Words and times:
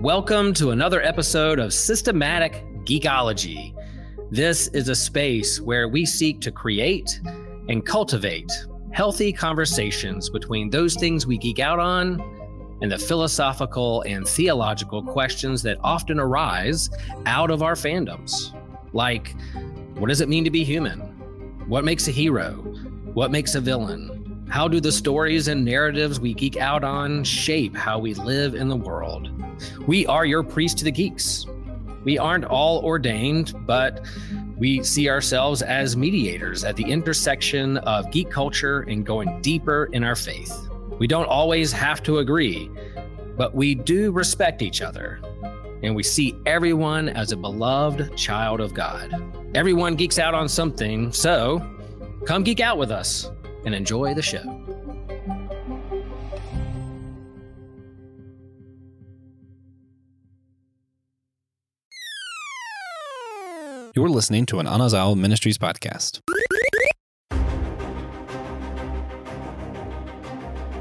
Welcome 0.00 0.52
to 0.54 0.70
another 0.70 1.02
episode 1.02 1.58
of 1.58 1.72
Systematic 1.72 2.64
Geekology. 2.84 3.74
This 4.30 4.68
is 4.68 4.88
a 4.88 4.94
space 4.94 5.60
where 5.60 5.88
we 5.88 6.04
seek 6.04 6.40
to 6.42 6.52
create 6.52 7.20
and 7.68 7.84
cultivate 7.84 8.50
healthy 8.92 9.32
conversations 9.32 10.28
between 10.30 10.70
those 10.70 10.94
things 10.94 11.26
we 11.26 11.38
geek 11.38 11.58
out 11.58 11.78
on 11.78 12.20
and 12.82 12.92
the 12.92 12.98
philosophical 12.98 14.02
and 14.02 14.28
theological 14.28 15.02
questions 15.02 15.62
that 15.62 15.78
often 15.82 16.20
arise 16.20 16.90
out 17.26 17.50
of 17.50 17.62
our 17.62 17.74
fandoms. 17.74 18.52
Like, 18.92 19.34
what 19.98 20.08
does 20.08 20.20
it 20.20 20.28
mean 20.28 20.44
to 20.44 20.50
be 20.50 20.64
human? 20.64 21.00
What 21.66 21.84
makes 21.84 22.08
a 22.08 22.10
hero? 22.10 22.52
What 23.14 23.30
makes 23.30 23.54
a 23.54 23.60
villain? 23.60 24.13
How 24.48 24.68
do 24.68 24.78
the 24.78 24.92
stories 24.92 25.48
and 25.48 25.64
narratives 25.64 26.20
we 26.20 26.32
geek 26.32 26.56
out 26.56 26.84
on 26.84 27.24
shape 27.24 27.74
how 27.76 27.98
we 27.98 28.14
live 28.14 28.54
in 28.54 28.68
the 28.68 28.76
world? 28.76 29.30
We 29.86 30.06
are 30.06 30.24
your 30.24 30.42
priest 30.42 30.78
to 30.78 30.84
the 30.84 30.92
geeks. 30.92 31.46
We 32.04 32.18
aren't 32.18 32.44
all 32.44 32.84
ordained, 32.84 33.54
but 33.66 34.04
we 34.56 34.82
see 34.84 35.08
ourselves 35.08 35.62
as 35.62 35.96
mediators 35.96 36.62
at 36.62 36.76
the 36.76 36.84
intersection 36.84 37.78
of 37.78 38.10
geek 38.12 38.30
culture 38.30 38.82
and 38.82 39.04
going 39.04 39.40
deeper 39.40 39.88
in 39.92 40.04
our 40.04 40.14
faith. 40.14 40.68
We 40.98 41.08
don't 41.08 41.26
always 41.26 41.72
have 41.72 42.02
to 42.04 42.18
agree, 42.18 42.70
but 43.36 43.54
we 43.54 43.74
do 43.74 44.12
respect 44.12 44.62
each 44.62 44.82
other. 44.82 45.20
And 45.82 45.96
we 45.96 46.02
see 46.02 46.36
everyone 46.46 47.08
as 47.08 47.32
a 47.32 47.36
beloved 47.36 48.16
child 48.16 48.60
of 48.60 48.72
God. 48.72 49.12
Everyone 49.56 49.96
geeks 49.96 50.18
out 50.18 50.34
on 50.34 50.48
something, 50.48 51.10
so 51.12 51.60
come 52.24 52.44
geek 52.44 52.60
out 52.60 52.78
with 52.78 52.90
us 52.90 53.30
and 53.64 53.74
enjoy 53.74 54.14
the 54.14 54.22
show. 54.22 54.42
You're 63.94 64.08
listening 64.08 64.44
to 64.46 64.58
an 64.58 64.66
Anazao 64.66 65.16
Ministries 65.16 65.56
podcast. 65.56 66.18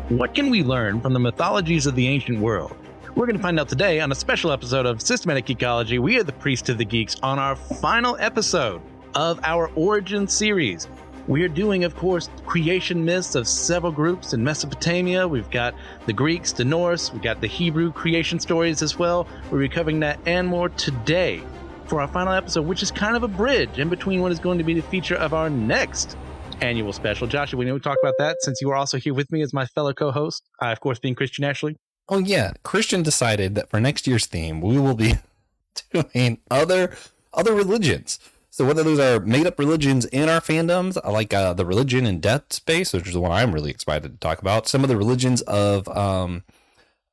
What 0.09 0.33
can 0.33 0.49
we 0.49 0.63
learn 0.63 0.99
from 0.99 1.13
the 1.13 1.19
mythologies 1.19 1.85
of 1.85 1.95
the 1.95 2.07
ancient 2.07 2.39
world? 2.39 2.75
We're 3.15 3.27
going 3.27 3.37
to 3.37 3.41
find 3.41 3.59
out 3.59 3.69
today 3.69 3.99
on 3.99 4.11
a 4.11 4.15
special 4.15 4.51
episode 4.51 4.87
of 4.87 4.99
Systematic 4.99 5.45
Geekology. 5.45 5.99
We 5.99 6.19
are 6.19 6.23
the 6.23 6.33
Priest 6.33 6.69
of 6.69 6.79
the 6.79 6.85
Geeks 6.85 7.15
on 7.21 7.37
our 7.37 7.55
final 7.55 8.17
episode 8.19 8.81
of 9.13 9.39
our 9.43 9.67
Origin 9.75 10.27
series. 10.27 10.87
We 11.27 11.41
are 11.43 11.47
doing, 11.47 11.85
of 11.85 11.95
course, 11.95 12.29
creation 12.45 13.05
myths 13.05 13.35
of 13.35 13.47
several 13.47 13.93
groups 13.93 14.33
in 14.33 14.43
Mesopotamia. 14.43 15.25
We've 15.25 15.49
got 15.49 15.73
the 16.05 16.11
Greeks, 16.11 16.51
the 16.51 16.65
Norse, 16.65 17.13
we've 17.13 17.21
got 17.21 17.39
the 17.39 17.47
Hebrew 17.47 17.93
creation 17.93 18.39
stories 18.39 18.81
as 18.81 18.99
well. 18.99 19.25
We're 19.49 19.69
covering 19.69 20.01
that 20.01 20.19
and 20.25 20.45
more 20.47 20.67
today 20.67 21.41
for 21.85 22.01
our 22.01 22.09
final 22.09 22.33
episode, 22.33 22.65
which 22.65 22.83
is 22.83 22.91
kind 22.91 23.15
of 23.15 23.23
a 23.23 23.29
bridge 23.29 23.79
in 23.79 23.87
between 23.87 24.19
what 24.19 24.33
is 24.33 24.39
going 24.39 24.57
to 24.57 24.65
be 24.65 24.73
the 24.73 24.81
feature 24.81 25.15
of 25.15 25.33
our 25.33 25.49
next 25.49 26.17
annual 26.59 26.91
special. 26.91 27.25
Joshua, 27.25 27.57
we 27.57 27.65
know 27.65 27.73
we 27.73 27.79
talk 27.79 27.97
about 28.03 28.15
that 28.19 28.37
since 28.41 28.59
you 28.61 28.69
are 28.71 28.75
also 28.75 28.97
here 28.97 29.13
with 29.13 29.31
me 29.31 29.41
as 29.41 29.53
my 29.53 29.65
fellow 29.67 29.93
co-host. 29.93 30.43
I, 30.59 30.73
of 30.73 30.81
course, 30.81 30.99
being 30.99 31.15
Christian 31.15 31.45
Ashley. 31.45 31.77
Oh 32.09 32.19
yeah, 32.19 32.51
Christian 32.63 33.01
decided 33.01 33.55
that 33.55 33.69
for 33.69 33.79
next 33.79 34.07
year's 34.07 34.25
theme, 34.25 34.59
we 34.59 34.77
will 34.77 34.95
be 34.95 35.15
doing 35.93 36.39
other 36.51 36.95
other 37.33 37.53
religions. 37.53 38.19
So 38.53 38.65
whether 38.65 38.83
those 38.83 38.99
are 38.99 39.19
made 39.19 39.47
up 39.47 39.57
religions 39.57 40.05
in 40.05 40.29
our 40.29 40.39
fandoms, 40.39 41.03
like 41.11 41.33
uh, 41.33 41.53
the 41.53 41.65
religion 41.65 42.05
in 42.05 42.19
Dead 42.19 42.53
Space, 42.53 42.93
which 42.93 43.07
is 43.07 43.13
the 43.13 43.19
one 43.19 43.31
I'm 43.31 43.51
really 43.51 43.71
excited 43.71 44.11
to 44.11 44.17
talk 44.19 44.43
about, 44.43 44.67
some 44.67 44.83
of 44.83 44.89
the 44.89 44.95
religions 44.95 45.41
of 45.41 45.87
um, 45.87 46.43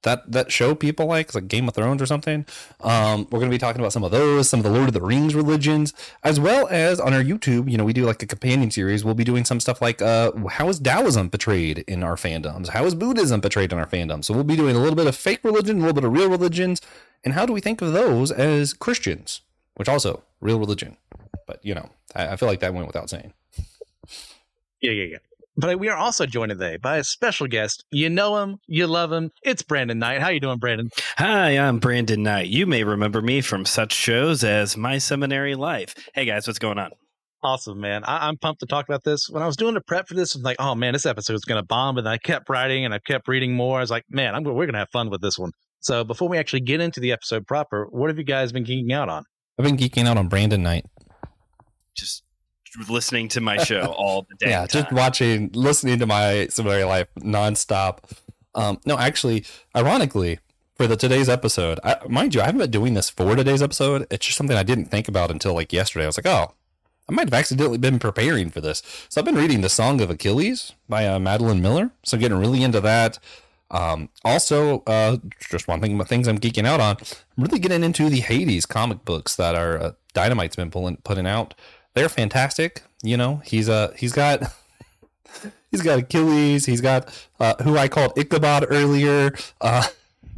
that 0.02 0.30
that 0.30 0.52
show 0.52 0.74
people 0.74 1.06
like, 1.06 1.34
like 1.34 1.48
Game 1.48 1.66
of 1.66 1.72
Thrones 1.72 2.02
or 2.02 2.04
something. 2.04 2.44
Um, 2.82 3.26
we're 3.30 3.38
going 3.38 3.50
to 3.50 3.54
be 3.54 3.56
talking 3.56 3.80
about 3.80 3.94
some 3.94 4.04
of 4.04 4.10
those, 4.10 4.50
some 4.50 4.60
of 4.60 4.64
the 4.64 4.70
Lord 4.70 4.88
of 4.88 4.92
the 4.92 5.00
Rings 5.00 5.34
religions, 5.34 5.94
as 6.22 6.38
well 6.38 6.68
as 6.68 7.00
on 7.00 7.14
our 7.14 7.22
YouTube. 7.22 7.70
You 7.70 7.78
know, 7.78 7.86
we 7.86 7.94
do 7.94 8.04
like 8.04 8.22
a 8.22 8.26
companion 8.26 8.70
series. 8.70 9.02
We'll 9.02 9.14
be 9.14 9.24
doing 9.24 9.46
some 9.46 9.60
stuff 9.60 9.80
like 9.80 10.02
uh, 10.02 10.32
how 10.50 10.68
is 10.68 10.78
Taoism 10.78 11.30
portrayed 11.30 11.78
in 11.88 12.02
our 12.02 12.16
fandoms? 12.16 12.68
How 12.68 12.84
is 12.84 12.94
Buddhism 12.94 13.40
portrayed 13.40 13.72
in 13.72 13.78
our 13.78 13.86
fandoms? 13.86 14.26
So 14.26 14.34
we'll 14.34 14.44
be 14.44 14.56
doing 14.56 14.76
a 14.76 14.78
little 14.78 14.94
bit 14.94 15.06
of 15.06 15.16
fake 15.16 15.42
religion, 15.42 15.78
a 15.78 15.80
little 15.80 15.94
bit 15.94 16.04
of 16.04 16.12
real 16.12 16.28
religions, 16.28 16.82
and 17.24 17.32
how 17.32 17.46
do 17.46 17.54
we 17.54 17.62
think 17.62 17.80
of 17.80 17.94
those 17.94 18.30
as 18.30 18.74
Christians, 18.74 19.40
which 19.76 19.88
also 19.88 20.22
real 20.42 20.58
religion. 20.58 20.98
But 21.50 21.58
you 21.64 21.74
know, 21.74 21.90
I, 22.14 22.28
I 22.28 22.36
feel 22.36 22.48
like 22.48 22.60
that 22.60 22.74
went 22.74 22.86
without 22.86 23.10
saying. 23.10 23.32
Yeah, 24.80 24.92
yeah, 24.92 25.04
yeah. 25.04 25.18
But 25.56 25.80
we 25.80 25.88
are 25.88 25.96
also 25.96 26.26
joined 26.26 26.50
today 26.50 26.76
by 26.76 26.98
a 26.98 27.04
special 27.04 27.48
guest. 27.48 27.84
You 27.90 28.08
know 28.08 28.36
him, 28.38 28.58
you 28.68 28.86
love 28.86 29.10
him. 29.10 29.32
It's 29.42 29.62
Brandon 29.62 29.98
Knight. 29.98 30.20
How 30.20 30.28
you 30.28 30.38
doing, 30.38 30.58
Brandon? 30.58 30.90
Hi, 31.18 31.58
I'm 31.58 31.80
Brandon 31.80 32.22
Knight. 32.22 32.46
You 32.46 32.66
may 32.66 32.84
remember 32.84 33.20
me 33.20 33.40
from 33.40 33.66
such 33.66 33.92
shows 33.92 34.44
as 34.44 34.76
My 34.76 34.98
Seminary 34.98 35.56
Life. 35.56 35.96
Hey 36.14 36.24
guys, 36.24 36.46
what's 36.46 36.60
going 36.60 36.78
on? 36.78 36.92
Awesome, 37.42 37.80
man. 37.80 38.04
I- 38.04 38.28
am 38.28 38.36
pumped 38.36 38.60
to 38.60 38.66
talk 38.66 38.88
about 38.88 39.02
this. 39.02 39.28
When 39.28 39.42
I 39.42 39.46
was 39.46 39.56
doing 39.56 39.74
the 39.74 39.80
prep 39.80 40.06
for 40.06 40.14
this, 40.14 40.36
I 40.36 40.38
was 40.38 40.44
like, 40.44 40.60
oh 40.60 40.76
man, 40.76 40.92
this 40.92 41.04
episode 41.04 41.34
is 41.34 41.44
going 41.44 41.60
to 41.60 41.66
bomb. 41.66 41.98
And 41.98 42.08
I 42.08 42.18
kept 42.18 42.48
writing 42.48 42.84
and 42.84 42.94
I 42.94 43.00
kept 43.00 43.26
reading 43.26 43.54
more. 43.54 43.78
I 43.78 43.80
was 43.80 43.90
like, 43.90 44.04
man, 44.08 44.36
I'm, 44.36 44.44
we're 44.44 44.66
going 44.66 44.74
to 44.74 44.78
have 44.78 44.90
fun 44.90 45.10
with 45.10 45.20
this 45.20 45.36
one. 45.36 45.50
So 45.80 46.04
before 46.04 46.28
we 46.28 46.38
actually 46.38 46.60
get 46.60 46.80
into 46.80 47.00
the 47.00 47.10
episode 47.10 47.44
proper, 47.44 47.88
what 47.90 48.08
have 48.08 48.18
you 48.18 48.24
guys 48.24 48.52
been 48.52 48.64
geeking 48.64 48.92
out 48.92 49.08
on? 49.08 49.24
I've 49.58 49.64
been 49.64 49.76
geeking 49.76 50.06
out 50.06 50.16
on 50.16 50.28
Brandon 50.28 50.62
Knight. 50.62 50.86
Just 51.94 52.24
listening 52.88 53.28
to 53.28 53.40
my 53.40 53.56
show 53.58 53.80
all 53.96 54.26
the 54.28 54.36
day. 54.36 54.50
yeah, 54.50 54.66
just 54.66 54.92
watching, 54.92 55.50
listening 55.54 55.98
to 55.98 56.06
my 56.06 56.46
Seminary 56.48 56.84
Life 56.84 57.08
nonstop. 57.18 57.98
Um, 58.54 58.80
no, 58.84 58.98
actually, 58.98 59.44
ironically, 59.76 60.38
for 60.76 60.86
the 60.86 60.96
today's 60.96 61.28
episode, 61.28 61.78
I, 61.84 61.96
mind 62.08 62.34
you, 62.34 62.40
I 62.40 62.46
haven't 62.46 62.60
been 62.60 62.70
doing 62.70 62.94
this 62.94 63.10
for 63.10 63.36
today's 63.36 63.62
episode. 63.62 64.06
It's 64.10 64.26
just 64.26 64.38
something 64.38 64.56
I 64.56 64.62
didn't 64.62 64.86
think 64.86 65.08
about 65.08 65.30
until 65.30 65.54
like 65.54 65.72
yesterday. 65.72 66.04
I 66.04 66.08
was 66.08 66.18
like, 66.18 66.26
oh, 66.26 66.54
I 67.08 67.12
might 67.12 67.26
have 67.26 67.34
accidentally 67.34 67.78
been 67.78 67.98
preparing 67.98 68.50
for 68.50 68.60
this. 68.60 68.82
So 69.08 69.20
I've 69.20 69.24
been 69.24 69.34
reading 69.34 69.60
The 69.60 69.68
Song 69.68 70.00
of 70.00 70.10
Achilles 70.10 70.72
by 70.88 71.06
uh, 71.06 71.18
Madeline 71.18 71.60
Miller. 71.60 71.90
So 72.04 72.16
getting 72.16 72.38
really 72.38 72.62
into 72.62 72.80
that. 72.80 73.18
Um, 73.70 74.10
also, 74.24 74.82
uh, 74.86 75.18
just 75.40 75.68
one 75.68 75.80
thing 75.80 75.94
about 75.94 76.08
things 76.08 76.26
I'm 76.26 76.38
geeking 76.38 76.66
out 76.66 76.80
on. 76.80 76.96
I'm 77.00 77.44
really 77.44 77.58
getting 77.58 77.84
into 77.84 78.08
the 78.08 78.20
Hades 78.20 78.66
comic 78.66 79.04
books 79.04 79.36
that 79.36 79.54
are 79.54 79.78
uh, 79.78 79.92
Dynamite's 80.14 80.56
been 80.56 80.70
pulling 80.70 80.96
putting 80.98 81.26
out 81.26 81.54
they're 81.94 82.08
fantastic. 82.08 82.82
You 83.02 83.16
know, 83.16 83.42
he's 83.44 83.68
uh 83.68 83.92
he's 83.96 84.12
got 84.12 84.42
he's 85.70 85.82
got 85.82 85.98
Achilles, 85.98 86.66
he's 86.66 86.80
got 86.80 87.28
uh, 87.38 87.54
who 87.62 87.76
I 87.76 87.88
called 87.88 88.12
Ichabod 88.18 88.66
earlier, 88.70 89.32
uh, 89.60 89.86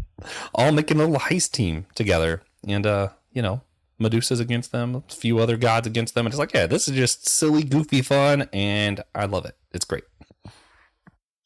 all 0.55 0.73
making 0.73 0.99
a 0.99 1.05
little 1.05 1.19
heist 1.19 1.53
team 1.53 1.87
together, 1.95 2.43
and 2.67 2.87
uh, 2.87 3.09
you 3.33 3.43
know, 3.43 3.63
Medusa's 3.99 4.41
against 4.41 4.73
them, 4.73 4.97
a 4.97 5.03
few 5.13 5.39
other 5.39 5.57
gods 5.57 5.87
against 5.87 6.15
them, 6.15 6.27
and 6.27 6.33
it's 6.33 6.39
like, 6.39 6.55
yeah, 6.55 6.67
this 6.67 6.89
is 6.89 6.95
just 6.95 7.29
silly, 7.29 7.65
goofy 7.65 8.03
fun, 8.03 8.49
and 8.53 9.03
I 9.15 9.27
love 9.27 9.45
it. 9.45 9.57
It's 9.73 9.85
great. 9.85 10.05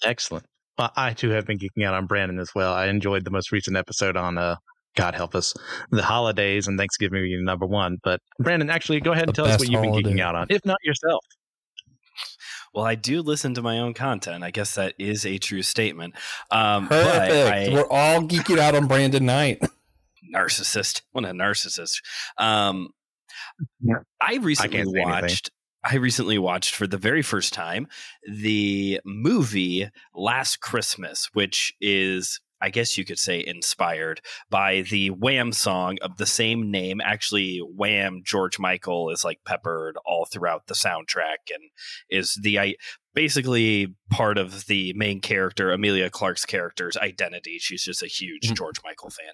Excellent. 0.04 0.46
Well, 0.78 0.92
I 0.94 1.14
too 1.14 1.30
have 1.30 1.46
been 1.46 1.58
geeking 1.58 1.86
out 1.86 1.94
on 1.94 2.06
Brandon 2.06 2.38
as 2.38 2.54
well. 2.54 2.74
I 2.74 2.86
enjoyed 2.86 3.24
the 3.24 3.30
most 3.30 3.50
recent 3.50 3.76
episode 3.76 4.16
on 4.16 4.36
uh, 4.36 4.56
God 4.96 5.14
help 5.14 5.34
us, 5.34 5.54
the 5.90 6.02
holidays 6.02 6.66
and 6.66 6.78
Thanksgiving 6.78 7.22
being 7.22 7.44
number 7.44 7.66
one. 7.66 7.98
But 8.02 8.20
Brandon, 8.38 8.70
actually, 8.70 9.00
go 9.00 9.12
ahead 9.12 9.28
and 9.28 9.36
the 9.36 9.42
tell 9.42 9.46
us 9.46 9.60
what 9.60 9.68
you've 9.68 9.82
been 9.82 9.92
geeking 9.92 10.20
out 10.20 10.34
on, 10.34 10.46
if 10.50 10.64
not 10.64 10.78
yourself. 10.82 11.24
Well, 12.74 12.84
I 12.84 12.94
do 12.94 13.22
listen 13.22 13.54
to 13.54 13.62
my 13.62 13.78
own 13.78 13.94
content. 13.94 14.44
I 14.44 14.50
guess 14.50 14.74
that 14.74 14.94
is 14.98 15.24
a 15.24 15.38
true 15.38 15.62
statement. 15.62 16.14
Um, 16.50 16.88
Perfect. 16.88 17.70
I, 17.70 17.72
We're 17.72 17.88
all 17.88 18.22
geeking 18.22 18.58
out 18.58 18.74
on 18.74 18.86
Brandon 18.86 19.24
Knight. 19.24 19.62
narcissist. 20.34 21.02
What 21.12 21.24
a 21.24 21.28
narcissist. 21.28 22.02
Um. 22.38 22.90
I 24.20 24.36
recently 24.36 25.00
I 25.00 25.04
watched. 25.04 25.50
I 25.82 25.96
recently 25.96 26.36
watched 26.36 26.74
for 26.74 26.86
the 26.86 26.98
very 26.98 27.22
first 27.22 27.52
time 27.54 27.86
the 28.28 29.00
movie 29.04 29.88
Last 30.14 30.60
Christmas, 30.60 31.30
which 31.32 31.72
is 31.80 32.40
I 32.60 32.70
guess 32.70 32.96
you 32.96 33.04
could 33.04 33.18
say 33.18 33.44
inspired 33.46 34.20
by 34.50 34.82
the 34.82 35.10
Wham 35.10 35.52
song 35.52 35.98
of 36.02 36.16
the 36.16 36.26
same 36.26 36.70
name. 36.70 37.00
Actually, 37.02 37.58
Wham 37.58 38.22
George 38.24 38.58
Michael 38.58 39.10
is 39.10 39.24
like 39.24 39.40
peppered 39.44 39.96
all 40.06 40.26
throughout 40.26 40.66
the 40.66 40.74
soundtrack 40.74 41.52
and 41.52 41.62
is 42.10 42.38
the 42.42 42.76
basically 43.14 43.94
part 44.10 44.36
of 44.36 44.66
the 44.66 44.92
main 44.94 45.20
character 45.20 45.72
Emilia 45.72 46.10
Clarke's 46.10 46.44
character's 46.44 46.96
identity. 46.98 47.58
She's 47.58 47.82
just 47.82 48.02
a 48.02 48.06
huge 48.06 48.42
mm-hmm. 48.44 48.54
George 48.54 48.76
Michael 48.84 49.10
fan, 49.10 49.32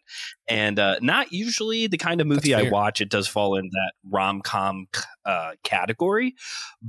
and 0.48 0.78
uh, 0.78 0.96
not 1.02 1.32
usually 1.32 1.86
the 1.88 1.98
kind 1.98 2.20
of 2.20 2.26
movie 2.26 2.54
I 2.54 2.70
watch. 2.70 3.00
It 3.00 3.10
does 3.10 3.28
fall 3.28 3.56
in 3.56 3.66
that 3.66 3.92
rom 4.10 4.40
com 4.40 4.86
uh, 5.24 5.52
category, 5.64 6.34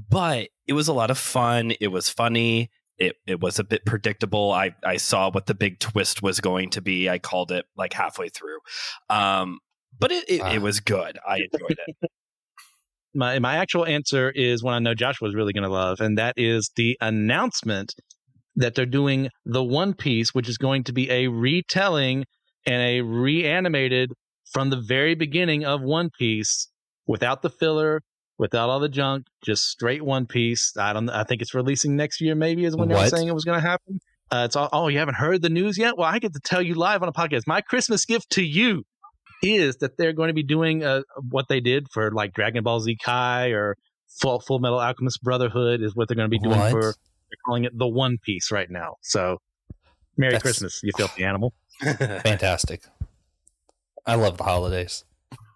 but 0.10 0.50
it 0.68 0.74
was 0.74 0.88
a 0.88 0.94
lot 0.94 1.12
of 1.12 1.18
fun. 1.18 1.74
It 1.82 1.90
was 1.90 2.10
funny 2.10 2.70
it 2.98 3.16
it 3.26 3.42
was 3.42 3.60
a 3.60 3.64
bit 3.64 3.86
predictable. 3.86 4.52
I 4.52 4.76
I 4.84 4.98
saw 4.98 5.32
what 5.32 5.46
the 5.46 5.56
big 5.56 5.80
twist 5.80 6.22
was 6.22 6.40
going 6.40 6.70
to 6.72 6.82
be. 6.82 7.10
I 7.10 7.20
called 7.20 7.52
it 7.52 7.66
like 7.76 7.94
halfway 7.94 8.30
through, 8.30 8.60
um, 9.10 9.60
but 9.98 10.12
it 10.12 10.30
it, 10.30 10.42
uh. 10.42 10.52
it 10.54 10.62
was 10.62 10.80
good. 10.80 11.18
I 11.28 11.38
enjoyed 11.38 11.78
it. 11.88 12.12
my 13.14 13.40
my 13.40 13.58
actual 13.58 13.86
answer 13.86 14.30
is 14.30 14.64
one 14.64 14.74
I 14.74 14.80
know 14.80 14.94
Joshua 14.94 15.28
was 15.28 15.36
really 15.36 15.54
going 15.54 15.64
to 15.64 15.70
love, 15.70 16.00
and 16.00 16.18
that 16.18 16.36
is 16.38 16.72
the 16.76 16.98
announcement 17.02 17.94
that 18.56 18.76
they're 18.76 18.86
doing 18.86 19.30
the 19.46 19.64
One 19.64 19.94
Piece, 19.94 20.34
which 20.34 20.48
is 20.48 20.58
going 20.58 20.84
to 20.86 20.94
be 20.94 21.10
a 21.10 21.28
retelling 21.28 22.26
and 22.66 22.82
a 22.82 23.02
reanimated 23.02 24.12
from 24.52 24.70
the 24.70 24.80
very 24.80 25.16
beginning 25.16 25.66
of 25.66 25.82
One 25.82 26.10
Piece 26.18 26.70
without 27.08 27.42
the 27.42 27.50
filler, 27.50 28.02
without 28.38 28.70
all 28.70 28.80
the 28.80 28.90
junk, 28.90 29.28
just 29.44 29.64
straight 29.64 30.04
One 30.04 30.26
Piece. 30.26 30.74
I 30.78 30.94
don't. 30.94 31.10
I 31.10 31.24
think 31.24 31.42
it's 31.42 31.54
releasing 31.54 31.96
next 31.96 32.22
year. 32.22 32.36
Maybe 32.36 32.66
is 32.66 32.76
when 32.76 32.90
they 32.90 32.96
were 32.96 33.08
saying 33.08 33.28
it 33.28 33.34
was 33.34 33.46
going 33.46 33.62
to 33.62 33.68
happen. 33.68 34.00
Uh, 34.32 34.44
it's 34.46 34.56
all. 34.56 34.70
Oh, 34.72 34.88
you 34.88 35.00
haven't 35.00 35.16
heard 35.16 35.42
the 35.42 35.50
news 35.50 35.78
yet? 35.78 35.98
Well, 35.98 36.08
I 36.08 36.20
get 36.20 36.34
to 36.34 36.40
tell 36.44 36.62
you 36.62 36.76
live 36.76 37.04
on 37.04 37.10
a 37.10 37.14
podcast. 37.14 37.44
My 37.48 37.62
Christmas 37.62 38.06
gift 38.06 38.30
to 38.32 38.44
you 38.44 38.84
is 39.44 39.78
that 39.78 39.98
they're 39.98 40.14
going 40.14 40.30
to 40.30 40.34
be 40.34 40.44
doing 40.44 40.84
uh, 40.84 41.02
what 41.30 41.48
they 41.50 41.60
did 41.60 41.88
for 41.92 42.12
like 42.12 42.34
Dragon 42.34 42.64
Ball 42.64 42.80
Z 42.80 42.98
Kai 43.04 43.50
or 43.50 43.76
Full, 44.22 44.40
Full 44.40 44.60
Metal 44.60 44.80
Alchemist 44.80 45.22
Brotherhood 45.22 45.82
is 45.82 45.96
what 45.96 46.08
they're 46.08 46.16
going 46.16 46.30
to 46.30 46.30
be 46.30 46.40
doing 46.40 46.60
what? 46.60 46.72
for. 46.72 46.82
They're 46.82 47.38
calling 47.46 47.66
it 47.66 47.78
the 47.78 47.88
One 47.88 48.18
Piece 48.24 48.52
right 48.52 48.70
now. 48.70 48.96
So, 49.02 49.40
Merry 50.18 50.34
That's... 50.34 50.44
Christmas, 50.44 50.82
you 50.84 50.92
filthy 50.96 51.24
animal. 51.24 51.54
Fantastic. 51.82 52.84
I 54.06 54.16
love 54.16 54.38
the 54.38 54.44
holidays, 54.44 55.06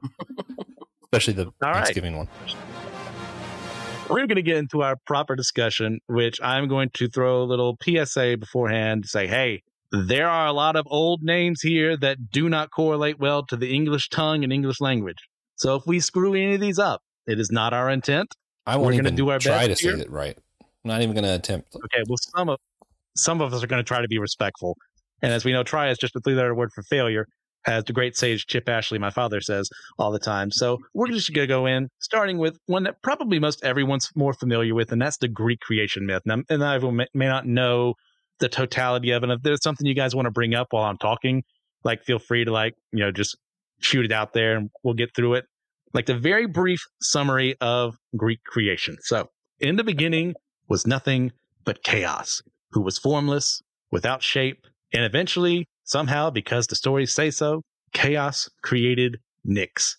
especially 1.12 1.34
the 1.34 1.46
All 1.64 1.74
Thanksgiving 1.74 2.18
right. 2.18 2.28
one. 2.28 2.58
We're 4.10 4.28
going 4.28 4.36
to 4.36 4.42
get 4.42 4.58
into 4.58 4.84
our 4.84 4.96
proper 5.06 5.36
discussion, 5.36 6.00
which 6.08 6.40
I'm 6.42 6.68
going 6.68 6.90
to 6.94 7.10
throw 7.10 7.44
a 7.44 7.46
little 7.46 7.78
PSA 7.82 8.38
beforehand 8.40 9.04
to 9.04 9.10
say, 9.10 9.28
hey, 9.28 9.64
there 9.92 10.30
are 10.30 10.48
a 10.48 10.54
lot 10.54 10.76
of 10.76 10.86
old 10.88 11.22
names 11.24 11.62
here 11.62 11.98
that 11.98 12.32
do 12.32 12.50
not 12.50 12.72
correlate 12.72 13.20
well 13.20 13.46
to 13.48 13.58
the 13.58 13.74
English 13.74 14.10
tongue 14.10 14.44
and 14.44 14.54
English 14.54 14.80
language. 14.80 15.18
So 15.56 15.76
if 15.76 15.84
we 15.86 16.00
screw 16.00 16.34
any 16.36 16.56
of 16.56 16.62
these 16.62 16.80
up, 16.80 17.02
it 17.26 17.40
is 17.40 17.52
not 17.52 17.74
our 17.74 17.90
intent. 17.90 18.34
I 18.66 18.78
won't 18.78 18.96
We're 18.96 19.02
even 19.02 19.16
do 19.16 19.30
our 19.30 19.40
try 19.40 19.68
best 19.68 19.82
to 19.82 19.88
here. 19.88 19.98
say 19.98 20.04
it 20.04 20.12
right. 20.12 20.38
I'm 20.62 20.68
not 20.84 21.02
even 21.02 21.14
going 21.14 21.24
to 21.24 21.36
attempt. 21.36 21.76
Okay, 21.76 22.04
well, 22.08 22.18
some 22.36 22.50
of 22.50 22.60
some 23.16 23.42
of 23.42 23.54
us 23.54 23.64
are 23.64 23.68
going 23.68 23.84
to 23.84 23.88
try 23.88 24.02
to 24.02 24.08
be 24.08 24.20
respectful, 24.20 24.78
and 25.22 25.34
as 25.34 25.44
we 25.44 25.52
know, 25.52 25.64
try 25.64 25.90
is 25.90 25.98
just 25.98 26.16
a 26.16 26.20
three-letter 26.20 26.54
word 26.54 26.70
for 26.74 26.84
failure, 26.84 27.26
as 27.68 27.84
the 27.84 27.94
great 27.94 28.18
sage 28.18 28.48
Chip 28.48 28.68
Ashley, 28.68 28.98
my 28.98 29.10
father, 29.10 29.42
says 29.42 29.70
all 30.00 30.12
the 30.12 30.20
time. 30.20 30.52
So 30.52 30.80
we're 30.94 31.08
just 31.08 31.34
going 31.34 31.48
to 31.48 31.54
go 31.54 31.66
in, 31.66 31.90
starting 32.00 32.38
with 32.38 32.58
one 32.66 32.84
that 32.84 33.02
probably 33.04 33.40
most 33.40 33.64
everyone's 33.64 34.10
more 34.16 34.34
familiar 34.34 34.74
with, 34.74 34.92
and 34.92 35.02
that's 35.02 35.18
the 35.18 35.28
Greek 35.28 35.60
creation 35.60 36.06
myth. 36.06 36.24
Now, 36.26 36.38
and 36.50 36.64
I 36.64 36.78
may, 36.80 37.08
may 37.14 37.28
not 37.28 37.46
know 37.46 37.94
the 38.40 38.50
totality 38.50 39.12
of 39.12 39.24
it. 39.24 39.30
If 39.30 39.42
there's 39.44 39.62
something 39.62 39.86
you 39.86 39.96
guys 39.96 40.16
want 40.16 40.26
to 40.26 40.32
bring 40.32 40.56
up 40.56 40.68
while 40.72 40.84
I'm 40.84 40.98
talking, 40.98 41.44
like 41.84 42.04
feel 42.04 42.20
free 42.20 42.46
to 42.46 42.52
like 42.52 42.74
you 42.92 43.00
know 43.00 43.12
just 43.12 43.38
shoot 43.80 44.06
it 44.06 44.12
out 44.12 44.34
there, 44.34 44.56
and 44.56 44.70
we'll 44.84 44.96
get 44.96 45.14
through 45.16 45.36
it 45.36 45.46
like 45.94 46.06
the 46.06 46.18
very 46.18 46.46
brief 46.46 46.86
summary 47.02 47.56
of 47.62 47.98
Greek 48.16 48.44
creation. 48.44 48.98
So, 49.02 49.30
in 49.60 49.76
the 49.76 49.84
beginning 49.84 50.36
was 50.68 50.86
nothing 50.86 51.32
but 51.66 51.84
chaos, 51.84 52.42
who 52.72 52.82
was 52.82 52.98
formless, 52.98 53.62
without 53.92 54.22
shape, 54.22 54.68
and 54.94 55.04
eventually, 55.04 55.68
somehow, 55.88 56.30
because 56.30 56.68
the 56.68 56.76
stories 56.76 57.14
say 57.14 57.32
so, 57.32 57.64
chaos 57.94 58.50
created 58.62 59.18
Nyx. 59.48 59.96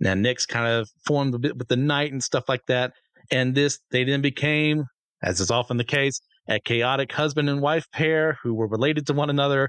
Now, 0.00 0.14
Nyx 0.14 0.46
kind 0.48 0.66
of 0.66 0.88
formed 1.04 1.34
a 1.34 1.38
bit 1.38 1.58
with 1.58 1.68
the 1.68 1.76
night 1.76 2.12
and 2.12 2.22
stuff 2.22 2.48
like 2.48 2.64
that. 2.68 2.92
And 3.30 3.54
this, 3.54 3.80
they 3.90 4.04
then 4.04 4.22
became, 4.22 4.84
as 5.22 5.40
is 5.40 5.50
often 5.50 5.76
the 5.76 5.84
case, 5.84 6.20
a 6.48 6.60
chaotic 6.60 7.12
husband 7.12 7.50
and 7.50 7.60
wife 7.60 7.84
pair 7.92 8.38
who 8.42 8.54
were 8.54 8.68
related 8.68 9.06
to 9.08 9.12
one 9.12 9.28
another. 9.28 9.68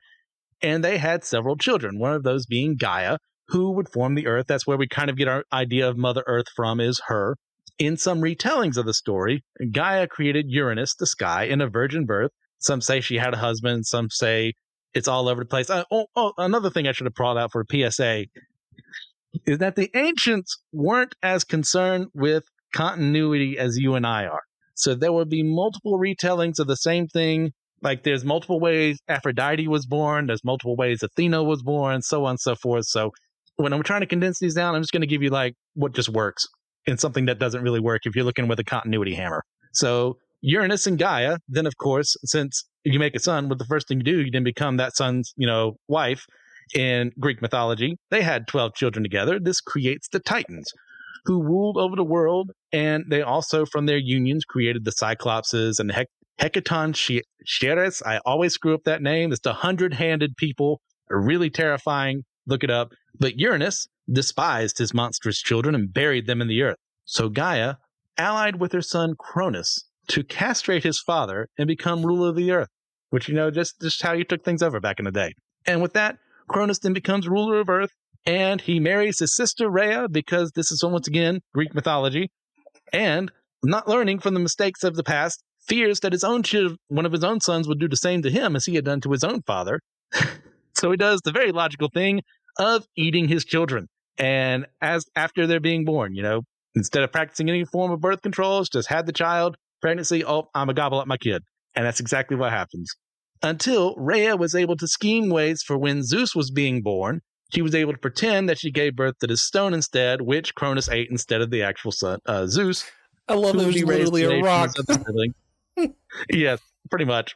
And 0.61 0.83
they 0.83 0.97
had 0.97 1.23
several 1.23 1.57
children, 1.57 1.99
one 1.99 2.13
of 2.13 2.23
those 2.23 2.45
being 2.45 2.75
Gaia, 2.77 3.17
who 3.47 3.71
would 3.71 3.89
form 3.89 4.15
the 4.15 4.27
earth. 4.27 4.45
That's 4.47 4.67
where 4.67 4.77
we 4.77 4.87
kind 4.87 5.09
of 5.09 5.17
get 5.17 5.27
our 5.27 5.43
idea 5.51 5.89
of 5.89 5.97
Mother 5.97 6.23
Earth 6.27 6.45
from, 6.55 6.79
is 6.79 7.01
her. 7.07 7.35
In 7.79 7.97
some 7.97 8.21
retellings 8.21 8.77
of 8.77 8.85
the 8.85 8.93
story, 8.93 9.43
Gaia 9.71 10.05
created 10.05 10.45
Uranus, 10.49 10.93
the 10.95 11.07
sky, 11.07 11.45
in 11.45 11.59
a 11.59 11.69
virgin 11.69 12.05
birth. 12.05 12.31
Some 12.59 12.81
say 12.81 13.01
she 13.01 13.15
had 13.15 13.33
a 13.33 13.37
husband, 13.37 13.87
some 13.87 14.09
say 14.09 14.53
it's 14.93 15.07
all 15.07 15.27
over 15.27 15.43
the 15.43 15.47
place. 15.47 15.69
Uh, 15.69 15.83
oh, 15.91 16.07
oh, 16.15 16.33
another 16.37 16.69
thing 16.69 16.87
I 16.87 16.91
should 16.91 17.05
have 17.05 17.13
brought 17.13 17.37
out 17.37 17.51
for 17.51 17.65
PSA 17.69 18.25
is 19.45 19.59
that 19.59 19.75
the 19.75 19.89
ancients 19.95 20.57
weren't 20.73 21.13
as 21.21 21.43
concerned 21.43 22.07
with 22.13 22.43
continuity 22.73 23.57
as 23.57 23.77
you 23.77 23.95
and 23.95 24.05
I 24.05 24.25
are. 24.25 24.41
So 24.75 24.95
there 24.95 25.11
would 25.11 25.29
be 25.29 25.43
multiple 25.43 25.99
retellings 25.99 26.59
of 26.59 26.67
the 26.67 26.77
same 26.77 27.07
thing. 27.07 27.51
Like 27.81 28.03
there's 28.03 28.25
multiple 28.25 28.59
ways 28.59 28.99
Aphrodite 29.07 29.67
was 29.67 29.85
born, 29.85 30.27
there's 30.27 30.43
multiple 30.43 30.75
ways 30.75 31.03
Athena 31.03 31.43
was 31.43 31.63
born, 31.63 32.01
so 32.01 32.25
on 32.25 32.31
and 32.31 32.39
so 32.39 32.55
forth. 32.55 32.85
So 32.85 33.11
when 33.57 33.73
I'm 33.73 33.83
trying 33.83 34.01
to 34.01 34.07
condense 34.07 34.39
these 34.39 34.55
down, 34.55 34.75
I'm 34.75 34.81
just 34.81 34.91
going 34.91 35.01
to 35.01 35.07
give 35.07 35.21
you 35.21 35.29
like 35.29 35.53
what 35.75 35.93
just 35.93 36.09
works 36.09 36.47
and 36.87 36.99
something 36.99 37.25
that 37.25 37.39
doesn't 37.39 37.61
really 37.61 37.79
work 37.79 38.01
if 38.05 38.15
you're 38.15 38.25
looking 38.25 38.47
with 38.47 38.59
a 38.59 38.63
continuity 38.63 39.13
hammer. 39.15 39.43
So 39.73 40.17
Uranus 40.41 40.87
and 40.87 40.97
Gaia, 40.97 41.37
then 41.47 41.65
of 41.65 41.77
course, 41.77 42.15
since 42.23 42.63
you 42.83 42.99
make 42.99 43.15
a 43.15 43.19
son, 43.19 43.49
what 43.49 43.59
the 43.59 43.65
first 43.65 43.87
thing 43.87 43.99
you 43.99 44.03
do, 44.03 44.21
you 44.21 44.31
then 44.31 44.43
become 44.43 44.77
that 44.77 44.95
son's, 44.95 45.33
you 45.37 45.47
know, 45.47 45.75
wife. 45.87 46.25
In 46.75 47.11
Greek 47.19 47.41
mythology, 47.41 47.97
they 48.11 48.21
had 48.21 48.47
12 48.47 48.75
children 48.75 49.03
together. 49.03 49.39
This 49.39 49.59
creates 49.59 50.07
the 50.07 50.19
Titans, 50.19 50.71
who 51.25 51.41
ruled 51.41 51.77
over 51.77 51.95
the 51.95 52.03
world, 52.03 52.51
and 52.71 53.05
they 53.09 53.23
also, 53.23 53.65
from 53.65 53.87
their 53.87 53.97
unions, 53.97 54.45
created 54.45 54.85
the 54.85 54.91
Cyclopses 54.91 55.79
and 55.79 55.89
the 55.89 55.95
Hec- 55.95 56.07
Hecaton 56.39 56.93
Sheres. 57.43 58.05
I 58.05 58.19
always 58.19 58.53
screw 58.53 58.75
up 58.75 58.83
that 58.85 59.01
name. 59.01 59.31
It's 59.31 59.41
the 59.41 59.53
hundred-handed 59.53 60.37
people, 60.37 60.79
really 61.09 61.49
terrifying. 61.49 62.23
Look 62.45 62.63
it 62.63 62.69
up. 62.69 62.89
But 63.19 63.39
Uranus 63.39 63.87
despised 64.11 64.77
his 64.77 64.93
monstrous 64.93 65.41
children 65.41 65.73
and 65.73 65.91
buried 65.91 66.27
them 66.27 66.39
in 66.39 66.47
the 66.47 66.61
earth. 66.61 66.77
So 67.05 67.29
Gaia 67.29 67.75
allied 68.15 68.59
with 68.59 68.73
her 68.73 68.81
son 68.83 69.15
Cronus 69.17 69.88
to 70.09 70.23
castrate 70.23 70.83
his 70.83 70.99
father 70.99 71.47
and 71.57 71.67
become 71.67 72.05
ruler 72.05 72.29
of 72.29 72.35
the 72.35 72.51
earth, 72.51 72.69
which, 73.09 73.27
you 73.27 73.35
know, 73.35 73.51
just, 73.51 73.79
just 73.81 74.01
how 74.01 74.13
you 74.13 74.23
took 74.23 74.43
things 74.43 74.61
over 74.61 74.79
back 74.79 74.99
in 74.99 75.05
the 75.05 75.11
day. 75.11 75.33
And 75.65 75.81
with 75.81 75.93
that, 75.93 76.17
Cronus 76.47 76.79
then 76.79 76.93
becomes 76.93 77.27
ruler 77.27 77.59
of 77.59 77.69
earth 77.69 77.91
and 78.25 78.61
he 78.61 78.79
marries 78.79 79.19
his 79.19 79.35
sister 79.35 79.69
Rhea 79.69 80.07
because 80.09 80.51
this 80.51 80.71
is 80.71 80.83
once 80.83 81.07
again 81.07 81.41
Greek 81.53 81.73
mythology. 81.73 82.31
And 82.91 83.31
not 83.63 83.87
learning 83.87 84.19
from 84.19 84.33
the 84.33 84.39
mistakes 84.39 84.83
of 84.83 84.95
the 84.95 85.03
past, 85.03 85.43
fears 85.67 85.99
that 85.99 86.13
his 86.13 86.23
own 86.23 86.43
one 86.87 87.05
of 87.05 87.11
his 87.11 87.23
own 87.23 87.39
sons 87.39 87.67
would 87.67 87.79
do 87.79 87.87
the 87.87 87.97
same 87.97 88.21
to 88.23 88.31
him 88.31 88.55
as 88.55 88.65
he 88.65 88.75
had 88.75 88.85
done 88.85 89.01
to 89.01 89.11
his 89.11 89.23
own 89.23 89.41
father. 89.43 89.79
so 90.75 90.91
he 90.91 90.97
does 90.97 91.21
the 91.23 91.31
very 91.31 91.51
logical 91.51 91.89
thing 91.93 92.21
of 92.57 92.85
eating 92.95 93.27
his 93.27 93.45
children. 93.45 93.87
And 94.17 94.65
as 94.81 95.05
after 95.15 95.47
they're 95.47 95.59
being 95.59 95.85
born, 95.85 96.15
you 96.15 96.23
know, 96.23 96.41
instead 96.75 97.03
of 97.03 97.11
practicing 97.11 97.49
any 97.49 97.65
form 97.65 97.91
of 97.91 98.01
birth 98.01 98.21
control, 98.21 98.63
just 98.63 98.89
had 98.89 99.05
the 99.05 99.13
child, 99.13 99.55
pregnancy, 99.81 100.23
oh, 100.25 100.49
I'm 100.53 100.69
a 100.69 100.73
gobble 100.73 100.99
up 100.99 101.07
my 101.07 101.17
kid. 101.17 101.43
And 101.75 101.85
that's 101.85 101.99
exactly 101.99 102.35
what 102.35 102.51
happens. 102.51 102.91
Until 103.41 103.95
Rhea 103.95 104.35
was 104.35 104.53
able 104.55 104.75
to 104.77 104.87
scheme 104.87 105.29
ways 105.29 105.63
for 105.63 105.77
when 105.77 106.03
Zeus 106.03 106.35
was 106.35 106.51
being 106.51 106.81
born, 106.81 107.21
she 107.53 107.61
was 107.61 107.73
able 107.73 107.93
to 107.93 107.97
pretend 107.97 108.49
that 108.49 108.59
she 108.59 108.71
gave 108.71 108.95
birth 108.95 109.17
to 109.19 109.27
this 109.27 109.41
stone 109.41 109.73
instead, 109.73 110.21
which 110.21 110.53
Cronus 110.55 110.89
ate 110.89 111.09
instead 111.09 111.41
of 111.41 111.49
the 111.49 111.63
actual 111.63 111.91
son, 111.91 112.19
uh, 112.25 112.45
Zeus. 112.47 112.85
I 113.27 113.33
love 113.35 113.55
it. 113.55 113.65
was 113.65 113.83
literally 113.83 114.23
a 114.23 114.41
rock. 114.41 114.71
yes, 116.29 116.59
pretty 116.89 117.05
much. 117.05 117.35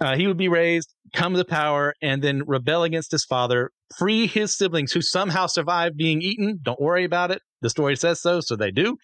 Uh, 0.00 0.16
he 0.16 0.26
would 0.26 0.36
be 0.36 0.48
raised, 0.48 0.92
come 1.14 1.34
to 1.34 1.44
power, 1.44 1.94
and 2.02 2.22
then 2.22 2.42
rebel 2.46 2.82
against 2.82 3.12
his 3.12 3.24
father, 3.24 3.70
free 3.96 4.26
his 4.26 4.56
siblings 4.56 4.92
who 4.92 5.02
somehow 5.02 5.46
survived 5.46 5.96
being 5.96 6.22
eaten. 6.22 6.58
Don't 6.62 6.80
worry 6.80 7.04
about 7.04 7.30
it. 7.30 7.42
The 7.60 7.70
story 7.70 7.96
says 7.96 8.20
so, 8.20 8.40
so 8.40 8.56
they 8.56 8.70
do. 8.70 8.96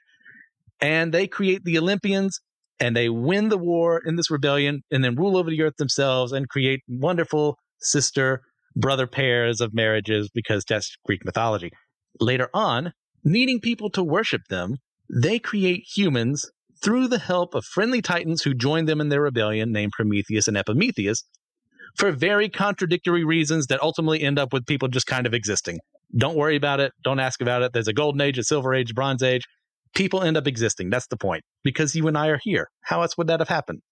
And 0.80 1.12
they 1.12 1.28
create 1.28 1.64
the 1.64 1.78
Olympians 1.78 2.40
and 2.82 2.96
they 2.96 3.08
win 3.08 3.48
the 3.48 3.56
war 3.56 4.02
in 4.04 4.16
this 4.16 4.28
rebellion 4.28 4.82
and 4.90 5.04
then 5.04 5.14
rule 5.14 5.36
over 5.36 5.48
the 5.48 5.62
earth 5.62 5.76
themselves 5.78 6.32
and 6.32 6.48
create 6.48 6.80
wonderful 6.88 7.56
sister 7.80 8.42
brother 8.74 9.06
pairs 9.06 9.60
of 9.60 9.72
marriages 9.72 10.28
because 10.34 10.64
that's 10.68 10.96
Greek 11.06 11.24
mythology. 11.24 11.70
Later 12.18 12.48
on, 12.52 12.92
needing 13.22 13.60
people 13.60 13.88
to 13.90 14.02
worship 14.02 14.42
them, 14.50 14.78
they 15.08 15.38
create 15.38 15.84
humans 15.94 16.50
through 16.82 17.06
the 17.06 17.20
help 17.20 17.54
of 17.54 17.64
friendly 17.64 18.02
titans 18.02 18.42
who 18.42 18.52
join 18.52 18.86
them 18.86 19.00
in 19.00 19.10
their 19.10 19.20
rebellion 19.22 19.70
named 19.70 19.92
Prometheus 19.92 20.48
and 20.48 20.56
Epimetheus 20.56 21.22
for 21.96 22.10
very 22.10 22.48
contradictory 22.48 23.24
reasons 23.24 23.66
that 23.68 23.80
ultimately 23.80 24.22
end 24.22 24.40
up 24.40 24.52
with 24.52 24.66
people 24.66 24.88
just 24.88 25.06
kind 25.06 25.24
of 25.24 25.34
existing. 25.34 25.78
Don't 26.16 26.34
worry 26.34 26.56
about 26.56 26.80
it. 26.80 26.90
Don't 27.04 27.20
ask 27.20 27.40
about 27.40 27.62
it. 27.62 27.72
There's 27.72 27.86
a 27.86 27.92
golden 27.92 28.20
age, 28.20 28.38
a 28.38 28.42
silver 28.42 28.74
age, 28.74 28.92
bronze 28.92 29.22
age. 29.22 29.42
People 29.94 30.22
end 30.22 30.36
up 30.36 30.46
existing. 30.46 30.90
That's 30.90 31.06
the 31.06 31.16
point. 31.16 31.44
Because 31.62 31.94
you 31.94 32.08
and 32.08 32.16
I 32.16 32.28
are 32.28 32.40
here. 32.42 32.68
How 32.82 33.02
else 33.02 33.16
would 33.16 33.26
that 33.26 33.40
have 33.40 33.48
happened? 33.48 33.82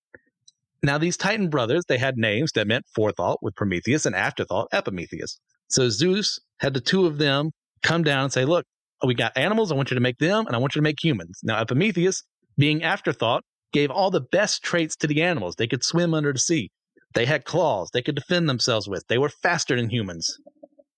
Now, 0.82 0.96
these 0.96 1.16
Titan 1.16 1.50
brothers, 1.50 1.84
they 1.88 1.98
had 1.98 2.16
names 2.16 2.52
that 2.52 2.66
meant 2.66 2.86
forethought 2.94 3.42
with 3.42 3.54
Prometheus 3.54 4.06
and 4.06 4.16
afterthought 4.16 4.68
Epimetheus. 4.72 5.38
So 5.68 5.90
Zeus 5.90 6.40
had 6.58 6.72
the 6.72 6.80
two 6.80 7.06
of 7.06 7.18
them 7.18 7.50
come 7.82 8.02
down 8.02 8.24
and 8.24 8.32
say, 8.32 8.44
Look, 8.44 8.64
we 9.06 9.14
got 9.14 9.36
animals. 9.36 9.70
I 9.70 9.74
want 9.74 9.90
you 9.90 9.94
to 9.94 10.00
make 10.00 10.18
them, 10.18 10.46
and 10.46 10.56
I 10.56 10.58
want 10.58 10.74
you 10.74 10.80
to 10.80 10.84
make 10.84 11.02
humans. 11.02 11.40
Now, 11.42 11.60
Epimetheus, 11.60 12.22
being 12.56 12.82
afterthought, 12.82 13.44
gave 13.72 13.90
all 13.90 14.10
the 14.10 14.20
best 14.20 14.62
traits 14.62 14.96
to 14.96 15.06
the 15.06 15.22
animals. 15.22 15.56
They 15.56 15.66
could 15.66 15.84
swim 15.84 16.14
under 16.14 16.32
the 16.32 16.38
sea. 16.38 16.70
They 17.14 17.26
had 17.26 17.44
claws 17.44 17.90
they 17.92 18.02
could 18.02 18.14
defend 18.14 18.48
themselves 18.48 18.88
with. 18.88 19.04
They 19.08 19.18
were 19.18 19.28
faster 19.28 19.76
than 19.76 19.90
humans. 19.90 20.36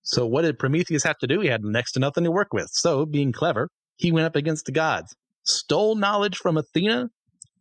So, 0.02 0.26
what 0.26 0.42
did 0.42 0.58
Prometheus 0.58 1.04
have 1.04 1.18
to 1.18 1.26
do? 1.26 1.40
He 1.40 1.48
had 1.48 1.62
next 1.64 1.92
to 1.92 2.00
nothing 2.00 2.24
to 2.24 2.30
work 2.30 2.52
with. 2.52 2.68
So, 2.72 3.06
being 3.06 3.32
clever, 3.32 3.68
he 4.02 4.10
went 4.10 4.26
up 4.26 4.34
against 4.34 4.66
the 4.66 4.72
gods, 4.72 5.14
stole 5.44 5.94
knowledge 5.94 6.36
from 6.36 6.56
Athena 6.56 7.08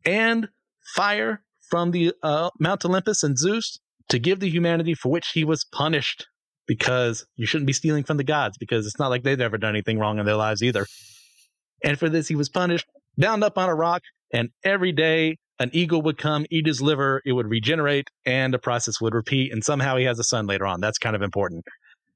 and 0.03 0.49
fire 0.95 1.43
from 1.69 1.91
the 1.91 2.13
uh, 2.23 2.49
Mount 2.59 2.83
Olympus 2.83 3.21
and 3.23 3.37
Zeus 3.37 3.79
to 4.09 4.17
give 4.17 4.39
to 4.39 4.49
humanity 4.49 4.95
for 4.95 5.09
which 5.09 5.29
he 5.33 5.43
was 5.45 5.63
punished 5.71 6.25
because 6.67 7.25
you 7.35 7.45
shouldn't 7.45 7.67
be 7.67 7.73
stealing 7.73 8.03
from 8.03 8.17
the 8.17 8.23
gods 8.23 8.57
because 8.57 8.87
it's 8.87 8.97
not 8.97 9.09
like 9.09 9.21
they've 9.21 9.39
ever 9.39 9.59
done 9.59 9.75
anything 9.75 9.99
wrong 9.99 10.17
in 10.17 10.25
their 10.25 10.35
lives 10.35 10.63
either. 10.63 10.87
And 11.83 11.99
for 11.99 12.09
this, 12.09 12.27
he 12.27 12.35
was 12.35 12.49
punished, 12.49 12.87
bound 13.17 13.43
up 13.43 13.57
on 13.57 13.69
a 13.69 13.75
rock, 13.75 14.01
and 14.33 14.49
every 14.63 14.91
day 14.91 15.37
an 15.59 15.69
eagle 15.73 16.01
would 16.01 16.17
come, 16.17 16.47
eat 16.49 16.65
his 16.65 16.81
liver, 16.81 17.21
it 17.23 17.33
would 17.33 17.47
regenerate, 17.47 18.07
and 18.25 18.51
the 18.51 18.59
process 18.59 18.99
would 18.99 19.13
repeat. 19.13 19.51
And 19.51 19.63
somehow 19.63 19.95
he 19.97 20.05
has 20.05 20.17
a 20.17 20.23
son 20.23 20.47
later 20.47 20.65
on. 20.65 20.81
That's 20.81 20.97
kind 20.97 21.15
of 21.15 21.21
important. 21.21 21.65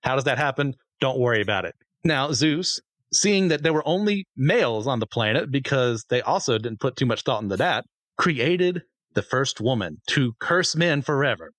How 0.01 0.15
does 0.15 0.23
that 0.23 0.39
happen? 0.39 0.73
Don't 0.99 1.19
worry 1.19 1.41
about 1.41 1.65
it. 1.65 1.75
Now, 2.03 2.31
Zeus, 2.31 2.79
seeing 3.15 3.47
that 3.47 3.63
there 3.63 3.73
were 3.73 3.87
only 3.87 4.27
males 4.35 4.87
on 4.87 4.99
the 4.99 5.07
planet 5.07 5.51
because 5.51 6.05
they 6.09 6.21
also 6.21 6.57
didn't 6.57 6.79
put 6.79 6.95
too 6.95 7.05
much 7.05 7.23
thought 7.23 7.43
into 7.43 7.57
that, 7.57 7.85
created 8.17 8.81
the 9.13 9.21
first 9.21 9.61
woman 9.61 9.97
to 10.07 10.33
curse 10.39 10.75
men 10.75 11.01
forever 11.01 11.51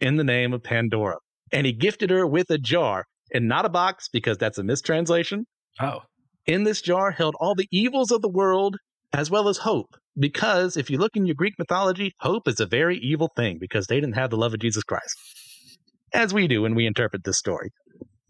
in 0.00 0.16
the 0.16 0.24
name 0.24 0.52
of 0.52 0.62
Pandora. 0.62 1.16
And 1.52 1.66
he 1.66 1.72
gifted 1.72 2.10
her 2.10 2.26
with 2.26 2.50
a 2.50 2.58
jar 2.58 3.04
and 3.32 3.48
not 3.48 3.64
a 3.64 3.70
box 3.70 4.08
because 4.12 4.38
that's 4.38 4.58
a 4.58 4.62
mistranslation. 4.62 5.46
Oh. 5.80 6.00
In 6.46 6.64
this 6.64 6.80
jar 6.80 7.10
held 7.10 7.34
all 7.40 7.54
the 7.54 7.68
evils 7.70 8.10
of 8.10 8.22
the 8.22 8.28
world 8.28 8.76
as 9.12 9.30
well 9.30 9.48
as 9.48 9.58
hope. 9.58 9.96
Because 10.18 10.76
if 10.76 10.90
you 10.90 10.98
look 10.98 11.16
in 11.16 11.26
your 11.26 11.34
Greek 11.34 11.54
mythology, 11.58 12.12
hope 12.20 12.48
is 12.48 12.60
a 12.60 12.66
very 12.66 12.98
evil 12.98 13.30
thing 13.36 13.58
because 13.60 13.86
they 13.86 13.96
didn't 13.96 14.14
have 14.14 14.30
the 14.30 14.36
love 14.36 14.54
of 14.54 14.60
Jesus 14.60 14.82
Christ, 14.82 15.16
as 16.12 16.32
we 16.32 16.48
do 16.48 16.62
when 16.62 16.74
we 16.74 16.86
interpret 16.86 17.24
this 17.24 17.38
story. 17.38 17.70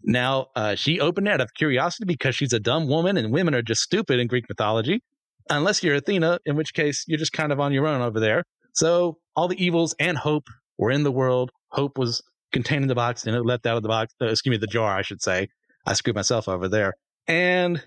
Now, 0.07 0.47
uh, 0.55 0.75
she 0.75 1.01
opened 1.01 1.27
it 1.27 1.31
out 1.31 1.41
of 1.41 1.53
curiosity 1.53 2.05
because 2.05 2.33
she's 2.33 2.53
a 2.53 2.61
dumb 2.61 2.87
woman 2.87 3.17
and 3.17 3.33
women 3.33 3.53
are 3.53 3.61
just 3.61 3.81
stupid 3.81 4.19
in 4.21 4.27
Greek 4.27 4.45
mythology, 4.47 5.01
unless 5.49 5.83
you're 5.83 5.95
Athena, 5.95 6.39
in 6.45 6.55
which 6.55 6.73
case 6.73 7.03
you're 7.07 7.19
just 7.19 7.33
kind 7.33 7.51
of 7.51 7.59
on 7.59 7.73
your 7.73 7.85
own 7.85 8.01
over 8.01 8.17
there. 8.21 8.43
So 8.73 9.17
all 9.35 9.49
the 9.49 9.61
evils 9.61 9.93
and 9.99 10.17
hope 10.17 10.45
were 10.77 10.91
in 10.91 11.03
the 11.03 11.11
world. 11.11 11.51
Hope 11.71 11.97
was 11.97 12.23
contained 12.53 12.83
in 12.83 12.87
the 12.87 12.95
box 12.95 13.25
and 13.25 13.35
it 13.35 13.41
left 13.41 13.65
out 13.65 13.75
of 13.75 13.83
the 13.83 13.89
box. 13.89 14.13
Uh, 14.21 14.27
excuse 14.27 14.51
me, 14.51 14.57
the 14.57 14.67
jar, 14.67 14.97
I 14.97 15.01
should 15.01 15.21
say. 15.21 15.49
I 15.85 15.91
screwed 15.91 16.15
myself 16.15 16.47
over 16.47 16.69
there. 16.69 16.93
And 17.27 17.83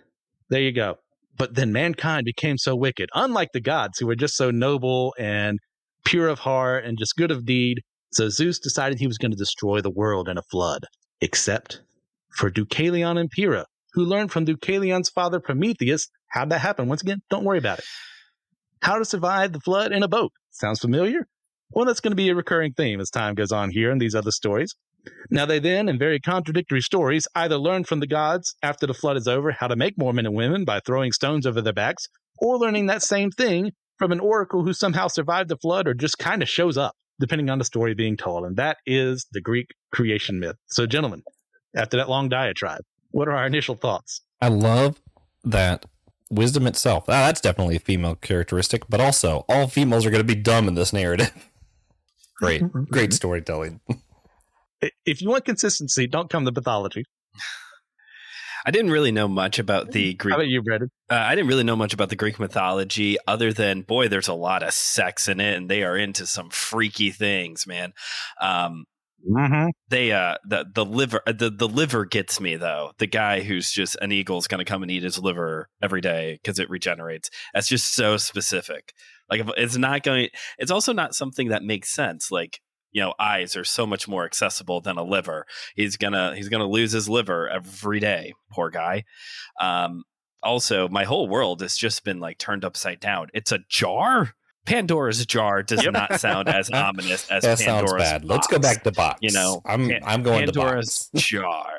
there 0.51 0.61
you 0.61 0.73
go. 0.73 0.97
But 1.39 1.55
then 1.55 1.73
mankind 1.73 2.27
became 2.27 2.59
so 2.59 2.77
wicked, 2.77 3.09
unlike 3.15 3.49
the 3.55 3.63
gods 3.63 3.99
who 3.99 4.07
were 4.07 4.15
just 4.15 4.37
so 4.37 4.51
noble 4.51 5.15
and 5.19 5.59
pure 6.05 6.29
of 6.29 6.41
heart 6.41 6.85
and 6.85 6.99
just 6.99 7.17
good 7.17 7.31
of 7.31 7.47
deed. 7.47 7.81
So 8.13 8.29
Zeus 8.29 8.59
decided 8.59 8.99
he 8.99 9.07
was 9.07 9.17
going 9.17 9.31
to 9.31 9.39
destroy 9.39 9.81
the 9.81 9.91
world 9.91 10.29
in 10.29 10.37
a 10.37 10.43
flood, 10.51 10.85
except 11.23 11.81
for 12.35 12.51
Deucalion 12.51 13.19
and 13.19 13.31
Pyrrha, 13.31 13.67
who 13.93 14.05
learned 14.05 14.33
from 14.33 14.47
Deucalion's 14.47 15.09
father 15.09 15.41
Prometheus 15.41 16.09
how'd 16.29 16.51
that 16.51 16.61
happen. 16.61 16.89
Once 16.89 17.03
again, 17.03 17.23
don't 17.29 17.45
worry 17.45 17.59
about 17.59 17.79
it. 17.79 17.85
How 18.83 18.99
to 18.99 19.05
survive 19.05 19.53
the 19.53 19.61
flood 19.61 19.93
in 19.93 20.03
a 20.03 20.09
boat. 20.09 20.33
Sounds 20.51 20.81
familiar? 20.81 21.27
Well, 21.71 21.85
that's 21.85 22.01
going 22.01 22.13
to 22.13 22.17
be 22.17 22.31
a 22.31 22.35
recurring 22.35 22.73
theme 22.73 23.01
as 23.01 23.11
time 23.11 23.35
goes 23.35 23.53
on 23.53 23.71
here 23.71 23.91
in 23.91 23.99
these 23.99 24.15
other 24.15 24.31
stories. 24.31 24.75
Now, 25.31 25.47
they 25.47 25.59
then, 25.59 25.89
in 25.89 25.99
very 25.99 26.21
contradictory 26.21 26.81
stories, 26.81 27.27
either 27.35 27.57
learn 27.57 27.85
from 27.85 28.01
the 28.01 28.07
gods 28.07 28.55
after 28.63 28.87
the 28.87 28.95
flood 28.95 29.17
is 29.17 29.29
over 29.29 29.53
how 29.53 29.69
to 29.69 29.77
make 29.77 29.97
more 29.97 30.13
men 30.13 30.27
and 30.27 30.35
women 30.35 30.65
by 30.65 30.81
throwing 30.81 31.13
stones 31.13 31.47
over 31.47 31.63
their 31.63 31.73
backs, 31.73 32.09
or 32.39 32.59
learning 32.59 32.87
that 32.87 33.03
same 33.03 33.31
thing 33.31 33.73
from 33.99 34.13
an 34.13 34.21
oracle 34.21 34.65
who 34.65 34.73
somehow 34.73 35.09
survived 35.09 35.49
the 35.49 35.57
flood 35.57 35.87
or 35.87 35.95
just 35.95 36.19
kind 36.19 36.43
of 36.43 36.49
shows 36.49 36.77
up, 36.77 36.95
depending 37.19 37.49
on 37.51 37.59
the 37.59 37.65
story 37.65 37.95
being 37.95 38.17
told. 38.17 38.45
And 38.45 38.57
that 38.57 38.79
is 38.85 39.27
the 39.33 39.41
Greek 39.41 39.69
creation 39.93 40.41
myth. 40.41 40.57
So, 40.69 40.87
gentlemen, 40.87 41.23
after 41.75 41.97
that 41.97 42.09
long 42.09 42.29
diatribe, 42.29 42.83
what 43.11 43.29
are 43.29 43.33
our 43.33 43.47
initial 43.47 43.75
thoughts? 43.75 44.23
I 44.41 44.49
love 44.49 45.01
that 45.45 45.87
wisdom 46.31 46.67
itself. 46.67 47.05
Ah, 47.09 47.27
that's 47.27 47.41
definitely 47.41 47.77
a 47.77 47.81
female 47.81 48.15
characteristic, 48.15 48.89
but 48.89 49.01
also 49.01 49.45
all 49.49 49.67
females 49.67 50.07
are 50.07 50.11
going 50.11 50.27
to 50.27 50.35
be 50.35 50.41
dumb 50.41 50.69
in 50.69 50.75
this 50.75 50.93
narrative. 50.93 51.33
great, 52.37 52.63
great 52.73 53.13
storytelling. 53.13 53.81
if 55.05 55.21
you 55.21 55.29
want 55.29 55.45
consistency, 55.45 56.07
don't 56.07 56.31
come 56.31 56.45
to 56.45 56.53
mythology. 56.53 57.05
I 58.67 58.71
didn't 58.71 58.91
really 58.91 59.13
know 59.13 59.27
much 59.27 59.59
about 59.59 59.91
the 59.93 60.15
Greek. 60.15 60.33
How 60.33 60.39
about 60.39 60.49
you, 60.49 60.63
Brandon? 60.63 60.91
Uh, 61.11 61.15
I 61.15 61.35
didn't 61.35 61.49
really 61.49 61.65
know 61.65 61.77
much 61.77 61.95
about 61.95 62.11
the 62.11 62.17
Greek 62.17 62.39
mythology, 62.39 63.17
other 63.27 63.53
than 63.55 63.83
boy, 63.83 64.09
there's 64.09 64.29
a 64.29 64.35
lot 64.35 64.63
of 64.63 64.75
sex 64.75 65.29
in 65.29 65.41
it, 65.41 65.57
and 65.57 65.71
they 65.71 65.83
are 65.83 65.97
into 65.97 66.27
some 66.27 66.51
freaky 66.51 67.11
things, 67.11 67.67
man. 67.67 67.95
Um, 68.41 68.85
mm-hmm. 69.29 69.69
They 69.89 70.13
uh, 70.13 70.37
the 70.45 70.67
the 70.73 70.85
liver 70.85 71.21
uh, 71.27 71.33
the 71.33 71.51
the 71.51 71.69
liver 71.69 72.05
gets 72.05 72.41
me 72.41 72.57
though. 72.57 72.93
The 72.99 73.07
guy 73.07 73.41
who's 73.41 73.71
just 73.71 73.97
an 74.01 74.13
eagle's 74.13 74.47
going 74.47 74.59
to 74.59 74.65
come 74.65 74.83
and 74.83 74.91
eat 74.91 75.03
his 75.03 75.19
liver 75.19 75.69
every 75.83 76.01
day 76.01 76.39
because 76.43 76.59
it 76.59 76.71
regenerates. 76.71 77.31
That's 77.55 77.69
just 77.69 77.95
so 77.95 78.17
specific. 78.17 78.93
Like 79.31 79.43
it's 79.57 79.77
not 79.77 80.03
going. 80.03 80.29
It's 80.59 80.71
also 80.71 80.93
not 80.93 81.15
something 81.15 81.49
that 81.49 81.63
makes 81.63 81.91
sense. 81.91 82.31
Like 82.31 82.61
you 82.93 83.01
know 83.01 83.15
eyes 83.19 83.57
are 83.57 83.65
so 83.65 83.87
much 83.87 84.09
more 84.09 84.25
accessible 84.25 84.81
than 84.81 84.97
a 84.97 85.05
liver 85.05 85.47
he's 85.75 85.97
gonna 85.97 86.35
he's 86.35 86.49
gonna 86.49 86.67
lose 86.67 86.93
his 86.93 87.09
liver 87.09 87.49
every 87.49 88.01
day 88.01 88.33
poor 88.51 88.71
guy 88.71 89.05
um 89.61 90.03
also 90.43 90.89
my 90.89 91.05
whole 91.05 91.29
world 91.29 91.61
has 91.61 91.77
just 91.77 92.05
been 92.05 92.21
like 92.21 92.39
turned 92.39 92.65
upside 92.65 93.01
down 93.01 93.29
it's 93.35 93.53
a 93.53 93.61
jar 93.69 94.35
pandora's 94.71 95.25
jar 95.27 95.63
does 95.63 95.83
yep. 95.83 95.93
not 95.93 96.21
sound 96.21 96.49
as 96.49 96.71
ominous 96.75 97.31
as 97.31 97.43
that 97.43 97.59
pandora's 97.59 97.91
sounds 97.91 97.93
bad 97.93 98.23
box. 98.23 98.31
let's 98.31 98.47
go 98.47 98.59
back 98.59 98.83
to 98.83 98.93
box 98.93 99.19
you 99.23 99.33
know 99.33 99.61
i'm 99.65 99.91
i'm 100.05 100.23
going 100.23 100.45
pandora's 100.47 101.09
to 101.09 101.17
box. 101.17 101.25
jar 101.29 101.73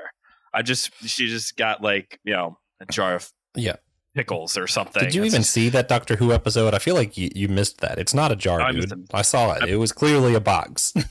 i 0.53 0.62
just 0.62 0.91
she 1.07 1.27
just 1.27 1.55
got 1.57 1.81
like 1.81 2.19
you 2.24 2.33
know 2.33 2.57
a 2.79 2.86
jar 2.91 3.15
of 3.15 3.31
yeah 3.55 3.75
pickles 4.15 4.57
or 4.57 4.67
something. 4.67 5.03
Did 5.03 5.15
you 5.15 5.24
it's 5.24 5.33
even 5.33 5.41
just... 5.41 5.51
see 5.51 5.69
that 5.69 5.88
Doctor 5.88 6.15
Who 6.17 6.33
episode? 6.33 6.74
I 6.74 6.79
feel 6.79 6.95
like 6.95 7.17
you, 7.17 7.29
you 7.33 7.48
missed 7.48 7.79
that. 7.81 7.98
It's 8.00 8.13
not 8.13 8.31
a 8.31 8.36
jar, 8.36 8.62
I 8.62 8.71
dude. 8.71 9.07
I 9.13 9.21
saw 9.21 9.53
it. 9.53 9.69
It 9.69 9.77
was 9.77 9.91
clearly 9.91 10.33
a 10.36 10.39
box. 10.39 10.93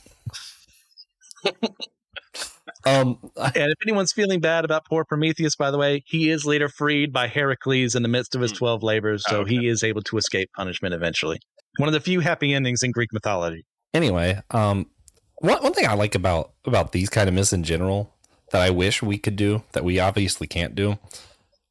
um, 2.85 3.19
and 3.37 3.73
if 3.73 3.79
anyone's 3.87 4.13
feeling 4.13 4.41
bad 4.41 4.65
about 4.65 4.85
poor 4.87 5.05
Prometheus, 5.05 5.57
by 5.57 5.71
the 5.71 5.79
way, 5.79 6.03
he 6.07 6.31
is 6.31 6.45
later 6.45 6.69
freed 6.69 7.13
by 7.13 7.27
Heracles 7.29 7.95
in 7.95 8.03
the 8.03 8.09
midst 8.09 8.35
of 8.35 8.41
his 8.41 8.51
hmm. 8.53 8.59
12 8.59 8.83
labors, 8.83 9.25
so 9.27 9.41
okay. 9.41 9.57
he 9.57 9.69
is 9.69 9.83
able 9.83 10.03
to 10.03 10.19
escape 10.19 10.51
punishment 10.55 10.95
eventually. 10.95 11.41
One 11.79 11.89
of 11.89 11.93
the 11.93 12.01
few 12.01 12.21
happy 12.21 12.53
endings 12.53 12.83
in 12.83 12.91
Greek 12.91 13.13
mythology. 13.13 13.65
Anyway, 13.95 14.41
um, 14.51 14.87
one, 15.37 15.63
one 15.63 15.73
thing 15.73 15.87
I 15.87 15.95
like 15.95 16.15
about 16.15 16.53
about 16.65 16.93
these 16.93 17.09
kind 17.09 17.29
of 17.29 17.35
myths 17.35 17.53
in 17.53 17.63
general 17.63 18.15
that 18.53 18.61
I 18.61 18.71
wish 18.71 19.03
we 19.03 19.19
could 19.19 19.37
do 19.37 19.63
that 19.73 19.85
we 19.85 20.01
obviously 20.01 20.47
can't 20.47 20.75
do 20.75 20.99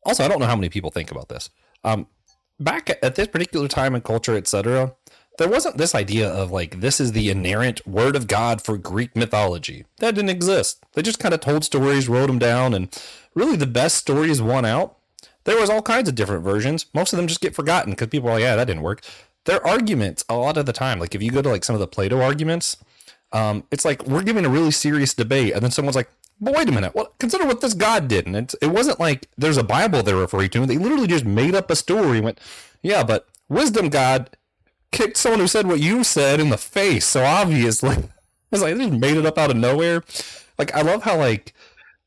also, 0.04 0.24
I 0.24 0.28
don't 0.28 0.40
know 0.40 0.46
how 0.46 0.56
many 0.56 0.70
people 0.70 0.92
think 0.92 1.12
about 1.12 1.30
this. 1.30 1.50
Um, 1.84 2.08
back 2.60 2.90
at 3.04 3.16
this 3.16 3.28
particular 3.28 3.68
time 3.68 3.96
in 3.96 4.02
culture, 4.02 4.36
etc., 4.36 4.96
there 5.38 5.48
wasn't 5.48 5.78
this 5.78 5.96
idea 5.96 6.30
of 6.30 6.52
like 6.52 6.82
this 6.82 7.00
is 7.00 7.14
the 7.14 7.30
inerrant 7.30 7.86
word 7.88 8.16
of 8.16 8.28
God 8.28 8.62
for 8.62 8.78
Greek 8.78 9.16
mythology. 9.16 9.86
That 10.00 10.16
didn't 10.16 10.32
exist. 10.32 10.84
They 10.94 11.02
just 11.02 11.20
kind 11.20 11.34
of 11.34 11.40
told 11.40 11.64
stories, 11.64 12.10
wrote 12.10 12.28
them 12.28 12.40
down, 12.40 12.74
and 12.74 12.90
really 13.36 13.56
the 13.56 13.68
best 13.68 13.96
stories 13.96 14.42
won 14.42 14.66
out. 14.66 14.98
There 15.46 15.60
was 15.60 15.70
all 15.70 15.82
kinds 15.82 16.10
of 16.10 16.16
different 16.16 16.44
versions. 16.44 16.88
Most 16.94 17.14
of 17.14 17.18
them 17.18 17.28
just 17.28 17.42
get 17.42 17.56
forgotten 17.56 17.92
because 17.92 18.08
people 18.08 18.30
are 18.30 18.34
like, 18.34 18.42
yeah, 18.42 18.56
that 18.56 18.66
didn't 18.66 18.84
work. 18.84 19.02
Their 19.46 19.66
arguments 19.66 20.24
a 20.30 20.36
lot 20.36 20.58
of 20.58 20.66
the 20.66 20.74
time, 20.74 21.00
like 21.00 21.16
if 21.16 21.22
you 21.22 21.32
go 21.32 21.42
to 21.42 21.50
like 21.50 21.64
some 21.64 21.76
of 21.76 21.80
the 21.80 21.88
Plato 21.88 22.22
arguments, 22.22 22.78
um, 23.32 23.64
it's 23.72 23.86
like 23.86 24.06
we're 24.06 24.24
giving 24.24 24.46
a 24.46 24.50
really 24.50 24.72
serious 24.72 25.14
debate, 25.14 25.54
and 25.54 25.62
then 25.62 25.72
someone's 25.72 25.96
like, 25.96 26.10
but 26.42 26.56
wait 26.56 26.70
a 26.70 26.72
minute. 26.72 26.96
Well, 26.96 27.14
consider 27.20 27.46
what 27.46 27.62
this 27.62 27.74
God 27.74 28.08
did. 28.08 28.26
And 28.26 28.36
it, 28.36 28.56
it 28.62 28.68
wasn't 28.68 29.00
like 29.00 29.28
there's 29.38 29.58
a 29.58 29.64
Bible 29.64 30.04
they're 30.04 30.16
referring 30.16 30.50
to. 30.52 30.66
They 30.66 30.78
literally 30.78 31.08
just 31.08 31.26
made 31.26 31.54
up 31.54 31.70
a 31.70 31.76
story 31.76 32.18
and 32.18 32.26
went, 32.26 32.40
yeah, 32.82 33.04
but 33.04 33.28
wisdom 33.50 33.90
God 33.90 34.30
kicked 34.92 35.18
someone 35.18 35.42
who 35.42 35.48
said 35.48 35.68
what 35.68 35.80
you 35.80 36.04
said 36.04 36.40
in 36.40 36.50
the 36.50 36.58
face. 36.58 37.06
So 37.06 37.24
obviously, 37.24 37.90
it's 38.52 38.62
like 38.62 38.76
they 38.76 38.86
just 38.86 39.00
made 39.00 39.18
it 39.18 39.26
up 39.26 39.38
out 39.38 39.52
of 39.52 39.58
nowhere. 39.58 40.04
Like, 40.58 40.74
I 40.74 40.82
love 40.82 41.04
how, 41.04 41.18
like, 41.18 41.54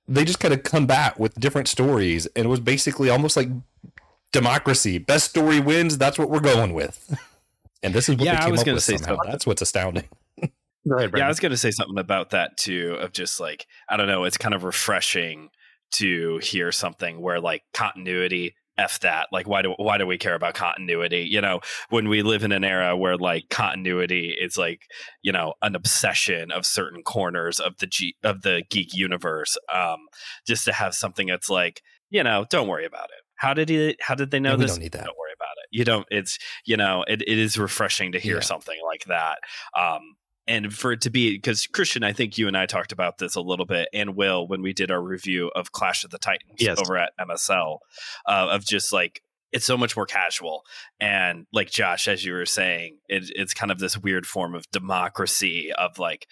they 0.08 0.24
just 0.24 0.40
kind 0.40 0.52
of 0.52 0.62
come 0.62 0.86
back 0.86 1.18
with 1.18 1.34
different 1.38 1.68
stories. 1.68 2.26
And 2.34 2.46
it 2.46 2.48
was 2.48 2.60
basically 2.60 3.10
almost 3.10 3.36
like 3.36 3.48
democracy. 4.32 4.98
Best 4.98 5.30
story 5.30 5.60
wins. 5.60 5.98
That's 5.98 6.18
what 6.18 6.30
we're 6.30 6.40
going 6.40 6.74
with. 6.74 7.18
And 7.82 7.94
this 7.94 8.08
is 8.08 8.16
what 8.16 8.24
yeah, 8.24 8.32
they 8.32 8.38
came 8.38 8.48
I 8.48 8.50
was 8.50 8.60
up 8.60 8.66
gonna 8.66 8.74
with 8.76 8.84
say 8.84 8.96
somehow. 8.96 9.22
That's 9.24 9.46
what's 9.46 9.62
astounding. 9.62 10.08
Ahead, 10.90 11.12
yeah, 11.16 11.26
I 11.26 11.28
was 11.28 11.38
going 11.38 11.52
to 11.52 11.56
say 11.56 11.70
something 11.70 11.98
about 11.98 12.30
that 12.30 12.56
too. 12.56 12.96
Of 13.00 13.12
just 13.12 13.38
like 13.38 13.66
I 13.88 13.96
don't 13.96 14.08
know, 14.08 14.24
it's 14.24 14.36
kind 14.36 14.54
of 14.54 14.64
refreshing 14.64 15.50
to 15.92 16.38
hear 16.38 16.72
something 16.72 17.20
where 17.20 17.40
like 17.40 17.62
continuity 17.72 18.56
f 18.78 19.00
that 19.00 19.26
like 19.30 19.46
why 19.46 19.60
do 19.60 19.74
why 19.76 19.98
do 19.98 20.06
we 20.06 20.16
care 20.16 20.34
about 20.34 20.54
continuity 20.54 21.26
you 21.28 21.42
know 21.42 21.60
when 21.90 22.08
we 22.08 22.22
live 22.22 22.42
in 22.42 22.52
an 22.52 22.64
era 22.64 22.96
where 22.96 23.18
like 23.18 23.44
continuity 23.50 24.34
is 24.40 24.56
like 24.56 24.80
you 25.20 25.30
know 25.30 25.52
an 25.60 25.74
obsession 25.74 26.50
of 26.50 26.64
certain 26.64 27.02
corners 27.02 27.60
of 27.60 27.76
the 27.78 27.86
G, 27.86 28.14
of 28.24 28.40
the 28.40 28.62
geek 28.70 28.94
universe 28.94 29.58
um 29.74 29.98
just 30.46 30.64
to 30.64 30.72
have 30.72 30.94
something 30.94 31.26
that's 31.26 31.50
like 31.50 31.82
you 32.08 32.22
know 32.22 32.46
don't 32.48 32.66
worry 32.66 32.86
about 32.86 33.10
it 33.10 33.21
how 33.42 33.52
did 33.52 33.68
he 33.68 33.96
how 34.00 34.14
did 34.14 34.30
they 34.30 34.38
know 34.38 34.50
yeah, 34.50 34.56
this 34.56 34.72
don't 34.72 34.80
need 34.82 34.92
that 34.92 35.04
don't 35.04 35.18
worry 35.18 35.32
about 35.34 35.54
it 35.62 35.68
you 35.76 35.84
don't 35.84 36.06
it's 36.10 36.38
you 36.64 36.76
know 36.76 37.04
it, 37.08 37.22
it 37.22 37.38
is 37.38 37.58
refreshing 37.58 38.12
to 38.12 38.18
hear 38.18 38.36
yeah. 38.36 38.40
something 38.40 38.78
like 38.86 39.04
that 39.06 39.38
um 39.78 40.16
and 40.46 40.72
for 40.72 40.92
it 40.92 41.02
to 41.02 41.10
be 41.10 41.36
because 41.36 41.68
Christian, 41.68 42.02
I 42.02 42.12
think 42.12 42.36
you 42.36 42.48
and 42.48 42.56
I 42.56 42.66
talked 42.66 42.90
about 42.90 43.18
this 43.18 43.36
a 43.36 43.40
little 43.40 43.64
bit, 43.64 43.88
and 43.92 44.16
Will 44.16 44.48
when 44.48 44.60
we 44.60 44.72
did 44.72 44.90
our 44.90 45.00
review 45.00 45.52
of 45.54 45.70
Clash 45.70 46.02
of 46.02 46.10
the 46.10 46.18
Titans 46.18 46.56
yes. 46.58 46.80
over 46.80 46.98
at 46.98 47.12
MSL, 47.20 47.78
uh, 48.26 48.48
of 48.50 48.64
just 48.64 48.92
like 48.92 49.22
it's 49.52 49.66
so 49.66 49.76
much 49.76 49.96
more 49.96 50.06
casual 50.06 50.64
and 50.98 51.46
like 51.52 51.70
josh 51.70 52.08
as 52.08 52.24
you 52.24 52.32
were 52.32 52.46
saying 52.46 52.96
it, 53.08 53.30
it's 53.36 53.54
kind 53.54 53.70
of 53.70 53.78
this 53.78 53.98
weird 53.98 54.26
form 54.26 54.54
of 54.54 54.68
democracy 54.70 55.70
of 55.72 55.98
like 55.98 56.26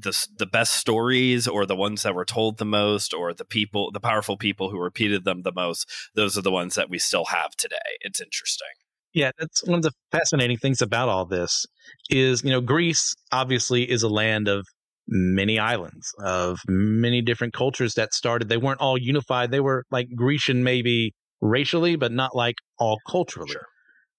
the, 0.00 0.26
the 0.38 0.46
best 0.46 0.74
stories 0.74 1.48
or 1.48 1.66
the 1.66 1.76
ones 1.76 2.02
that 2.02 2.14
were 2.14 2.24
told 2.24 2.58
the 2.58 2.64
most 2.64 3.12
or 3.12 3.32
the 3.32 3.44
people 3.44 3.90
the 3.90 4.00
powerful 4.00 4.36
people 4.36 4.70
who 4.70 4.78
repeated 4.78 5.24
them 5.24 5.42
the 5.42 5.52
most 5.52 5.88
those 6.14 6.36
are 6.38 6.42
the 6.42 6.50
ones 6.50 6.74
that 6.74 6.90
we 6.90 6.98
still 6.98 7.26
have 7.26 7.50
today 7.56 7.76
it's 8.00 8.20
interesting 8.20 8.68
yeah 9.12 9.30
that's 9.38 9.66
one 9.66 9.78
of 9.78 9.82
the 9.82 9.92
fascinating 10.12 10.56
things 10.56 10.80
about 10.80 11.08
all 11.08 11.24
this 11.24 11.66
is 12.10 12.42
you 12.44 12.50
know 12.50 12.60
greece 12.60 13.14
obviously 13.32 13.90
is 13.90 14.02
a 14.02 14.08
land 14.08 14.48
of 14.48 14.66
many 15.08 15.58
islands 15.58 16.12
of 16.20 16.60
many 16.68 17.22
different 17.22 17.54
cultures 17.54 17.94
that 17.94 18.12
started 18.12 18.48
they 18.48 18.58
weren't 18.58 18.80
all 18.80 18.98
unified 18.98 19.50
they 19.50 19.60
were 19.60 19.84
like 19.90 20.06
grecian 20.14 20.62
maybe 20.62 21.14
racially, 21.40 21.96
but 21.96 22.12
not 22.12 22.34
like 22.34 22.56
all 22.78 22.98
culturally. 23.08 23.50
Sure. 23.50 23.66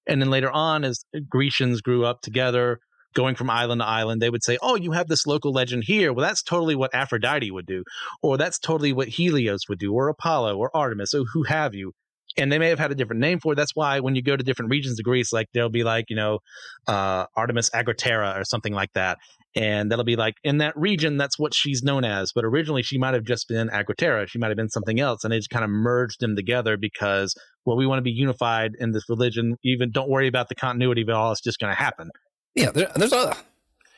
And 0.08 0.22
then 0.22 0.30
later 0.30 0.52
on, 0.52 0.84
as 0.84 1.04
Grecians 1.30 1.82
grew 1.82 2.06
up 2.06 2.22
together, 2.22 2.80
going 3.16 3.36
from 3.36 3.50
island 3.50 3.82
to 3.82 3.88
island, 3.88 4.22
they 4.22 4.30
would 4.30 4.44
say, 4.44 4.58
Oh, 4.62 4.76
you 4.76 4.92
have 4.92 5.08
this 5.08 5.26
local 5.26 5.52
legend 5.52 5.84
here. 5.86 6.14
Well, 6.14 6.26
that's 6.26 6.44
totally 6.44 6.76
what 6.76 6.94
Aphrodite 6.94 7.52
would 7.52 7.66
do, 7.66 7.84
or 8.22 8.38
that's 8.38 8.60
totally 8.60 8.94
what 8.94 9.08
Helios 9.08 9.62
would 9.70 9.80
do, 9.80 9.94
or 9.94 10.10
Apollo, 10.10 10.58
or 10.58 10.70
Artemis, 10.76 11.14
or 11.14 11.24
who 11.34 11.44
have 11.44 11.74
you. 11.74 11.94
And 12.38 12.52
they 12.52 12.60
may 12.60 12.70
have 12.70 12.80
had 12.80 12.92
a 12.92 12.96
different 12.96 13.22
name 13.22 13.40
for 13.40 13.54
it. 13.54 13.56
That's 13.56 13.76
why 13.76 14.00
when 14.00 14.16
you 14.16 14.22
go 14.22 14.38
to 14.38 14.44
different 14.44 14.72
regions 14.72 15.00
of 15.00 15.04
Greece, 15.04 15.34
like 15.34 15.48
there'll 15.54 15.70
be 15.70 15.84
like, 15.84 16.06
you 16.10 16.16
know, 16.16 16.40
uh, 16.88 17.26
Artemis 17.36 17.72
Agrotera 17.72 18.40
or 18.40 18.44
something 18.46 18.74
like 18.74 18.94
that. 18.94 19.18
And 19.56 19.92
that'll 19.92 20.06
be 20.06 20.16
like 20.16 20.36
in 20.44 20.60
that 20.60 20.78
region 20.78 21.18
that's 21.18 21.40
what 21.40 21.56
she's 21.56 21.82
known 21.82 22.06
as. 22.06 22.32
But 22.34 22.46
originally 22.46 22.84
she 22.84 23.00
might 23.00 23.16
have 23.16 23.24
just 23.24 23.48
been 23.48 23.68
agrotera 23.70 24.28
she 24.28 24.38
might 24.38 24.50
have 24.50 24.58
been 24.58 24.70
something 24.70 25.00
else. 25.00 25.24
And 25.24 25.34
they 25.34 25.40
just 25.40 25.50
kind 25.50 25.66
of 25.66 25.72
merged 25.72 26.22
them 26.22 26.36
together 26.36 26.78
because 26.78 27.34
well 27.66 27.76
we 27.76 27.88
want 27.88 27.98
to 27.98 28.04
be 28.04 28.12
unified 28.12 28.74
in 28.80 28.92
this 28.92 29.10
religion. 29.10 29.56
Even 29.64 29.90
don't 29.92 30.08
worry 30.08 30.28
about 30.28 30.50
the 30.50 30.56
continuity 30.56 31.02
of 31.02 31.10
it 31.10 31.16
all. 31.16 31.32
It's 31.32 31.42
just 31.42 31.58
going 31.58 31.76
to 31.76 31.82
happen 31.82 32.12
yeah 32.56 32.72
there, 32.72 32.92
there's 32.96 33.14
a 33.14 33.36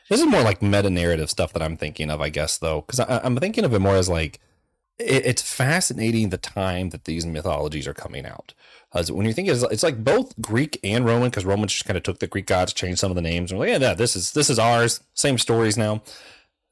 this 0.08 0.20
is 0.20 0.26
more 0.26 0.42
like 0.42 0.62
meta 0.62 0.90
narrative 0.90 1.30
stuff 1.30 1.52
that 1.52 1.62
i'm 1.62 1.76
thinking 1.76 2.10
of 2.10 2.20
i 2.20 2.28
guess 2.28 2.58
though 2.58 2.82
because 2.82 3.00
i'm 3.00 3.36
thinking 3.36 3.64
of 3.64 3.72
it 3.74 3.78
more 3.78 3.96
as 3.96 4.08
like 4.08 4.40
it, 4.98 5.26
it's 5.26 5.42
fascinating 5.42 6.30
the 6.30 6.38
time 6.38 6.90
that 6.90 7.04
these 7.04 7.26
mythologies 7.26 7.86
are 7.86 7.94
coming 7.94 8.26
out 8.26 8.54
uh, 8.94 9.04
when 9.10 9.26
you 9.26 9.32
think 9.32 9.48
it's, 9.48 9.62
it's 9.64 9.82
like 9.82 10.04
both 10.04 10.38
Greek 10.40 10.78
and 10.84 11.04
Roman, 11.04 11.30
because 11.30 11.44
Romans 11.44 11.72
just 11.72 11.86
kind 11.86 11.96
of 11.96 12.02
took 12.02 12.18
the 12.18 12.26
Greek 12.26 12.46
gods, 12.46 12.72
changed 12.72 12.98
some 13.00 13.10
of 13.10 13.14
the 13.14 13.22
names, 13.22 13.50
and 13.50 13.58
like, 13.58 13.70
yeah, 13.70 13.94
this 13.94 14.14
is 14.14 14.32
this 14.32 14.50
is 14.50 14.58
ours. 14.58 15.00
Same 15.14 15.38
stories 15.38 15.78
now. 15.78 16.02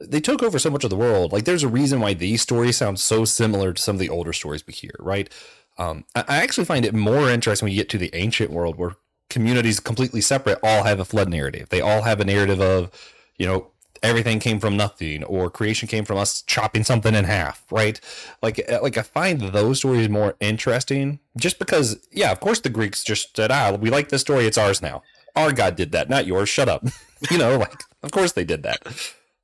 They 0.01 0.21
took 0.21 0.43
over 0.43 0.59
so 0.59 0.71
much 0.71 0.85
of 0.85 0.91
the 0.91 0.97
world. 0.97 1.33
Like, 1.33 1.45
there's 1.45 1.63
a 1.63 1.69
reason 1.69 2.01
why 2.01 2.15
these 2.15 2.41
stories 2.41 2.77
sound 2.77 3.01
so 3.01 3.25
similar 3.25 3.73
to 3.73 3.83
some 3.83 3.97
of 3.97 4.01
the 4.01 4.09
older 4.09 4.33
stories 4.33 4.67
we 4.67 4.73
hear, 4.73 4.95
right? 4.99 5.31
Um, 5.77 6.05
I 6.15 6.37
actually 6.39 6.65
find 6.65 6.85
it 6.85 6.95
more 6.95 7.31
interesting 7.31 7.67
when 7.67 7.73
you 7.73 7.81
get 7.81 7.91
to 7.91 7.99
the 7.99 8.15
ancient 8.15 8.51
world, 8.51 8.77
where 8.77 8.97
communities 9.31 9.81
completely 9.81 10.21
separate 10.21 10.59
all 10.63 10.83
have 10.83 11.01
a 11.01 11.05
flood 11.05 11.29
narrative. 11.29 11.71
They 11.71 11.81
all 11.81 12.03
have 12.03 12.21
a 12.21 12.25
narrative 12.25 12.61
of, 12.61 12.91
you 13.39 13.47
know, 13.47 13.69
everything 14.03 14.39
came 14.39 14.59
from 14.59 14.77
nothing 14.77 15.23
or 15.25 15.51
creation 15.51 15.87
came 15.89 16.05
from 16.05 16.17
us 16.17 16.43
chopping 16.43 16.85
something 16.85 17.15
in 17.15 17.25
half 17.25 17.65
right? 17.71 18.01
Like 18.43 18.61
uh, 18.71 18.81
like 18.83 18.97
i 18.97 19.03
find 19.03 19.41
those 19.41 19.79
stories 19.79 20.09
more 20.09 20.37
interesting 20.41 21.21
just 21.37 21.59
because 21.59 21.99
yeah 22.11 22.33
of 22.33 22.41
course 22.41 22.61
the 22.61 22.71
greeks 22.71 23.05
just 23.05 23.37
said 23.37 23.51
ah 23.51 23.73
we 23.73 23.91
like 23.91 24.09
this 24.09 24.23
story 24.23 24.47
it's 24.47 24.59
ours 24.59 24.83
now. 24.83 25.03
Our 25.37 25.53
god 25.53 25.77
did 25.77 25.93
that 25.93 26.09
not 26.09 26.27
yours. 26.27 26.49
Shut 26.49 26.69
up. 26.69 26.87
You 27.31 27.37
know 27.37 27.59
like 27.59 27.83
of 28.03 28.13
course 28.13 28.33
they 28.33 28.45
did 28.45 28.63
that. 28.63 28.81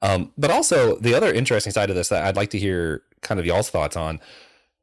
Um, 0.01 0.33
but 0.39 0.51
also 0.51 0.97
the 0.97 1.15
other 1.15 1.31
interesting 1.31 1.75
side 1.75 1.91
of 1.91 1.97
this 1.97 2.09
that 2.09 2.25
i'd 2.25 2.37
like 2.37 2.49
to 2.51 2.59
hear 2.59 3.03
kind 3.21 3.39
of 3.39 3.45
y'all's 3.45 3.69
thoughts 3.69 3.97
on 3.97 4.19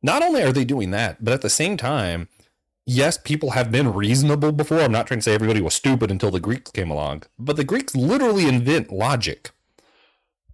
not 0.03 0.21
only 0.21 0.43
are 0.43 0.51
they 0.51 0.63
doing 0.63 0.91
that 0.91 1.23
but 1.23 1.33
at 1.33 1.41
the 1.41 1.49
same 1.49 1.75
time 1.75 2.27
yes, 2.85 3.17
people 3.17 3.51
have 3.51 3.71
been 3.71 3.93
reasonable 3.93 4.51
before. 4.51 4.79
I'm 4.79 4.91
not 4.91 5.07
trying 5.07 5.19
to 5.19 5.23
say 5.23 5.33
everybody 5.33 5.61
was 5.61 5.73
stupid 5.73 6.11
until 6.11 6.31
the 6.31 6.39
Greeks 6.39 6.71
came 6.71 6.89
along, 6.89 7.23
but 7.37 7.55
the 7.55 7.63
Greeks 7.63 7.95
literally 7.95 8.47
invent 8.47 8.91
logic. 8.91 9.51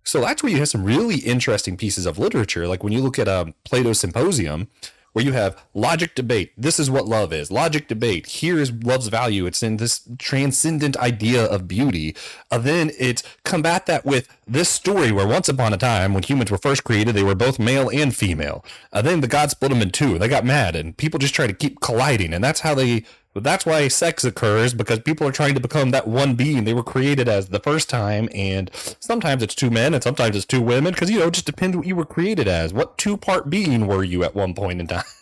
So 0.04 0.22
that's 0.22 0.42
where 0.42 0.52
you 0.52 0.58
have 0.60 0.70
some 0.70 0.84
really 0.84 1.18
interesting 1.18 1.78
pieces 1.78 2.06
of 2.06 2.18
literature. 2.18 2.68
Like 2.68 2.84
when 2.84 2.94
you 2.94 3.02
look 3.02 3.20
at 3.20 3.28
um, 3.28 3.54
Plato's 3.64 4.00
Symposium, 4.00 4.68
where 5.13 5.26
you 5.26 5.34
have 5.34 5.62
logic 5.74 6.15
debate. 6.15 6.52
This 6.58 6.80
is 6.80 6.89
what 6.89 7.06
love 7.06 7.34
is. 7.34 7.52
Logic 7.52 7.88
debate. 7.88 8.28
Here 8.28 8.60
is 8.60 8.72
love's 8.72 9.08
value. 9.08 9.45
It's 9.45 9.63
in 9.63 9.78
this 9.78 10.02
transcendent 10.17 10.98
idea 10.98 11.43
of 11.43 11.67
beauty. 11.67 12.15
Uh, 12.52 12.60
then 12.60 12.91
it's 12.98 13.24
combat 13.43 13.86
that 13.88 14.06
with 14.06 14.28
this 14.48 14.69
story 14.69 15.12
where 15.12 15.28
once 15.28 15.50
upon 15.50 15.74
a 15.74 15.78
time, 15.78 16.13
when 16.13 16.24
humans 16.24 16.52
were 16.52 16.58
first 16.58 16.84
created, 16.84 17.15
they 17.15 17.24
were 17.24 17.36
both 17.36 17.60
male 17.60 17.89
and 17.89 18.15
female. 18.15 18.63
Uh, 18.91 19.02
then 19.02 19.22
the 19.22 19.28
gods 19.28 19.52
split 19.52 19.72
them 19.72 19.82
in 19.82 19.91
two. 19.91 20.19
They 20.19 20.28
got 20.28 20.45
mad, 20.45 20.76
and 20.76 20.95
people 20.95 21.19
just 21.19 21.36
try 21.36 21.48
to 21.48 21.54
keep 21.54 21.80
colliding, 21.82 22.34
and 22.34 22.43
that's 22.43 22.62
how 22.62 22.76
they 22.76 23.04
but 23.34 23.44
that's 23.44 23.65
why 23.65 23.88
sex 23.88 24.24
occurs 24.24 24.74
because 24.74 25.00
people 25.00 25.28
are 25.28 25.32
trying 25.32 25.54
to 25.54 25.60
become 25.60 25.92
that 25.92 26.08
one 26.08 26.36
being 26.36 26.63
they 26.63 26.74
were 26.74 26.84
created 26.84 27.28
as 27.28 27.50
the 27.50 27.60
first 27.60 27.89
time. 27.89 28.28
And 28.34 28.72
sometimes 29.00 29.44
it's 29.44 29.56
two 29.56 29.70
men 29.70 29.94
and 29.94 30.04
sometimes 30.04 30.36
it's 30.36 30.46
two 30.46 30.62
women 30.62 30.94
because, 30.94 31.12
you 31.12 31.20
know, 31.20 31.28
it 31.28 31.34
just 31.34 31.46
depends 31.46 31.78
what 31.78 31.86
you 31.86 31.96
were 31.96 32.06
created 32.06 32.48
as. 32.48 32.74
What 32.74 32.98
two 32.98 33.18
part 33.18 33.50
being 33.50 33.88
were 33.88 34.04
you 34.04 34.24
at 34.24 34.36
one 34.36 34.54
point 34.54 34.80
in 34.80 34.88
time? 34.88 35.04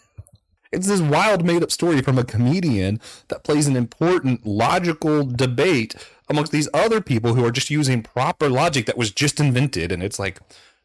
It's 0.69 0.87
this 0.87 0.99
wild 0.99 1.45
made 1.45 1.63
up 1.63 1.71
story 1.71 2.01
from 2.01 2.17
a 2.17 2.25
comedian 2.25 2.99
that 3.29 3.45
plays 3.45 3.67
an 3.67 3.77
important 3.77 4.45
logical 4.45 5.23
debate 5.23 5.95
amongst 6.29 6.51
these 6.51 6.67
other 6.73 6.99
people 6.99 7.35
who 7.35 7.45
are 7.45 7.51
just 7.51 7.69
using 7.69 8.03
proper 8.03 8.49
logic 8.49 8.85
that 8.85 8.97
was 8.97 9.11
just 9.11 9.39
invented. 9.39 9.93
And 9.93 10.03
it's 10.03 10.19
like, 10.19 10.41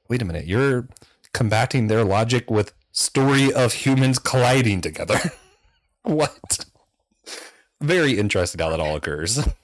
wait 0.09 0.23
a 0.23 0.25
minute, 0.25 0.47
you're 0.47 0.89
combating 1.33 1.89
their 1.89 2.05
logic 2.05 2.49
with 2.49 2.73
story 2.93 3.53
of 3.53 3.73
humans 3.73 4.21
colliding 4.21 4.83
together. 4.83 5.19
what? 6.03 6.65
Very 7.83 8.19
interesting 8.19 8.61
how 8.61 8.71
that 8.71 8.81
all 8.81 8.97
occurs. 8.97 9.47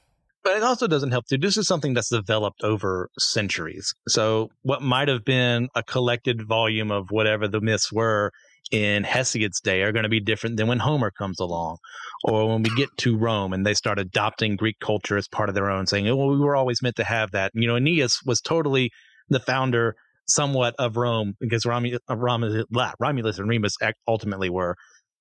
But 0.44 0.57
it 0.57 0.62
also 0.62 0.87
doesn't 0.87 1.11
help 1.11 1.26
too. 1.26 1.37
This 1.37 1.57
is 1.57 1.66
something 1.66 1.92
that's 1.92 2.09
developed 2.09 2.62
over 2.62 3.11
centuries. 3.18 3.92
So 4.09 4.50
what 4.62 4.81
might 4.81 5.09
have 5.09 5.24
been 5.24 5.68
a 5.74 5.83
collected 5.83 6.46
volume 6.46 6.90
of 6.90 7.11
whatever 7.11 7.48
the 7.48 7.61
myths 7.61 7.92
were 7.92 8.31
in 8.70 9.04
Hesiod's 9.04 9.61
day 9.61 9.83
are 9.83 9.92
going 9.92 10.04
to 10.04 10.09
be 10.09 10.20
different 10.20 10.57
than 10.57 10.68
when 10.68 10.78
Homer 10.78 11.11
comes 11.11 11.40
along, 11.40 11.78
or 12.24 12.48
when 12.48 12.62
we 12.62 12.70
get 12.76 12.88
to 12.98 13.18
Rome 13.18 13.52
and 13.52 13.66
they 13.66 13.74
start 13.74 13.98
adopting 13.98 14.57
Greek 14.57 14.78
culture 14.81 15.16
as 15.16 15.28
part 15.28 15.48
of 15.48 15.54
their 15.54 15.70
own, 15.70 15.87
saying, 15.87 16.09
"Oh, 16.09 16.16
well, 16.16 16.31
we 16.31 16.38
were 16.38 16.57
always 16.57 16.83
meant 16.83 16.96
to 16.96 17.04
have 17.04 17.33
that." 17.33 17.52
You 17.54 17.66
know, 17.66 17.76
Aeneas 17.76 18.20
was 18.24 18.40
totally 18.40 18.90
the 19.28 19.40
founder, 19.40 19.96
somewhat 20.26 20.74
of 20.78 20.96
Rome, 20.96 21.35
because 21.40 21.66
Romulus 21.66 22.00
and 23.38 23.48
Remus 23.48 23.76
ultimately 24.07 24.50
were. 24.50 24.76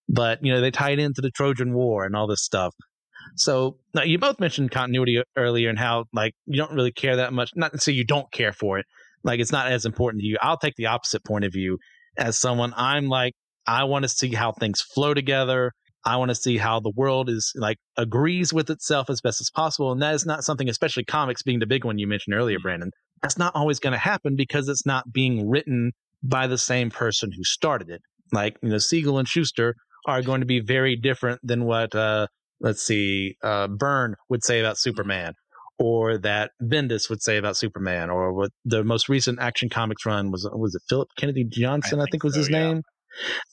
But 0.10 0.40
you 0.44 0.54
know, 0.54 0.62
they 0.62 0.72
tie 0.72 0.92
it 0.92 1.00
into 1.00 1.22
the 1.22 1.32
Trojan 1.32 1.74
War 1.74 2.06
and 2.06 2.16
all 2.16 2.28
this 2.28 2.44
stuff. 2.44 2.74
So 3.36 3.78
now 3.94 4.04
you 4.04 4.18
both 4.18 4.40
mentioned 4.40 4.72
continuity 4.72 5.22
earlier 5.36 5.70
and 5.70 5.78
how 5.78 6.06
like 6.14 6.34
you 6.46 6.58
don't 6.58 6.74
really 6.74 6.92
care 6.92 7.18
that 7.18 7.34
much. 7.34 7.52
Not 7.56 7.74
to 7.74 7.80
say 7.80 7.92
you 7.92 8.06
don't 8.06 8.32
care 8.32 8.54
for 8.54 8.80
it, 8.80 8.86
like 9.24 9.40
it's 9.40 9.52
not 9.52 9.72
as 9.72 9.86
important 9.86 10.22
to 10.22 10.28
you. 10.28 10.38
I'll 10.42 10.58
take 10.58 10.76
the 10.78 10.88
opposite 10.88 11.26
point 11.26 11.46
of 11.46 11.52
view 11.52 11.78
as 12.18 12.38
someone. 12.38 12.74
I'm 12.76 13.08
like 13.08 13.34
I 13.68 13.84
want 13.84 14.04
to 14.04 14.10
see 14.10 14.34
how 14.34 14.54
things 14.54 14.82
flow 14.82 15.14
together. 15.14 15.74
I 16.06 16.16
want 16.16 16.30
to 16.30 16.36
see 16.36 16.58
how 16.58 16.80
the 16.80 16.94
world 16.96 17.30
is 17.30 17.52
like 17.56 17.78
agrees 17.98 18.54
with 18.54 18.70
itself 18.70 19.10
as 19.10 19.20
best 19.20 19.42
as 19.42 19.50
possible, 19.50 19.92
and 19.92 20.02
that 20.02 20.16
is 20.16 20.26
not 20.26 20.44
something, 20.44 20.70
especially 20.70 21.04
comics 21.04 21.44
being 21.44 21.60
the 21.60 21.66
big 21.66 21.84
one 21.84 21.98
you 21.98 22.08
mentioned 22.08 22.34
earlier, 22.34 22.58
mm-hmm. 22.58 22.64
Brandon. 22.64 22.92
That's 23.22 23.38
not 23.38 23.56
always 23.56 23.80
going 23.80 23.92
to 23.92 24.00
happen 24.00 24.36
because 24.38 24.70
it's 24.70 24.86
not 24.86 25.12
being 25.12 25.50
written 25.50 25.92
by 26.24 26.48
the 26.48 26.58
same 26.58 26.90
person 26.92 27.32
who 27.36 27.44
started 27.44 27.90
it. 27.90 28.02
Like 28.32 28.58
you 28.62 28.70
know, 28.70 28.78
Siegel 28.78 29.18
and 29.20 29.28
Shuster 29.28 29.76
are 30.08 30.22
going 30.22 30.40
to 30.40 30.48
be 30.48 30.62
very 30.62 30.96
different 30.96 31.42
than 31.44 31.66
what 31.66 31.94
uh, 31.94 32.28
let's 32.60 32.82
see, 32.82 33.36
uh, 33.44 33.68
Byrne 33.68 34.16
would 34.30 34.44
say 34.44 34.60
about 34.60 34.78
Superman, 34.78 35.34
or 35.78 36.18
that 36.20 36.52
Bendis 36.62 37.10
would 37.10 37.22
say 37.22 37.38
about 37.38 37.58
Superman, 37.58 38.10
or 38.10 38.34
what 38.34 38.52
the 38.66 38.84
most 38.84 39.10
recent 39.10 39.40
Action 39.40 39.70
Comics 39.70 40.06
run 40.06 40.32
was 40.32 40.50
was 40.54 40.76
it 40.76 40.82
Philip 40.90 41.10
Kennedy 41.18 41.46
Johnson, 41.46 42.00
I 42.00 42.04
think, 42.04 42.10
I 42.10 42.12
think 42.12 42.24
was 42.24 42.34
so, 42.34 42.40
his 42.40 42.50
yeah. 42.50 42.68
name, 42.68 42.82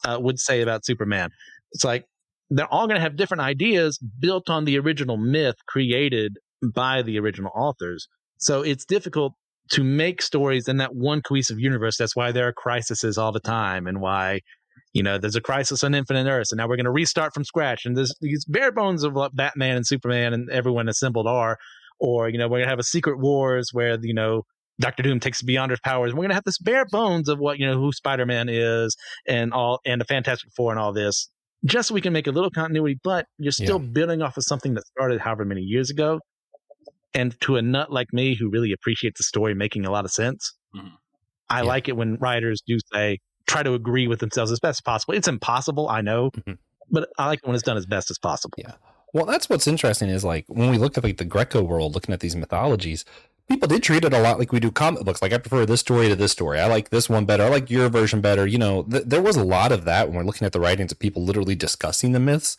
uh, 0.05 0.19
would 0.21 0.39
say 0.39 0.63
about 0.63 0.85
Superman. 0.85 1.31
It's 1.73 1.85
like 1.85 2.05
they're 2.51 2.73
all 2.73 2.87
going 2.87 2.97
to 2.97 3.03
have 3.03 3.17
different 3.17 3.43
ideas 3.43 3.99
built 4.21 4.49
on 4.49 4.65
the 4.65 4.79
original 4.79 5.17
myth 5.17 5.57
created 5.67 6.37
by 6.75 7.03
the 7.03 7.19
original 7.19 7.51
authors. 7.55 8.07
So 8.39 8.63
it's 8.63 8.85
difficult 8.85 9.35
to 9.73 9.83
make 9.83 10.21
stories 10.21 10.69
in 10.69 10.77
that 10.77 10.95
one 10.95 11.23
cohesive 11.23 11.59
universe. 11.59 11.97
That's 11.97 12.15
why 12.15 12.33
there 12.33 12.47
are 12.47 12.53
crises 12.53 13.19
all 13.19 13.33
the 13.33 13.41
time, 13.41 13.87
and 13.87 14.01
why 14.01 14.41
you 14.95 15.03
know, 15.03 15.19
there's 15.19 15.37
a 15.37 15.41
crisis 15.41 15.85
on 15.85 15.95
Infinite 15.95 16.27
Earths, 16.27 16.53
and 16.53 16.57
now 16.57 16.67
we're 16.67 16.77
going 16.77 16.85
to 16.85 16.91
restart 16.91 17.35
from 17.35 17.45
scratch. 17.45 17.85
And 17.85 17.97
there's 17.97 18.15
these 18.21 18.45
bare 18.47 18.73
bones 18.73 19.03
of 19.03 19.13
what 19.13 19.37
Batman 19.37 19.77
and 19.77 19.87
Superman 19.87 20.33
and 20.33 20.49
everyone 20.49 20.89
assembled 20.89 21.27
are. 21.27 21.59
Or, 22.01 22.29
you 22.29 22.39
know, 22.39 22.47
we're 22.47 22.59
going 22.59 22.67
to 22.67 22.71
have 22.71 22.79
a 22.79 22.85
Secret 22.85 23.19
Wars 23.19 23.71
where, 23.73 23.99
you 24.01 24.15
know, 24.15 24.43
Doctor 24.81 25.03
Doom 25.03 25.21
takes 25.21 25.43
Beyonder's 25.43 25.81
powers. 25.81 26.13
We're 26.13 26.19
going 26.19 26.31
to 26.31 26.35
have 26.35 26.45
this 26.45 26.59
bare 26.59 26.85
bones 26.87 27.29
of 27.29 27.39
what, 27.39 27.59
you 27.59 27.67
know, 27.67 27.79
who 27.79 27.93
Spider 27.93 28.27
Man 28.27 28.49
is 28.49 28.97
and 29.27 29.53
all, 29.53 29.81
and 29.85 30.01
the 30.01 30.05
Fantastic 30.05 30.51
Four 30.57 30.73
and 30.73 30.81
all 30.81 30.93
this, 30.93 31.29
just 31.65 31.89
so 31.89 31.95
we 31.95 32.01
can 32.01 32.13
make 32.13 32.27
a 32.27 32.33
little 32.33 32.51
continuity, 32.51 32.99
but 33.03 33.27
you're 33.39 33.53
still 33.53 33.81
yeah. 33.81 33.89
building 33.93 34.23
off 34.23 34.37
of 34.37 34.45
something 34.45 34.75
that 34.75 34.87
started 34.87 35.21
however 35.21 35.45
many 35.45 35.61
years 35.61 35.91
ago. 35.91 36.21
And 37.15 37.41
to 37.43 37.57
a 37.57 37.63
nut 37.63 37.93
like 37.93 38.13
me 38.13 38.35
who 38.35 38.51
really 38.51 38.73
appreciates 38.73 39.19
the 39.19 39.25
story 39.25 39.55
making 39.55 39.87
a 39.87 39.91
lot 39.91 40.05
of 40.05 40.11
sense, 40.11 40.53
mm-hmm. 40.75 40.89
I 41.49 41.63
yeah. 41.63 41.69
like 41.69 41.89
it 41.89 41.97
when 41.97 42.17
writers 42.17 42.63
do 42.67 42.79
say, 42.93 43.19
try 43.47 43.63
to 43.63 43.75
agree 43.75 44.07
with 44.09 44.21
themselves 44.21 44.51
as 44.51 44.61
best 44.61 44.79
as 44.79 44.81
possible. 44.81 45.15
It's 45.15 45.29
impossible, 45.29 45.89
I 45.89 46.01
know, 46.01 46.31
mm-hmm. 46.31 46.55
but 46.91 47.09
I 47.19 47.27
like 47.27 47.47
when 47.47 47.55
it's 47.55 47.65
done 47.65 47.77
as 47.77 47.87
best 47.87 48.11
as 48.11 48.19
possible. 48.19 48.55
Yeah. 48.59 48.73
Well, 49.13 49.27
that's 49.27 49.49
what's 49.49 49.69
interesting 49.69 50.09
is 50.09 50.25
like 50.25 50.45
when 50.49 50.71
we 50.71 50.79
look 50.79 50.99
at 50.99 51.05
like 51.05 51.19
the 51.19 51.25
Greco 51.25 51.63
world, 51.63 51.95
looking 51.95 52.13
at 52.13 52.21
these 52.21 52.35
mythologies, 52.35 53.05
people 53.49 53.69
did 53.69 53.83
treat 53.83 54.05
it 54.05 54.13
a 54.13 54.19
lot 54.19 54.39
like 54.39 54.53
we 54.53 54.61
do 54.61 54.71
comic 54.71 55.05
books. 55.05 55.23
Like 55.23 55.33
I 55.33 55.39
prefer 55.39 55.67
this 55.67 55.81
story 55.81 56.09
to 56.09 56.17
this 56.17 56.33
story. 56.33 56.59
I 56.59 56.67
like 56.67 56.91
this 56.91 57.09
one 57.09 57.25
better. 57.25 57.45
I 57.45 57.49
like 57.49 57.71
your 57.71 57.89
version 57.89 58.21
better. 58.21 58.47
You 58.47 58.59
know, 58.59 58.83
th- 58.83 59.05
there 59.07 59.23
was 59.23 59.37
a 59.37 59.45
lot 59.45 59.71
of 59.71 59.85
that 59.85 60.09
when 60.09 60.17
we're 60.17 60.25
looking 60.25 60.47
at 60.47 60.53
the 60.53 60.61
writings 60.61 60.91
of 60.91 60.99
people 60.99 61.23
literally 61.23 61.55
discussing 61.55 62.13
the 62.13 62.21
myths. 62.21 62.57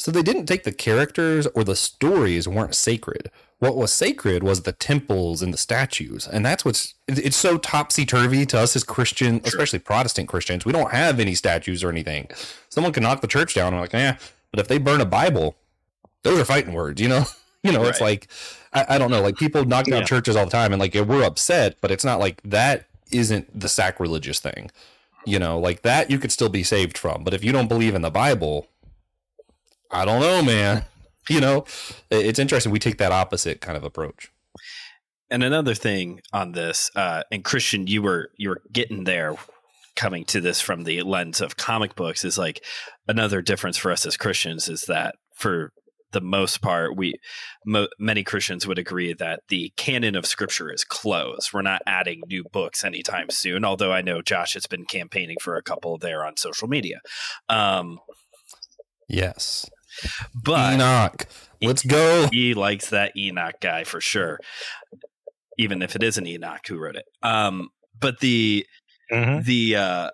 So 0.00 0.10
they 0.10 0.22
didn't 0.22 0.46
take 0.46 0.64
the 0.64 0.72
characters 0.72 1.46
or 1.48 1.62
the 1.62 1.76
stories 1.76 2.48
weren't 2.48 2.74
sacred. 2.74 3.30
What 3.58 3.76
was 3.76 3.92
sacred 3.92 4.42
was 4.42 4.62
the 4.62 4.72
temples 4.72 5.42
and 5.42 5.52
the 5.52 5.58
statues. 5.58 6.26
And 6.26 6.44
that's 6.44 6.64
what's 6.64 6.94
it's 7.06 7.36
so 7.36 7.58
topsy 7.58 8.06
turvy 8.06 8.46
to 8.46 8.58
us 8.58 8.74
as 8.74 8.82
Christian, 8.82 9.42
especially 9.44 9.78
Protestant 9.78 10.26
Christians. 10.26 10.64
We 10.64 10.72
don't 10.72 10.90
have 10.92 11.20
any 11.20 11.34
statues 11.34 11.84
or 11.84 11.90
anything. 11.90 12.30
Someone 12.70 12.94
can 12.94 13.02
knock 13.02 13.20
the 13.20 13.26
church 13.26 13.54
down. 13.54 13.74
I'm 13.74 13.80
like, 13.80 13.92
yeah. 13.92 14.16
But 14.50 14.60
if 14.60 14.68
they 14.68 14.78
burn 14.78 15.02
a 15.02 15.04
Bible, 15.04 15.56
those 16.22 16.40
are 16.40 16.46
fighting 16.46 16.72
words, 16.72 16.98
you 16.98 17.08
know? 17.08 17.24
you 17.62 17.70
know, 17.70 17.80
right. 17.80 17.90
it's 17.90 18.00
like 18.00 18.28
I, 18.72 18.94
I, 18.94 18.98
don't 18.98 19.10
know, 19.10 19.20
like 19.20 19.36
people 19.36 19.66
knock 19.66 19.84
down 19.84 20.00
yeah. 20.00 20.06
churches 20.06 20.34
all 20.34 20.46
the 20.46 20.50
time 20.50 20.72
and 20.72 20.80
like 20.80 20.94
we're 20.94 21.24
upset, 21.24 21.76
but 21.82 21.90
it's 21.90 22.06
not 22.06 22.20
like 22.20 22.40
that 22.42 22.86
isn't 23.12 23.60
the 23.60 23.68
sacrilegious 23.68 24.40
thing. 24.40 24.70
You 25.26 25.38
know, 25.38 25.58
like 25.58 25.82
that 25.82 26.10
you 26.10 26.18
could 26.18 26.32
still 26.32 26.48
be 26.48 26.62
saved 26.62 26.96
from. 26.96 27.22
But 27.22 27.34
if 27.34 27.44
you 27.44 27.52
don't 27.52 27.68
believe 27.68 27.94
in 27.94 28.00
the 28.00 28.10
Bible, 28.10 28.66
I 29.90 30.04
don't 30.04 30.20
know, 30.20 30.42
man. 30.42 30.84
You 31.28 31.40
know, 31.40 31.64
it's 32.10 32.40
interesting. 32.40 32.72
We 32.72 32.80
take 32.80 32.98
that 32.98 33.12
opposite 33.12 33.60
kind 33.60 33.76
of 33.76 33.84
approach. 33.84 34.32
And 35.30 35.44
another 35.44 35.74
thing 35.74 36.22
on 36.32 36.52
this, 36.52 36.90
uh, 36.96 37.22
and 37.30 37.44
Christian, 37.44 37.86
you 37.86 38.02
were 38.02 38.30
you 38.36 38.48
were 38.48 38.62
getting 38.72 39.04
there 39.04 39.36
coming 39.94 40.24
to 40.24 40.40
this 40.40 40.60
from 40.60 40.84
the 40.84 41.02
lens 41.02 41.40
of 41.40 41.56
comic 41.56 41.94
books 41.94 42.24
is 42.24 42.38
like 42.38 42.64
another 43.06 43.42
difference 43.42 43.76
for 43.76 43.92
us 43.92 44.06
as 44.06 44.16
Christians 44.16 44.68
is 44.68 44.86
that 44.88 45.14
for 45.34 45.72
the 46.12 46.20
most 46.20 46.60
part, 46.60 46.96
we 46.96 47.14
mo- 47.64 47.86
many 47.98 48.24
Christians 48.24 48.66
would 48.66 48.78
agree 48.78 49.12
that 49.12 49.42
the 49.48 49.72
canon 49.76 50.16
of 50.16 50.26
Scripture 50.26 50.72
is 50.72 50.84
closed. 50.84 51.52
We're 51.52 51.62
not 51.62 51.82
adding 51.86 52.22
new 52.26 52.44
books 52.44 52.82
anytime 52.84 53.30
soon. 53.30 53.64
Although 53.64 53.92
I 53.92 54.02
know 54.02 54.22
Josh 54.22 54.54
has 54.54 54.66
been 54.66 54.84
campaigning 54.84 55.36
for 55.40 55.56
a 55.56 55.62
couple 55.62 55.98
there 55.98 56.24
on 56.24 56.36
social 56.36 56.66
media. 56.66 57.00
Um, 57.48 57.98
yes, 59.08 59.68
but 60.34 60.74
Enoch, 60.74 61.26
let's 61.60 61.82
go. 61.82 62.28
He 62.32 62.54
likes 62.54 62.90
that 62.90 63.16
Enoch 63.16 63.60
guy 63.60 63.84
for 63.84 64.00
sure, 64.00 64.38
even 65.58 65.82
if 65.82 65.96
it 65.96 66.02
isn't 66.02 66.26
Enoch 66.26 66.66
who 66.66 66.78
wrote 66.78 66.96
it. 66.96 67.06
Um, 67.22 67.70
but 67.98 68.20
the 68.20 68.66
mm-hmm. 69.12 69.42
the 69.42 69.76
uh, 69.76 70.10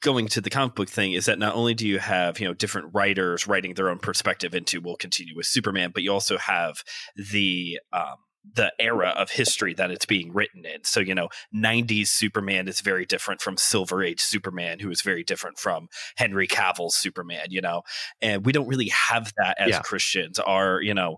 going 0.00 0.28
to 0.28 0.40
the 0.40 0.50
comic 0.50 0.74
book 0.74 0.88
thing 0.88 1.12
is 1.12 1.26
that 1.26 1.38
not 1.38 1.54
only 1.54 1.74
do 1.74 1.86
you 1.86 1.98
have 1.98 2.38
you 2.38 2.46
know 2.46 2.54
different 2.54 2.88
writers 2.92 3.46
writing 3.46 3.74
their 3.74 3.88
own 3.88 3.98
perspective 3.98 4.54
into 4.54 4.80
we'll 4.80 4.96
continue 4.96 5.34
with 5.34 5.46
superman 5.46 5.90
but 5.92 6.02
you 6.02 6.12
also 6.12 6.36
have 6.36 6.84
the 7.16 7.78
um, 7.92 8.16
the 8.54 8.72
era 8.78 9.08
of 9.16 9.30
history 9.30 9.74
that 9.74 9.90
it's 9.90 10.06
being 10.06 10.32
written 10.32 10.64
in 10.64 10.82
so 10.82 10.98
you 11.00 11.14
know 11.14 11.28
90s 11.54 12.08
superman 12.08 12.68
is 12.68 12.80
very 12.80 13.04
different 13.04 13.40
from 13.40 13.56
silver 13.56 14.02
age 14.02 14.20
superman 14.20 14.78
who 14.78 14.90
is 14.90 15.02
very 15.02 15.22
different 15.22 15.58
from 15.58 15.88
henry 16.16 16.46
cavill's 16.46 16.96
superman 16.96 17.46
you 17.50 17.60
know 17.60 17.82
and 18.22 18.46
we 18.46 18.52
don't 18.52 18.68
really 18.68 18.88
have 18.88 19.32
that 19.36 19.56
as 19.58 19.70
yeah. 19.70 19.80
christians 19.80 20.38
our 20.38 20.80
you 20.80 20.94
know 20.94 21.16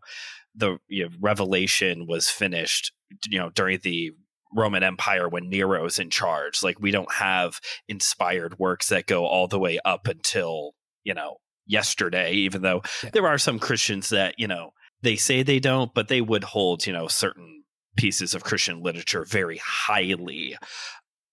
the 0.55 0.79
you 0.89 1.05
know, 1.05 1.11
revelation 1.21 2.07
was 2.09 2.29
finished 2.29 2.93
you 3.29 3.39
know 3.39 3.51
during 3.51 3.79
the 3.83 4.13
Roman 4.55 4.83
Empire 4.83 5.29
when 5.29 5.49
Nero's 5.49 5.99
in 5.99 6.11
charge. 6.11 6.63
Like 6.63 6.79
we 6.81 6.91
don't 6.91 7.11
have 7.13 7.61
inspired 7.89 8.59
works 8.59 8.89
that 8.89 9.07
go 9.07 9.25
all 9.25 9.49
the 9.49 9.59
way 9.59 9.79
up 9.85 10.07
until, 10.07 10.75
you 11.05 11.15
know, 11.15 11.39
yesterday, 11.67 12.33
even 12.33 12.63
though 12.63 12.83
yeah. 13.03 13.11
there 13.13 13.27
are 13.27 13.39
some 13.39 13.59
Christians 13.59 14.11
that, 14.11 14.35
you 14.39 14.47
know, 14.47 14.73
they 15.03 15.17
say 15.17 15.43
they 15.43 15.61
don't, 15.61 15.93
but 15.95 16.09
they 16.09 16.21
would 16.21 16.45
hold, 16.45 16.87
you 16.87 16.93
know, 16.93 17.09
certain 17.09 17.65
pieces 17.97 18.35
of 18.35 18.45
Christian 18.45 18.83
literature 18.83 19.25
very 19.25 19.61
highly. 19.63 20.57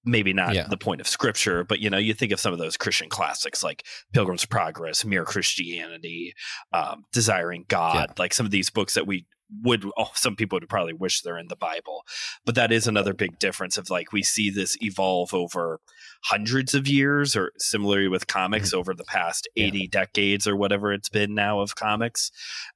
Maybe 0.06 0.34
not 0.34 0.56
yeah. 0.56 0.68
the 0.68 0.78
point 0.78 1.02
of 1.02 1.08
scripture, 1.08 1.64
but 1.64 1.80
you 1.80 1.90
know, 1.90 1.98
you 1.98 2.14
think 2.14 2.32
of 2.32 2.40
some 2.40 2.54
of 2.54 2.60
those 2.60 2.78
Christian 2.78 3.10
classics 3.10 3.64
like 3.64 3.86
Pilgrim's 4.14 4.46
Progress, 4.46 5.04
Mere 5.04 5.26
Christianity, 5.26 6.34
um, 6.74 7.04
Desiring 7.12 7.66
God, 7.68 7.96
yeah. 7.96 8.14
like 8.18 8.34
some 8.34 8.46
of 8.46 8.52
these 8.52 8.70
books 8.70 8.94
that 8.94 9.06
we 9.06 9.26
would 9.64 9.84
oh, 9.98 10.12
some 10.14 10.36
people 10.36 10.58
would 10.58 10.70
probably 10.70 10.94
wish 10.94 11.22
they're 11.22 11.38
in 11.38 11.48
the 11.48 11.56
bible 11.56 12.04
but 12.46 12.56
that 12.56 12.72
is 12.72 12.88
another 12.88 13.14
big 13.14 13.40
difference 13.40 13.78
of 13.78 13.90
like 13.90 14.12
we 14.12 14.22
see 14.22 14.50
this 14.50 14.78
evolve 14.82 15.34
over 15.34 15.80
hundreds 16.26 16.76
of 16.76 16.88
years 16.88 17.36
or 17.36 17.52
similarly 17.58 18.08
with 18.08 18.28
comics 18.28 18.70
mm-hmm. 18.70 18.80
over 18.80 18.94
the 18.94 19.04
past 19.06 19.50
80 19.56 19.80
yeah. 19.80 19.86
decades 19.92 20.48
or 20.48 20.56
whatever 20.56 20.94
it's 20.94 21.10
been 21.10 21.34
now 21.34 21.62
of 21.62 21.76
comics 21.76 22.32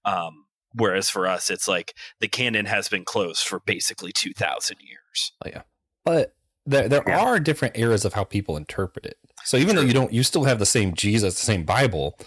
um, 0.05 0.45
whereas 0.73 1.09
for 1.09 1.27
us 1.27 1.49
it's 1.49 1.67
like 1.67 1.93
the 2.19 2.27
canon 2.27 2.65
has 2.65 2.89
been 2.89 3.05
closed 3.05 3.45
for 3.45 3.59
basically 3.59 4.11
2000 4.11 4.77
years. 4.81 5.31
Oh, 5.45 5.49
yeah. 5.49 5.61
But 6.03 6.35
there, 6.65 6.87
there 6.87 7.03
yeah. 7.05 7.19
are 7.19 7.39
different 7.39 7.77
eras 7.77 8.05
of 8.05 8.13
how 8.13 8.23
people 8.23 8.57
interpret 8.57 9.05
it. 9.05 9.17
So 9.43 9.57
even 9.57 9.75
though 9.75 9.81
you 9.81 9.93
don't 9.93 10.13
you 10.13 10.23
still 10.23 10.45
have 10.45 10.59
the 10.59 10.65
same 10.65 10.93
jesus 10.93 11.33
the 11.33 11.45
same 11.45 11.63
bible 11.63 12.17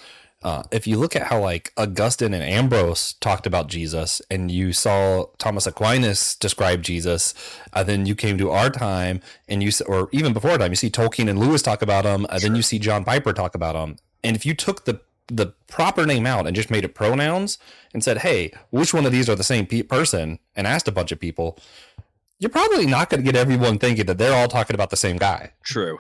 uh, 0.42 0.62
if 0.70 0.86
you 0.86 0.96
look 0.96 1.16
at 1.16 1.22
how 1.22 1.40
like 1.40 1.72
Augustine 1.76 2.34
and 2.34 2.42
Ambrose 2.42 3.14
talked 3.14 3.46
about 3.46 3.68
Jesus, 3.68 4.22
and 4.30 4.50
you 4.50 4.72
saw 4.72 5.26
Thomas 5.38 5.66
Aquinas 5.66 6.36
describe 6.36 6.82
Jesus, 6.82 7.34
uh, 7.72 7.82
then 7.82 8.06
you 8.06 8.14
came 8.14 8.38
to 8.38 8.50
our 8.50 8.70
time, 8.70 9.20
and 9.48 9.62
you 9.62 9.72
or 9.86 10.08
even 10.12 10.32
before 10.32 10.56
time, 10.58 10.70
you 10.70 10.76
see 10.76 10.90
Tolkien 10.90 11.28
and 11.28 11.38
Lewis 11.38 11.62
talk 11.62 11.82
about 11.82 12.04
him, 12.04 12.26
uh, 12.28 12.38
then 12.38 12.54
you 12.54 12.62
see 12.62 12.78
John 12.78 13.04
Piper 13.04 13.32
talk 13.32 13.54
about 13.54 13.74
him. 13.74 13.96
And 14.22 14.36
if 14.36 14.44
you 14.44 14.54
took 14.54 14.84
the 14.84 15.00
the 15.28 15.54
proper 15.68 16.06
name 16.06 16.26
out 16.26 16.46
and 16.46 16.54
just 16.54 16.70
made 16.70 16.84
it 16.84 16.94
pronouns 16.94 17.58
and 17.92 18.02
said, 18.02 18.18
"Hey, 18.18 18.52
which 18.70 18.94
one 18.94 19.06
of 19.06 19.12
these 19.12 19.28
are 19.28 19.34
the 19.34 19.42
same 19.44 19.66
pe- 19.66 19.82
person?" 19.82 20.38
and 20.54 20.66
asked 20.66 20.88
a 20.88 20.92
bunch 20.92 21.12
of 21.12 21.20
people, 21.20 21.58
you're 22.38 22.50
probably 22.50 22.86
not 22.86 23.10
going 23.10 23.24
to 23.24 23.24
get 23.24 23.38
everyone 23.38 23.78
thinking 23.78 24.06
that 24.06 24.18
they're 24.18 24.36
all 24.36 24.48
talking 24.48 24.74
about 24.74 24.90
the 24.90 24.96
same 24.96 25.16
guy. 25.16 25.52
True. 25.62 25.98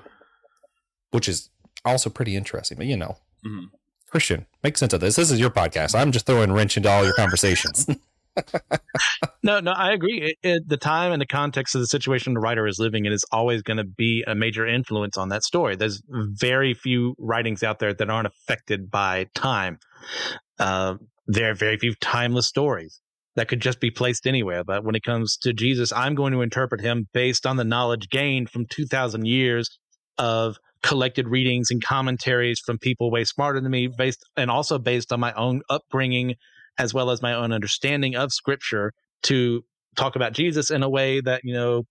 Which 1.10 1.28
is 1.28 1.50
also 1.84 2.10
pretty 2.10 2.36
interesting, 2.36 2.76
but 2.76 2.86
you 2.86 2.96
know. 2.96 3.16
Mm-hmm. 3.44 3.66
Christian, 4.10 4.46
make 4.62 4.78
sense 4.78 4.92
of 4.92 5.00
this. 5.00 5.16
This 5.16 5.30
is 5.30 5.40
your 5.40 5.50
podcast. 5.50 5.98
I'm 5.98 6.12
just 6.12 6.26
throwing 6.26 6.52
wrench 6.52 6.76
into 6.76 6.90
all 6.90 7.04
your 7.04 7.14
conversations. 7.14 7.86
no, 9.42 9.60
no, 9.60 9.72
I 9.72 9.92
agree. 9.92 10.22
It, 10.22 10.48
it, 10.48 10.68
the 10.68 10.76
time 10.76 11.12
and 11.12 11.20
the 11.20 11.26
context 11.26 11.74
of 11.74 11.80
the 11.80 11.86
situation 11.86 12.34
the 12.34 12.40
writer 12.40 12.66
is 12.66 12.78
living 12.78 13.04
in 13.04 13.12
is 13.12 13.24
always 13.32 13.62
going 13.62 13.78
to 13.78 13.84
be 13.84 14.24
a 14.26 14.34
major 14.34 14.66
influence 14.66 15.16
on 15.16 15.28
that 15.30 15.42
story. 15.42 15.76
There's 15.76 16.02
very 16.08 16.74
few 16.74 17.14
writings 17.18 17.62
out 17.62 17.78
there 17.78 17.94
that 17.94 18.10
aren't 18.10 18.28
affected 18.28 18.90
by 18.90 19.26
time. 19.34 19.78
Uh, 20.58 20.94
there 21.26 21.50
are 21.50 21.54
very 21.54 21.78
few 21.78 21.94
timeless 22.00 22.46
stories 22.46 23.00
that 23.36 23.48
could 23.48 23.60
just 23.60 23.80
be 23.80 23.90
placed 23.90 24.26
anywhere. 24.26 24.64
But 24.64 24.84
when 24.84 24.94
it 24.94 25.02
comes 25.02 25.36
to 25.38 25.52
Jesus, 25.52 25.92
I'm 25.92 26.14
going 26.14 26.32
to 26.32 26.40
interpret 26.40 26.80
him 26.80 27.06
based 27.12 27.46
on 27.46 27.56
the 27.56 27.64
knowledge 27.64 28.08
gained 28.08 28.50
from 28.50 28.66
2,000 28.70 29.26
years 29.26 29.68
of 30.18 30.56
collected 30.82 31.28
readings 31.28 31.70
and 31.70 31.82
commentaries 31.82 32.60
from 32.64 32.78
people 32.78 33.10
way 33.10 33.24
smarter 33.24 33.60
than 33.60 33.70
me 33.70 33.88
based 33.88 34.24
and 34.36 34.50
also 34.50 34.78
based 34.78 35.12
on 35.12 35.20
my 35.20 35.32
own 35.34 35.60
upbringing 35.68 36.34
as 36.78 36.94
well 36.94 37.10
as 37.10 37.22
my 37.22 37.32
own 37.34 37.52
understanding 37.52 38.16
of 38.16 38.32
scripture 38.32 38.92
to 39.24 39.62
talk 39.96 40.16
about 40.16 40.32
Jesus 40.32 40.70
in 40.70 40.82
a 40.82 40.88
way 40.88 41.20
that 41.20 41.42
you 41.44 41.54
know 41.54 41.84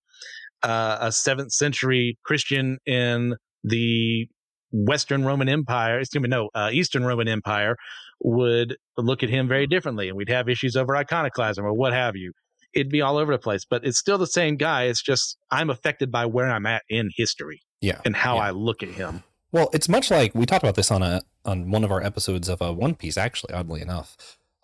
uh, 0.62 0.98
a 1.00 1.08
7th 1.08 1.50
century 1.50 2.18
Christian 2.24 2.78
in 2.86 3.34
the 3.64 4.26
Western 4.72 5.24
Roman 5.24 5.48
Empire, 5.48 6.00
excuse 6.00 6.22
me, 6.22 6.28
no, 6.28 6.50
uh, 6.54 6.70
Eastern 6.72 7.04
Roman 7.04 7.28
Empire 7.28 7.76
would 8.20 8.76
look 8.96 9.22
at 9.22 9.28
him 9.28 9.48
very 9.48 9.66
differently, 9.66 10.08
and 10.08 10.16
we'd 10.16 10.28
have 10.28 10.48
issues 10.48 10.76
over 10.76 10.96
iconoclasm 10.96 11.64
or 11.64 11.72
what 11.72 11.92
have 11.92 12.16
you. 12.16 12.32
It'd 12.74 12.90
be 12.90 13.00
all 13.00 13.16
over 13.16 13.32
the 13.32 13.38
place, 13.38 13.64
but 13.68 13.86
it's 13.86 13.98
still 13.98 14.18
the 14.18 14.26
same 14.26 14.56
guy. 14.56 14.84
It's 14.84 15.02
just 15.02 15.38
I'm 15.50 15.70
affected 15.70 16.10
by 16.10 16.26
where 16.26 16.50
I'm 16.50 16.66
at 16.66 16.82
in 16.88 17.10
history 17.16 17.62
yeah 17.80 18.00
and 18.04 18.16
how 18.16 18.36
yeah. 18.36 18.42
i 18.42 18.50
look 18.50 18.82
at 18.82 18.88
him 18.90 19.22
well 19.52 19.68
it's 19.72 19.88
much 19.88 20.10
like 20.10 20.34
we 20.34 20.46
talked 20.46 20.62
about 20.62 20.74
this 20.74 20.90
on 20.90 21.02
a 21.02 21.22
on 21.44 21.70
one 21.70 21.84
of 21.84 21.92
our 21.92 22.02
episodes 22.02 22.48
of 22.48 22.60
a 22.60 22.66
uh, 22.66 22.72
one 22.72 22.94
piece 22.94 23.16
actually 23.16 23.52
oddly 23.54 23.80
enough 23.80 24.16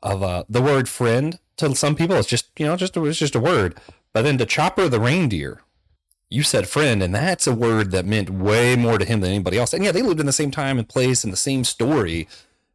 of 0.02 0.22
uh 0.22 0.44
the 0.48 0.62
word 0.62 0.88
friend 0.88 1.38
to 1.56 1.74
some 1.74 1.94
people 1.94 2.16
it's 2.16 2.28
just 2.28 2.50
you 2.58 2.66
know 2.66 2.76
just 2.76 2.96
it's 2.96 3.18
just 3.18 3.34
a 3.34 3.40
word. 3.40 3.76
But 4.12 4.22
then 4.22 4.38
to 4.38 4.46
chopper 4.46 4.88
the 4.88 5.00
reindeer 5.00 5.62
you 6.28 6.42
said 6.42 6.68
friend 6.68 7.02
and 7.02 7.14
that's 7.14 7.46
a 7.46 7.54
word 7.54 7.90
that 7.90 8.06
meant 8.06 8.30
way 8.30 8.74
more 8.74 8.98
to 8.98 9.04
him 9.04 9.20
than 9.20 9.30
anybody 9.30 9.58
else. 9.58 9.72
And 9.72 9.84
yeah 9.84 9.92
they 9.92 10.02
lived 10.02 10.20
in 10.20 10.26
the 10.26 10.32
same 10.32 10.50
time 10.50 10.78
and 10.78 10.88
place 10.88 11.24
and 11.24 11.32
the 11.32 11.36
same 11.36 11.64
story. 11.64 12.28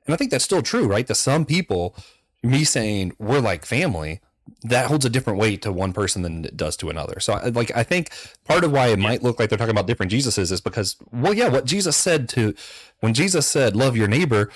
And 0.06 0.14
i 0.14 0.18
think 0.18 0.32
that's 0.32 0.46
still 0.46 0.62
true 0.62 0.88
right? 0.88 1.08
To 1.08 1.16
some 1.16 1.46
people 1.46 1.96
me 2.44 2.64
saying 2.64 3.14
we're 3.20 3.40
like 3.40 3.66
family 3.66 4.22
that 4.64 4.88
holds 4.88 5.06
a 5.06 5.10
different 5.10 5.40
weight 5.40 5.62
to 5.62 5.72
one 5.72 5.94
person 5.94 6.22
than 6.22 6.46
it 6.46 6.58
does 6.58 6.78
to 6.78 6.90
another. 6.90 7.20
So, 7.20 7.40
like, 7.54 7.76
I 7.76 7.84
think 7.84 8.12
part 8.46 8.64
of 8.64 8.72
why 8.72 8.88
it 8.88 9.00
might 9.00 9.24
look 9.24 9.40
like 9.40 9.50
they're 9.50 9.58
talking 9.58 9.72
about 9.72 9.88
different 9.88 10.12
Jesuses 10.12 10.52
is 10.52 10.62
because, 10.62 10.96
well, 11.12 11.34
yeah, 11.34 11.50
what 11.50 11.66
Jesus 11.66 11.98
said 11.98 12.30
to 12.30 12.54
when 13.00 13.14
Jesus 13.14 13.46
said, 13.46 13.76
"Love 13.76 13.96
your 13.98 14.08
neighbor," 14.08 14.50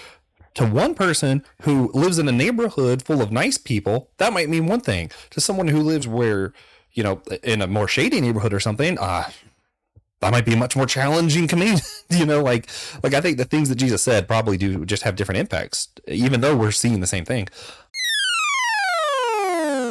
to 0.56 0.66
one 0.66 0.96
person 0.96 1.44
who 1.62 1.92
lives 1.94 2.20
in 2.20 2.28
a 2.28 2.32
neighborhood 2.32 3.04
full 3.04 3.22
of 3.22 3.32
nice 3.32 3.58
people, 3.58 4.10
that 4.18 4.34
might 4.34 4.50
mean 4.50 4.68
one 4.68 4.82
thing. 4.82 5.12
To 5.32 5.42
someone 5.42 5.68
who 5.68 5.82
lives 5.82 6.08
where, 6.08 6.54
you 6.92 7.04
know, 7.04 7.22
in 7.44 7.62
a 7.62 7.68
more 7.68 7.88
shady 7.88 8.20
neighborhood 8.20 8.54
or 8.54 8.60
something, 8.60 8.98
uh, 9.00 9.30
that 10.20 10.32
might 10.32 10.46
be 10.46 10.54
a 10.54 10.58
much 10.58 10.76
more 10.76 10.86
challenging 10.86 11.48
command. 11.50 11.82
you 12.10 12.26
know, 12.26 12.42
like 12.42 12.70
like 13.04 13.14
I 13.14 13.22
think 13.22 13.38
the 13.38 13.46
things 13.46 13.70
that 13.70 13.76
Jesus 13.76 14.02
said 14.02 14.28
probably 14.28 14.58
do 14.58 14.86
just 14.86 15.04
have 15.04 15.16
different 15.16 15.40
impacts, 15.40 15.90
even 16.08 16.42
though 16.42 16.56
we're 16.56 16.72
seeing 16.72 17.00
the 17.00 17.08
same 17.08 17.26
thing. 17.26 17.48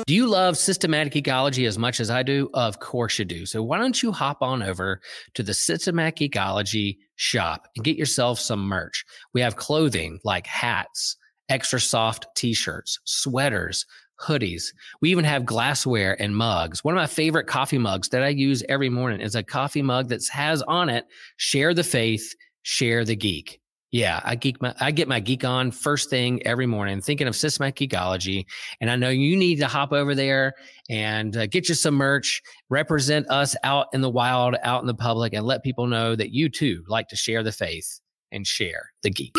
Do 0.07 0.15
you 0.15 0.27
love 0.27 0.57
systematic 0.57 1.13
geekology 1.13 1.69
as 1.69 1.79
much 1.79 2.01
as 2.01 2.11
I 2.11 2.23
do? 2.23 2.51
Of 2.55 2.81
course 2.81 3.19
you 3.19 3.25
do. 3.25 3.47
So 3.47 3.63
why 3.63 3.79
don't 3.79 4.03
you 4.03 4.11
hop 4.11 4.43
on 4.43 4.63
over 4.63 5.01
to 5.35 5.43
the 5.43 5.55
systematic 5.55 6.17
geekology 6.17 6.99
shop 7.21 7.69
and 7.77 7.85
get 7.85 7.99
yourself 7.99 8.41
some 8.41 8.61
merch. 8.61 9.05
We 9.35 9.43
have 9.43 9.57
clothing 9.57 10.19
like 10.25 10.47
hats, 10.47 11.17
extra 11.51 11.79
soft 11.79 12.27
t-shirts, 12.35 12.99
sweaters, 13.05 13.85
hoodies. 14.19 14.73
We 15.03 15.11
even 15.11 15.25
have 15.25 15.45
glassware 15.45 16.21
and 16.21 16.35
mugs. 16.35 16.83
One 16.83 16.95
of 16.95 17.01
my 17.01 17.07
favorite 17.07 17.47
coffee 17.47 17.77
mugs 17.77 18.09
that 18.09 18.23
I 18.23 18.29
use 18.29 18.63
every 18.71 18.89
morning 18.89 19.21
is 19.21 19.35
a 19.35 19.43
coffee 19.43 19.83
mug 19.83 20.09
that 20.09 20.27
has 20.29 20.63
on 20.63 20.89
it, 20.89 21.05
share 21.37 21.75
the 21.75 21.85
faith, 21.85 22.35
share 22.63 23.05
the 23.05 23.17
geek. 23.17 23.61
Yeah, 23.93 24.21
I 24.23 24.37
geek 24.37 24.63
my, 24.63 24.73
I 24.79 24.93
get 24.93 25.09
my 25.09 25.19
geek 25.19 25.45
on 25.45 25.73
first 25.73 26.11
thing 26.11 26.47
every 26.47 26.67
morning, 26.67 27.01
thinking 27.01 27.27
of 27.27 27.35
systematic 27.35 27.91
geekology, 27.91 28.47
and 28.81 28.89
I 28.89 28.95
know 28.95 29.09
you 29.09 29.37
need 29.37 29.57
to 29.57 29.67
hop 29.67 29.93
over 29.93 30.15
there 30.15 30.55
and 30.89 31.37
uh, 31.37 31.47
get 31.47 31.69
you 31.69 31.75
some 31.75 31.95
merch, 31.95 32.41
represent 32.69 33.29
us 33.31 33.57
out 33.65 33.89
in 33.93 34.01
the 34.01 34.09
wild, 34.09 34.55
out 34.63 34.81
in 34.81 34.87
the 34.87 34.95
public, 34.95 35.33
and 35.33 35.45
let 35.45 35.65
people 35.65 35.89
know 35.89 36.15
that 36.15 36.31
you 36.31 36.49
too 36.49 36.85
like 36.87 37.09
to 37.09 37.17
share 37.17 37.43
the 37.43 37.51
faith 37.51 38.01
and 38.31 38.47
share 38.47 38.93
the 39.03 39.11
geek. 39.11 39.35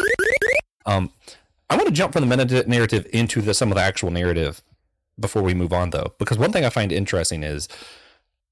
Um, 0.85 1.11
I 1.69 1.77
want 1.77 1.87
to 1.87 1.93
jump 1.93 2.11
from 2.11 2.27
the 2.27 2.37
meta 2.37 2.67
narrative 2.67 3.07
into 3.13 3.41
the, 3.41 3.53
some 3.53 3.71
of 3.71 3.75
the 3.75 3.81
actual 3.81 4.11
narrative 4.11 4.61
before 5.17 5.43
we 5.43 5.53
move 5.53 5.71
on, 5.71 5.91
though, 5.91 6.13
because 6.17 6.37
one 6.37 6.51
thing 6.51 6.65
I 6.65 6.69
find 6.69 6.91
interesting 6.91 7.43
is 7.43 7.69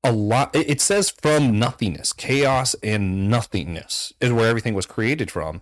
a 0.03 0.13
lot. 0.13 0.55
It 0.55 0.79
says 0.79 1.09
from 1.09 1.59
nothingness, 1.59 2.13
chaos 2.13 2.73
and 2.81 3.29
nothingness 3.29 4.13
is 4.21 4.31
where 4.31 4.47
everything 4.47 4.73
was 4.73 4.85
created 4.85 5.29
from. 5.29 5.61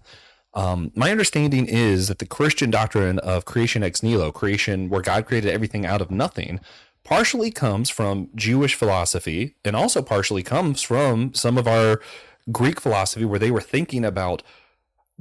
Um, 0.57 0.91
my 0.95 1.11
understanding 1.11 1.67
is 1.67 2.07
that 2.07 2.17
the 2.17 2.25
Christian 2.25 2.71
doctrine 2.71 3.19
of 3.19 3.45
creation 3.45 3.83
ex 3.83 4.01
nihilo, 4.01 4.31
creation 4.31 4.89
where 4.89 5.03
God 5.03 5.27
created 5.27 5.51
everything 5.51 5.85
out 5.85 6.01
of 6.01 6.09
nothing, 6.09 6.59
partially 7.03 7.51
comes 7.51 7.91
from 7.91 8.29
Jewish 8.33 8.73
philosophy 8.73 9.55
and 9.63 9.75
also 9.75 10.01
partially 10.01 10.41
comes 10.41 10.81
from 10.81 11.31
some 11.35 11.59
of 11.59 11.67
our 11.67 12.01
Greek 12.51 12.81
philosophy 12.81 13.23
where 13.23 13.37
they 13.37 13.51
were 13.51 13.61
thinking 13.61 14.03
about 14.03 14.41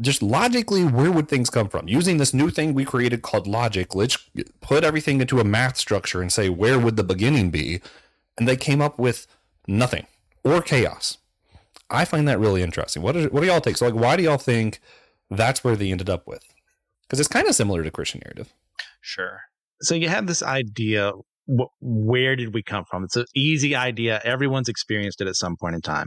just 0.01 0.23
logically 0.23 0.85
where 0.85 1.13
would 1.13 1.29
things 1.29 1.51
come 1.51 1.69
from. 1.69 1.87
Using 1.87 2.17
this 2.17 2.33
new 2.33 2.49
thing 2.49 2.73
we 2.73 2.87
created 2.87 3.21
called 3.21 3.47
logic 3.47 3.95
let's 3.95 4.17
put 4.63 4.85
everything 4.85 5.21
into 5.21 5.39
a 5.39 5.45
math 5.45 5.77
structure 5.77 6.23
and 6.23 6.33
say 6.33 6.49
where 6.49 6.79
would 6.79 6.97
the 6.97 7.05
beginning 7.05 7.51
be? 7.51 7.83
And 8.39 8.49
they 8.49 8.57
came 8.57 8.81
up 8.81 8.99
with 8.99 9.27
nothing 9.69 10.07
or 10.45 10.63
chaos. 10.63 11.19
I 11.91 12.07
find 12.07 12.27
that 12.27 12.41
really 12.41 12.63
interesting. 12.63 13.03
What, 13.03 13.17
is, 13.17 13.31
what 13.31 13.43
do 13.43 13.49
y'all 13.49 13.61
take 13.61 13.77
so 13.77 13.85
like 13.85 13.95
why 13.95 14.17
do 14.17 14.23
y'all 14.23 14.39
think 14.39 14.81
that's 15.31 15.65
where 15.65 15.77
they 15.77 15.91
ended 15.91 16.11
up 16.11 16.27
with 16.27 16.43
because 17.03 17.21
it's 17.21 17.29
kind 17.29 17.49
of 17.49 17.55
similar 17.55 17.83
to 17.83 17.91
christian 17.91 18.21
narrative 18.25 18.53
sure 19.01 19.41
so 19.81 19.95
you 19.95 20.09
have 20.09 20.27
this 20.27 20.43
idea 20.43 21.13
wh- 21.47 21.73
where 21.81 22.37
did 22.37 22.55
we 22.55 22.63
come 22.63 22.85
from 22.91 23.05
it's 23.05 23.17
an 23.17 23.27
easy 23.35 23.75
idea 23.75 24.21
everyone's 24.25 24.69
experienced 24.69 25.21
it 25.21 25.29
at 25.29 25.37
some 25.37 25.57
point 25.57 25.75
in 25.75 25.81
time 25.81 26.07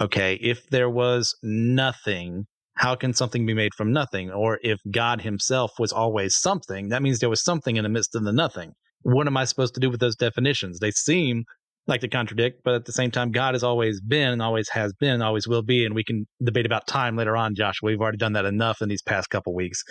okay 0.00 0.34
if 0.34 0.68
there 0.70 0.90
was 0.90 1.34
nothing 1.42 2.46
how 2.76 2.94
can 2.94 3.14
something 3.14 3.46
be 3.46 3.54
made 3.54 3.74
from 3.74 3.92
nothing? 3.92 4.30
Or 4.30 4.58
if 4.62 4.80
God 4.90 5.22
himself 5.22 5.72
was 5.78 5.92
always 5.92 6.36
something, 6.36 6.90
that 6.90 7.02
means 7.02 7.18
there 7.18 7.30
was 7.30 7.42
something 7.42 7.76
in 7.76 7.82
the 7.82 7.88
midst 7.88 8.14
of 8.14 8.24
the 8.24 8.32
nothing. 8.32 8.72
What 9.02 9.26
am 9.26 9.36
I 9.36 9.44
supposed 9.44 9.74
to 9.74 9.80
do 9.80 9.90
with 9.90 10.00
those 10.00 10.16
definitions? 10.16 10.78
They 10.78 10.90
seem 10.90 11.44
like 11.86 12.00
to 12.00 12.08
contradict, 12.08 12.62
but 12.64 12.74
at 12.74 12.84
the 12.84 12.92
same 12.92 13.10
time, 13.10 13.30
God 13.30 13.54
has 13.54 13.62
always 13.62 14.00
been, 14.00 14.30
and 14.30 14.42
always 14.42 14.68
has 14.70 14.92
been, 14.94 15.14
and 15.14 15.22
always 15.22 15.46
will 15.46 15.62
be. 15.62 15.84
And 15.84 15.94
we 15.94 16.04
can 16.04 16.26
debate 16.42 16.66
about 16.66 16.86
time 16.86 17.16
later 17.16 17.36
on, 17.36 17.54
Joshua. 17.54 17.88
We've 17.88 18.00
already 18.00 18.18
done 18.18 18.32
that 18.32 18.44
enough 18.44 18.82
in 18.82 18.88
these 18.88 19.02
past 19.02 19.30
couple 19.30 19.54
weeks. 19.54 19.82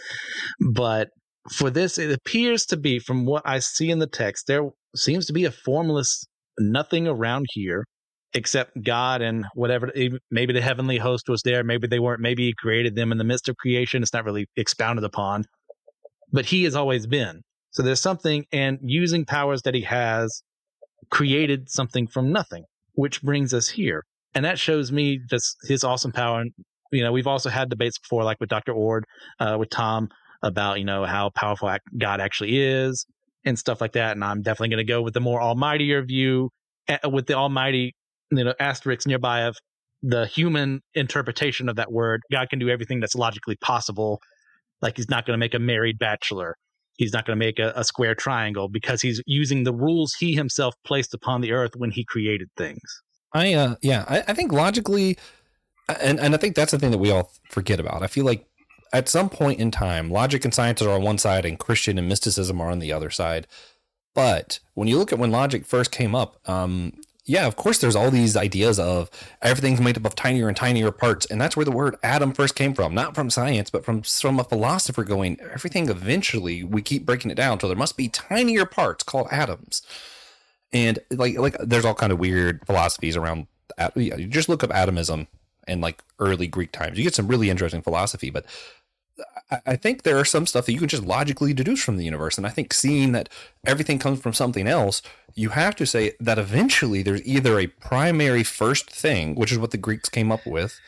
But 0.59 1.09
for 1.51 1.69
this, 1.69 1.97
it 1.97 2.11
appears 2.11 2.65
to 2.67 2.77
be, 2.77 2.99
from 2.99 3.25
what 3.25 3.43
I 3.45 3.59
see 3.59 3.91
in 3.91 3.99
the 3.99 4.07
text, 4.07 4.47
there 4.47 4.69
seems 4.95 5.25
to 5.27 5.33
be 5.33 5.45
a 5.45 5.51
formless 5.51 6.25
nothing 6.59 7.07
around 7.07 7.45
here 7.51 7.85
except 8.33 8.71
God 8.83 9.21
and 9.21 9.45
whatever. 9.53 9.91
Maybe 10.29 10.51
the 10.51 10.61
heavenly 10.61 10.97
host 10.97 11.29
was 11.29 11.41
there. 11.43 11.63
Maybe 11.63 11.87
they 11.87 11.99
weren't. 11.99 12.19
Maybe 12.19 12.47
He 12.47 12.53
created 12.57 12.95
them 12.95 13.11
in 13.11 13.17
the 13.17 13.23
midst 13.23 13.47
of 13.47 13.55
creation. 13.55 14.03
It's 14.03 14.13
not 14.13 14.25
really 14.25 14.47
expounded 14.57 15.05
upon, 15.05 15.45
but 16.33 16.45
He 16.45 16.65
has 16.65 16.75
always 16.75 17.07
been. 17.07 17.41
So 17.71 17.83
there's 17.83 18.01
something, 18.01 18.45
and 18.51 18.79
using 18.81 19.23
powers 19.23 19.61
that 19.63 19.75
He 19.75 19.81
has, 19.81 20.41
created 21.09 21.69
something 21.69 22.07
from 22.07 22.31
nothing, 22.31 22.63
which 22.93 23.21
brings 23.21 23.53
us 23.53 23.69
here. 23.69 24.03
And 24.33 24.45
that 24.45 24.59
shows 24.59 24.91
me 24.91 25.19
just 25.29 25.57
His 25.67 25.83
awesome 25.83 26.11
power. 26.11 26.41
And 26.41 26.51
you 26.91 27.03
know, 27.03 27.11
we've 27.11 27.27
also 27.27 27.49
had 27.49 27.69
debates 27.69 27.97
before, 27.97 28.23
like 28.23 28.39
with 28.39 28.49
Dr. 28.49 28.73
Oord, 28.73 29.03
uh, 29.39 29.57
with 29.59 29.69
Tom, 29.69 30.09
about 30.41 30.79
you 30.79 30.85
know 30.85 31.05
how 31.05 31.29
powerful 31.35 31.75
God 31.97 32.21
actually 32.21 32.57
is 32.57 33.05
and 33.43 33.57
stuff 33.57 33.81
like 33.81 33.93
that. 33.93 34.11
And 34.11 34.23
I'm 34.23 34.41
definitely 34.41 34.69
going 34.69 34.85
to 34.85 34.91
go 34.91 35.01
with 35.01 35.13
the 35.13 35.19
more 35.19 35.41
almightier 35.41 36.03
view 36.03 36.49
with 37.09 37.25
the 37.25 37.33
almighty 37.33 37.95
you 38.31 38.43
know 38.43 38.53
asterisks 38.59 39.05
nearby 39.05 39.43
of 39.43 39.55
the 40.01 40.27
human 40.27 40.81
interpretation 40.93 41.69
of 41.69 41.77
that 41.77 41.91
word. 41.91 42.21
God 42.31 42.49
can 42.49 42.59
do 42.59 42.69
everything 42.69 42.99
that's 42.99 43.15
logically 43.15 43.55
possible. 43.55 44.19
Like 44.81 44.97
he's 44.97 45.09
not 45.09 45.25
going 45.25 45.33
to 45.33 45.39
make 45.39 45.53
a 45.53 45.59
married 45.59 45.97
bachelor. 45.97 46.55
He's 46.97 47.13
not 47.13 47.25
going 47.25 47.37
to 47.37 47.45
make 47.45 47.59
a, 47.59 47.73
a, 47.75 47.83
square 47.83 48.15
triangle 48.15 48.67
because 48.69 49.01
he's 49.01 49.21
using 49.25 49.63
the 49.63 49.73
rules 49.73 50.13
he 50.13 50.33
himself 50.33 50.75
placed 50.85 51.13
upon 51.13 51.41
the 51.41 51.51
earth 51.51 51.75
when 51.75 51.91
he 51.91 52.03
created 52.03 52.49
things. 52.57 53.01
I 53.33 53.53
uh 53.53 53.75
yeah, 53.81 54.05
I, 54.07 54.23
I 54.27 54.33
think 54.33 54.53
logically 54.53 55.17
and, 56.01 56.19
and 56.19 56.33
I 56.33 56.37
think 56.37 56.55
that's 56.55 56.71
the 56.71 56.79
thing 56.79 56.91
that 56.91 56.97
we 56.97 57.11
all 57.11 57.31
forget 57.49 57.79
about. 57.79 58.01
I 58.01 58.07
feel 58.07 58.25
like 58.25 58.47
at 58.93 59.09
some 59.09 59.29
point 59.29 59.59
in 59.59 59.71
time, 59.71 60.09
logic 60.09 60.45
and 60.45 60.53
science 60.53 60.81
are 60.81 60.89
on 60.89 61.03
one 61.03 61.17
side 61.17 61.45
and 61.45 61.59
Christian 61.59 61.97
and 61.97 62.07
mysticism 62.07 62.61
are 62.61 62.71
on 62.71 62.79
the 62.79 62.93
other 62.93 63.09
side. 63.09 63.45
But 64.13 64.59
when 64.73 64.87
you 64.87 64.97
look 64.97 65.11
at 65.11 65.19
when 65.19 65.31
logic 65.31 65.65
first 65.65 65.91
came 65.91 66.15
up, 66.15 66.37
um, 66.47 66.93
yeah, 67.25 67.47
of 67.47 67.55
course, 67.55 67.79
there's 67.79 67.95
all 67.95 68.11
these 68.11 68.37
ideas 68.37 68.79
of 68.79 69.09
everything's 69.41 69.81
made 69.81 69.97
up 69.97 70.05
of 70.05 70.15
tinier 70.15 70.47
and 70.47 70.55
tinier 70.55 70.91
parts, 70.91 71.25
and 71.25 71.41
that's 71.41 71.57
where 71.57 71.65
the 71.65 71.71
word 71.71 71.95
atom 72.03 72.33
first 72.33 72.55
came 72.55 72.73
from, 72.73 72.93
not 72.93 73.15
from 73.15 73.31
science, 73.31 73.71
but 73.71 73.83
from 73.83 74.03
from 74.03 74.39
a 74.39 74.43
philosopher 74.43 75.03
going, 75.03 75.39
everything 75.41 75.89
eventually 75.89 76.63
we 76.63 76.81
keep 76.83 77.05
breaking 77.05 77.31
it 77.31 77.35
down, 77.35 77.59
so 77.59 77.67
there 77.67 77.75
must 77.75 77.97
be 77.97 78.09
tinier 78.09 78.65
parts 78.65 79.03
called 79.03 79.27
atoms, 79.31 79.81
and 80.71 80.99
like 81.09 81.37
like 81.37 81.57
there's 81.59 81.85
all 81.85 81.95
kind 81.95 82.11
of 82.11 82.19
weird 82.19 82.65
philosophies 82.65 83.17
around. 83.17 83.47
You 83.95 84.27
just 84.27 84.47
look 84.47 84.63
up 84.63 84.71
atomism 84.71 85.27
and 85.67 85.81
like 85.81 86.03
early 86.19 86.47
Greek 86.47 86.71
times, 86.71 86.97
you 86.97 87.03
get 87.03 87.15
some 87.15 87.27
really 87.27 87.49
interesting 87.49 87.81
philosophy, 87.81 88.29
but 88.29 88.45
I 89.65 89.75
think 89.75 90.03
there 90.03 90.17
are 90.17 90.25
some 90.25 90.45
stuff 90.45 90.65
that 90.65 90.73
you 90.73 90.79
can 90.79 90.87
just 90.87 91.05
logically 91.05 91.53
deduce 91.53 91.83
from 91.83 91.97
the 91.97 92.05
universe. 92.05 92.37
And 92.37 92.45
I 92.45 92.49
think 92.49 92.73
seeing 92.73 93.11
that 93.13 93.29
everything 93.65 93.99
comes 93.99 94.19
from 94.19 94.33
something 94.33 94.67
else, 94.67 95.01
you 95.35 95.49
have 95.49 95.75
to 95.77 95.85
say 95.85 96.13
that 96.19 96.39
eventually 96.39 97.01
there's 97.01 97.25
either 97.25 97.59
a 97.59 97.67
primary 97.67 98.43
first 98.43 98.89
thing, 98.89 99.35
which 99.35 99.51
is 99.51 99.59
what 99.59 99.71
the 99.71 99.77
Greeks 99.77 100.09
came 100.09 100.31
up 100.31 100.45
with, 100.45 100.79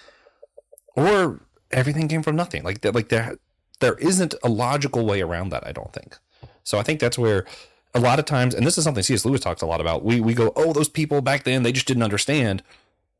or 0.95 1.41
everything 1.71 2.07
came 2.07 2.23
from 2.23 2.35
nothing. 2.35 2.63
Like 2.63 2.81
that, 2.81 2.95
like 2.95 3.09
there, 3.09 3.37
there 3.79 3.95
isn't 3.95 4.33
a 4.43 4.49
logical 4.49 5.05
way 5.05 5.21
around 5.21 5.49
that. 5.49 5.65
I 5.65 5.71
don't 5.71 5.93
think. 5.93 6.17
So 6.63 6.79
I 6.79 6.83
think 6.83 6.99
that's 6.99 7.17
where 7.17 7.45
a 7.93 7.99
lot 7.99 8.19
of 8.19 8.25
times, 8.25 8.53
and 8.53 8.65
this 8.65 8.77
is 8.77 8.83
something 8.83 9.03
C.S. 9.03 9.25
Lewis 9.25 9.41
talks 9.41 9.61
a 9.61 9.65
lot 9.65 9.81
about. 9.81 10.03
We 10.03 10.19
we 10.19 10.33
go, 10.33 10.51
oh, 10.55 10.73
those 10.73 10.89
people 10.89 11.21
back 11.21 11.43
then 11.43 11.63
they 11.63 11.71
just 11.71 11.87
didn't 11.87 12.03
understand. 12.03 12.63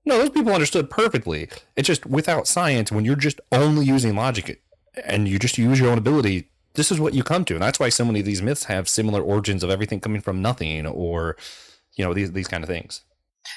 No, 0.05 0.17
those 0.17 0.29
people 0.29 0.53
understood 0.53 0.89
perfectly. 0.89 1.49
It's 1.75 1.87
just 1.87 2.05
without 2.05 2.47
science, 2.47 2.91
when 2.91 3.03
you're 3.03 3.15
just 3.15 3.41
only 3.51 3.85
using 3.85 4.15
logic, 4.15 4.61
and 5.05 5.27
you 5.27 5.39
just 5.39 5.57
use 5.57 5.79
your 5.79 5.89
own 5.91 5.97
ability 5.97 6.49
this 6.73 6.91
is 6.91 6.99
what 6.99 7.13
you 7.13 7.23
come 7.23 7.43
to 7.45 7.53
and 7.53 7.63
that's 7.63 7.79
why 7.79 7.89
so 7.89 8.05
many 8.05 8.19
of 8.19 8.25
these 8.25 8.41
myths 8.41 8.65
have 8.65 8.87
similar 8.87 9.21
origins 9.21 9.63
of 9.63 9.69
everything 9.69 9.99
coming 9.99 10.21
from 10.21 10.41
nothing 10.41 10.85
or 10.85 11.35
you 11.95 12.05
know 12.05 12.13
these 12.13 12.31
these 12.31 12.47
kind 12.47 12.63
of 12.63 12.69
things 12.69 13.03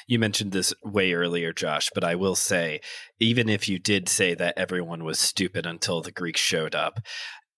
you 0.07 0.19
mentioned 0.19 0.53
this 0.53 0.73
way 0.85 1.13
earlier 1.13 1.53
josh 1.53 1.91
but 1.95 2.05
i 2.05 2.15
will 2.15 2.37
say 2.37 2.81
even 3.19 3.49
if 3.49 3.69
you 3.69 3.79
did 3.79 4.09
say 4.09 4.35
that 4.35 4.55
everyone 4.57 5.05
was 5.05 5.19
stupid 5.19 5.67
until 5.67 6.01
the 6.01 6.13
greeks 6.13 6.41
showed 6.41 6.75
up 6.75 7.01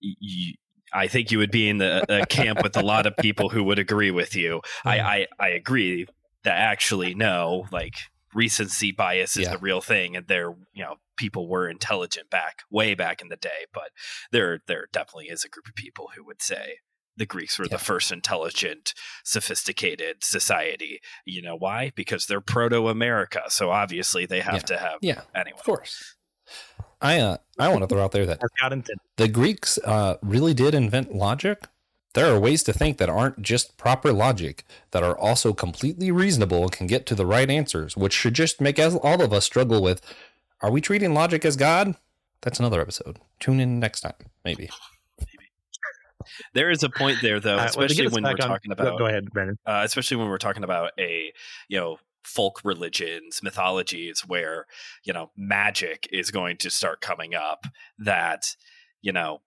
you, 0.01 0.55
I 0.93 1.09
think 1.09 1.31
you 1.31 1.39
would 1.39 1.51
be 1.51 1.69
in 1.69 1.79
the 1.79 2.27
camp 2.29 2.63
with 2.63 2.77
a 2.77 2.83
lot 2.83 3.07
of 3.07 3.17
people 3.17 3.49
who 3.49 3.65
would 3.65 3.79
agree 3.79 4.11
with 4.11 4.37
you. 4.37 4.61
I, 4.85 5.01
I, 5.01 5.27
I 5.41 5.49
agree 5.51 6.07
that 6.45 6.57
actually 6.59 7.15
no, 7.15 7.67
like 7.73 7.95
recency 8.35 8.93
bias 8.93 9.37
is 9.37 9.45
yeah. 9.45 9.53
the 9.53 9.59
real 9.59 9.81
thing, 9.81 10.17
and 10.17 10.27
they're 10.27 10.55
you 10.73 10.85
know 10.85 10.97
people 11.23 11.49
were 11.49 11.69
intelligent 11.69 12.29
back 12.31 12.55
way 12.79 12.95
back 12.95 13.23
in 13.23 13.29
the 13.29 13.37
day, 13.37 13.61
but 13.73 13.91
there 14.33 14.59
there 14.67 14.87
definitely 14.93 15.29
is 15.35 15.45
a 15.45 15.49
group 15.49 15.69
of 15.69 15.75
people 15.85 16.07
who 16.15 16.25
would 16.27 16.43
say 16.43 16.65
the 17.17 17.27
Greeks 17.27 17.59
were 17.59 17.67
yeah. 17.67 17.77
the 17.77 17.85
first 17.91 18.11
intelligent, 18.11 18.95
sophisticated 19.25 20.25
society. 20.25 20.99
You 21.25 21.43
know 21.43 21.57
why? 21.57 21.93
Because 21.95 22.27
they're 22.27 22.41
proto 22.55 22.89
America, 22.89 23.43
so 23.49 23.71
obviously 23.71 24.27
they 24.27 24.41
have 24.41 24.63
yeah. 24.63 24.71
to 24.73 24.77
have 24.79 24.99
yeah, 25.01 25.21
anyway. 25.35 25.59
Of 25.59 25.65
course. 25.65 26.17
I 27.01 27.21
uh 27.21 27.37
I 27.59 27.69
want 27.69 27.83
to 27.83 27.87
throw 27.87 28.03
out 28.05 28.13
there 28.13 28.27
that 28.27 28.41
the 29.17 29.29
Greeks 29.29 29.79
uh, 29.85 30.17
really 30.23 30.55
did 30.55 30.75
invent 30.75 31.15
logic, 31.15 31.59
There 32.15 32.33
are 32.33 32.39
ways 32.39 32.63
to 32.65 32.73
think 32.73 32.99
that 32.99 33.09
aren't 33.09 33.41
just 33.41 33.77
proper 33.79 34.13
logic, 34.13 34.65
that 34.91 35.03
are 35.03 35.17
also 35.17 35.53
completely 35.55 36.11
reasonable 36.11 36.63
and 36.63 36.73
can 36.73 36.87
get 36.87 37.07
to 37.07 37.15
the 37.15 37.27
right 37.27 37.49
answers, 37.49 37.97
which 37.97 38.13
should 38.13 38.35
just 38.35 38.61
make 38.61 38.79
all 38.79 39.23
of 39.23 39.33
us 39.33 39.45
struggle 39.47 39.83
with 39.83 40.01
are 40.63 40.71
we 40.71 40.81
treating 40.81 41.15
logic 41.15 41.45
as 41.45 41.57
God? 41.57 41.95
That's 42.43 42.59
another 42.59 42.81
episode. 42.81 43.19
Tune 43.41 43.61
in 43.61 43.79
next 43.79 44.01
time, 44.01 44.15
maybe. 44.45 44.71
Maybe. 45.19 45.43
There 46.55 46.71
is 46.71 46.83
a 46.83 46.89
point 46.89 47.19
there, 47.23 47.41
though, 47.41 47.59
uh, 47.59 47.65
especially 47.65 48.09
when 48.09 48.23
we're 48.23 48.31
on, 48.31 48.37
talking 48.37 48.73
about. 48.73 48.99
Go 48.99 49.07
ahead, 49.07 49.31
Brandon. 49.33 49.59
Uh, 49.67 49.83
especially 49.85 50.17
when 50.17 50.29
we're 50.29 50.39
talking 50.39 50.65
about 50.65 50.93
a, 50.99 51.33
you 51.69 51.79
know, 51.79 51.99
folk 52.25 52.61
religions, 52.65 53.41
mythologies, 53.43 54.21
where 54.21 54.67
you 55.05 55.13
know 55.13 55.31
magic 55.37 56.09
is 56.13 56.31
going 56.31 56.57
to 56.59 56.71
start 56.71 57.01
coming 57.01 57.35
up. 57.35 57.67
That 57.99 58.57
you 59.01 59.13
know 59.13 59.43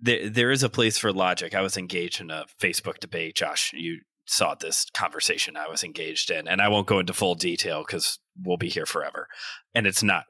there 0.00 0.28
there 0.28 0.50
is 0.50 0.62
a 0.62 0.68
place 0.68 0.98
for 0.98 1.12
logic. 1.12 1.54
I 1.54 1.62
was 1.62 1.76
engaged 1.76 2.20
in 2.20 2.30
a 2.30 2.44
Facebook 2.60 2.98
debate, 2.98 3.36
Josh. 3.36 3.72
You 3.74 4.00
saw 4.26 4.54
this 4.54 4.86
conversation 4.94 5.56
I 5.56 5.68
was 5.68 5.84
engaged 5.84 6.30
in, 6.30 6.48
and 6.48 6.60
I 6.60 6.68
won't 6.68 6.86
go 6.86 6.98
into 6.98 7.12
full 7.12 7.34
detail 7.34 7.84
because 7.86 8.18
we'll 8.42 8.56
be 8.56 8.68
here 8.68 8.86
forever, 8.86 9.28
and 9.74 9.86
it's 9.86 10.02
not 10.02 10.24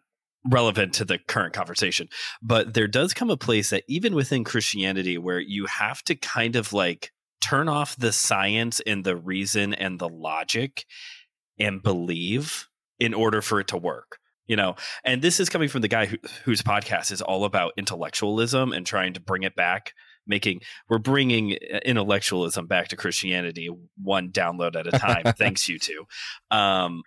relevant 0.50 0.92
to 0.94 1.04
the 1.04 1.18
current 1.18 1.54
conversation. 1.54 2.08
But 2.42 2.74
there 2.74 2.88
does 2.88 3.14
come 3.14 3.30
a 3.30 3.36
place 3.36 3.70
that 3.70 3.84
even 3.88 4.14
within 4.14 4.44
Christianity, 4.44 5.18
where 5.18 5.40
you 5.40 5.66
have 5.66 6.02
to 6.04 6.14
kind 6.14 6.56
of 6.56 6.72
like 6.72 7.12
turn 7.42 7.68
off 7.68 7.96
the 7.96 8.12
science 8.12 8.80
and 8.86 9.04
the 9.04 9.16
reason 9.16 9.74
and 9.74 9.98
the 9.98 10.08
logic 10.08 10.86
and 11.58 11.82
believe 11.82 12.68
in 12.98 13.12
order 13.12 13.42
for 13.42 13.60
it 13.60 13.68
to 13.68 13.76
work 13.76 14.18
you 14.46 14.56
know 14.56 14.74
and 15.04 15.22
this 15.22 15.40
is 15.40 15.48
coming 15.48 15.68
from 15.68 15.82
the 15.82 15.88
guy 15.88 16.06
who, 16.06 16.16
whose 16.44 16.62
podcast 16.62 17.12
is 17.12 17.20
all 17.20 17.44
about 17.44 17.72
intellectualism 17.76 18.72
and 18.72 18.86
trying 18.86 19.12
to 19.12 19.20
bring 19.20 19.42
it 19.42 19.54
back 19.54 19.92
making 20.26 20.60
we're 20.88 20.98
bringing 20.98 21.52
uh, 21.52 21.78
intellectualism 21.84 22.66
back 22.66 22.88
to 22.88 22.96
christianity 22.96 23.68
one 24.02 24.30
download 24.30 24.76
at 24.76 24.86
a 24.86 24.92
time 24.92 25.24
thanks 25.38 25.68
you 25.68 25.78
two 25.78 26.04
um 26.50 27.02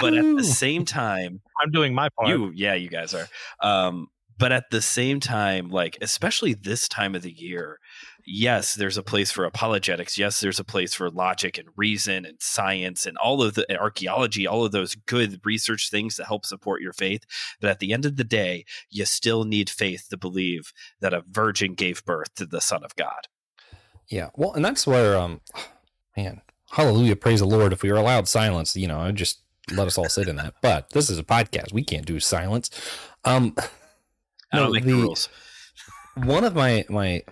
but 0.00 0.14
at 0.14 0.36
the 0.36 0.44
same 0.44 0.84
time 0.84 1.40
i'm 1.62 1.70
doing 1.70 1.94
my 1.94 2.08
part 2.10 2.28
you 2.28 2.52
yeah 2.54 2.74
you 2.74 2.88
guys 2.88 3.14
are 3.14 3.28
um 3.60 4.08
but 4.38 4.52
at 4.52 4.70
the 4.70 4.80
same 4.82 5.20
time 5.20 5.68
like 5.68 5.98
especially 6.00 6.54
this 6.54 6.88
time 6.88 7.14
of 7.14 7.22
the 7.22 7.32
year 7.32 7.78
yes, 8.26 8.74
there's 8.74 8.96
a 8.96 9.02
place 9.02 9.30
for 9.30 9.44
apologetics. 9.44 10.18
Yes, 10.18 10.40
there's 10.40 10.60
a 10.60 10.64
place 10.64 10.94
for 10.94 11.10
logic 11.10 11.58
and 11.58 11.68
reason 11.76 12.24
and 12.24 12.40
science 12.40 13.06
and 13.06 13.16
all 13.18 13.42
of 13.42 13.54
the 13.54 13.78
archaeology, 13.78 14.46
all 14.46 14.64
of 14.64 14.72
those 14.72 14.94
good 14.94 15.40
research 15.44 15.90
things 15.90 16.16
that 16.16 16.26
help 16.26 16.46
support 16.46 16.80
your 16.80 16.92
faith. 16.92 17.24
But 17.60 17.70
at 17.70 17.80
the 17.80 17.92
end 17.92 18.06
of 18.06 18.16
the 18.16 18.24
day, 18.24 18.64
you 18.88 19.04
still 19.04 19.44
need 19.44 19.68
faith 19.68 20.06
to 20.10 20.16
believe 20.16 20.72
that 21.00 21.14
a 21.14 21.24
virgin 21.28 21.74
gave 21.74 22.04
birth 22.04 22.34
to 22.36 22.46
the 22.46 22.60
Son 22.60 22.84
of 22.84 22.94
God. 22.96 23.28
Yeah. 24.08 24.30
Well, 24.34 24.52
and 24.52 24.64
that's 24.64 24.86
where, 24.86 25.16
um, 25.16 25.40
man, 26.16 26.42
hallelujah, 26.70 27.16
praise 27.16 27.40
the 27.40 27.46
Lord. 27.46 27.72
If 27.72 27.82
we 27.82 27.90
were 27.90 27.98
allowed 27.98 28.28
silence, 28.28 28.76
you 28.76 28.88
know, 28.88 29.00
I 29.00 29.10
just 29.12 29.40
let 29.72 29.86
us 29.86 29.98
all 29.98 30.08
sit 30.08 30.28
in 30.28 30.36
that. 30.36 30.54
But 30.60 30.90
this 30.90 31.10
is 31.10 31.18
a 31.18 31.24
podcast. 31.24 31.72
We 31.72 31.84
can't 31.84 32.06
do 32.06 32.20
silence. 32.20 32.70
Um, 33.24 33.54
I 34.52 34.58
don't 34.58 34.66
no, 34.66 34.72
make 34.72 34.84
the, 34.84 34.94
rules. 34.94 35.28
One 36.14 36.44
of 36.44 36.54
my, 36.54 36.84
my, 36.88 37.22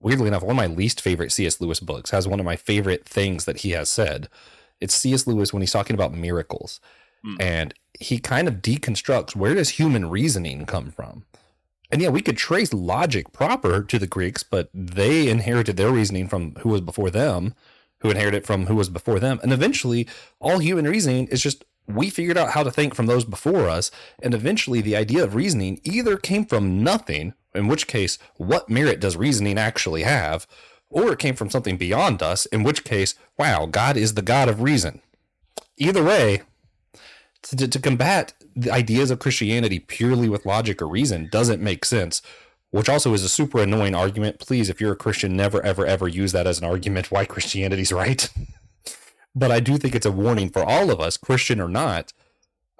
weirdly 0.00 0.28
enough, 0.28 0.42
one 0.42 0.52
of 0.52 0.56
my 0.56 0.66
least 0.66 1.00
favorite 1.00 1.32
C.S. 1.32 1.60
Lewis 1.60 1.80
books 1.80 2.10
has 2.10 2.28
one 2.28 2.40
of 2.40 2.46
my 2.46 2.56
favorite 2.56 3.04
things 3.04 3.44
that 3.44 3.58
he 3.58 3.70
has 3.70 3.90
said. 3.90 4.28
It's 4.80 4.94
C.S. 4.94 5.26
Lewis 5.26 5.52
when 5.52 5.62
he's 5.62 5.72
talking 5.72 5.94
about 5.94 6.14
miracles. 6.14 6.80
Mm. 7.24 7.36
And 7.40 7.74
he 7.98 8.18
kind 8.18 8.48
of 8.48 8.56
deconstructs 8.56 9.36
where 9.36 9.54
does 9.54 9.70
human 9.70 10.10
reasoning 10.10 10.66
come 10.66 10.90
from? 10.90 11.24
And 11.90 12.00
yeah, 12.00 12.08
we 12.08 12.22
could 12.22 12.38
trace 12.38 12.72
logic 12.72 13.32
proper 13.32 13.82
to 13.82 13.98
the 13.98 14.06
Greeks, 14.06 14.42
but 14.42 14.70
they 14.72 15.28
inherited 15.28 15.76
their 15.76 15.90
reasoning 15.90 16.26
from 16.26 16.54
who 16.60 16.70
was 16.70 16.80
before 16.80 17.10
them, 17.10 17.54
who 18.02 18.10
inherited 18.10 18.38
it 18.38 18.46
from 18.46 18.66
who 18.66 18.74
was 18.74 18.88
before 18.88 19.18
them. 19.18 19.40
And 19.42 19.52
eventually, 19.52 20.06
all 20.40 20.58
human 20.58 20.86
reasoning 20.86 21.28
is 21.28 21.42
just 21.42 21.64
we 21.88 22.10
figured 22.10 22.38
out 22.38 22.50
how 22.50 22.62
to 22.62 22.70
think 22.70 22.94
from 22.94 23.06
those 23.06 23.24
before 23.24 23.68
us. 23.68 23.90
And 24.22 24.34
eventually, 24.34 24.80
the 24.80 24.96
idea 24.96 25.24
of 25.24 25.34
reasoning 25.34 25.80
either 25.84 26.16
came 26.16 26.44
from 26.44 26.82
nothing 26.82 27.34
in 27.54 27.68
which 27.68 27.86
case, 27.86 28.18
what 28.36 28.68
merit 28.68 29.00
does 29.00 29.16
reasoning 29.16 29.58
actually 29.58 30.02
have? 30.02 30.46
Or 30.88 31.12
it 31.12 31.18
came 31.18 31.34
from 31.34 31.50
something 31.50 31.76
beyond 31.76 32.22
us, 32.22 32.46
in 32.46 32.62
which 32.62 32.84
case, 32.84 33.14
wow, 33.38 33.66
God 33.66 33.96
is 33.96 34.14
the 34.14 34.22
God 34.22 34.48
of 34.48 34.62
reason. 34.62 35.00
Either 35.76 36.02
way, 36.02 36.42
to, 37.42 37.68
to 37.68 37.78
combat 37.78 38.34
the 38.54 38.70
ideas 38.70 39.10
of 39.10 39.18
Christianity 39.18 39.78
purely 39.78 40.28
with 40.28 40.46
logic 40.46 40.82
or 40.82 40.88
reason 40.88 41.28
doesn't 41.30 41.62
make 41.62 41.84
sense, 41.84 42.22
which 42.72 42.88
also 42.88 43.14
is 43.14 43.22
a 43.22 43.28
super 43.28 43.62
annoying 43.62 43.94
argument. 43.94 44.40
Please, 44.40 44.68
if 44.68 44.80
you're 44.80 44.92
a 44.92 44.96
Christian, 44.96 45.36
never, 45.36 45.62
ever, 45.62 45.86
ever 45.86 46.08
use 46.08 46.32
that 46.32 46.46
as 46.46 46.58
an 46.58 46.64
argument 46.64 47.12
why 47.12 47.24
Christianity's 47.24 47.92
right. 48.02 48.28
but 49.34 49.52
I 49.52 49.60
do 49.60 49.78
think 49.78 49.94
it's 49.94 50.06
a 50.06 50.10
warning 50.10 50.50
for 50.50 50.64
all 50.64 50.90
of 50.90 51.00
us, 51.00 51.16
Christian 51.16 51.60
or 51.60 51.68
not. 51.68 52.12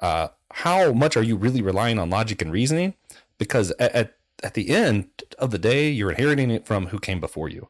Uh, 0.00 0.28
how 0.54 0.92
much 0.92 1.16
are 1.16 1.22
you 1.22 1.36
really 1.36 1.62
relying 1.62 1.98
on 1.98 2.10
logic 2.10 2.42
and 2.42 2.50
reasoning? 2.50 2.94
Because 3.38 3.70
at, 3.78 3.92
at 3.94 4.14
at 4.42 4.54
the 4.54 4.70
end 4.70 5.08
of 5.38 5.52
the 5.52 5.58
day, 5.58 5.88
you're 5.88 6.10
inheriting 6.10 6.50
it 6.50 6.66
from 6.66 6.88
who 6.88 6.98
came 6.98 7.20
before 7.20 7.48
you. 7.48 7.68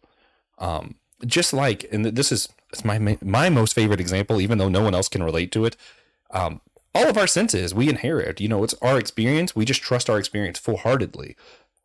Um, 0.58 0.94
just 1.26 1.52
like, 1.52 1.86
and 1.92 2.04
this 2.04 2.32
is 2.32 2.48
it's 2.70 2.84
my 2.84 3.18
my 3.20 3.50
most 3.50 3.74
favorite 3.74 4.00
example, 4.00 4.40
even 4.40 4.58
though 4.58 4.68
no 4.68 4.82
one 4.82 4.94
else 4.94 5.08
can 5.08 5.22
relate 5.22 5.52
to 5.52 5.64
it. 5.64 5.76
Um, 6.30 6.60
all 6.94 7.08
of 7.08 7.16
our 7.16 7.26
senses 7.26 7.74
we 7.74 7.88
inherit. 7.88 8.40
You 8.40 8.48
know, 8.48 8.64
it's 8.64 8.74
our 8.82 8.98
experience. 8.98 9.56
We 9.56 9.64
just 9.64 9.82
trust 9.82 10.10
our 10.10 10.18
experience 10.18 10.58
full 10.58 10.78
heartedly. 10.78 11.36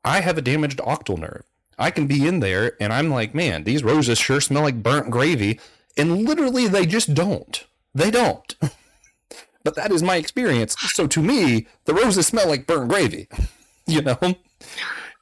I 0.07 0.21
have 0.21 0.37
a 0.37 0.41
damaged 0.41 0.77
octal 0.79 1.17
nerve. 1.17 1.43
I 1.77 1.91
can 1.91 2.07
be 2.07 2.25
in 2.25 2.39
there 2.39 2.81
and 2.81 2.93
I'm 2.93 3.09
like, 3.09 3.35
man, 3.35 3.65
these 3.65 3.83
roses 3.83 4.17
sure 4.17 4.39
smell 4.39 4.63
like 4.63 4.81
burnt 4.81 5.11
gravy. 5.11 5.59
And 5.97 6.23
literally, 6.23 6.69
they 6.69 6.85
just 6.85 7.13
don't. 7.13 7.65
They 7.93 8.09
don't. 8.09 8.55
but 9.65 9.75
that 9.75 9.91
is 9.91 10.01
my 10.01 10.15
experience. 10.15 10.77
So 10.79 11.07
to 11.07 11.21
me, 11.21 11.67
the 11.83 11.93
roses 11.93 12.25
smell 12.25 12.47
like 12.47 12.65
burnt 12.65 12.89
gravy. 12.89 13.27
you 13.85 14.01
know? 14.01 14.17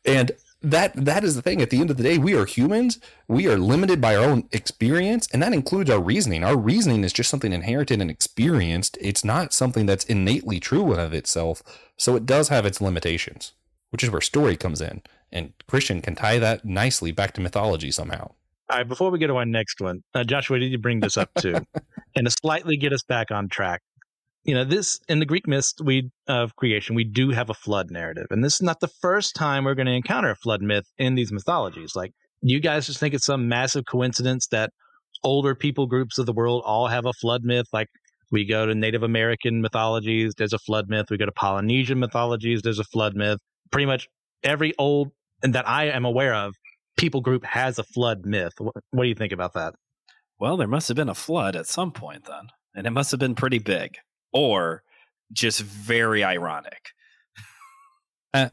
And 0.05 0.33
that 0.61 0.93
that 0.93 1.23
is 1.23 1.35
the 1.35 1.41
thing. 1.41 1.63
At 1.63 1.71
the 1.71 1.81
end 1.81 1.89
of 1.89 1.97
the 1.97 2.03
day, 2.03 2.19
we 2.19 2.35
are 2.35 2.45
humans. 2.45 2.99
We 3.27 3.47
are 3.47 3.57
limited 3.57 3.99
by 3.99 4.15
our 4.15 4.25
own 4.25 4.47
experience, 4.51 5.27
and 5.33 5.41
that 5.41 5.53
includes 5.53 5.89
our 5.89 5.99
reasoning. 5.99 6.43
Our 6.43 6.57
reasoning 6.57 7.03
is 7.03 7.13
just 7.13 7.29
something 7.29 7.53
inherited 7.53 8.01
and 8.01 8.11
experienced. 8.11 8.99
It's 9.01 9.25
not 9.25 9.51
something 9.51 9.87
that's 9.87 10.05
innately 10.05 10.59
true 10.59 10.93
of 10.93 11.13
itself. 11.13 11.63
So 11.97 12.15
it 12.15 12.25
does 12.25 12.49
have 12.49 12.65
its 12.65 12.81
limitations, 12.81 13.53
which 13.91 14.03
is 14.03 14.09
where 14.09 14.21
story 14.21 14.55
comes 14.55 14.81
in. 14.81 15.01
And 15.31 15.53
Christian 15.67 16.01
can 16.01 16.15
tie 16.15 16.39
that 16.39 16.65
nicely 16.65 17.11
back 17.11 17.33
to 17.33 17.41
mythology 17.41 17.91
somehow. 17.91 18.31
All 18.69 18.77
right, 18.77 18.87
before 18.87 19.11
we 19.11 19.19
get 19.19 19.27
to 19.27 19.35
our 19.35 19.45
next 19.45 19.79
one, 19.79 20.01
uh, 20.13 20.23
Joshua, 20.23 20.59
did 20.59 20.71
you 20.71 20.79
bring 20.79 20.99
this 20.99 21.17
up 21.17 21.29
too? 21.37 21.55
and 22.15 22.25
to 22.25 22.31
slightly 22.31 22.77
get 22.77 22.93
us 22.93 23.03
back 23.03 23.29
on 23.29 23.47
track, 23.47 23.81
you 24.43 24.53
know, 24.53 24.63
this 24.63 24.99
in 25.07 25.19
the 25.19 25.25
Greek 25.25 25.47
myth 25.47 25.71
we 25.83 26.09
of 26.27 26.55
creation, 26.55 26.95
we 26.95 27.03
do 27.03 27.29
have 27.31 27.49
a 27.49 27.53
flood 27.53 27.91
narrative, 27.91 28.27
and 28.29 28.43
this 28.43 28.55
is 28.55 28.61
not 28.61 28.79
the 28.79 28.87
first 28.87 29.35
time 29.35 29.65
we're 29.65 29.75
going 29.75 29.87
to 29.87 29.91
encounter 29.91 30.29
a 30.29 30.35
flood 30.35 30.61
myth 30.61 30.85
in 30.97 31.15
these 31.15 31.31
mythologies. 31.31 31.91
Like 31.95 32.11
you 32.41 32.59
guys 32.59 32.85
just 32.85 32.99
think 32.99 33.13
it's 33.13 33.25
some 33.25 33.47
massive 33.47 33.85
coincidence 33.89 34.47
that 34.47 34.69
older 35.23 35.55
people 35.55 35.87
groups 35.87 36.17
of 36.17 36.25
the 36.25 36.33
world 36.33 36.63
all 36.65 36.87
have 36.87 37.05
a 37.05 37.13
flood 37.13 37.41
myth. 37.43 37.65
Like 37.73 37.87
we 38.31 38.45
go 38.45 38.65
to 38.65 38.75
Native 38.75 39.03
American 39.03 39.61
mythologies, 39.61 40.33
there's 40.37 40.53
a 40.53 40.59
flood 40.59 40.85
myth. 40.87 41.07
We 41.09 41.17
go 41.17 41.25
to 41.25 41.31
Polynesian 41.31 41.99
mythologies, 41.99 42.61
there's 42.61 42.79
a 42.79 42.83
flood 42.83 43.15
myth. 43.15 43.39
Pretty 43.71 43.85
much 43.85 44.09
every 44.43 44.73
old 44.77 45.11
and 45.43 45.53
that 45.55 45.67
I 45.67 45.85
am 45.85 46.05
aware 46.05 46.33
of 46.33 46.55
people 46.97 47.21
group 47.21 47.43
has 47.45 47.77
a 47.77 47.83
flood 47.83 48.25
myth. 48.25 48.53
What, 48.57 48.75
what 48.91 49.03
do 49.03 49.09
you 49.09 49.15
think 49.15 49.33
about 49.33 49.53
that? 49.53 49.75
Well, 50.39 50.57
there 50.57 50.67
must 50.67 50.87
have 50.87 50.97
been 50.97 51.09
a 51.09 51.15
flood 51.15 51.55
at 51.55 51.67
some 51.67 51.91
point 51.91 52.25
then, 52.25 52.47
and 52.73 52.85
it 52.87 52.91
must 52.91 53.11
have 53.11 53.19
been 53.19 53.35
pretty 53.35 53.59
big 53.59 53.97
or 54.33 54.83
just 55.31 55.61
very 55.61 56.23
ironic. 56.23 56.89
Uh, 58.33 58.49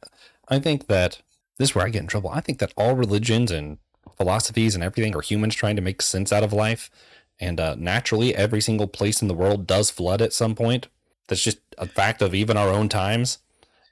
I 0.49 0.59
think 0.59 0.87
that 0.87 1.23
this 1.59 1.71
is 1.71 1.75
where 1.75 1.85
I 1.85 1.91
get 1.91 2.03
in 2.03 2.09
trouble. 2.09 2.31
I 2.31 2.41
think 2.41 2.59
that 2.59 2.73
all 2.77 2.95
religions 2.95 3.51
and 3.51 3.79
philosophies 4.17 4.75
and 4.75 4.85
everything 4.85 5.17
are 5.17 5.23
humans 5.23 5.55
trying 5.55 5.77
to 5.77 5.83
make 5.83 6.03
sense 6.03 6.33
out 6.33 6.45
of 6.45 6.53
life. 6.53 6.91
And 7.41 7.59
uh, 7.59 7.75
naturally, 7.77 8.35
every 8.35 8.61
single 8.61 8.87
place 8.87 9.21
in 9.21 9.29
the 9.29 9.35
world 9.35 9.67
does 9.67 9.91
flood 9.91 10.23
at 10.23 10.33
some 10.33 10.55
point. 10.55 10.89
That's 11.29 11.43
just 11.43 11.59
a 11.79 11.87
fact 11.87 12.23
of 12.23 12.35
even 12.35 12.57
our 12.57 12.69
own 12.69 12.89
times. 12.89 13.39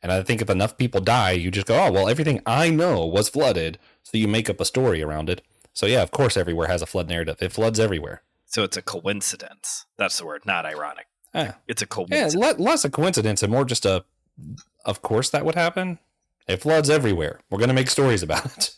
And 0.02 0.10
I 0.10 0.22
think 0.22 0.40
if 0.40 0.48
enough 0.48 0.78
people 0.78 1.00
die, 1.00 1.32
you 1.32 1.50
just 1.50 1.66
go, 1.66 1.78
oh, 1.78 1.92
well, 1.92 2.08
everything 2.08 2.40
I 2.46 2.70
know 2.70 3.04
was 3.04 3.28
flooded. 3.28 3.78
So 4.02 4.16
you 4.16 4.28
make 4.28 4.48
up 4.48 4.60
a 4.60 4.64
story 4.64 5.02
around 5.02 5.28
it. 5.28 5.42
So, 5.72 5.86
yeah, 5.86 6.02
of 6.02 6.10
course, 6.10 6.36
everywhere 6.36 6.68
has 6.68 6.82
a 6.82 6.86
flood 6.86 7.08
narrative. 7.08 7.36
It 7.40 7.52
floods 7.52 7.78
everywhere. 7.78 8.22
So 8.46 8.64
it's 8.64 8.76
a 8.76 8.82
coincidence. 8.82 9.86
That's 9.96 10.18
the 10.18 10.26
word, 10.26 10.42
not 10.46 10.66
ironic. 10.66 11.06
Yeah. 11.34 11.54
It's 11.68 11.82
a 11.82 11.86
coincidence. 11.86 12.34
Yeah, 12.34 12.54
less 12.58 12.84
a 12.84 12.90
coincidence 12.90 13.42
and 13.42 13.52
more 13.52 13.64
just 13.64 13.84
a, 13.86 14.04
of 14.84 15.02
course 15.02 15.30
that 15.30 15.44
would 15.44 15.54
happen. 15.54 15.98
It 16.48 16.62
floods 16.62 16.90
everywhere. 16.90 17.40
We're 17.50 17.58
going 17.58 17.68
to 17.68 17.74
make 17.74 17.90
stories 17.90 18.22
about 18.22 18.46
it. 18.46 18.74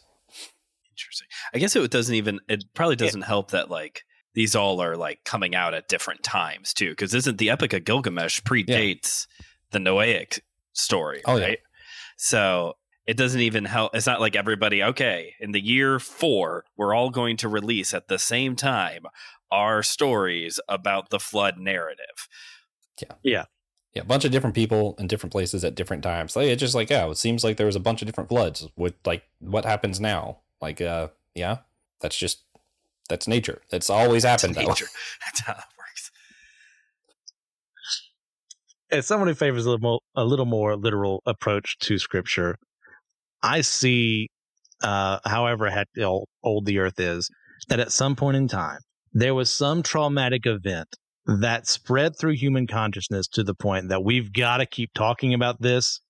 Interesting. 0.92 1.28
I 1.54 1.58
guess 1.58 1.74
it 1.74 1.90
doesn't 1.90 2.14
even, 2.14 2.40
it 2.48 2.64
probably 2.74 2.96
doesn't 2.96 3.20
yeah. 3.20 3.26
help 3.26 3.52
that 3.52 3.70
like 3.70 4.04
these 4.34 4.54
all 4.54 4.82
are 4.82 4.96
like 4.96 5.24
coming 5.24 5.54
out 5.54 5.72
at 5.72 5.88
different 5.88 6.22
times 6.22 6.74
too. 6.74 6.94
Cause 6.94 7.14
isn't 7.14 7.38
the 7.38 7.48
Epic 7.48 7.72
of 7.72 7.84
Gilgamesh 7.84 8.40
predates 8.40 9.26
yeah. 9.38 9.46
the 9.70 9.78
Noahic 9.78 10.40
story? 10.72 11.22
Oh, 11.24 11.38
right. 11.38 11.50
Yeah. 11.50 11.56
So 12.16 12.74
it 13.06 13.16
doesn't 13.16 13.40
even 13.40 13.64
help. 13.64 13.94
It's 13.94 14.06
not 14.06 14.20
like 14.20 14.36
everybody, 14.36 14.82
okay, 14.82 15.34
in 15.40 15.52
the 15.52 15.60
year 15.60 15.98
four, 15.98 16.64
we're 16.76 16.94
all 16.94 17.10
going 17.10 17.36
to 17.38 17.48
release 17.48 17.92
at 17.94 18.08
the 18.08 18.18
same 18.18 18.54
time 18.56 19.02
our 19.50 19.82
stories 19.82 20.60
about 20.68 21.10
the 21.10 21.20
flood 21.20 21.58
narrative. 21.58 22.28
Yeah. 23.00 23.14
Yeah. 23.22 23.44
Yeah. 23.94 24.02
A 24.02 24.06
bunch 24.06 24.24
of 24.24 24.30
different 24.30 24.54
people 24.54 24.94
in 24.98 25.06
different 25.06 25.32
places 25.32 25.64
at 25.64 25.74
different 25.74 26.02
times. 26.02 26.36
Like, 26.36 26.46
it's 26.46 26.60
just 26.60 26.74
like, 26.74 26.90
yeah, 26.90 27.08
it 27.10 27.18
seems 27.18 27.44
like 27.44 27.56
there 27.56 27.66
was 27.66 27.76
a 27.76 27.80
bunch 27.80 28.00
of 28.00 28.06
different 28.06 28.30
floods 28.30 28.68
with 28.76 28.94
like 29.04 29.24
what 29.40 29.64
happens 29.64 30.00
now. 30.00 30.38
Like, 30.60 30.80
uh, 30.80 31.08
yeah, 31.34 31.58
that's 32.00 32.16
just, 32.16 32.44
that's 33.08 33.26
nature. 33.28 33.60
It's 33.70 33.90
always 33.90 34.22
happened. 34.22 34.54
That's 34.54 34.68
nature. 34.68 34.86
That's 35.24 35.40
how 35.40 35.54
that 35.54 35.66
works. 35.76 36.10
As 38.92 39.06
someone 39.06 39.28
who 39.28 39.34
favors 39.34 39.64
a 39.64 39.70
little 39.70 39.80
more, 39.80 40.00
a 40.14 40.24
little 40.24 40.44
more 40.44 40.76
literal 40.76 41.22
approach 41.24 41.78
to 41.80 41.98
scripture, 41.98 42.56
I 43.42 43.62
see, 43.62 44.28
uh, 44.82 45.18
however 45.24 45.70
old 46.44 46.66
the 46.66 46.78
earth 46.78 47.00
is, 47.00 47.30
that 47.68 47.80
at 47.80 47.90
some 47.90 48.16
point 48.16 48.36
in 48.36 48.48
time, 48.48 48.80
there 49.14 49.34
was 49.34 49.50
some 49.50 49.82
traumatic 49.82 50.42
event 50.44 50.88
that 51.24 51.66
spread 51.66 52.18
through 52.18 52.32
human 52.32 52.66
consciousness 52.66 53.26
to 53.28 53.42
the 53.42 53.54
point 53.54 53.88
that 53.88 54.04
we've 54.04 54.30
got 54.30 54.58
to 54.58 54.66
keep 54.66 54.90
talking 54.94 55.32
about 55.32 55.62
this 55.62 56.00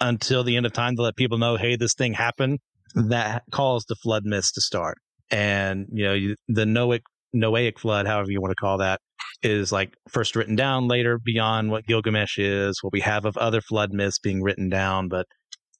until 0.00 0.42
the 0.42 0.56
end 0.56 0.66
of 0.66 0.72
time 0.72 0.96
to 0.96 1.02
let 1.02 1.14
people 1.14 1.38
know, 1.38 1.56
hey, 1.56 1.76
this 1.76 1.94
thing 1.94 2.14
happened. 2.14 2.58
That 2.94 3.44
caused 3.52 3.86
the 3.88 3.94
flood 3.94 4.24
myths 4.24 4.52
to 4.52 4.60
start. 4.60 4.98
And, 5.30 5.86
you 5.92 6.04
know, 6.04 6.34
the 6.48 6.64
Noahic, 6.64 7.02
Noahic 7.34 7.78
flood, 7.78 8.06
however 8.06 8.30
you 8.30 8.40
want 8.40 8.50
to 8.50 8.56
call 8.56 8.78
that, 8.78 9.00
is 9.42 9.72
like 9.72 9.94
first 10.10 10.36
written 10.36 10.56
down 10.56 10.88
later 10.88 11.18
beyond 11.22 11.70
what 11.70 11.86
Gilgamesh 11.86 12.38
is, 12.38 12.78
what 12.82 12.92
we 12.92 13.00
have 13.00 13.24
of 13.24 13.36
other 13.36 13.60
flood 13.60 13.92
myths 13.92 14.18
being 14.18 14.42
written 14.42 14.68
down. 14.68 15.08
But 15.08 15.26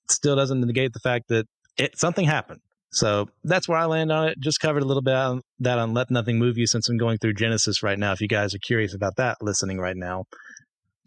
still 0.09 0.37
doesn't 0.37 0.61
negate 0.61 0.93
the 0.93 1.01
fact 1.01 1.29
that 1.29 1.47
it 1.77 1.99
something 1.99 2.25
happened. 2.25 2.61
So 2.93 3.29
that's 3.43 3.67
where 3.69 3.79
I 3.79 3.87
land 3.87 4.13
on 4.13 4.29
it. 4.29 4.39
Just 4.39 4.61
covered 4.61 4.83
a 4.83 4.87
little 4.87 5.03
bit 5.03 5.15
on 5.15 5.41
that 5.61 5.79
on 5.79 5.95
Let 5.95 6.11
Nothing 6.11 6.39
Move 6.39 6.59
You 6.59 6.67
since 6.67 6.89
I'm 6.89 6.99
going 6.99 7.17
through 7.19 7.35
Genesis 7.35 7.83
right 7.83 7.99
now. 7.99 8.13
If 8.13 8.21
you 8.21 8.29
guys 8.29 8.55
are 8.55 8.59
curious 8.59 8.95
about 8.95 9.17
that, 9.17 9.39
listening 9.41 9.79
right 9.79 9.97
now. 9.97 10.25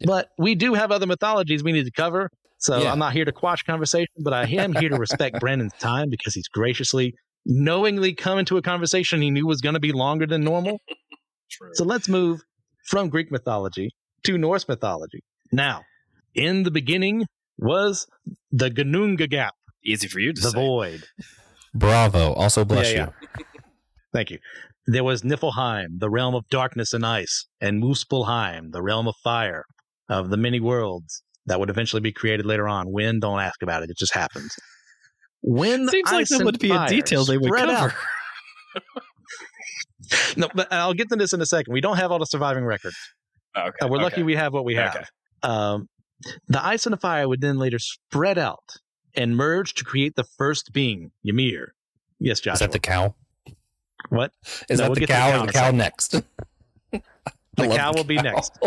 Yeah. 0.00 0.06
But 0.08 0.28
we 0.36 0.56
do 0.56 0.74
have 0.74 0.90
other 0.90 1.06
mythologies 1.06 1.62
we 1.62 1.72
need 1.72 1.84
to 1.84 1.92
cover. 1.92 2.28
So 2.58 2.78
yeah. 2.78 2.90
I'm 2.90 2.98
not 2.98 3.12
here 3.12 3.24
to 3.24 3.32
quash 3.32 3.62
conversation, 3.62 4.12
but 4.18 4.32
I 4.32 4.44
am 4.46 4.74
here 4.74 4.88
to 4.88 4.96
respect 4.96 5.38
Brandon's 5.40 5.74
time 5.78 6.08
because 6.10 6.34
he's 6.34 6.48
graciously, 6.48 7.14
knowingly 7.44 8.14
come 8.14 8.38
into 8.38 8.56
a 8.56 8.62
conversation 8.62 9.22
he 9.22 9.30
knew 9.30 9.46
was 9.46 9.60
going 9.60 9.74
to 9.74 9.80
be 9.80 9.92
longer 9.92 10.26
than 10.26 10.42
normal. 10.42 10.80
So 11.72 11.84
let's 11.84 12.08
move 12.08 12.40
from 12.84 13.08
Greek 13.08 13.30
mythology 13.30 13.90
to 14.24 14.38
Norse 14.38 14.68
mythology. 14.68 15.20
Now, 15.52 15.82
in 16.34 16.64
the 16.64 16.70
beginning 16.70 17.26
was 17.58 18.06
the 18.50 18.70
Ginnungagap. 18.70 19.50
Easy 19.84 20.08
for 20.08 20.18
you 20.18 20.32
to 20.32 20.40
the 20.40 20.50
say. 20.50 20.58
The 20.58 20.64
void. 20.64 21.04
Bravo. 21.74 22.32
Also 22.32 22.64
bless 22.64 22.92
yeah, 22.92 23.06
you. 23.06 23.28
Yeah. 23.38 23.44
Thank 24.12 24.30
you. 24.30 24.38
There 24.86 25.04
was 25.04 25.22
Niflheim, 25.22 25.98
the 25.98 26.08
realm 26.08 26.34
of 26.34 26.48
darkness 26.48 26.92
and 26.92 27.04
ice, 27.04 27.46
and 27.60 27.82
Muspelheim, 27.82 28.72
the 28.72 28.82
realm 28.82 29.08
of 29.08 29.14
fire, 29.22 29.64
of 30.08 30.30
the 30.30 30.36
many 30.36 30.60
worlds 30.60 31.22
that 31.46 31.58
would 31.58 31.70
eventually 31.70 32.00
be 32.00 32.12
created 32.12 32.46
later 32.46 32.68
on. 32.68 32.90
When? 32.90 33.20
Don't 33.20 33.40
ask 33.40 33.62
about 33.62 33.82
it. 33.82 33.90
It 33.90 33.98
just 33.98 34.14
happens. 34.14 34.54
When 35.42 35.88
seems 35.88 36.10
like 36.10 36.28
that 36.28 36.44
would 36.44 36.58
be 36.58 36.70
a 36.70 36.86
detail 36.86 37.24
they 37.24 37.38
would 37.38 37.52
cover. 37.52 37.94
no, 40.36 40.48
but 40.54 40.72
I'll 40.72 40.94
get 40.94 41.08
to 41.10 41.16
this 41.16 41.32
in 41.32 41.40
a 41.40 41.46
second. 41.46 41.72
We 41.72 41.80
don't 41.80 41.96
have 41.96 42.12
all 42.12 42.18
the 42.18 42.26
surviving 42.26 42.64
records. 42.64 42.96
Okay, 43.56 43.68
uh, 43.82 43.88
we're 43.88 43.96
okay. 43.96 44.04
lucky 44.04 44.22
we 44.22 44.36
have 44.36 44.52
what 44.52 44.64
we 44.64 44.74
have. 44.74 44.94
Okay. 44.94 45.04
Um, 45.42 45.88
the 46.48 46.64
ice 46.64 46.86
and 46.86 46.92
the 46.92 46.98
fire 46.98 47.28
would 47.28 47.40
then 47.40 47.58
later 47.58 47.78
spread 47.78 48.38
out 48.38 48.76
and 49.14 49.36
merge 49.36 49.74
to 49.74 49.84
create 49.84 50.14
the 50.16 50.24
first 50.24 50.72
being, 50.72 51.10
Ymir. 51.24 51.74
Yes, 52.18 52.40
Josh. 52.40 52.54
Is 52.54 52.60
that 52.60 52.72
the 52.72 52.78
cow? 52.78 53.14
What? 54.08 54.32
Is 54.68 54.78
no, 54.78 54.84
that 54.84 54.90
we'll 54.90 54.94
the 54.94 55.06
cow? 55.06 55.40
The, 55.40 55.46
the 55.46 55.52
cow 55.52 55.70
next. 55.70 56.22
the 56.90 57.02
cow 57.56 57.92
will 57.94 58.04
be 58.04 58.16
next. 58.16 58.58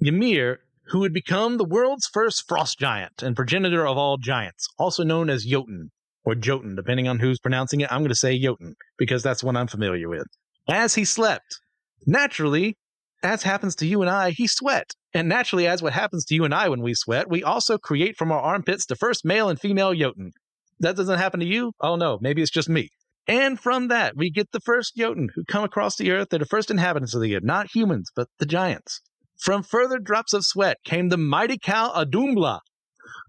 Ymir, 0.00 0.60
who 0.86 1.00
would 1.00 1.12
become 1.12 1.56
the 1.56 1.64
world's 1.64 2.06
first 2.06 2.46
frost 2.46 2.78
giant 2.78 3.22
and 3.22 3.34
progenitor 3.34 3.86
of 3.86 3.96
all 3.96 4.18
giants, 4.18 4.68
also 4.78 5.02
known 5.02 5.30
as 5.30 5.44
Jotun 5.44 5.90
or 6.24 6.34
Jotun, 6.34 6.74
depending 6.74 7.08
on 7.08 7.18
who's 7.18 7.38
pronouncing 7.38 7.80
it. 7.80 7.92
I'm 7.92 8.00
going 8.00 8.10
to 8.10 8.14
say 8.14 8.38
Jotun 8.38 8.74
because 8.98 9.22
that's 9.22 9.42
what 9.42 9.56
I'm 9.56 9.66
familiar 9.66 10.08
with. 10.08 10.26
As 10.68 10.94
he 10.94 11.04
slept, 11.04 11.60
naturally, 12.06 12.76
as 13.22 13.42
happens 13.42 13.74
to 13.76 13.86
you 13.86 14.02
and 14.02 14.10
I, 14.10 14.30
he 14.30 14.46
sweat. 14.46 14.92
And 15.12 15.28
naturally, 15.28 15.66
as 15.66 15.82
what 15.82 15.92
happens 15.92 16.24
to 16.26 16.34
you 16.34 16.44
and 16.44 16.54
I 16.54 16.68
when 16.68 16.82
we 16.82 16.94
sweat, 16.94 17.28
we 17.30 17.42
also 17.42 17.78
create 17.78 18.16
from 18.16 18.32
our 18.32 18.40
armpits 18.40 18.86
the 18.86 18.96
first 18.96 19.24
male 19.24 19.48
and 19.48 19.60
female 19.60 19.94
Jotun. 19.94 20.32
That 20.80 20.96
doesn't 20.96 21.18
happen 21.18 21.40
to 21.40 21.46
you? 21.46 21.72
Oh 21.80 21.96
no, 21.96 22.18
maybe 22.20 22.42
it's 22.42 22.50
just 22.50 22.68
me. 22.68 22.90
And 23.26 23.58
from 23.58 23.88
that, 23.88 24.16
we 24.16 24.30
get 24.30 24.52
the 24.52 24.60
first 24.60 24.96
Jotun 24.96 25.30
who 25.34 25.44
come 25.44 25.64
across 25.64 25.96
the 25.96 26.10
earth. 26.10 26.28
They're 26.30 26.38
the 26.38 26.44
first 26.44 26.70
inhabitants 26.70 27.14
of 27.14 27.22
the 27.22 27.36
earth, 27.36 27.44
not 27.44 27.74
humans, 27.74 28.10
but 28.14 28.28
the 28.38 28.46
giants. 28.46 29.00
From 29.38 29.62
further 29.62 29.98
drops 29.98 30.32
of 30.32 30.44
sweat 30.44 30.78
came 30.84 31.08
the 31.08 31.16
mighty 31.16 31.58
cow 31.58 31.92
Audumbla, 31.94 32.60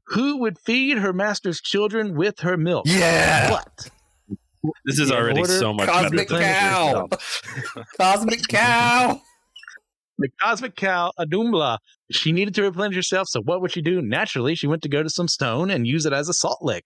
who 0.07 0.38
would 0.38 0.59
feed 0.59 0.97
her 0.97 1.13
master's 1.13 1.61
children 1.61 2.15
with 2.15 2.39
her 2.39 2.57
milk. 2.57 2.86
Yeah. 2.88 3.49
But 3.49 3.89
this 4.86 4.99
is 4.99 5.11
already 5.11 5.43
so 5.45 5.74
much 5.74 5.88
Cosmic 5.88 6.30
better. 6.30 6.43
Cow. 6.43 7.09
Cosmic 7.97 8.47
cow 8.47 9.22
the 10.18 10.30
cosmic 10.41 10.76
cow 10.76 11.11
Audumbla. 11.20 11.78
She 12.11 12.32
needed 12.32 12.55
to 12.55 12.63
replenish 12.63 12.95
herself, 12.95 13.28
so 13.30 13.41
what 13.41 13.61
would 13.61 13.72
she 13.72 13.82
do? 13.82 14.01
Naturally, 14.01 14.55
she 14.55 14.68
went 14.68 14.82
to 14.84 14.89
go 14.89 15.03
to 15.03 15.09
some 15.09 15.28
stone 15.28 15.70
and 15.70 15.88
use 15.88 16.05
it 16.05 16.13
as 16.13 16.30
a 16.30 16.34
salt 16.34 16.59
lick. 16.61 16.86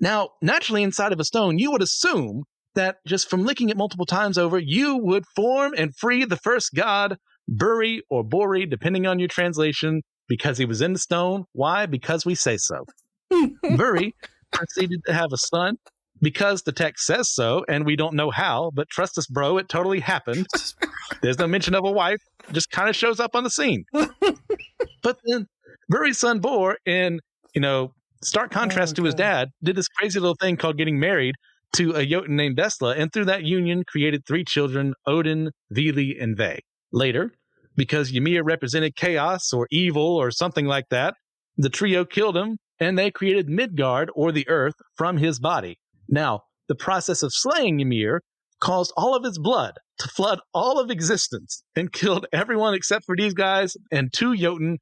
Now, 0.00 0.30
naturally, 0.42 0.82
inside 0.82 1.12
of 1.12 1.20
a 1.20 1.24
stone, 1.24 1.58
you 1.58 1.72
would 1.72 1.82
assume 1.82 2.44
that 2.74 2.96
just 3.06 3.28
from 3.28 3.44
licking 3.44 3.70
it 3.70 3.76
multiple 3.76 4.06
times 4.06 4.38
over, 4.38 4.58
you 4.58 4.96
would 4.96 5.24
form 5.34 5.74
and 5.76 5.96
free 5.96 6.24
the 6.24 6.36
first 6.36 6.74
god, 6.74 7.16
Buri 7.50 8.00
or 8.10 8.22
Bori, 8.22 8.66
depending 8.66 9.06
on 9.06 9.18
your 9.18 9.28
translation, 9.28 10.02
because 10.28 10.58
he 10.58 10.64
was 10.64 10.82
in 10.82 10.92
the 10.92 10.98
stone. 10.98 11.44
Why? 11.52 11.86
Because 11.86 12.24
we 12.24 12.34
say 12.34 12.58
so. 12.58 12.84
Buri 13.32 14.12
proceeded 14.52 15.00
to 15.06 15.12
have 15.12 15.32
a 15.32 15.38
son 15.38 15.76
because 16.20 16.62
the 16.62 16.72
text 16.72 17.06
says 17.06 17.28
so, 17.32 17.64
and 17.68 17.86
we 17.86 17.96
don't 17.96 18.14
know 18.14 18.30
how, 18.30 18.70
but 18.74 18.88
trust 18.88 19.18
us, 19.18 19.26
bro, 19.26 19.58
it 19.58 19.68
totally 19.68 20.00
happened. 20.00 20.46
There's 21.22 21.38
no 21.38 21.46
mention 21.46 21.74
of 21.74 21.84
a 21.84 21.90
wife, 21.90 22.20
just 22.52 22.70
kind 22.70 22.88
of 22.88 22.96
shows 22.96 23.20
up 23.20 23.34
on 23.34 23.44
the 23.44 23.50
scene. 23.50 23.84
but 25.02 25.18
then 25.24 25.46
Buri's 25.88 26.18
son 26.18 26.40
Bor, 26.40 26.76
in 26.86 27.20
you 27.54 27.60
know, 27.60 27.92
stark 28.22 28.50
contrast 28.50 28.94
oh, 28.94 28.96
to 28.96 29.04
his 29.04 29.14
dad, 29.14 29.48
did 29.62 29.76
this 29.76 29.88
crazy 29.88 30.20
little 30.20 30.36
thing 30.40 30.56
called 30.56 30.76
getting 30.76 30.98
married 30.98 31.34
to 31.76 31.92
a 31.92 32.04
Jotun 32.04 32.36
named 32.36 32.56
Bestla, 32.56 32.98
and 32.98 33.12
through 33.12 33.26
that 33.26 33.44
union 33.44 33.84
created 33.86 34.22
three 34.26 34.44
children, 34.44 34.94
Odin, 35.06 35.50
Vili, 35.70 36.16
and 36.18 36.36
Ve. 36.36 36.60
Later, 36.92 37.32
because 37.76 38.14
Ymir 38.14 38.42
represented 38.42 38.96
chaos 38.96 39.52
or 39.52 39.66
evil 39.70 40.16
or 40.16 40.30
something 40.30 40.66
like 40.66 40.86
that, 40.90 41.14
the 41.56 41.68
trio 41.68 42.04
killed 42.04 42.36
him, 42.36 42.56
and 42.80 42.98
they 42.98 43.10
created 43.10 43.48
Midgard, 43.48 44.10
or 44.14 44.32
the 44.32 44.48
earth, 44.48 44.76
from 44.96 45.18
his 45.18 45.38
body. 45.38 45.76
Now, 46.08 46.42
the 46.68 46.74
process 46.74 47.22
of 47.22 47.32
slaying 47.32 47.80
Ymir 47.80 48.22
caused 48.60 48.92
all 48.96 49.14
of 49.14 49.24
his 49.24 49.38
blood 49.38 49.74
to 49.98 50.08
flood 50.08 50.40
all 50.52 50.78
of 50.78 50.90
existence 50.90 51.62
and 51.76 51.92
killed 51.92 52.26
everyone 52.32 52.74
except 52.74 53.04
for 53.04 53.16
these 53.16 53.34
guys 53.34 53.76
and 53.90 54.12
two 54.12 54.36
Jotun, 54.36 54.78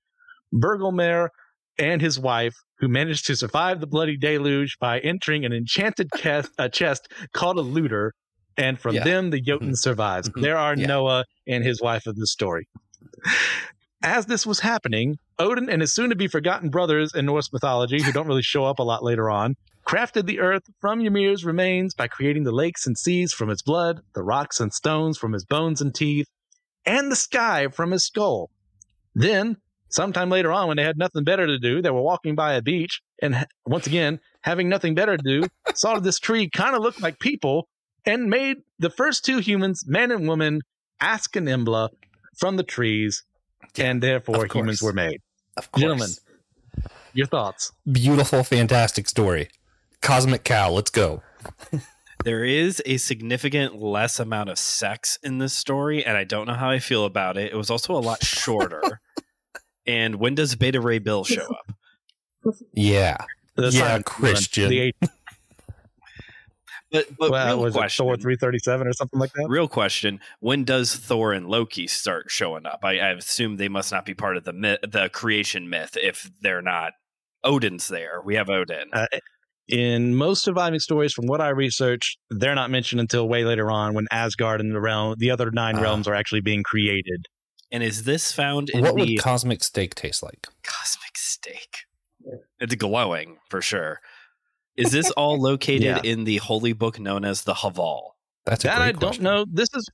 Bergelmir 0.55 1.29
and 1.79 2.01
his 2.01 2.19
wife, 2.19 2.55
who 2.79 2.89
managed 2.89 3.27
to 3.27 3.37
survive 3.37 3.81
the 3.81 3.87
bloody 3.87 4.17
deluge 4.17 4.79
by 4.79 4.99
entering 5.01 5.45
an 5.45 5.53
enchanted 5.53 6.09
chest, 6.17 6.51
a 6.59 6.69
chest 6.69 7.09
called 7.33 7.59
a 7.59 7.63
looter. 7.63 8.15
And 8.59 8.81
from 8.81 8.95
yeah. 8.95 9.05
them, 9.05 9.31
the 9.31 9.41
Jotun 9.41 9.69
mm-hmm. 9.69 9.75
survives. 9.75 10.29
Mm-hmm. 10.31 10.41
There 10.41 10.57
are 10.57 10.75
yeah. 10.75 10.87
Noah 10.87 11.25
and 11.47 11.63
his 11.63 11.83
wife 11.83 12.07
of 12.07 12.17
the 12.17 12.27
story. 12.27 12.67
As 14.03 14.27
this 14.27 14.47
was 14.47 14.61
happening, 14.61 15.17
Odin 15.39 15.69
and 15.69 15.83
his 15.83 15.95
soon 15.95 16.11
to 16.11 16.17
be 16.17 16.29
forgotten 16.29 16.71
brothers 16.71 17.15
in 17.15 17.27
Norse 17.27 17.53
mythology, 17.53 18.03
who 18.03 18.13
don't 18.13 18.27
really 18.27 18.43
show 18.43 18.65
up 18.65 18.79
a 18.79 18.83
lot 18.83 19.03
later 19.03 19.31
on, 19.31 19.57
crafted 19.87 20.27
the 20.27 20.41
earth 20.41 20.65
from 20.81 21.01
Ymir's 21.01 21.45
remains 21.45 21.95
by 21.95 22.09
creating 22.09 22.45
the 22.45 22.53
lakes 22.53 22.87
and 22.87 22.99
seas 22.99 23.33
from 23.33 23.49
his 23.49 23.63
blood, 23.63 24.01
the 24.15 24.23
rocks 24.23 24.61
and 24.61 24.73
stones 24.73 25.17
from 25.17 25.33
his 25.33 25.45
bones 25.45 25.81
and 25.81 25.95
teeth, 25.95 26.27
and 26.85 27.11
the 27.11 27.17
sky 27.17 27.69
from 27.69 27.93
his 27.93 28.05
skull. 28.05 28.51
Then, 29.15 29.57
sometime 29.89 30.29
later 30.29 30.53
on, 30.53 30.69
when 30.69 30.77
they 30.77 30.83
had 30.83 30.99
nothing 30.99 31.25
better 31.25 31.47
to 31.47 31.59
do, 31.59 31.81
they 31.81 31.91
were 31.91 32.03
walking 32.03 32.35
by 32.35 32.55
a 32.55 32.63
beach, 32.63 33.01
and 33.23 33.47
once 33.65 33.87
again, 33.87 34.21
having 34.43 34.69
nothing 34.69 34.95
better 34.95 35.17
to 35.17 35.23
do, 35.23 35.47
saw 35.75 35.99
this 36.01 36.19
tree 36.19 36.51
kind 36.51 36.75
of 36.75 36.83
look 36.83 37.01
like 37.01 37.19
people, 37.21 37.69
and 38.05 38.29
made 38.29 38.59
the 38.79 38.91
first 38.91 39.25
two 39.25 39.39
humans, 39.39 39.85
man 39.87 40.11
and 40.11 40.29
woman, 40.29 40.61
Ask 41.01 41.37
and 41.37 41.47
Embla 41.47 41.91
from 42.37 42.57
the 42.57 42.63
trees, 42.63 43.25
and 43.77 44.03
therefore 44.03 44.47
humans 44.53 44.83
were 44.83 44.93
made. 44.93 45.21
Of 45.57 45.71
course. 45.71 45.83
Gentlemen, 45.83 46.11
your 47.13 47.27
thoughts? 47.27 47.73
Beautiful, 47.91 48.45
fantastic 48.45 49.09
story. 49.09 49.49
Cosmic 50.07 50.45
Cow, 50.45 50.71
let's 50.71 50.91
go. 50.91 51.21
there 52.25 52.45
is 52.45 52.81
a 52.87 52.97
significant 52.97 53.83
less 53.83 54.21
amount 54.21 54.49
of 54.51 54.57
sex 54.57 55.19
in 55.25 55.39
this 55.39 55.53
story, 55.53 56.05
and 56.05 56.17
I 56.17 56.23
don't 56.23 56.47
know 56.47 56.55
how 56.55 56.71
I 56.71 56.79
feel 56.79 57.05
about 57.05 57.37
it. 57.37 57.53
It 57.53 57.57
was 57.57 57.71
also 57.71 57.93
a 57.93 57.99
lot 57.99 58.23
shorter. 58.23 59.01
and 59.87 60.15
when 60.15 60.37
does 60.37 60.55
Beta 60.55 60.81
Ray 60.81 61.01
Bill 61.01 61.25
show 61.25 61.47
up? 61.47 61.73
Yeah. 62.73 63.17
The 63.57 63.71
yeah, 63.71 64.01
Christian. 64.03 64.71
The 64.71 64.95
but 66.93 67.07
but 67.19 67.31
well, 67.33 67.65
real 67.65 67.73
question, 67.73 68.07
Thor 68.07 68.17
three 68.17 68.37
thirty 68.37 68.61
seven 68.61 68.87
or 68.87 68.93
something 68.93 69.19
like 69.19 69.33
that. 69.33 69.49
Real 69.49 69.67
question: 69.67 70.21
When 70.39 70.63
does 70.63 70.95
Thor 70.95 71.33
and 71.33 71.49
Loki 71.49 71.89
start 71.89 72.27
showing 72.29 72.65
up? 72.65 72.85
I, 72.85 73.01
I 73.01 73.11
assume 73.15 73.57
they 73.57 73.69
must 73.69 73.91
not 73.91 74.05
be 74.05 74.15
part 74.15 74.37
of 74.37 74.45
the 74.45 74.53
myth, 74.53 74.79
the 74.87 75.09
creation 75.09 75.69
myth 75.69 75.97
if 76.01 76.31
they're 76.41 76.63
not. 76.63 76.93
Odin's 77.43 77.89
there. 77.89 78.21
We 78.25 78.37
have 78.37 78.51
Odin. 78.51 78.91
Uh, 78.93 79.07
in 79.69 80.15
most 80.15 80.43
surviving 80.43 80.79
stories, 80.79 81.13
from 81.13 81.27
what 81.27 81.41
I 81.41 81.49
researched, 81.49 82.19
they're 82.31 82.55
not 82.55 82.71
mentioned 82.71 83.01
until 83.01 83.29
way 83.29 83.45
later 83.45 83.71
on 83.71 83.95
when 83.95 84.07
Asgard 84.11 84.61
and 84.61 84.75
the 84.75 84.81
realm, 84.81 85.17
the 85.19 85.31
other 85.31 85.51
nine 85.51 85.77
uh, 85.77 85.83
realms, 85.83 86.07
are 86.07 86.15
actually 86.15 86.41
being 86.41 86.63
created. 86.63 87.27
And 87.73 87.83
is 87.83 88.05
this 88.05 88.31
found 88.33 88.71
in 88.71 88.83
what 88.83 88.95
the, 88.95 89.01
would 89.01 89.19
cosmic 89.19 89.63
steak 89.65 89.95
taste 89.95 90.23
like? 90.23 90.47
Cosmic 90.63 91.17
steak. 91.17 91.79
It's 92.61 92.75
glowing 92.77 93.39
for 93.49 93.61
sure. 93.61 94.01
Is 94.77 94.93
this 94.93 95.11
all 95.13 95.41
located 95.41 95.83
yeah. 95.83 96.01
in 96.03 96.25
the 96.25 96.37
holy 96.39 96.73
book 96.73 97.01
known 97.01 97.25
as 97.25 97.43
the 97.43 97.55
Haval? 97.55 98.11
That's 98.45 98.63
that 98.63 98.81
I 98.81 98.93
question. 98.93 99.25
don't 99.25 99.37
know. 99.39 99.47
This 99.51 99.69
is 99.75 99.89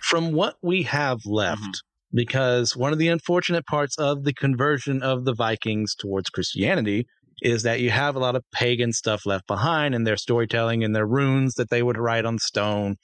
from 0.00 0.32
what 0.32 0.56
we 0.62 0.84
have 0.84 1.18
left. 1.26 1.60
Mm-hmm. 1.60 1.70
Because 2.12 2.76
one 2.76 2.92
of 2.92 2.98
the 2.98 3.06
unfortunate 3.06 3.64
parts 3.66 3.96
of 3.96 4.24
the 4.24 4.32
conversion 4.32 5.00
of 5.00 5.24
the 5.24 5.32
Vikings 5.32 5.94
towards 5.94 6.28
Christianity 6.28 7.06
is 7.42 7.62
that 7.62 7.80
you 7.80 7.90
have 7.90 8.16
a 8.16 8.18
lot 8.18 8.36
of 8.36 8.44
pagan 8.52 8.92
stuff 8.92 9.26
left 9.26 9.46
behind 9.46 9.94
in 9.94 10.04
their 10.04 10.16
storytelling 10.16 10.84
and 10.84 10.94
their 10.94 11.06
runes 11.06 11.54
that 11.54 11.70
they 11.70 11.82
would 11.82 11.98
write 11.98 12.24
on 12.24 12.38
stone 12.38 12.96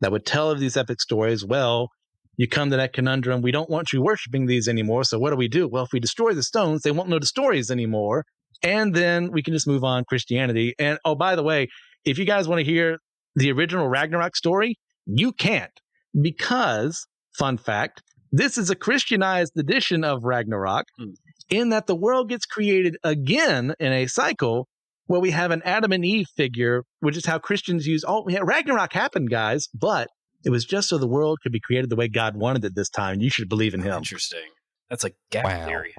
that 0.00 0.12
would 0.12 0.26
tell 0.26 0.50
of 0.50 0.60
these 0.60 0.76
epic 0.76 1.00
stories. 1.00 1.44
Well, 1.44 1.88
you 2.36 2.48
come 2.48 2.70
to 2.70 2.76
that 2.76 2.92
conundrum. 2.92 3.42
We 3.42 3.52
don't 3.52 3.70
want 3.70 3.92
you 3.92 4.02
worshiping 4.02 4.46
these 4.46 4.68
anymore. 4.68 5.04
So 5.04 5.18
what 5.18 5.30
do 5.30 5.36
we 5.36 5.48
do? 5.48 5.68
Well, 5.68 5.84
if 5.84 5.92
we 5.92 6.00
destroy 6.00 6.32
the 6.32 6.42
stones, 6.42 6.82
they 6.82 6.90
won't 6.90 7.08
know 7.08 7.18
the 7.18 7.26
stories 7.26 7.70
anymore 7.70 8.24
and 8.62 8.94
then 8.94 9.32
we 9.32 9.42
can 9.42 9.54
just 9.54 9.66
move 9.66 9.84
on 9.84 10.04
Christianity. 10.04 10.74
And 10.78 10.98
oh, 11.04 11.14
by 11.14 11.36
the 11.36 11.42
way, 11.42 11.68
if 12.04 12.18
you 12.18 12.24
guys 12.24 12.48
want 12.48 12.60
to 12.60 12.64
hear 12.64 12.98
the 13.34 13.50
original 13.52 13.88
Ragnarok 13.88 14.36
story, 14.36 14.78
you 15.06 15.32
can't 15.32 15.72
because, 16.20 17.06
fun 17.36 17.58
fact, 17.58 18.02
this 18.30 18.56
is 18.56 18.70
a 18.70 18.76
Christianized 18.76 19.52
edition 19.58 20.04
of 20.04 20.24
Ragnarok 20.24 20.86
mm. 21.00 21.14
In 21.48 21.70
that 21.70 21.86
the 21.86 21.94
world 21.94 22.28
gets 22.28 22.46
created 22.46 22.96
again 23.04 23.74
in 23.78 23.92
a 23.92 24.06
cycle 24.06 24.68
where 25.06 25.20
we 25.20 25.30
have 25.30 25.50
an 25.50 25.62
Adam 25.64 25.92
and 25.92 26.04
Eve 26.04 26.28
figure, 26.36 26.84
which 27.00 27.16
is 27.16 27.26
how 27.26 27.38
Christians 27.38 27.86
use, 27.86 28.04
oh, 28.06 28.28
yeah, 28.28 28.40
Ragnarok 28.42 28.92
happened, 28.92 29.30
guys, 29.30 29.68
but 29.74 30.08
it 30.44 30.50
was 30.50 30.64
just 30.64 30.88
so 30.88 30.98
the 30.98 31.06
world 31.06 31.38
could 31.42 31.52
be 31.52 31.60
created 31.60 31.90
the 31.90 31.96
way 31.96 32.08
God 32.08 32.36
wanted 32.36 32.64
it 32.64 32.74
this 32.74 32.88
time. 32.88 33.20
You 33.20 33.30
should 33.30 33.48
believe 33.48 33.74
in 33.74 33.82
him. 33.82 33.94
Interesting. 33.98 34.48
That's 34.88 35.04
like 35.04 35.16
gap 35.30 35.44
wow. 35.44 35.66
theory. 35.66 35.94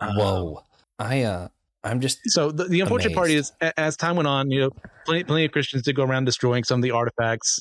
Whoa. 0.00 0.56
Um, 0.56 0.64
I 0.98 1.22
uh 1.22 1.48
I'm 1.82 2.00
just 2.00 2.20
so 2.26 2.50
the, 2.50 2.64
the 2.64 2.80
unfortunate 2.80 3.16
amazed. 3.16 3.52
part 3.60 3.70
is 3.70 3.72
as 3.76 3.96
time 3.96 4.16
went 4.16 4.26
on, 4.26 4.50
you 4.50 4.60
know, 4.60 4.70
plenty, 5.04 5.24
plenty 5.24 5.44
of 5.44 5.52
Christians 5.52 5.82
did 5.82 5.94
go 5.94 6.04
around 6.04 6.24
destroying 6.24 6.64
some 6.64 6.80
of 6.80 6.82
the 6.82 6.92
artifacts. 6.92 7.60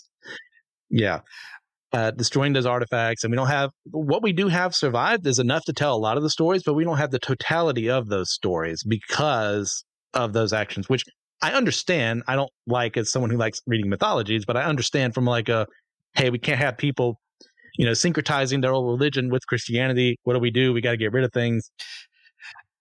Yeah, 0.90 1.22
uh, 1.94 2.12
destroying 2.12 2.54
those 2.54 2.66
artifacts, 2.66 3.24
and 3.24 3.32
we 3.32 3.38
don't 3.38 3.48
have 3.48 3.70
what 3.92 4.24
we 4.24 4.34
do 4.34 4.48
have 4.48 4.76
survived 4.76 5.26
is 5.28 5.40
enough 5.40 5.64
to 5.66 5.74
tell 5.74 5.96
a 5.96 5.98
lot 5.98 6.18
of 6.18 6.24
the 6.24 6.30
stories, 6.30 6.64
but 6.64 6.74
we 6.74 6.84
don't 6.84 6.98
have 6.98 7.12
the 7.12 7.20
totality 7.20 7.90
of 7.90 8.08
those 8.08 8.32
stories 8.32 8.84
because 8.84 9.84
of 10.14 10.34
those 10.34 10.54
actions, 10.54 10.90
which 10.90 11.04
I 11.42 11.54
understand. 11.54 12.24
I 12.28 12.36
don't 12.36 12.52
like 12.68 12.98
as 12.98 13.12
someone 13.12 13.30
who 13.30 13.38
likes 13.38 13.60
reading 13.68 13.90
mythologies, 13.90 14.46
but 14.46 14.58
I 14.58 14.64
understand 14.64 15.14
from 15.14 15.26
like 15.26 15.50
a 15.50 15.68
hey, 16.16 16.30
we 16.30 16.40
can't 16.40 16.60
have 16.60 16.78
people, 16.78 17.20
you 17.78 17.86
know, 17.86 17.92
syncretizing 17.92 18.62
their 18.62 18.72
old 18.72 18.88
religion 18.88 19.30
with 19.30 19.46
Christianity. 19.48 20.18
What 20.24 20.34
do 20.34 20.40
we 20.40 20.52
do? 20.52 20.74
We 20.74 20.82
got 20.82 20.92
to 20.92 20.98
get 20.98 21.12
rid 21.12 21.24
of 21.24 21.32
things 21.32 21.70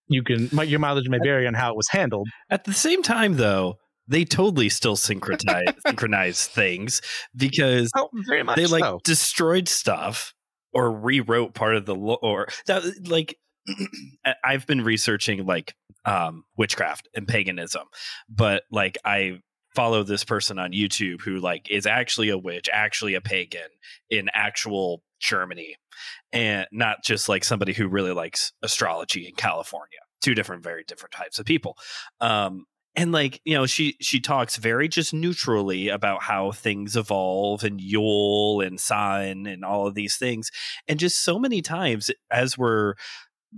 you 0.08 0.22
can 0.22 0.48
your 0.68 0.78
mileage 0.78 1.08
may 1.08 1.18
vary 1.22 1.46
on 1.46 1.54
how 1.54 1.70
it 1.70 1.76
was 1.76 1.88
handled. 1.90 2.28
At 2.50 2.64
the 2.64 2.72
same 2.72 3.02
time, 3.02 3.36
though, 3.36 3.76
they 4.12 4.24
totally 4.24 4.68
still 4.68 4.96
synchronize 4.96 5.64
synchronize 5.86 6.46
things 6.46 7.00
because 7.34 7.90
oh, 7.96 8.10
they 8.28 8.66
like 8.66 8.84
so. 8.84 9.00
destroyed 9.04 9.68
stuff 9.68 10.34
or 10.72 10.92
rewrote 10.92 11.54
part 11.54 11.76
of 11.76 11.86
the 11.86 11.94
lore. 11.94 12.18
Or 12.22 12.48
that, 12.66 12.82
like 13.08 13.38
I've 14.44 14.66
been 14.66 14.82
researching 14.82 15.46
like 15.46 15.74
um, 16.04 16.44
witchcraft 16.56 17.08
and 17.14 17.26
paganism, 17.26 17.84
but 18.28 18.64
like 18.70 18.98
I 19.04 19.40
follow 19.74 20.02
this 20.02 20.24
person 20.24 20.58
on 20.58 20.72
YouTube 20.72 21.22
who 21.22 21.38
like 21.38 21.70
is 21.70 21.86
actually 21.86 22.28
a 22.28 22.38
witch, 22.38 22.68
actually 22.72 23.14
a 23.14 23.20
pagan 23.22 23.68
in 24.10 24.28
actual 24.34 25.02
Germany, 25.20 25.76
and 26.32 26.66
not 26.70 27.02
just 27.02 27.28
like 27.28 27.44
somebody 27.44 27.72
who 27.72 27.88
really 27.88 28.12
likes 28.12 28.52
astrology 28.62 29.26
in 29.26 29.34
California. 29.34 29.98
Two 30.20 30.34
different, 30.34 30.62
very 30.62 30.84
different 30.86 31.12
types 31.12 31.38
of 31.38 31.46
people. 31.46 31.76
Um, 32.20 32.66
and 32.94 33.12
like 33.12 33.40
you 33.44 33.54
know 33.54 33.66
she 33.66 33.96
she 34.00 34.20
talks 34.20 34.56
very 34.56 34.88
just 34.88 35.14
neutrally 35.14 35.88
about 35.88 36.22
how 36.22 36.52
things 36.52 36.96
evolve 36.96 37.64
and 37.64 37.80
Yule 37.80 38.60
and 38.60 38.78
Sun 38.80 39.46
and 39.46 39.64
all 39.64 39.86
of 39.86 39.94
these 39.94 40.16
things 40.16 40.50
and 40.88 40.98
just 40.98 41.22
so 41.22 41.38
many 41.38 41.62
times 41.62 42.10
as 42.30 42.56
we're 42.58 42.94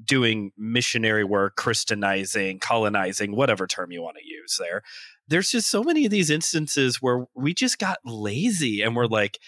doing 0.04 0.50
missionary 0.58 1.24
work 1.24 1.54
christianizing 1.56 2.58
colonizing 2.58 3.36
whatever 3.36 3.66
term 3.66 3.92
you 3.92 4.02
want 4.02 4.16
to 4.16 4.26
use 4.26 4.56
there 4.58 4.82
there's 5.28 5.50
just 5.50 5.70
so 5.70 5.82
many 5.82 6.04
of 6.04 6.10
these 6.10 6.30
instances 6.30 7.00
where 7.00 7.26
we 7.34 7.54
just 7.54 7.78
got 7.78 7.98
lazy 8.04 8.82
and 8.82 8.96
we're 8.96 9.06
like 9.06 9.38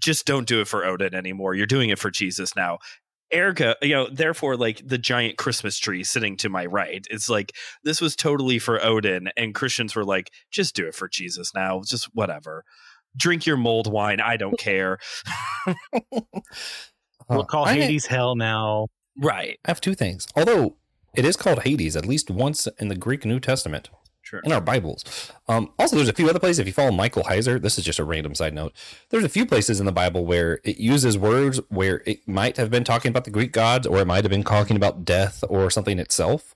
just 0.00 0.26
don't 0.26 0.48
do 0.48 0.60
it 0.60 0.68
for 0.68 0.84
Odin 0.84 1.14
anymore. 1.14 1.54
You're 1.54 1.66
doing 1.66 1.90
it 1.90 1.98
for 1.98 2.10
Jesus 2.10 2.56
now. 2.56 2.78
Erica, 3.32 3.76
you 3.82 3.94
know, 3.94 4.08
therefore, 4.10 4.56
like 4.56 4.82
the 4.86 4.98
giant 4.98 5.36
Christmas 5.36 5.78
tree 5.78 6.04
sitting 6.04 6.36
to 6.38 6.48
my 6.48 6.66
right, 6.66 7.04
it's 7.10 7.28
like 7.28 7.54
this 7.84 8.00
was 8.00 8.16
totally 8.16 8.58
for 8.58 8.82
Odin, 8.84 9.28
and 9.36 9.54
Christians 9.54 9.94
were 9.94 10.04
like, 10.04 10.30
just 10.50 10.74
do 10.74 10.86
it 10.86 10.94
for 10.94 11.08
Jesus 11.08 11.52
now, 11.54 11.82
just 11.84 12.08
whatever. 12.14 12.64
Drink 13.16 13.46
your 13.46 13.56
mold 13.56 13.90
wine. 13.90 14.20
I 14.20 14.36
don't 14.36 14.58
care. 14.58 14.98
we'll 17.28 17.44
call 17.44 17.66
Hades 17.66 18.06
hell 18.06 18.36
now. 18.36 18.86
Right. 19.20 19.58
I 19.64 19.70
have 19.70 19.80
two 19.80 19.94
things. 19.94 20.28
Although 20.36 20.76
it 21.14 21.24
is 21.24 21.36
called 21.36 21.62
Hades 21.62 21.96
at 21.96 22.06
least 22.06 22.30
once 22.30 22.68
in 22.78 22.88
the 22.88 22.96
Greek 22.96 23.24
New 23.24 23.40
Testament. 23.40 23.90
Sure. 24.30 24.40
In 24.44 24.52
our 24.52 24.60
Bibles. 24.60 25.32
Um, 25.48 25.72
also, 25.76 25.96
there's 25.96 26.08
a 26.08 26.12
few 26.12 26.30
other 26.30 26.38
places. 26.38 26.60
If 26.60 26.68
you 26.68 26.72
follow 26.72 26.92
Michael 26.92 27.24
Heiser, 27.24 27.60
this 27.60 27.78
is 27.78 27.84
just 27.84 27.98
a 27.98 28.04
random 28.04 28.36
side 28.36 28.54
note. 28.54 28.72
There's 29.08 29.24
a 29.24 29.28
few 29.28 29.44
places 29.44 29.80
in 29.80 29.86
the 29.86 29.92
Bible 29.92 30.24
where 30.24 30.60
it 30.62 30.78
uses 30.78 31.18
words 31.18 31.58
where 31.68 32.00
it 32.06 32.28
might 32.28 32.56
have 32.56 32.70
been 32.70 32.84
talking 32.84 33.08
about 33.08 33.24
the 33.24 33.32
Greek 33.32 33.50
gods, 33.50 33.88
or 33.88 33.98
it 33.98 34.06
might 34.06 34.22
have 34.22 34.30
been 34.30 34.44
talking 34.44 34.76
about 34.76 35.04
death 35.04 35.42
or 35.48 35.68
something 35.68 35.98
itself. 35.98 36.54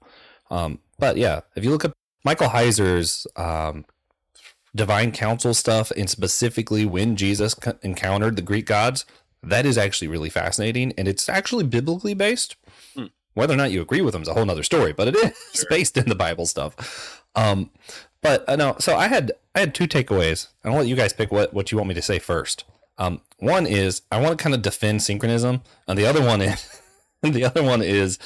Um, 0.53 0.79
but 1.01 1.17
yeah, 1.17 1.41
if 1.57 1.65
you 1.65 1.71
look 1.71 1.85
at 1.85 1.93
Michael 2.25 2.51
Heiser's 2.51 3.27
um, 3.35 3.87
divine 4.73 5.11
council 5.11 5.53
stuff, 5.53 5.91
and 5.97 6.09
specifically 6.09 6.87
when 6.87 7.17
Jesus 7.17 7.57
encountered 7.83 8.37
the 8.37 8.43
Greek 8.43 8.67
gods, 8.67 9.05
that 9.43 9.67
is 9.67 9.77
actually 9.77 10.07
really 10.07 10.31
fascinating, 10.31 10.93
and 10.97 11.09
it's 11.09 11.29
actually 11.29 11.65
biblically 11.65 12.15
based. 12.15 12.55
Hmm. 12.95 13.07
Whether 13.33 13.55
or 13.55 13.57
not 13.57 13.73
you 13.73 13.83
agree 13.83 14.01
with 14.01 14.13
them 14.13 14.23
is 14.23 14.29
a 14.29 14.35
whole 14.35 14.49
other 14.49 14.63
story, 14.63 14.93
but 14.93 15.09
it 15.09 15.17
is 15.17 15.33
sure. 15.55 15.65
based 15.71 15.97
in 15.97 16.09
the 16.09 16.15
Bible 16.15 16.47
stuff. 16.47 17.24
Um, 17.35 17.71
but 18.21 18.49
uh, 18.49 18.57
no, 18.57 18.77
so 18.79 18.97
I 18.97 19.09
had 19.09 19.33
I 19.55 19.61
had 19.61 19.75
two 19.75 19.87
takeaways. 19.87 20.49
I'll 20.65 20.75
let 20.75 20.87
you 20.87 20.97
guys 20.97 21.13
pick 21.13 21.31
what 21.31 21.53
what 21.53 21.73
you 21.73 21.79
want 21.79 21.89
me 21.89 21.95
to 21.95 22.03
say 22.03 22.19
first. 22.19 22.65
Um, 22.97 23.21
one 23.39 23.67
is 23.67 24.03
I 24.11 24.21
want 24.21 24.39
to 24.39 24.43
kind 24.43 24.55
of 24.55 24.63
defend 24.63 25.03
synchronism, 25.03 25.63
and 25.89 25.99
the 25.99 26.07
other 26.07 26.23
one 26.23 26.41
is 26.41 26.81
the 27.23 27.45
other 27.45 27.63
one 27.63 27.83
is 27.83 28.19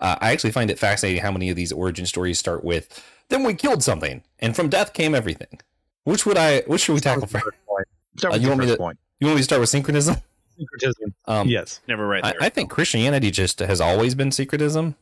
uh, 0.00 0.16
I 0.20 0.32
actually 0.32 0.52
find 0.52 0.70
it 0.70 0.78
fascinating 0.78 1.22
how 1.22 1.30
many 1.30 1.48
of 1.48 1.56
these 1.56 1.72
origin 1.72 2.06
stories 2.06 2.38
start 2.38 2.64
with 2.64 3.02
then 3.28 3.42
we 3.42 3.54
killed 3.54 3.82
something, 3.82 4.22
and 4.38 4.54
from 4.54 4.68
death 4.68 4.92
came 4.92 5.14
everything. 5.14 5.60
Which 6.04 6.26
would 6.26 6.36
I? 6.36 6.60
Which 6.62 6.82
should 6.82 6.94
we 6.94 7.00
tackle 7.00 7.26
first? 7.26 7.44
Uh, 8.24 8.36
you 8.36 8.48
want 8.48 8.60
me 8.60 8.66
to? 8.66 8.76
Point. 8.76 8.98
You 9.20 9.26
want 9.26 9.36
me 9.36 9.40
to 9.40 9.44
start 9.44 9.60
with 9.60 9.68
syncretism? 9.68 10.16
Syncretism. 10.56 11.14
Um, 11.26 11.48
yes. 11.48 11.80
Never 11.88 12.06
right. 12.06 12.24
I, 12.24 12.34
I 12.42 12.48
think 12.48 12.70
Christianity 12.70 13.30
just 13.30 13.58
has 13.58 13.80
always 13.80 14.14
been 14.14 14.30
syncretism, 14.30 14.94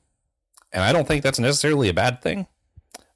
and 0.73 0.83
I 0.83 0.93
don't 0.93 1.07
think 1.07 1.23
that's 1.23 1.39
necessarily 1.39 1.89
a 1.89 1.95
bad 1.95 2.23
thing. 2.23 2.47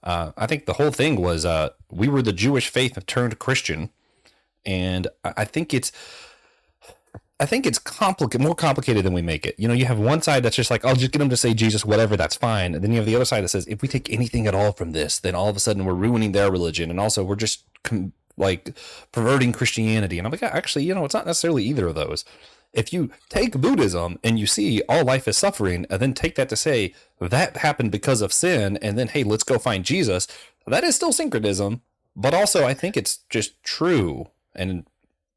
Uh, 0.09 0.33
I 0.39 0.47
think 0.47 0.65
the 0.65 0.73
whole 0.73 0.91
thing 0.91 1.21
was 1.21 1.45
uh, 1.45 1.69
we 1.91 2.09
were 2.09 2.23
the 2.23 2.33
Jewish 2.33 2.71
faith 2.71 2.99
turned 3.05 3.39
Christian, 3.39 3.91
and 4.65 5.07
I 5.23 5.45
think 5.45 5.75
it's 5.75 5.93
I 7.39 7.45
think 7.45 7.67
it's 7.67 7.79
complicated, 7.79 8.41
more 8.41 8.55
complicated 8.55 9.05
than 9.05 9.13
we 9.13 9.21
make 9.21 9.45
it. 9.45 9.55
You 9.59 9.69
know, 9.69 9.75
you 9.75 9.85
have 9.85 9.99
one 9.99 10.23
side 10.23 10.43
that's 10.43 10.57
just 10.57 10.71
like, 10.71 10.83
I'll 10.83 10.97
just 10.97 11.13
get 11.13 11.19
them 11.19 11.29
to 11.29 11.37
say 11.37 11.53
Jesus, 11.53 11.85
whatever, 11.85 12.17
that's 12.17 12.35
fine. 12.35 12.75
And 12.75 12.83
then 12.83 12.91
you 12.91 12.97
have 12.97 13.07
the 13.07 13.15
other 13.15 13.27
side 13.27 13.45
that 13.45 13.51
says, 13.51 13.67
if 13.69 13.83
we 13.83 13.87
take 13.87 14.11
anything 14.11 14.47
at 14.47 14.55
all 14.55 14.73
from 14.73 14.93
this, 14.93 15.21
then 15.21 15.37
all 15.37 15.49
of 15.49 15.57
a 15.57 15.61
sudden 15.61 15.85
we're 15.85 15.93
ruining 15.93 16.33
their 16.33 16.51
religion. 16.51 16.91
And 16.91 16.99
also 16.99 17.23
we're 17.23 17.37
just 17.37 17.65
com- 17.85 18.13
like 18.37 18.77
perverting 19.13 19.53
Christianity. 19.53 20.19
And 20.19 20.27
I'm 20.27 20.33
like, 20.33 20.43
actually, 20.43 20.85
you 20.85 20.95
know, 20.95 21.05
it's 21.05 21.15
not 21.15 21.27
necessarily 21.27 21.65
either 21.65 21.87
of 21.87 21.95
those 21.95 22.25
if 22.73 22.93
you 22.93 23.11
take 23.29 23.61
Buddhism 23.61 24.19
and 24.23 24.39
you 24.39 24.47
see 24.47 24.83
all 24.89 25.05
life 25.05 25.27
is 25.27 25.39
suffering, 25.39 25.87
and 25.91 26.01
then 26.01 26.15
take 26.15 26.35
that 26.37 26.49
to 26.51 26.57
say 26.57 26.95
that 27.21 27.59
happened 27.59 27.91
because 27.91 28.23
of 28.23 28.33
sin, 28.33 28.77
and 28.79 28.99
then 28.99 29.09
hey, 29.09 29.25
let's 29.25 29.45
go 29.45 29.59
find 29.59 29.85
Jesus, 29.85 30.27
that 30.67 30.85
is 30.85 30.97
still 30.97 31.13
syncretism. 31.13 31.83
But 32.15 32.35
also, 32.35 32.67
I 32.67 32.75
think 32.75 32.97
it's 32.97 33.19
just 33.31 33.63
true, 33.63 34.27
and 34.55 34.87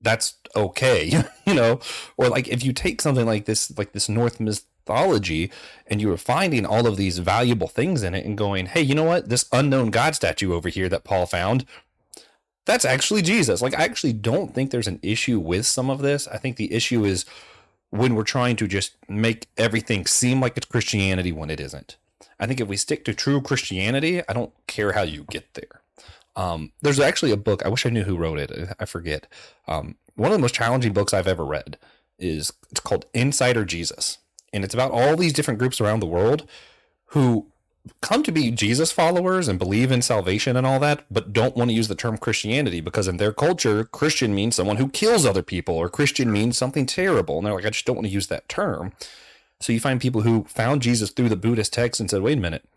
that's 0.01 0.35
okay, 0.55 1.23
you 1.45 1.53
know. 1.53 1.79
Or 2.17 2.27
like 2.27 2.47
if 2.47 2.63
you 2.63 2.73
take 2.73 3.01
something 3.01 3.25
like 3.25 3.45
this, 3.45 3.77
like 3.77 3.91
this 3.91 4.09
Norse 4.09 4.39
myth, 4.39 4.65
mythology 4.91 5.51
and 5.87 6.01
you 6.01 6.07
were 6.07 6.17
finding 6.17 6.65
all 6.65 6.87
of 6.87 6.97
these 6.97 7.19
valuable 7.19 7.67
things 7.67 8.03
in 8.03 8.13
it 8.13 8.25
and 8.25 8.37
going, 8.37 8.67
hey, 8.67 8.81
you 8.81 8.95
know 8.95 9.03
what? 9.03 9.29
This 9.29 9.45
unknown 9.51 9.91
God 9.91 10.15
statue 10.15 10.53
over 10.53 10.69
here 10.69 10.89
that 10.89 11.03
Paul 11.03 11.25
found, 11.25 11.65
that's 12.65 12.85
actually 12.85 13.21
Jesus. 13.21 13.61
Like, 13.61 13.77
I 13.77 13.83
actually 13.83 14.13
don't 14.13 14.53
think 14.53 14.71
there's 14.71 14.87
an 14.87 14.99
issue 15.01 15.39
with 15.39 15.65
some 15.65 15.89
of 15.89 15.99
this. 15.99 16.27
I 16.27 16.37
think 16.37 16.57
the 16.57 16.73
issue 16.73 17.03
is 17.03 17.25
when 17.89 18.15
we're 18.15 18.23
trying 18.23 18.55
to 18.57 18.67
just 18.67 18.95
make 19.09 19.47
everything 19.57 20.05
seem 20.05 20.39
like 20.41 20.57
it's 20.57 20.65
Christianity 20.65 21.31
when 21.31 21.49
it 21.49 21.59
isn't. 21.59 21.97
I 22.39 22.47
think 22.47 22.59
if 22.59 22.67
we 22.67 22.77
stick 22.77 23.05
to 23.05 23.13
true 23.13 23.41
Christianity, 23.41 24.21
I 24.27 24.33
don't 24.33 24.53
care 24.67 24.93
how 24.93 25.03
you 25.03 25.25
get 25.29 25.53
there. 25.53 25.81
Um, 26.35 26.71
there's 26.81 26.99
actually 26.99 27.31
a 27.31 27.37
book. 27.37 27.65
I 27.65 27.69
wish 27.69 27.85
I 27.85 27.89
knew 27.89 28.03
who 28.03 28.17
wrote 28.17 28.39
it. 28.39 28.51
I 28.79 28.85
forget. 28.85 29.27
Um, 29.67 29.95
one 30.15 30.31
of 30.31 30.37
the 30.37 30.41
most 30.41 30.55
challenging 30.55 30.93
books 30.93 31.13
I've 31.13 31.27
ever 31.27 31.45
read 31.45 31.77
is 32.17 32.53
it's 32.69 32.79
called 32.79 33.05
Insider 33.13 33.65
Jesus, 33.65 34.19
and 34.53 34.63
it's 34.63 34.73
about 34.73 34.91
all 34.91 35.15
these 35.15 35.33
different 35.33 35.59
groups 35.59 35.81
around 35.81 35.99
the 35.99 36.05
world 36.05 36.47
who 37.07 37.50
come 38.01 38.23
to 38.23 38.31
be 38.31 38.51
Jesus 38.51 38.91
followers 38.91 39.47
and 39.47 39.57
believe 39.57 39.91
in 39.91 40.01
salvation 40.01 40.55
and 40.55 40.67
all 40.67 40.79
that, 40.79 41.05
but 41.09 41.33
don't 41.33 41.55
want 41.55 41.69
to 41.69 41.75
use 41.75 41.87
the 41.87 41.95
term 41.95 42.17
Christianity 42.17 42.79
because 42.81 43.07
in 43.07 43.17
their 43.17 43.33
culture, 43.33 43.83
Christian 43.85 44.35
means 44.35 44.55
someone 44.55 44.77
who 44.77 44.89
kills 44.89 45.25
other 45.25 45.41
people, 45.41 45.75
or 45.75 45.89
Christian 45.89 46.31
means 46.31 46.57
something 46.57 46.85
terrible. 46.85 47.37
And 47.37 47.45
they're 47.45 47.53
like, 47.53 47.65
I 47.65 47.71
just 47.71 47.85
don't 47.85 47.95
want 47.95 48.07
to 48.07 48.13
use 48.13 48.27
that 48.27 48.47
term. 48.47 48.93
So 49.59 49.73
you 49.73 49.79
find 49.79 50.01
people 50.01 50.21
who 50.21 50.45
found 50.45 50.81
Jesus 50.81 51.11
through 51.11 51.29
the 51.29 51.35
Buddhist 51.35 51.73
text 51.73 51.99
and 51.99 52.09
said, 52.09 52.21
wait 52.21 52.37
a 52.37 52.41
minute, 52.41 52.67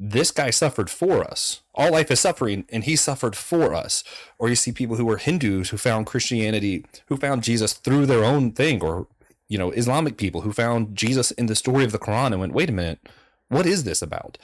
this 0.00 0.30
guy 0.30 0.50
suffered 0.50 0.90
for 0.90 1.24
us. 1.24 1.62
All 1.74 1.92
life 1.92 2.10
is 2.10 2.20
suffering, 2.20 2.64
and 2.70 2.84
he 2.84 2.96
suffered 2.96 3.36
for 3.36 3.74
us. 3.74 4.04
Or 4.38 4.48
you 4.48 4.54
see 4.54 4.72
people 4.72 4.96
who 4.96 5.04
were 5.04 5.16
Hindus 5.16 5.70
who 5.70 5.76
found 5.76 6.06
Christianity, 6.06 6.84
who 7.06 7.16
found 7.16 7.42
Jesus 7.42 7.72
through 7.72 8.06
their 8.06 8.24
own 8.24 8.52
thing, 8.52 8.82
or 8.82 9.08
you 9.48 9.58
know, 9.58 9.70
Islamic 9.70 10.16
people 10.16 10.42
who 10.42 10.52
found 10.52 10.94
Jesus 10.94 11.30
in 11.32 11.46
the 11.46 11.56
story 11.56 11.84
of 11.84 11.92
the 11.92 11.98
Quran 11.98 12.28
and 12.28 12.40
went, 12.40 12.52
wait 12.52 12.68
a 12.68 12.72
minute, 12.72 13.00
what 13.48 13.66
is 13.66 13.84
this 13.84 14.02
about? 14.02 14.38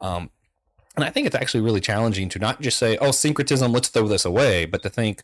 Um, 0.00 0.30
and 0.96 1.04
I 1.04 1.10
think 1.10 1.26
it's 1.26 1.36
actually 1.36 1.62
really 1.62 1.80
challenging 1.80 2.28
to 2.30 2.38
not 2.38 2.60
just 2.60 2.78
say, 2.78 2.96
oh, 2.98 3.10
syncretism, 3.10 3.72
let's 3.72 3.88
throw 3.88 4.06
this 4.06 4.24
away, 4.24 4.64
but 4.64 4.82
to 4.82 4.90
think, 4.90 5.22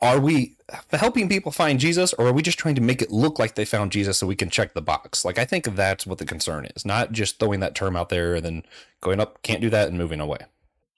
are 0.00 0.18
we 0.18 0.56
helping 0.92 1.28
people 1.28 1.52
find 1.52 1.78
Jesus 1.78 2.12
or 2.14 2.26
are 2.26 2.32
we 2.32 2.42
just 2.42 2.58
trying 2.58 2.74
to 2.74 2.80
make 2.80 3.02
it 3.02 3.10
look 3.10 3.38
like 3.38 3.54
they 3.54 3.64
found 3.64 3.92
Jesus 3.92 4.18
so 4.18 4.26
we 4.26 4.36
can 4.36 4.50
check 4.50 4.74
the 4.74 4.82
box? 4.82 5.24
Like, 5.24 5.38
I 5.38 5.44
think 5.44 5.64
that's 5.76 6.06
what 6.06 6.18
the 6.18 6.24
concern 6.24 6.66
is, 6.74 6.84
not 6.84 7.12
just 7.12 7.38
throwing 7.38 7.60
that 7.60 7.74
term 7.74 7.96
out 7.96 8.08
there 8.08 8.34
and 8.34 8.44
then 8.44 8.62
going 9.00 9.20
up, 9.20 9.42
can't 9.42 9.60
do 9.60 9.70
that 9.70 9.88
and 9.88 9.98
moving 9.98 10.20
away. 10.20 10.38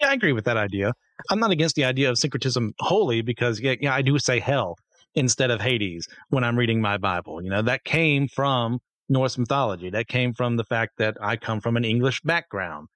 Yeah, 0.00 0.08
I 0.08 0.12
agree 0.12 0.32
with 0.32 0.44
that 0.44 0.56
idea. 0.56 0.92
I'm 1.30 1.40
not 1.40 1.50
against 1.50 1.74
the 1.74 1.84
idea 1.84 2.10
of 2.10 2.18
syncretism 2.18 2.74
wholly 2.78 3.22
because, 3.22 3.60
yeah, 3.60 3.74
yeah 3.80 3.94
I 3.94 4.02
do 4.02 4.18
say 4.18 4.38
hell 4.38 4.76
instead 5.14 5.50
of 5.50 5.60
Hades 5.60 6.06
when 6.28 6.44
I'm 6.44 6.56
reading 6.56 6.80
my 6.80 6.98
Bible. 6.98 7.42
You 7.42 7.50
know, 7.50 7.62
that 7.62 7.84
came 7.84 8.28
from 8.28 8.80
Norse 9.08 9.38
mythology. 9.38 9.90
That 9.90 10.08
came 10.08 10.34
from 10.34 10.56
the 10.56 10.64
fact 10.64 10.98
that 10.98 11.16
I 11.20 11.36
come 11.36 11.60
from 11.60 11.76
an 11.76 11.84
English 11.84 12.20
background 12.22 12.88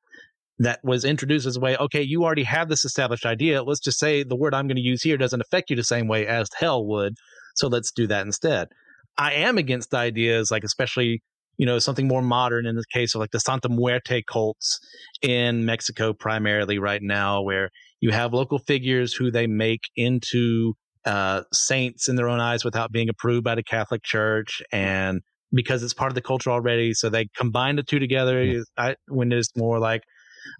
that 0.58 0.78
was 0.84 1.04
introduced 1.04 1.46
as 1.46 1.56
a 1.56 1.60
way, 1.60 1.76
okay, 1.78 2.02
you 2.02 2.22
already 2.22 2.42
have 2.42 2.68
this 2.68 2.84
established 2.84 3.24
idea. 3.24 3.62
Let's 3.62 3.80
just 3.80 3.98
say 3.98 4.22
the 4.22 4.36
word 4.36 4.54
I'm 4.54 4.66
going 4.66 4.76
to 4.76 4.82
use 4.82 5.02
here 5.02 5.16
doesn't 5.16 5.40
affect 5.40 5.70
you 5.70 5.76
the 5.76 5.82
same 5.82 6.06
way 6.06 6.26
as 6.26 6.48
hell 6.54 6.84
would. 6.86 7.14
So 7.56 7.66
let's 7.66 7.90
do 7.90 8.06
that 8.08 8.26
instead. 8.26 8.68
I 9.16 9.32
am 9.32 9.56
against 9.56 9.94
ideas 9.94 10.50
like, 10.50 10.62
especially, 10.62 11.22
you 11.56 11.64
know, 11.64 11.78
something 11.78 12.06
more 12.06 12.22
modern 12.22 12.66
in 12.66 12.76
the 12.76 12.84
case 12.92 13.14
of 13.14 13.20
like 13.20 13.30
the 13.30 13.40
Santa 13.40 13.70
Muerte 13.70 14.22
cults 14.22 14.78
in 15.22 15.64
Mexico, 15.64 16.12
primarily 16.12 16.78
right 16.78 17.02
now, 17.02 17.40
where 17.40 17.70
you 18.00 18.10
have 18.10 18.34
local 18.34 18.58
figures 18.58 19.14
who 19.14 19.30
they 19.30 19.46
make 19.46 19.80
into 19.96 20.74
uh, 21.06 21.42
saints 21.52 22.08
in 22.08 22.16
their 22.16 22.28
own 22.28 22.40
eyes 22.40 22.64
without 22.64 22.92
being 22.92 23.08
approved 23.08 23.44
by 23.44 23.54
the 23.54 23.62
Catholic 23.62 24.02
Church. 24.02 24.60
And 24.72 25.22
because 25.52 25.82
it's 25.82 25.94
part 25.94 26.10
of 26.10 26.14
the 26.14 26.22
culture 26.22 26.50
already. 26.50 26.94
So 26.94 27.08
they 27.08 27.28
combine 27.36 27.76
the 27.76 27.82
two 27.82 27.98
together. 27.98 28.44
Mm-hmm. 28.44 28.60
I, 28.76 28.94
when 29.08 29.32
it's 29.32 29.50
more 29.56 29.78
like 29.78 30.02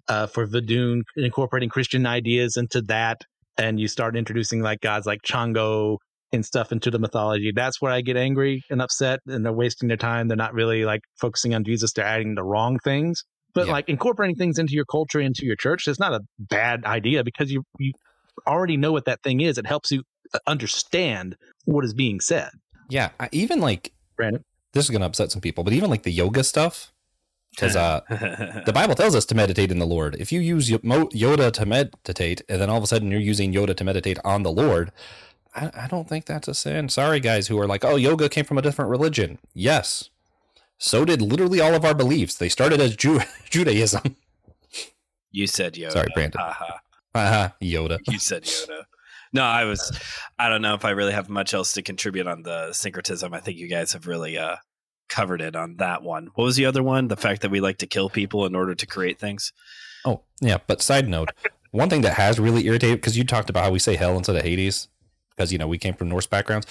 uh, 0.07 0.27
for 0.27 0.47
Vodun, 0.47 1.01
incorporating 1.15 1.69
Christian 1.69 2.05
ideas 2.05 2.57
into 2.57 2.81
that, 2.83 3.21
and 3.57 3.79
you 3.79 3.87
start 3.87 4.15
introducing 4.15 4.61
like 4.61 4.81
gods 4.81 5.05
like 5.05 5.19
Chango 5.27 5.97
and 6.31 6.45
stuff 6.45 6.71
into 6.71 6.89
the 6.89 6.99
mythology. 6.99 7.51
That's 7.53 7.81
where 7.81 7.91
I 7.91 8.01
get 8.01 8.17
angry 8.17 8.63
and 8.69 8.81
upset, 8.81 9.19
and 9.27 9.45
they're 9.45 9.53
wasting 9.53 9.87
their 9.87 9.97
time. 9.97 10.27
They're 10.27 10.37
not 10.37 10.53
really 10.53 10.85
like 10.85 11.01
focusing 11.19 11.53
on 11.53 11.63
Jesus. 11.63 11.91
They're 11.93 12.05
adding 12.05 12.35
the 12.35 12.43
wrong 12.43 12.79
things. 12.83 13.23
But 13.53 13.67
yeah. 13.67 13.73
like 13.73 13.89
incorporating 13.89 14.37
things 14.37 14.57
into 14.57 14.73
your 14.73 14.85
culture, 14.85 15.19
into 15.19 15.45
your 15.45 15.57
church, 15.57 15.87
it's 15.87 15.99
not 15.99 16.13
a 16.13 16.21
bad 16.39 16.85
idea 16.85 17.23
because 17.23 17.51
you 17.51 17.63
you 17.79 17.91
already 18.47 18.77
know 18.77 18.93
what 18.93 19.05
that 19.05 19.21
thing 19.23 19.41
is. 19.41 19.57
It 19.57 19.67
helps 19.67 19.91
you 19.91 20.03
uh, 20.33 20.39
understand 20.47 21.35
what 21.65 21.83
is 21.83 21.93
being 21.93 22.21
said. 22.21 22.49
Yeah, 22.89 23.09
even 23.31 23.59
like 23.59 23.91
Brandon 24.15 24.43
this 24.73 24.85
is 24.85 24.91
going 24.91 25.01
to 25.01 25.07
upset 25.07 25.31
some 25.31 25.41
people, 25.41 25.63
but 25.63 25.73
even 25.73 25.89
like 25.89 26.03
the 26.03 26.11
yoga 26.11 26.43
stuff, 26.43 26.91
because 27.51 27.75
uh, 27.75 28.01
the 28.65 28.71
Bible 28.73 28.95
tells 28.95 29.15
us 29.15 29.25
to 29.25 29.35
meditate 29.35 29.71
in 29.71 29.79
the 29.79 29.85
Lord. 29.85 30.15
If 30.19 30.31
you 30.31 30.39
use 30.39 30.69
Yoda 30.69 31.51
to 31.51 31.65
meditate, 31.65 32.41
and 32.47 32.61
then 32.61 32.69
all 32.69 32.77
of 32.77 32.83
a 32.83 32.87
sudden 32.87 33.11
you're 33.11 33.19
using 33.19 33.53
Yoda 33.53 33.75
to 33.75 33.83
meditate 33.83 34.17
on 34.23 34.43
the 34.43 34.51
Lord, 34.51 34.91
I, 35.53 35.69
I 35.75 35.87
don't 35.87 36.07
think 36.07 36.25
that's 36.25 36.47
a 36.47 36.53
sin. 36.53 36.89
Sorry, 36.89 37.19
guys 37.19 37.47
who 37.47 37.59
are 37.59 37.67
like, 37.67 37.83
oh, 37.83 37.97
yoga 37.97 38.29
came 38.29 38.45
from 38.45 38.57
a 38.57 38.61
different 38.61 38.89
religion. 38.89 39.37
Yes, 39.53 40.09
so 40.77 41.05
did 41.05 41.21
literally 41.21 41.59
all 41.61 41.75
of 41.75 41.85
our 41.85 41.93
beliefs. 41.93 42.35
They 42.35 42.49
started 42.49 42.79
as 42.81 42.95
Judaism. 43.49 44.15
You 45.29 45.47
said 45.47 45.73
Yoda. 45.73 45.91
Sorry, 45.91 46.07
Brandon. 46.13 46.41
Uh-huh. 46.41 46.77
Uh-huh. 47.13 47.49
Yoda. 47.61 47.99
You 48.07 48.17
said 48.17 48.43
Yoda. 48.43 48.83
No, 49.33 49.43
I 49.43 49.63
was. 49.63 49.97
I 50.37 50.49
don't 50.49 50.61
know 50.61 50.73
if 50.73 50.83
I 50.83 50.89
really 50.91 51.13
have 51.13 51.29
much 51.29 51.53
else 51.53 51.73
to 51.73 51.81
contribute 51.81 52.27
on 52.27 52.43
the 52.43 52.73
syncretism. 52.73 53.33
I 53.33 53.39
think 53.39 53.57
you 53.57 53.67
guys 53.67 53.93
have 53.93 54.07
really 54.07 54.37
uh, 54.37 54.57
covered 55.09 55.41
it 55.41 55.55
on 55.55 55.77
that 55.77 56.03
one. 56.03 56.29
What 56.35 56.45
was 56.45 56.55
the 56.55 56.65
other 56.65 56.83
one? 56.83 57.07
The 57.07 57.15
fact 57.15 57.41
that 57.41 57.51
we 57.51 57.61
like 57.61 57.77
to 57.77 57.87
kill 57.87 58.09
people 58.09 58.45
in 58.45 58.55
order 58.55 58.75
to 58.75 58.85
create 58.85 59.19
things. 59.19 59.53
Oh 60.05 60.21
yeah, 60.41 60.57
but 60.67 60.81
side 60.81 61.07
note, 61.07 61.31
one 61.71 61.89
thing 61.89 62.01
that 62.01 62.15
has 62.15 62.39
really 62.39 62.65
irritated 62.65 62.97
because 62.97 63.17
you 63.17 63.23
talked 63.23 63.49
about 63.49 63.65
how 63.65 63.71
we 63.71 63.79
say 63.79 63.95
hell 63.95 64.17
instead 64.17 64.35
of 64.35 64.43
Hades 64.43 64.87
because 65.29 65.51
you 65.51 65.57
know 65.57 65.67
we 65.67 65.77
came 65.77 65.93
from 65.93 66.09
Norse 66.09 66.27
backgrounds. 66.27 66.67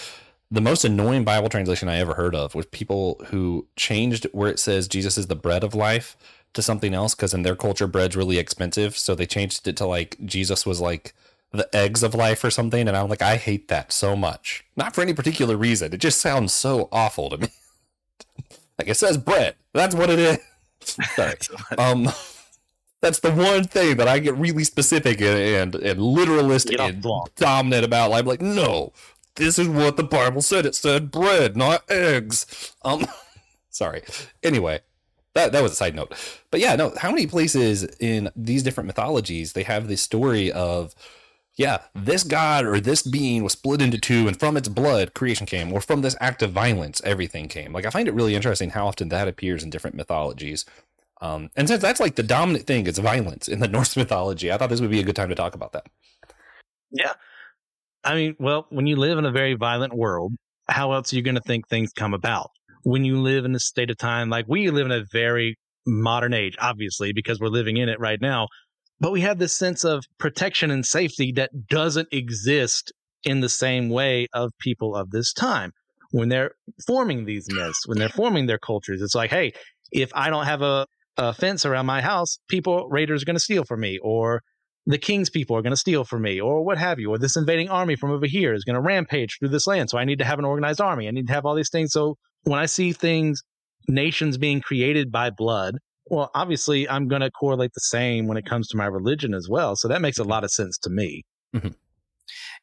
The 0.50 0.60
most 0.60 0.84
annoying 0.84 1.22
Bible 1.22 1.48
translation 1.48 1.88
I 1.88 1.98
ever 1.98 2.14
heard 2.14 2.34
of 2.34 2.56
was 2.56 2.66
people 2.66 3.20
who 3.28 3.68
changed 3.76 4.26
where 4.32 4.50
it 4.50 4.58
says 4.58 4.88
Jesus 4.88 5.16
is 5.16 5.28
the 5.28 5.36
bread 5.36 5.62
of 5.62 5.74
life 5.74 6.16
to 6.54 6.62
something 6.62 6.92
else 6.92 7.14
because 7.14 7.32
in 7.32 7.42
their 7.42 7.54
culture 7.54 7.86
bread's 7.86 8.16
really 8.16 8.38
expensive, 8.38 8.98
so 8.98 9.14
they 9.14 9.26
changed 9.26 9.68
it 9.68 9.76
to 9.76 9.86
like 9.86 10.16
Jesus 10.24 10.66
was 10.66 10.80
like 10.80 11.14
the 11.52 11.68
eggs 11.74 12.02
of 12.02 12.14
life 12.14 12.44
or 12.44 12.50
something. 12.50 12.86
And 12.86 12.96
I'm 12.96 13.08
like, 13.08 13.22
I 13.22 13.36
hate 13.36 13.68
that 13.68 13.92
so 13.92 14.16
much. 14.16 14.64
Not 14.76 14.94
for 14.94 15.02
any 15.02 15.14
particular 15.14 15.56
reason. 15.56 15.92
It 15.92 15.98
just 15.98 16.20
sounds 16.20 16.52
so 16.52 16.88
awful 16.92 17.30
to 17.30 17.38
me. 17.38 17.48
like 18.78 18.88
it 18.88 18.96
says 18.96 19.18
bread. 19.18 19.56
That's 19.72 19.94
what 19.94 20.10
it 20.10 20.18
is. 20.18 20.38
Sorry. 21.14 21.36
um, 21.76 22.08
that's 23.00 23.20
the 23.20 23.32
one 23.32 23.64
thing 23.64 23.96
that 23.96 24.08
I 24.08 24.18
get 24.18 24.36
really 24.36 24.64
specific 24.64 25.20
and 25.20 25.74
and, 25.74 25.74
and 25.74 26.00
literalistic 26.00 26.78
and 26.78 27.04
dominant 27.36 27.84
about. 27.84 28.12
I'm 28.12 28.26
like, 28.26 28.40
no, 28.40 28.92
this 29.36 29.58
is 29.58 29.68
what 29.68 29.96
the 29.96 30.02
Bible 30.02 30.42
said. 30.42 30.66
It 30.66 30.74
said 30.74 31.10
bread, 31.10 31.56
not 31.56 31.90
eggs. 31.90 32.74
Um, 32.82 33.06
sorry. 33.70 34.02
Anyway, 34.42 34.80
that 35.34 35.52
that 35.52 35.62
was 35.62 35.72
a 35.72 35.76
side 35.76 35.94
note. 35.94 36.12
But 36.50 36.60
yeah, 36.60 36.76
no. 36.76 36.92
How 36.96 37.10
many 37.10 37.26
places 37.26 37.84
in 38.00 38.30
these 38.36 38.62
different 38.62 38.86
mythologies 38.86 39.52
they 39.52 39.62
have 39.62 39.88
this 39.88 40.02
story 40.02 40.52
of 40.52 40.94
yeah, 41.56 41.82
this 41.94 42.24
god 42.24 42.64
or 42.64 42.80
this 42.80 43.02
being 43.02 43.42
was 43.42 43.52
split 43.52 43.82
into 43.82 43.98
two, 43.98 44.28
and 44.28 44.38
from 44.38 44.56
its 44.56 44.68
blood, 44.68 45.14
creation 45.14 45.46
came, 45.46 45.72
or 45.72 45.80
from 45.80 46.02
this 46.02 46.16
act 46.20 46.42
of 46.42 46.52
violence, 46.52 47.00
everything 47.04 47.48
came. 47.48 47.72
Like, 47.72 47.86
I 47.86 47.90
find 47.90 48.08
it 48.08 48.14
really 48.14 48.34
interesting 48.34 48.70
how 48.70 48.86
often 48.86 49.08
that 49.08 49.28
appears 49.28 49.62
in 49.62 49.70
different 49.70 49.96
mythologies. 49.96 50.64
Um, 51.20 51.50
and 51.56 51.68
since 51.68 51.82
that's 51.82 52.00
like 52.00 52.14
the 52.14 52.22
dominant 52.22 52.66
thing 52.66 52.86
it's 52.86 52.98
violence 52.98 53.46
in 53.46 53.60
the 53.60 53.68
Norse 53.68 53.96
mythology, 53.96 54.50
I 54.50 54.56
thought 54.56 54.70
this 54.70 54.80
would 54.80 54.90
be 54.90 55.00
a 55.00 55.04
good 55.04 55.16
time 55.16 55.28
to 55.28 55.34
talk 55.34 55.54
about 55.54 55.72
that. 55.72 55.86
Yeah. 56.90 57.12
I 58.02 58.14
mean, 58.14 58.36
well, 58.38 58.66
when 58.70 58.86
you 58.86 58.96
live 58.96 59.18
in 59.18 59.26
a 59.26 59.30
very 59.30 59.54
violent 59.54 59.92
world, 59.92 60.32
how 60.68 60.92
else 60.92 61.12
are 61.12 61.16
you 61.16 61.22
going 61.22 61.34
to 61.34 61.42
think 61.42 61.68
things 61.68 61.92
come 61.92 62.14
about? 62.14 62.50
When 62.82 63.04
you 63.04 63.20
live 63.20 63.44
in 63.44 63.54
a 63.54 63.60
state 63.60 63.90
of 63.90 63.98
time 63.98 64.30
like 64.30 64.46
we 64.48 64.70
live 64.70 64.86
in 64.86 64.92
a 64.92 65.04
very 65.12 65.56
modern 65.86 66.32
age, 66.32 66.56
obviously, 66.58 67.12
because 67.12 67.38
we're 67.38 67.48
living 67.48 67.76
in 67.76 67.90
it 67.90 68.00
right 68.00 68.20
now, 68.20 68.48
but 69.00 69.12
we 69.12 69.22
have 69.22 69.38
this 69.38 69.56
sense 69.56 69.84
of 69.84 70.04
protection 70.18 70.70
and 70.70 70.84
safety 70.84 71.32
that 71.32 71.50
doesn't 71.68 72.08
exist 72.12 72.92
in 73.24 73.40
the 73.40 73.48
same 73.48 73.88
way 73.88 74.26
of 74.32 74.50
people 74.60 74.94
of 74.94 75.10
this 75.10 75.32
time. 75.32 75.72
When 76.12 76.28
they're 76.28 76.52
forming 76.86 77.24
these 77.24 77.46
myths 77.52 77.86
when 77.86 77.98
they're 77.98 78.08
forming 78.08 78.46
their 78.46 78.58
cultures 78.58 79.00
it's 79.02 79.14
like 79.14 79.30
hey 79.30 79.52
if 79.92 80.10
i 80.14 80.30
don't 80.30 80.46
have 80.46 80.62
a, 80.62 80.86
a 81.16 81.32
fence 81.32 81.64
around 81.64 81.86
my 81.86 82.00
house 82.00 82.38
people 82.48 82.88
raiders 82.88 83.22
are 83.22 83.26
going 83.26 83.36
to 83.36 83.40
steal 83.40 83.64
from 83.64 83.80
me 83.80 83.98
or 84.02 84.42
the 84.86 84.98
king's 84.98 85.30
people 85.30 85.56
are 85.56 85.62
going 85.62 85.72
to 85.72 85.76
steal 85.76 86.04
from 86.04 86.22
me 86.22 86.40
or 86.40 86.64
what 86.64 86.78
have 86.78 86.98
you 86.98 87.10
or 87.10 87.18
this 87.18 87.36
invading 87.36 87.68
army 87.68 87.96
from 87.96 88.10
over 88.10 88.26
here 88.26 88.52
is 88.52 88.64
going 88.64 88.74
to 88.74 88.80
rampage 88.80 89.36
through 89.38 89.48
this 89.48 89.66
land 89.66 89.90
so 89.90 89.98
i 89.98 90.04
need 90.04 90.18
to 90.18 90.24
have 90.24 90.38
an 90.38 90.44
organized 90.44 90.80
army 90.80 91.06
i 91.06 91.10
need 91.10 91.26
to 91.26 91.32
have 91.32 91.44
all 91.44 91.54
these 91.54 91.70
things. 91.70 91.92
So 91.92 92.16
when 92.44 92.58
i 92.58 92.66
see 92.66 92.92
things 92.92 93.42
nations 93.88 94.38
being 94.38 94.60
created 94.60 95.10
by 95.12 95.30
blood 95.30 95.76
well, 96.10 96.30
obviously, 96.34 96.88
I'm 96.88 97.08
going 97.08 97.22
to 97.22 97.30
correlate 97.30 97.72
the 97.72 97.80
same 97.80 98.26
when 98.26 98.36
it 98.36 98.44
comes 98.44 98.68
to 98.68 98.76
my 98.76 98.86
religion 98.86 99.32
as 99.32 99.48
well. 99.48 99.76
So 99.76 99.88
that 99.88 100.02
makes 100.02 100.18
a 100.18 100.24
lot 100.24 100.44
of 100.44 100.50
sense 100.50 100.76
to 100.78 100.90
me. 100.90 101.22
Mm-hmm. 101.54 101.68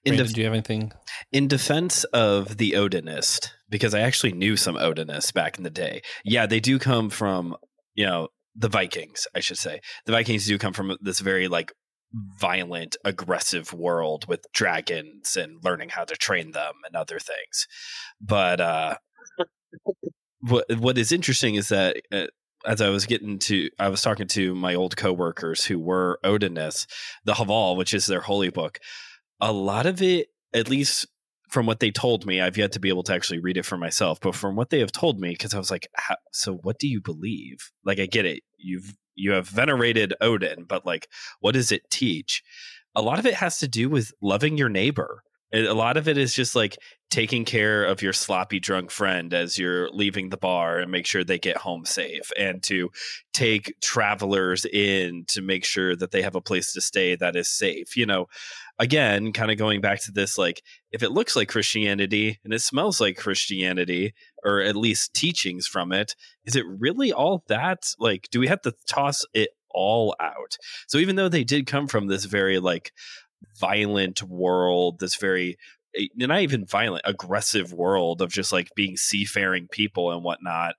In 0.05 0.15
def- 0.17 0.33
do 0.33 0.41
you 0.41 0.45
have 0.45 0.53
anything? 0.53 0.91
In 1.31 1.47
defense 1.47 2.03
of 2.05 2.57
the 2.57 2.73
Odinist, 2.73 3.49
because 3.69 3.93
I 3.93 4.01
actually 4.01 4.33
knew 4.33 4.57
some 4.57 4.75
Odinists 4.75 5.33
back 5.33 5.57
in 5.57 5.63
the 5.63 5.69
day. 5.69 6.01
Yeah, 6.23 6.45
they 6.45 6.59
do 6.59 6.77
come 6.77 7.09
from, 7.09 7.55
you 7.95 8.05
know, 8.05 8.27
the 8.55 8.69
Vikings, 8.69 9.27
I 9.33 9.39
should 9.39 9.57
say. 9.57 9.79
The 10.05 10.11
Vikings 10.11 10.45
do 10.45 10.57
come 10.57 10.73
from 10.73 10.97
this 11.01 11.19
very 11.19 11.47
like 11.47 11.71
violent, 12.13 12.97
aggressive 13.05 13.73
world 13.73 14.27
with 14.27 14.45
dragons 14.53 15.35
and 15.35 15.63
learning 15.63 15.89
how 15.89 16.03
to 16.05 16.15
train 16.15 16.51
them 16.51 16.73
and 16.85 16.95
other 16.95 17.19
things. 17.19 17.67
But 18.21 18.59
uh 18.59 18.95
what 20.41 20.65
what 20.77 20.97
is 20.97 21.11
interesting 21.11 21.55
is 21.55 21.69
that 21.69 21.97
uh, 22.11 22.27
as 22.68 22.82
I 22.82 22.89
was 22.89 23.05
getting 23.05 23.39
to, 23.39 23.70
I 23.80 23.89
was 23.89 24.01
talking 24.01 24.28
to 24.28 24.53
my 24.53 24.76
old 24.76 24.97
coworkers 24.97 25.65
who 25.65 25.80
were 25.80 26.20
Odinists, 26.24 26.86
the 27.24 27.34
Haval, 27.34 27.78
which 27.78 27.93
is 27.93 28.05
their 28.05 28.22
holy 28.22 28.49
book. 28.49 28.80
A 29.39 29.51
lot 29.51 29.86
of 29.86 30.01
it, 30.01 30.28
at 30.53 30.70
least 30.70 31.07
from 31.49 31.65
what 31.65 31.80
they 31.80 31.91
told 31.91 32.26
me, 32.26 32.41
I've 32.41 32.57
yet 32.57 32.74
to 32.74 32.80
be 32.80 32.89
able 32.89 33.03
to 33.03 33.13
actually 33.13 33.39
read 33.39 33.55
it 33.55 33.65
for 33.65 33.78
myself, 33.78 34.20
but 34.20 34.36
from 34.36 34.57
what 34.57 34.70
they 34.70 34.80
have 34.80 34.91
told 34.91 35.20
me, 35.20 35.30
because 35.30 35.53
I 35.53 35.57
was 35.57 35.72
like, 35.72 35.88
so 36.34 36.55
what 36.55 36.78
do 36.78 36.88
you 36.88 36.99
believe? 36.99 37.72
Like, 37.86 37.99
I 37.99 38.05
get 38.05 38.26
it. 38.26 38.43
You've, 38.57 38.95
you 39.15 39.32
have 39.32 39.47
venerated 39.47 40.13
Odin, 40.20 40.65
but 40.68 40.86
like, 40.86 41.07
what 41.39 41.53
does 41.53 41.72
it 41.72 41.89
teach? 41.89 42.43
A 42.95 43.01
lot 43.01 43.18
of 43.18 43.26
it 43.26 43.36
has 43.36 43.59
to 43.59 43.68
do 43.68 43.89
with 43.89 44.11
loving 44.22 44.57
your 44.57 44.70
neighbor. 44.70 45.24
A 45.53 45.73
lot 45.73 45.95
of 45.95 46.07
it 46.07 46.17
is 46.17 46.33
just 46.33 46.55
like 46.55 46.77
taking 47.09 47.45
care 47.45 47.85
of 47.85 48.01
your 48.01 48.11
sloppy 48.11 48.59
drunk 48.59 48.91
friend 48.91 49.33
as 49.33 49.57
you're 49.57 49.89
leaving 49.91 50.29
the 50.29 50.37
bar 50.37 50.77
and 50.79 50.91
make 50.91 51.05
sure 51.05 51.23
they 51.23 51.39
get 51.39 51.55
home 51.55 51.85
safe 51.85 52.31
and 52.37 52.61
to 52.63 52.89
take 53.33 53.73
travelers 53.81 54.65
in 54.65 55.23
to 55.29 55.41
make 55.41 55.63
sure 55.63 55.95
that 55.95 56.11
they 56.11 56.21
have 56.21 56.35
a 56.35 56.41
place 56.41 56.73
to 56.73 56.81
stay 56.81 57.15
that 57.15 57.37
is 57.37 57.47
safe. 57.47 57.95
You 57.95 58.05
know, 58.05 58.25
again, 58.77 59.31
kind 59.31 59.49
of 59.49 59.57
going 59.57 59.79
back 59.79 60.01
to 60.03 60.11
this, 60.11 60.37
like 60.37 60.61
if 60.91 61.01
it 61.01 61.11
looks 61.11 61.35
like 61.35 61.47
Christianity 61.47 62.39
and 62.43 62.53
it 62.53 62.61
smells 62.61 62.99
like 62.99 63.15
Christianity, 63.15 64.13
or 64.43 64.61
at 64.61 64.75
least 64.75 65.13
teachings 65.13 65.65
from 65.65 65.93
it, 65.93 66.13
is 66.45 66.57
it 66.57 66.65
really 66.67 67.13
all 67.13 67.43
that? 67.47 67.89
Like, 67.99 68.27
do 68.31 68.41
we 68.41 68.47
have 68.47 68.61
to 68.61 68.73
toss 68.85 69.23
it 69.33 69.49
all 69.69 70.13
out? 70.19 70.57
So 70.87 70.97
even 70.97 71.15
though 71.15 71.29
they 71.29 71.45
did 71.45 71.67
come 71.67 71.87
from 71.87 72.07
this 72.07 72.25
very 72.25 72.59
like 72.59 72.91
violent 73.59 74.23
world, 74.23 74.99
this 74.99 75.15
very 75.15 75.57
eh, 75.95 76.07
not 76.15 76.41
even 76.41 76.65
violent, 76.65 77.03
aggressive 77.05 77.73
world 77.73 78.21
of 78.21 78.31
just 78.31 78.51
like 78.51 78.69
being 78.75 78.97
seafaring 78.97 79.67
people 79.69 80.11
and 80.11 80.23
whatnot. 80.23 80.75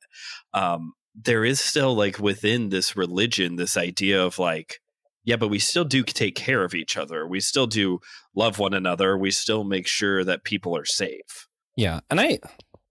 Um, 0.54 0.94
there 1.14 1.44
is 1.44 1.60
still 1.60 1.94
like 1.94 2.18
within 2.18 2.68
this 2.68 2.96
religion 2.96 3.56
this 3.56 3.76
idea 3.76 4.22
of 4.22 4.38
like 4.38 4.80
yeah, 5.24 5.36
but 5.36 5.48
we 5.48 5.58
still 5.58 5.84
do 5.84 6.02
take 6.04 6.36
care 6.36 6.64
of 6.64 6.74
each 6.74 6.96
other. 6.96 7.26
We 7.26 7.40
still 7.40 7.66
do 7.66 8.00
love 8.34 8.58
one 8.58 8.72
another. 8.72 9.14
We 9.18 9.30
still 9.30 9.62
make 9.62 9.86
sure 9.86 10.24
that 10.24 10.42
people 10.42 10.74
are 10.74 10.86
safe. 10.86 11.46
Yeah, 11.76 12.00
and 12.08 12.18
I 12.18 12.38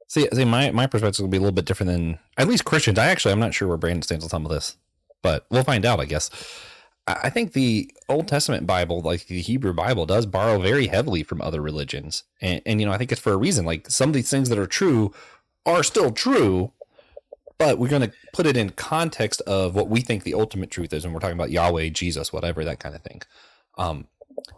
see. 0.08 0.28
See, 0.32 0.46
my 0.46 0.70
my 0.70 0.86
perspective 0.86 1.24
will 1.24 1.30
be 1.30 1.38
a 1.38 1.40
little 1.40 1.52
bit 1.52 1.66
different 1.66 1.92
than 1.92 2.20
at 2.38 2.48
least 2.48 2.64
Christians. 2.64 3.00
I 3.00 3.08
actually 3.08 3.32
I'm 3.32 3.40
not 3.40 3.56
sure 3.56 3.68
where 3.68 3.78
Brandon 3.78 4.04
stands 4.04 4.24
on 4.24 4.30
some 4.30 4.46
of 4.46 4.52
this, 4.52 4.78
but 5.24 5.48
we'll 5.50 5.64
find 5.64 5.84
out. 5.84 6.00
I 6.00 6.06
guess. 6.06 6.30
I 7.08 7.30
think 7.30 7.54
the 7.54 7.90
Old 8.10 8.28
Testament 8.28 8.68
Bible, 8.68 9.02
like 9.02 9.28
the 9.28 9.42
Hebrew 9.42 9.74
Bible, 9.74 10.06
does 10.06 10.26
borrow 10.26 10.60
very 10.60 10.88
heavily 10.88 11.24
from 11.24 11.42
other 11.42 11.62
religions, 11.62 12.24
and, 12.42 12.62
and 12.66 12.82
you 12.82 12.86
know 12.86 12.92
I 12.92 12.98
think 12.98 13.12
it's 13.12 13.22
for 13.22 13.32
a 13.32 13.38
reason. 13.38 13.66
Like 13.66 13.90
some 13.90 14.10
of 14.10 14.14
these 14.14 14.30
things 14.30 14.50
that 14.50 14.60
are 14.60 14.68
true 14.68 15.14
are 15.66 15.84
still 15.84 16.12
true, 16.12 16.74
but 17.58 17.80
we're 17.80 17.88
going 17.88 18.02
to 18.02 18.12
put 18.34 18.46
it 18.46 18.58
in 18.58 18.72
context 18.72 19.42
of 19.42 19.74
what 19.74 19.90
we 19.90 20.02
think 20.02 20.24
the 20.24 20.34
ultimate 20.34 20.70
truth 20.70 20.92
is 20.92 21.06
when 21.06 21.14
we're 21.14 21.20
talking 21.20 21.38
about 21.38 21.52
Yahweh, 21.52 21.90
Jesus, 21.90 22.34
whatever, 22.34 22.66
that 22.66 22.80
kind 22.80 22.96
of 22.96 23.02
thing. 23.02 23.22
Um, 23.78 24.08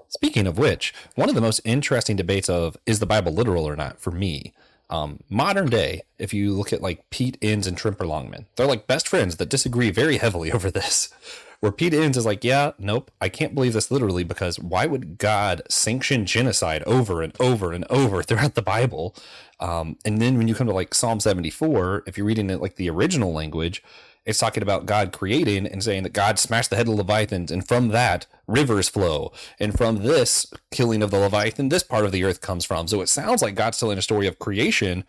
speaking 0.08 0.48
of 0.48 0.58
which, 0.58 0.94
one 1.16 1.30
of 1.30 1.36
the 1.36 1.42
most 1.42 1.62
interesting 1.66 2.16
debates 2.16 2.50
of 2.50 2.78
is 2.86 3.00
the 3.00 3.06
Bible 3.06 3.32
literal 3.32 3.68
or 3.68 3.76
not 3.76 4.00
for 4.00 4.12
me, 4.12 4.54
um, 4.90 5.20
modern 5.30 5.68
day, 5.68 6.02
if 6.18 6.34
you 6.34 6.54
look 6.54 6.74
at 6.74 6.82
like 6.82 7.10
Pete 7.12 7.38
Enns 7.44 7.68
and 7.68 7.78
Tremper 7.78 8.08
Longman, 8.08 8.48
they're 8.56 8.66
like 8.66 8.88
best 8.88 9.08
friends 9.08 9.36
that 9.36 9.50
disagree 9.50 9.92
very 9.92 10.18
heavily 10.18 10.52
over 10.54 10.72
this 10.72 11.14
where 11.60 11.72
Pete 11.72 11.94
Enns 11.94 12.18
is 12.18 12.26
like, 12.26 12.44
yeah, 12.44 12.72
nope, 12.80 13.12
I 13.20 13.30
can't 13.30 13.54
believe 13.54 13.74
this 13.74 13.92
literally 13.92 14.24
because 14.24 14.60
why 14.60 14.86
would 14.86 15.18
God 15.18 15.62
sanction 15.70 16.26
genocide 16.26 16.84
over 16.84 17.22
and 17.22 17.36
over 17.40 17.74
and 17.74 17.86
over 17.90 18.24
throughout 18.24 18.56
the 18.56 18.62
Bible? 18.62 19.16
Um, 19.60 19.98
and 20.06 20.22
then 20.22 20.38
when 20.38 20.48
you 20.48 20.56
come 20.56 20.68
to 20.68 20.74
like 20.74 20.94
Psalm 20.94 21.20
74, 21.20 22.04
if 22.08 22.18
you're 22.18 22.28
reading 22.28 22.50
it 22.50 22.62
like 22.62 22.76
the 22.76 22.90
original 22.90 23.34
language, 23.34 23.84
it's 24.26 24.40
talking 24.40 24.64
about 24.64 24.86
God 24.86 25.12
creating 25.12 25.66
and 25.66 25.84
saying 25.84 26.04
that 26.04 26.14
God 26.14 26.38
smashed 26.38 26.70
the 26.70 26.76
head 26.76 26.88
of 26.88 26.94
Leviathans, 26.94 27.52
and 27.52 27.68
from 27.68 27.88
that 27.90 28.28
rivers 28.48 28.88
flow, 28.88 29.32
and 29.60 29.76
from 29.76 30.04
this 30.04 30.46
killing 30.72 31.02
of 31.02 31.10
the 31.10 31.18
Leviathan, 31.18 31.70
this 31.70 31.84
part 31.84 32.06
of 32.06 32.12
the 32.12 32.24
earth 32.24 32.40
comes 32.42 32.64
from. 32.64 32.88
So 32.88 33.02
it 33.02 33.10
sounds 33.10 33.42
like 33.42 33.56
God's 33.56 33.80
telling 33.80 33.98
a 33.98 34.04
story 34.04 34.28
of 34.28 34.38
creation 34.38 35.04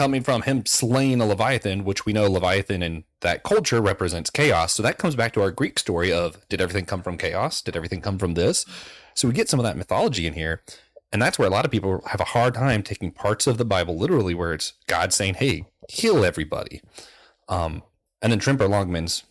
coming 0.00 0.22
from 0.22 0.40
him 0.40 0.64
slaying 0.64 1.20
a 1.20 1.26
Leviathan, 1.26 1.84
which 1.84 2.06
we 2.06 2.14
know 2.14 2.26
Leviathan 2.26 2.82
in 2.82 3.04
that 3.20 3.42
culture 3.42 3.82
represents 3.82 4.30
chaos. 4.30 4.72
So 4.72 4.82
that 4.82 4.96
comes 4.96 5.14
back 5.14 5.34
to 5.34 5.42
our 5.42 5.50
Greek 5.50 5.78
story 5.78 6.10
of 6.10 6.38
did 6.48 6.58
everything 6.58 6.86
come 6.86 7.02
from 7.02 7.18
chaos? 7.18 7.60
Did 7.60 7.76
everything 7.76 8.00
come 8.00 8.18
from 8.18 8.32
this? 8.32 8.64
So 9.12 9.28
we 9.28 9.34
get 9.34 9.50
some 9.50 9.60
of 9.60 9.64
that 9.64 9.76
mythology 9.76 10.26
in 10.26 10.32
here. 10.32 10.62
And 11.12 11.20
that's 11.20 11.38
where 11.38 11.46
a 11.46 11.50
lot 11.50 11.66
of 11.66 11.70
people 11.70 12.02
have 12.06 12.20
a 12.22 12.32
hard 12.32 12.54
time 12.54 12.82
taking 12.82 13.10
parts 13.10 13.46
of 13.46 13.58
the 13.58 13.64
Bible 13.66 13.94
literally, 13.94 14.32
where 14.32 14.54
it's 14.54 14.72
God 14.86 15.12
saying, 15.12 15.34
hey, 15.34 15.66
kill 15.86 16.24
everybody. 16.24 16.80
Um, 17.50 17.82
and 18.22 18.32
then 18.32 18.40
Tremper 18.40 18.70
Longman's 18.70 19.24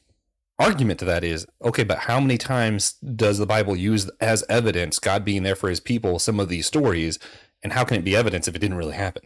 argument 0.59 0.99
to 0.99 1.05
that 1.05 1.23
is 1.23 1.47
okay, 1.63 1.83
but 1.83 1.97
how 1.99 2.19
many 2.19 2.37
times 2.37 2.91
does 2.91 3.39
the 3.39 3.47
Bible 3.47 3.75
use 3.75 4.07
as 4.21 4.43
evidence 4.47 4.99
God 4.99 5.25
being 5.25 5.41
there 5.41 5.55
for 5.55 5.71
his 5.71 5.79
people 5.79 6.19
some 6.19 6.39
of 6.39 6.47
these 6.47 6.67
stories? 6.67 7.17
And 7.63 7.73
how 7.73 7.85
can 7.85 7.97
it 7.97 8.05
be 8.05 8.15
evidence 8.15 8.47
if 8.47 8.55
it 8.55 8.59
didn't 8.59 8.77
really 8.77 8.93
happen? 8.93 9.23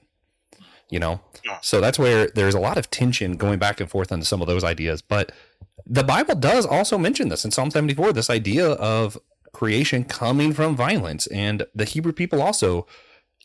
You 0.93 0.99
know? 0.99 1.19
So 1.61 1.81
that's 1.81 1.97
where 1.97 2.27
there's 2.27 2.53
a 2.53 2.59
lot 2.59 2.77
of 2.77 2.91
tension 2.91 3.35
going 3.35 3.57
back 3.57 3.81
and 3.81 3.89
forth 3.89 4.11
on 4.11 4.21
some 4.21 4.41
of 4.41 4.47
those 4.47 4.63
ideas. 4.63 5.01
But 5.01 5.31
the 5.87 6.03
Bible 6.03 6.35
does 6.35 6.65
also 6.65 6.99
mention 6.99 7.29
this 7.29 7.43
in 7.43 7.51
Psalm 7.51 7.71
74, 7.71 8.13
this 8.13 8.29
idea 8.29 8.67
of 8.73 9.17
creation 9.51 10.03
coming 10.03 10.53
from 10.53 10.75
violence. 10.75 11.25
And 11.27 11.65
the 11.73 11.85
Hebrew 11.85 12.13
people 12.13 12.41
also, 12.41 12.85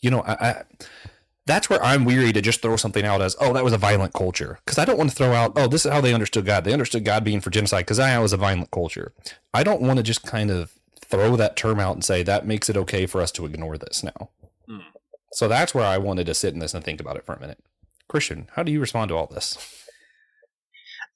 you 0.03 0.11
know, 0.11 0.21
I, 0.21 0.33
I 0.33 0.63
that's 1.47 1.71
where 1.71 1.83
I'm 1.83 2.05
weary 2.05 2.35
to 2.35 2.43
just 2.43 2.61
throw 2.61 2.77
something 2.77 3.07
out 3.07 3.23
as, 3.23 3.35
oh, 3.41 3.55
that 3.55 3.65
was 3.65 3.73
a 3.73 3.79
violent 3.79 4.13
culture. 4.13 4.59
Because 4.63 4.77
I 4.77 4.85
don't 4.85 4.99
want 4.99 5.09
to 5.09 5.17
throw 5.17 5.33
out, 5.33 5.53
oh, 5.57 5.67
this 5.67 5.87
is 5.87 5.91
how 5.91 6.03
they 6.03 6.13
understood 6.13 6.45
God. 6.45 6.65
They 6.65 6.75
understood 6.75 7.07
God 7.07 7.25
being 7.25 7.41
for 7.41 7.49
genocide 7.49 7.87
because 7.87 7.99
I 7.99 8.19
was 8.19 8.35
a 8.35 8.37
violent 8.37 8.71
culture. 8.71 9.15
I 9.55 9.65
don't 9.65 9.81
want 9.81 9.97
to 9.97 10.03
just 10.03 10.23
kind 10.25 10.51
of 10.51 10.75
throw 11.01 11.37
that 11.37 11.57
term 11.57 11.81
out 11.81 11.95
and 11.95 12.05
say 12.05 12.23
that 12.23 12.47
makes 12.47 12.69
it 12.69 12.77
okay 12.77 13.07
for 13.07 13.23
us 13.23 13.33
to 13.33 13.47
ignore 13.47 13.79
this 13.79 14.03
now. 14.03 14.29
So 15.33 15.49
that's 15.49 15.75
where 15.75 15.85
I 15.85 15.99
wanted 15.99 16.27
to 16.27 16.35
sit 16.35 16.55
in 16.55 16.61
this 16.61 16.75
and 16.75 16.85
think 16.85 17.01
about 17.01 17.17
it 17.17 17.25
for 17.25 17.35
a 17.35 17.41
minute. 17.41 17.59
Christian, 18.09 18.49
how 18.55 18.63
do 18.63 18.73
you 18.73 18.81
respond 18.81 19.11
to 19.11 19.17
all 19.17 19.27
this? 19.27 19.85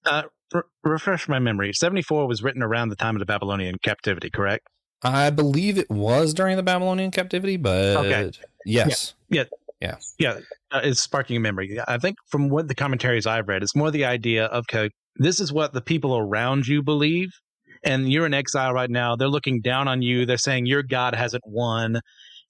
Uh, 0.04 0.24
re- 0.52 0.62
refresh 0.84 1.28
my 1.28 1.38
memory. 1.38 1.72
74 1.72 2.26
was 2.26 2.42
written 2.42 2.62
around 2.62 2.90
the 2.90 2.96
time 2.96 3.16
of 3.16 3.20
the 3.20 3.26
Babylonian 3.26 3.76
captivity, 3.82 4.30
correct? 4.30 4.66
I 5.02 5.30
believe 5.30 5.78
it 5.78 5.90
was 5.90 6.34
during 6.34 6.56
the 6.56 6.62
Babylonian 6.62 7.10
captivity, 7.10 7.56
but 7.56 7.96
okay. 7.96 8.30
yes. 8.64 9.14
Yeah. 9.28 9.44
Yeah. 9.80 9.96
Yeah. 10.18 10.36
yeah. 10.36 10.40
Uh, 10.70 10.80
it's 10.84 11.02
sparking 11.02 11.36
a 11.36 11.40
memory. 11.40 11.78
I 11.88 11.98
think 11.98 12.16
from 12.30 12.48
what 12.48 12.68
the 12.68 12.74
commentaries 12.74 13.26
I've 13.26 13.48
read, 13.48 13.62
it's 13.62 13.74
more 13.74 13.90
the 13.90 14.04
idea 14.04 14.46
of 14.46 14.64
okay, 14.72 14.90
this 15.16 15.40
is 15.40 15.52
what 15.52 15.72
the 15.72 15.80
people 15.80 16.16
around 16.16 16.66
you 16.66 16.82
believe. 16.82 17.30
And 17.84 18.12
you're 18.12 18.26
in 18.26 18.34
exile 18.34 18.72
right 18.72 18.90
now. 18.90 19.16
They're 19.16 19.26
looking 19.26 19.60
down 19.60 19.88
on 19.88 20.02
you. 20.02 20.24
They're 20.24 20.36
saying 20.36 20.66
your 20.66 20.84
God 20.84 21.16
hasn't 21.16 21.42
won 21.44 22.00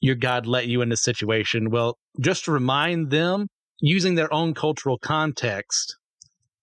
your 0.03 0.17
God 0.17 0.47
let 0.47 0.67
you 0.67 0.83
in 0.83 0.91
this 0.91 1.03
situation. 1.03 1.71
Well, 1.71 1.97
just 2.21 2.45
to 2.45 2.53
remind 2.53 3.11
them, 3.11 3.47
using 3.81 4.17
their 4.17 4.33
own 4.33 4.53
cultural 4.53 4.99
context, 4.99 5.97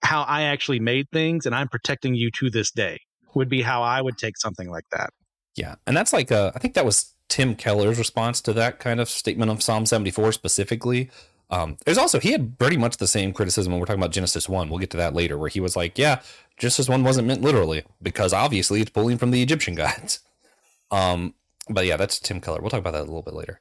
how 0.04 0.22
I 0.24 0.44
actually 0.44 0.80
made 0.80 1.08
things 1.12 1.46
and 1.46 1.56
I'm 1.56 1.70
protecting 1.70 2.14
you 2.16 2.30
to 2.40 2.50
this 2.50 2.70
day 2.70 3.00
would 3.34 3.50
be 3.50 3.62
how 3.62 3.82
I 3.82 4.02
would 4.02 4.18
take 4.18 4.38
something 4.38 4.70
like 4.70 4.86
that. 4.92 5.12
Yeah. 5.56 5.76
And 5.88 5.96
that's 5.96 6.14
like, 6.14 6.32
uh, 6.32 6.52
I 6.54 6.60
think 6.60 6.74
that 6.74 6.86
was 6.86 7.14
Tim 7.28 7.56
Keller's 7.56 7.98
response 7.98 8.42
to 8.42 8.54
that 8.54 8.80
kind 8.80 9.00
of 9.00 9.10
statement 9.10 9.52
of 9.52 9.64
Psalm 9.64 9.86
74 9.86 10.32
specifically. 10.34 11.10
Um, 11.50 11.78
there's 11.86 11.98
also, 11.98 12.20
he 12.20 12.32
had 12.32 12.60
pretty 12.60 12.78
much 12.78 12.98
the 12.98 13.08
same 13.08 13.34
criticism 13.34 13.72
when 13.72 13.80
we're 13.80 13.86
talking 13.86 14.02
about 14.02 14.12
Genesis 14.12 14.48
1. 14.48 14.70
We'll 14.70 14.80
get 14.80 14.92
to 14.92 14.98
that 14.98 15.14
later, 15.14 15.38
where 15.38 15.50
he 15.50 15.60
was 15.60 15.76
like, 15.76 15.98
yeah, 15.98 16.22
Genesis 16.58 16.88
1 16.88 17.04
wasn't 17.04 17.28
meant 17.28 17.42
literally 17.42 17.84
because 18.02 18.34
obviously 18.34 18.82
it's 18.82 18.92
pulling 18.92 19.18
from 19.18 19.32
the 19.32 19.42
Egyptian 19.42 19.76
gods. 19.76 20.20
Um, 20.92 21.34
but 21.70 21.86
yeah, 21.86 21.98
that's 21.98 22.20
Tim 22.20 22.42
Keller. 22.42 22.60
We'll 22.62 22.70
talk 22.70 22.80
about 22.80 22.94
that 22.94 23.02
a 23.02 23.04
little 23.04 23.22
bit 23.22 23.34
later. 23.34 23.60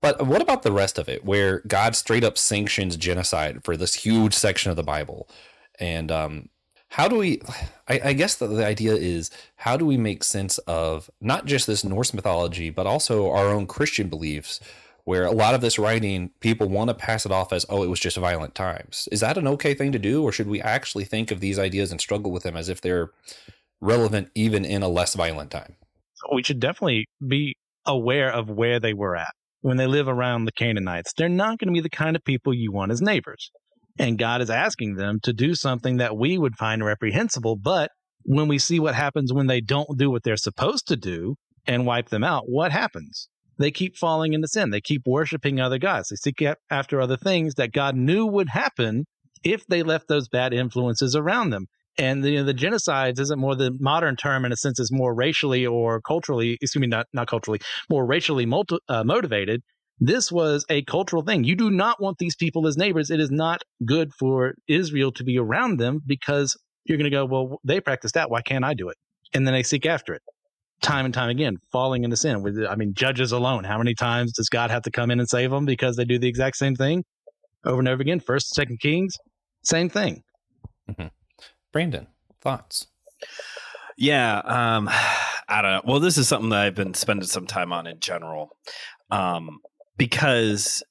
But 0.00 0.26
what 0.26 0.42
about 0.42 0.62
the 0.62 0.72
rest 0.72 0.98
of 0.98 1.08
it, 1.08 1.24
where 1.24 1.60
God 1.60 1.94
straight 1.94 2.24
up 2.24 2.36
sanctions 2.36 2.96
genocide 2.96 3.62
for 3.64 3.76
this 3.76 3.94
huge 3.94 4.34
section 4.34 4.70
of 4.70 4.76
the 4.76 4.82
Bible? 4.82 5.28
And 5.78 6.10
um, 6.10 6.48
how 6.88 7.08
do 7.08 7.16
we? 7.16 7.40
I, 7.88 8.00
I 8.06 8.12
guess 8.12 8.34
the, 8.34 8.48
the 8.48 8.66
idea 8.66 8.94
is 8.94 9.30
how 9.56 9.76
do 9.76 9.86
we 9.86 9.96
make 9.96 10.24
sense 10.24 10.58
of 10.58 11.08
not 11.20 11.46
just 11.46 11.66
this 11.66 11.84
Norse 11.84 12.12
mythology, 12.12 12.68
but 12.68 12.86
also 12.86 13.30
our 13.30 13.48
own 13.48 13.66
Christian 13.66 14.08
beliefs, 14.08 14.58
where 15.04 15.24
a 15.24 15.32
lot 15.32 15.54
of 15.54 15.60
this 15.60 15.78
writing 15.78 16.30
people 16.40 16.68
want 16.68 16.88
to 16.88 16.94
pass 16.94 17.24
it 17.24 17.32
off 17.32 17.52
as, 17.52 17.64
oh, 17.68 17.82
it 17.82 17.88
was 17.88 18.00
just 18.00 18.16
violent 18.16 18.54
times. 18.54 19.08
Is 19.12 19.20
that 19.20 19.38
an 19.38 19.46
okay 19.48 19.72
thing 19.72 19.92
to 19.92 19.98
do, 19.98 20.22
or 20.22 20.32
should 20.32 20.48
we 20.48 20.60
actually 20.60 21.04
think 21.04 21.30
of 21.30 21.40
these 21.40 21.58
ideas 21.58 21.92
and 21.92 22.00
struggle 22.00 22.32
with 22.32 22.42
them 22.42 22.56
as 22.56 22.68
if 22.68 22.80
they're 22.80 23.10
relevant 23.80 24.30
even 24.34 24.64
in 24.64 24.82
a 24.82 24.88
less 24.88 25.14
violent 25.14 25.50
time? 25.50 25.76
We 26.32 26.42
should 26.42 26.60
definitely 26.60 27.06
be 27.26 27.56
aware 27.86 28.30
of 28.32 28.48
where 28.50 28.78
they 28.78 28.92
were 28.94 29.16
at. 29.16 29.32
when 29.62 29.76
they 29.76 29.86
live 29.86 30.08
around 30.08 30.44
the 30.44 30.52
Canaanites. 30.52 31.12
They're 31.16 31.28
not 31.28 31.58
going 31.58 31.68
to 31.68 31.72
be 31.72 31.80
the 31.80 31.88
kind 31.88 32.16
of 32.16 32.24
people 32.24 32.52
you 32.52 32.72
want 32.72 32.92
as 32.92 33.00
neighbors. 33.00 33.50
And 33.98 34.18
God 34.18 34.42
is 34.42 34.50
asking 34.50 34.96
them 34.96 35.20
to 35.22 35.32
do 35.32 35.54
something 35.54 35.98
that 35.98 36.16
we 36.16 36.36
would 36.36 36.56
find 36.56 36.84
reprehensible. 36.84 37.56
But 37.56 37.90
when 38.24 38.48
we 38.48 38.58
see 38.58 38.80
what 38.80 38.94
happens 38.94 39.32
when 39.32 39.46
they 39.46 39.60
don't 39.60 39.98
do 39.98 40.10
what 40.10 40.24
they're 40.24 40.36
supposed 40.36 40.88
to 40.88 40.96
do 40.96 41.36
and 41.66 41.86
wipe 41.86 42.08
them 42.08 42.24
out, 42.24 42.44
what 42.46 42.72
happens? 42.72 43.28
They 43.58 43.70
keep 43.70 43.96
falling 43.96 44.32
into 44.32 44.48
sin. 44.48 44.70
They 44.70 44.80
keep 44.80 45.02
worshiping 45.06 45.60
other 45.60 45.78
gods. 45.78 46.08
They 46.08 46.16
seek 46.16 46.42
after 46.70 47.00
other 47.00 47.16
things 47.16 47.54
that 47.54 47.72
God 47.72 47.94
knew 47.94 48.26
would 48.26 48.48
happen 48.48 49.04
if 49.44 49.64
they 49.66 49.82
left 49.82 50.08
those 50.08 50.28
bad 50.28 50.52
influences 50.52 51.14
around 51.14 51.50
them. 51.50 51.66
And 51.98 52.24
the, 52.24 52.30
you 52.30 52.38
know, 52.38 52.44
the 52.44 52.54
genocides 52.54 53.20
isn't 53.20 53.38
more 53.38 53.54
the 53.54 53.76
modern 53.78 54.16
term 54.16 54.44
in 54.44 54.52
a 54.52 54.56
sense, 54.56 54.80
is 54.80 54.90
more 54.90 55.14
racially 55.14 55.66
or 55.66 56.00
culturally, 56.00 56.58
excuse 56.60 56.80
me, 56.80 56.86
not, 56.86 57.06
not 57.12 57.28
culturally, 57.28 57.60
more 57.90 58.06
racially 58.06 58.46
multi, 58.46 58.78
uh, 58.88 59.04
motivated. 59.04 59.62
This 59.98 60.32
was 60.32 60.64
a 60.68 60.82
cultural 60.84 61.22
thing. 61.22 61.44
You 61.44 61.54
do 61.54 61.70
not 61.70 62.00
want 62.00 62.18
these 62.18 62.34
people 62.34 62.66
as 62.66 62.76
neighbors. 62.76 63.10
It 63.10 63.20
is 63.20 63.30
not 63.30 63.62
good 63.84 64.10
for 64.18 64.54
Israel 64.66 65.12
to 65.12 65.24
be 65.24 65.38
around 65.38 65.78
them 65.78 66.00
because 66.04 66.56
you're 66.84 66.98
going 66.98 67.10
to 67.10 67.16
go, 67.16 67.26
well, 67.26 67.60
they 67.62 67.80
practice 67.80 68.12
that. 68.12 68.30
Why 68.30 68.42
can't 68.42 68.64
I 68.64 68.74
do 68.74 68.88
it? 68.88 68.96
And 69.34 69.46
then 69.46 69.54
they 69.54 69.62
seek 69.62 69.86
after 69.86 70.14
it 70.14 70.22
time 70.82 71.04
and 71.04 71.14
time 71.14 71.30
again, 71.30 71.56
falling 71.70 72.04
into 72.04 72.16
sin. 72.16 72.44
I 72.68 72.74
mean, 72.74 72.92
judges 72.94 73.32
alone, 73.32 73.64
how 73.64 73.78
many 73.78 73.94
times 73.94 74.32
does 74.32 74.48
God 74.48 74.70
have 74.70 74.82
to 74.82 74.90
come 74.90 75.10
in 75.10 75.20
and 75.20 75.28
save 75.28 75.50
them 75.50 75.64
because 75.64 75.96
they 75.96 76.04
do 76.04 76.18
the 76.18 76.28
exact 76.28 76.56
same 76.56 76.74
thing 76.74 77.04
over 77.64 77.78
and 77.78 77.88
over 77.88 78.02
again? 78.02 78.20
First, 78.20 78.54
Second 78.54 78.80
Kings, 78.80 79.14
same 79.62 79.88
thing. 79.88 80.22
Mm-hmm. 80.90 81.06
Brandon, 81.72 82.06
thoughts? 82.40 82.86
Yeah, 83.96 84.38
um, 84.38 84.88
I 85.48 85.62
don't 85.62 85.72
know. 85.72 85.82
Well, 85.84 86.00
this 86.00 86.18
is 86.18 86.28
something 86.28 86.50
that 86.50 86.60
I've 86.60 86.74
been 86.74 86.94
spending 86.94 87.26
some 87.26 87.46
time 87.46 87.72
on 87.72 87.86
in 87.86 88.00
general, 88.00 88.56
um, 89.10 89.58
because 89.96 90.82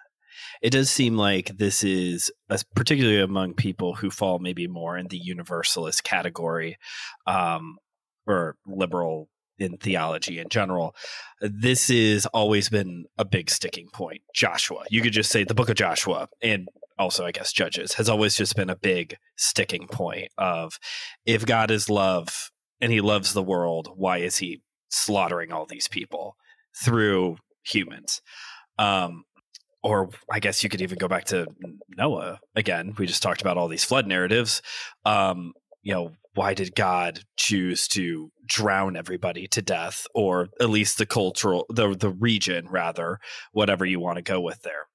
it 0.62 0.70
does 0.70 0.90
seem 0.90 1.16
like 1.16 1.56
this 1.56 1.84
is 1.84 2.30
particularly 2.74 3.20
among 3.20 3.54
people 3.54 3.94
who 3.94 4.10
fall 4.10 4.38
maybe 4.38 4.66
more 4.66 4.96
in 4.96 5.08
the 5.08 5.18
universalist 5.18 6.04
category, 6.04 6.78
um, 7.26 7.78
or 8.26 8.56
liberal 8.66 9.28
in 9.58 9.76
theology 9.76 10.38
in 10.38 10.48
general. 10.48 10.94
This 11.40 11.88
has 11.88 12.26
always 12.26 12.68
been 12.68 13.04
a 13.18 13.24
big 13.24 13.50
sticking 13.50 13.88
point. 13.92 14.22
Joshua, 14.34 14.84
you 14.90 15.02
could 15.02 15.12
just 15.12 15.30
say 15.30 15.44
the 15.44 15.54
book 15.54 15.68
of 15.68 15.76
Joshua, 15.76 16.28
and 16.42 16.68
also 17.00 17.24
I 17.24 17.32
guess 17.32 17.52
Judges 17.52 17.94
has 17.94 18.08
always 18.08 18.36
just 18.36 18.54
been 18.54 18.70
a 18.70 18.76
big 18.76 19.16
sticking 19.36 19.88
point 19.88 20.28
of 20.38 20.78
if 21.24 21.46
God 21.46 21.70
is 21.70 21.88
love 21.88 22.50
and 22.80 22.92
he 22.92 23.00
loves 23.00 23.32
the 23.32 23.42
world, 23.42 23.88
why 23.96 24.18
is 24.18 24.38
he 24.38 24.62
slaughtering 24.90 25.52
all 25.52 25.66
these 25.66 25.88
people 25.88 26.36
through 26.84 27.36
humans? 27.64 28.20
Um, 28.78 29.24
or 29.82 30.10
I 30.30 30.40
guess 30.40 30.62
you 30.62 30.68
could 30.68 30.82
even 30.82 30.98
go 30.98 31.08
back 31.08 31.24
to 31.26 31.46
Noah 31.96 32.38
again. 32.54 32.94
We 32.98 33.06
just 33.06 33.22
talked 33.22 33.40
about 33.40 33.56
all 33.56 33.68
these 33.68 33.84
flood 33.84 34.06
narratives. 34.06 34.60
Um, 35.06 35.54
you 35.82 35.94
know, 35.94 36.12
why 36.34 36.52
did 36.52 36.74
God 36.74 37.20
choose 37.36 37.88
to 37.88 38.30
drown 38.46 38.94
everybody 38.94 39.46
to 39.48 39.62
death, 39.62 40.06
or 40.14 40.48
at 40.60 40.68
least 40.68 40.98
the 40.98 41.06
cultural, 41.06 41.64
the 41.70 41.94
the 41.94 42.10
region 42.10 42.68
rather, 42.68 43.18
whatever 43.52 43.86
you 43.86 44.00
want 44.00 44.16
to 44.16 44.22
go 44.22 44.40
with 44.40 44.60
there 44.62 44.89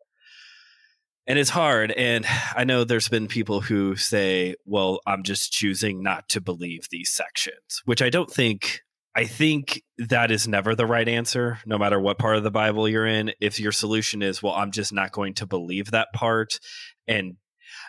and 1.28 1.40
it's 1.40 1.50
hard 1.50 1.92
and 1.92 2.26
i 2.56 2.64
know 2.64 2.84
there's 2.84 3.10
been 3.10 3.28
people 3.28 3.62
who 3.62 3.96
say 3.96 4.56
well 4.66 5.00
i'm 5.06 5.24
just 5.24 5.52
choosing 5.52 6.04
not 6.04 6.28
to 6.30 6.42
believe 6.42 6.88
these 6.90 7.12
sections 7.12 7.82
which 7.86 8.02
i 8.02 8.10
don't 8.10 8.32
think 8.32 8.82
i 9.16 9.26
think 9.26 9.82
that 9.98 10.32
is 10.32 10.48
never 10.48 10.76
the 10.76 10.86
right 10.86 11.08
answer 11.08 11.60
no 11.66 11.78
matter 11.78 12.00
what 12.00 12.20
part 12.20 12.38
of 12.38 12.44
the 12.44 12.52
bible 12.52 12.88
you're 12.88 13.08
in. 13.08 13.32
If 13.40 13.60
your 13.60 13.72
solution 13.72 14.22
is 14.22 14.42
well 14.42 14.54
i'm 14.54 14.72
just 14.72 14.94
not 14.94 15.12
going 15.12 15.34
to 15.36 15.46
believe 15.46 15.92
that 15.92 16.10
part 16.14 16.60
and 17.08 17.36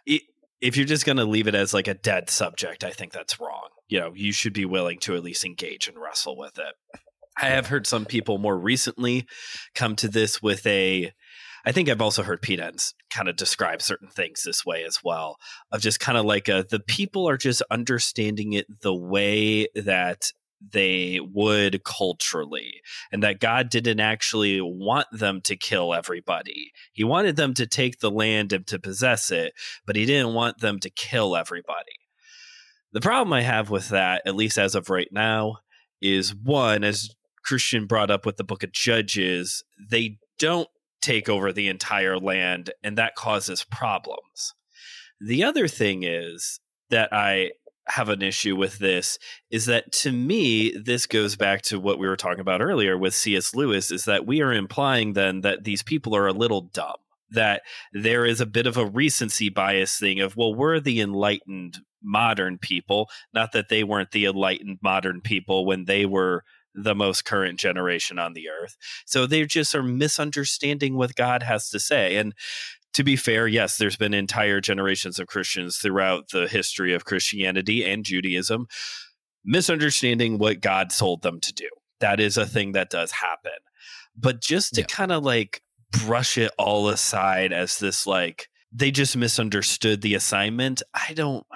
it, 0.05 0.23
if 0.61 0.77
you're 0.77 0.87
just 0.87 1.05
going 1.05 1.19
to 1.19 1.25
leave 1.25 1.49
it 1.49 1.55
as 1.55 1.75
like 1.75 1.89
a 1.89 1.95
dead 1.95 2.31
subject 2.31 2.85
i 2.85 2.91
think 2.91 3.13
that's 3.13 3.41
wrong. 3.41 3.69
You 3.89 4.01
know 4.01 4.13
you 4.15 4.33
should 4.33 4.53
be 4.53 4.65
willing 4.65 4.99
to 5.01 5.15
at 5.15 5.23
least 5.23 5.45
engage 5.45 5.89
and 5.89 5.99
wrestle 6.01 6.37
with 6.37 6.59
it. 6.59 7.01
I 7.39 7.47
have 7.49 7.67
heard 7.67 7.87
some 7.87 8.07
people 8.07 8.39
more 8.39 8.59
recently 8.59 9.27
come 9.75 9.95
to 9.97 10.09
this 10.09 10.41
with 10.41 10.67
a 10.67 11.13
I 11.67 11.73
think 11.73 11.89
I've 11.89 12.01
also 12.01 12.23
heard 12.23 12.43
Pete 12.43 12.61
Enns 12.61 12.95
kind 13.11 13.29
of 13.29 13.35
describe 13.35 13.83
certain 13.83 14.09
things 14.09 14.43
this 14.45 14.65
way 14.65 14.85
as 14.85 15.01
well, 15.03 15.37
of 15.73 15.81
just 15.81 15.99
kind 15.99 16.17
of 16.17 16.25
like 16.25 16.49
a, 16.49 16.65
the 16.69 16.79
people 16.79 17.29
are 17.29 17.37
just 17.37 17.61
understanding 17.73 18.53
it 18.53 18.67
the 18.83 18.95
way 18.95 19.67
that 19.75 20.31
they 20.73 21.21
would 21.21 21.85
culturally, 21.85 22.81
and 23.13 23.23
that 23.23 23.41
God 23.41 23.69
didn't 23.69 24.01
actually 24.01 24.61
want 24.61 25.07
them 25.13 25.41
to 25.43 25.57
kill 25.57 25.93
everybody. 25.93 26.71
He 26.93 27.05
wanted 27.05 27.37
them 27.37 27.53
to 27.55 27.67
take 27.67 27.99
the 27.99 28.11
land 28.11 28.53
and 28.53 28.67
to 28.69 28.79
possess 28.79 29.31
it, 29.31 29.53
but 29.87 29.97
he 29.97 30.07
didn't 30.07 30.35
want 30.35 30.61
them 30.61 30.79
to 30.79 30.89
kill 30.89 31.37
everybody. 31.37 31.99
The 32.93 33.01
problem 33.01 33.33
I 33.33 33.43
have 33.43 33.71
with 33.71 33.89
that, 33.91 34.23
at 34.25 34.37
least 34.37 34.57
as 34.57 34.75
of 34.75 34.89
right 34.89 35.09
now, 35.11 35.59
is 36.01 36.35
one, 36.35 36.85
as 36.85 37.11
Christian 37.45 37.87
brought 37.87 38.11
up 38.11 38.25
with 38.25 38.37
the 38.37 38.45
book 38.45 38.63
of 38.63 38.73
Judges, 38.73 39.63
they 39.91 40.19
don't 40.39 40.69
take 41.07 41.29
over 41.29 41.53
the 41.53 41.69
entire 41.69 42.19
land, 42.19 42.73
and 42.83 42.99
that 42.99 43.15
causes 43.15 43.65
problems. 43.65 44.55
The 45.21 45.45
other 45.45 45.69
thing 45.69 46.03
is 46.03 46.61
that 46.91 47.13
I 47.13 47.53
have 47.89 48.09
an 48.09 48.21
issue 48.21 48.57
with 48.57 48.79
this 48.79 49.17
is 49.49 49.67
that 49.67 49.93
to 49.93 50.11
me, 50.11 50.73
this 50.77 51.07
goes 51.07 51.37
back 51.37 51.63
to 51.63 51.79
what 51.79 52.01
we 52.01 52.09
were 52.09 52.17
talking 52.17 52.41
about 52.41 52.61
earlier 52.61 52.99
with 52.99 53.15
C.S. 53.15 53.55
Lewis 53.55 53.93
is 53.93 54.05
that 54.07 54.27
we 54.27 54.43
are 54.43 54.53
implying 54.53 55.13
then 55.13 55.43
that 55.43 55.63
these 55.63 55.85
people 55.85 56.17
are 56.17 56.27
a 56.27 56.33
little 56.33 56.63
dumb, 56.63 56.97
that 57.31 57.63
there 57.93 58.25
is 58.27 58.41
a 58.41 58.47
bit 58.47 58.67
of 58.67 58.77
a 58.77 58.87
recency 58.87 59.49
bias 59.49 59.99
thing 59.99 60.21
of, 60.21 60.37
well, 60.37 60.53
we're 60.53 60.81
the 60.81 61.01
enlightened 61.01 61.79
modern 62.03 62.59
people, 62.59 63.09
not 63.33 63.53
that 63.53 63.69
they 63.69 63.85
weren't 63.85 64.11
the 64.11 64.27
enlightened 64.27 64.79
modern 64.83 65.21
people 65.21 65.65
when 65.65 65.85
they 65.85 66.05
were 66.05 66.43
the 66.77 66.95
most 66.95 67.25
current 67.25 67.59
generation 67.59 68.19
on 68.19 68.35
the 68.35 68.49
earth. 68.49 68.77
So 69.07 69.27
they 69.27 69.45
just 69.47 69.75
are 69.75 69.83
misunderstanding 69.83 70.97
what 70.97 71.15
God 71.15 71.43
has 71.43 71.71
to 71.71 71.81
say. 71.81 72.17
And 72.17 72.35
to 72.95 73.03
be 73.03 73.17
fair, 73.17 73.49
yes, 73.49 73.77
there's 73.77 73.97
been 73.97 74.15
entire 74.15 74.61
generations 74.61 75.19
of 75.19 75.27
Christians 75.27 75.79
throughout 75.79 76.31
the 76.33 76.47
history 76.47 76.95
of 76.95 77.05
Christianity 77.05 77.85
and 77.85 78.05
Judaism 78.05 78.67
misunderstanding 79.47 80.39
what 80.39 80.61
God 80.61 80.91
told 80.91 81.23
them 81.23 81.41
to 81.41 81.55
do. 81.55 81.69
That 82.01 82.21
is 82.21 82.37
a 82.37 82.45
thing 82.45 82.73
that 82.73 82.91
does 82.91 83.13
happen. 83.13 83.53
But 84.17 84.43
just 84.43 84.75
to 84.75 84.81
yeah. 84.81 84.87
kind 84.89 85.13
of 85.13 85.23
like 85.23 85.63
brush 86.05 86.37
it 86.37 86.51
all 86.59 86.89
aside 86.89 87.53
as 87.53 87.79
this 87.79 88.07
like 88.07 88.49
they 88.73 88.91
just 88.91 89.17
misunderstood 89.17 90.03
the 90.03 90.15
assignment, 90.15 90.83
I 90.93 91.15
don't 91.15 91.47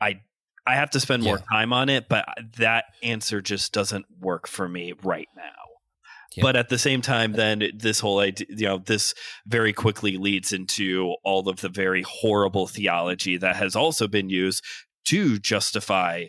I 0.00 0.20
I 0.66 0.74
have 0.74 0.90
to 0.90 1.00
spend 1.00 1.22
yeah. 1.22 1.30
more 1.30 1.38
time 1.38 1.72
on 1.72 1.88
it, 1.88 2.08
but 2.08 2.26
that 2.58 2.86
answer 3.02 3.40
just 3.40 3.72
doesn't 3.72 4.06
work 4.20 4.46
for 4.46 4.68
me 4.68 4.94
right 5.02 5.28
now. 5.36 5.42
Yeah. 6.36 6.42
But 6.42 6.56
at 6.56 6.68
the 6.68 6.78
same 6.78 7.00
time, 7.00 7.32
then 7.32 7.62
this 7.74 8.00
whole 8.00 8.18
idea, 8.18 8.46
you 8.50 8.66
know, 8.66 8.78
this 8.78 9.14
very 9.46 9.72
quickly 9.72 10.18
leads 10.18 10.52
into 10.52 11.14
all 11.24 11.48
of 11.48 11.60
the 11.60 11.68
very 11.68 12.02
horrible 12.02 12.66
theology 12.66 13.36
that 13.38 13.56
has 13.56 13.74
also 13.74 14.06
been 14.06 14.28
used 14.28 14.62
to 15.06 15.38
justify 15.38 16.26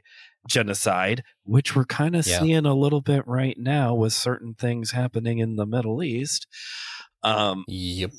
genocide, 0.47 1.23
which 1.43 1.75
we're 1.75 1.83
kind 1.83 2.15
of 2.15 2.25
yeah. 2.25 2.39
seeing 2.39 2.65
a 2.65 2.73
little 2.73 3.01
bit 3.01 3.27
right 3.27 3.57
now 3.57 3.93
with 3.93 4.13
certain 4.13 4.53
things 4.53 4.91
happening 4.91 5.39
in 5.39 5.57
the 5.57 5.65
Middle 5.65 6.01
East. 6.01 6.47
Um, 7.23 7.65
yep. 7.67 8.11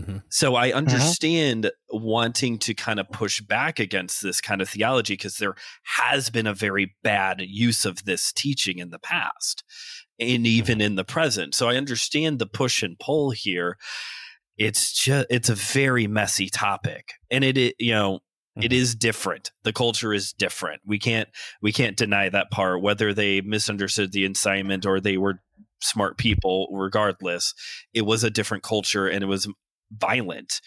Mm-hmm. 0.00 0.18
So 0.30 0.54
I 0.54 0.68
uh-huh. 0.68 0.78
understand 0.78 1.66
uh-huh. 1.66 1.98
wanting 1.98 2.58
to 2.60 2.74
kind 2.74 3.00
of 3.00 3.10
push 3.10 3.40
back 3.40 3.78
against 3.78 4.22
this 4.22 4.40
kind 4.40 4.60
of 4.60 4.68
theology 4.68 5.14
because 5.14 5.36
there 5.36 5.54
has 5.98 6.30
been 6.30 6.46
a 6.46 6.54
very 6.54 6.94
bad 7.02 7.40
use 7.40 7.84
of 7.84 8.04
this 8.04 8.32
teaching 8.32 8.78
in 8.78 8.90
the 8.90 8.98
past 8.98 9.64
and 10.18 10.46
even 10.46 10.76
mm-hmm. 10.76 10.82
in 10.82 10.94
the 10.96 11.04
present. 11.04 11.54
So 11.54 11.68
I 11.68 11.76
understand 11.76 12.38
the 12.38 12.46
push 12.46 12.82
and 12.82 12.98
pull 12.98 13.30
here. 13.30 13.76
It's 14.56 14.92
just 14.92 15.26
it's 15.30 15.48
a 15.48 15.54
very 15.54 16.06
messy 16.06 16.50
topic 16.50 17.14
and 17.30 17.42
it, 17.44 17.56
it 17.56 17.76
you 17.78 17.92
know 17.92 18.16
mm-hmm. 18.16 18.62
it 18.62 18.72
is 18.72 18.94
different. 18.94 19.52
The 19.64 19.72
culture 19.72 20.12
is 20.12 20.32
different. 20.32 20.82
We 20.84 20.98
can't 20.98 21.28
we 21.62 21.72
can't 21.72 21.96
deny 21.96 22.28
that 22.28 22.50
part 22.50 22.82
whether 22.82 23.14
they 23.14 23.40
misunderstood 23.40 24.12
the 24.12 24.26
assignment 24.26 24.84
or 24.84 25.00
they 25.00 25.16
were 25.16 25.40
smart 25.82 26.18
people 26.18 26.68
regardless 26.72 27.54
it 27.94 28.02
was 28.02 28.22
a 28.22 28.30
different 28.30 28.62
culture 28.62 29.06
and 29.06 29.24
it 29.24 29.26
was 29.26 29.48
violent 29.90 30.60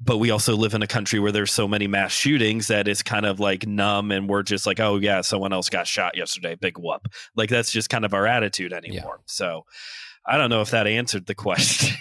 but 0.00 0.18
we 0.18 0.30
also 0.30 0.54
live 0.54 0.74
in 0.74 0.82
a 0.82 0.86
country 0.86 1.18
where 1.18 1.32
there's 1.32 1.52
so 1.52 1.66
many 1.66 1.86
mass 1.86 2.12
shootings 2.12 2.68
that 2.68 2.86
it's 2.86 3.02
kind 3.02 3.24
of 3.24 3.40
like 3.40 3.66
numb 3.66 4.10
and 4.10 4.28
we're 4.28 4.42
just 4.42 4.66
like 4.66 4.80
oh 4.80 4.96
yeah 4.96 5.20
someone 5.20 5.52
else 5.52 5.68
got 5.68 5.86
shot 5.86 6.16
yesterday 6.16 6.54
big 6.54 6.78
whoop 6.78 7.08
like 7.34 7.48
that's 7.48 7.70
just 7.70 7.88
kind 7.88 8.04
of 8.04 8.12
our 8.12 8.26
attitude 8.26 8.72
anymore 8.72 9.16
yeah. 9.18 9.24
so 9.26 9.64
i 10.26 10.36
don't 10.36 10.50
know 10.50 10.60
if 10.60 10.70
that 10.70 10.86
answered 10.86 11.26
the 11.26 11.34
question 11.34 11.96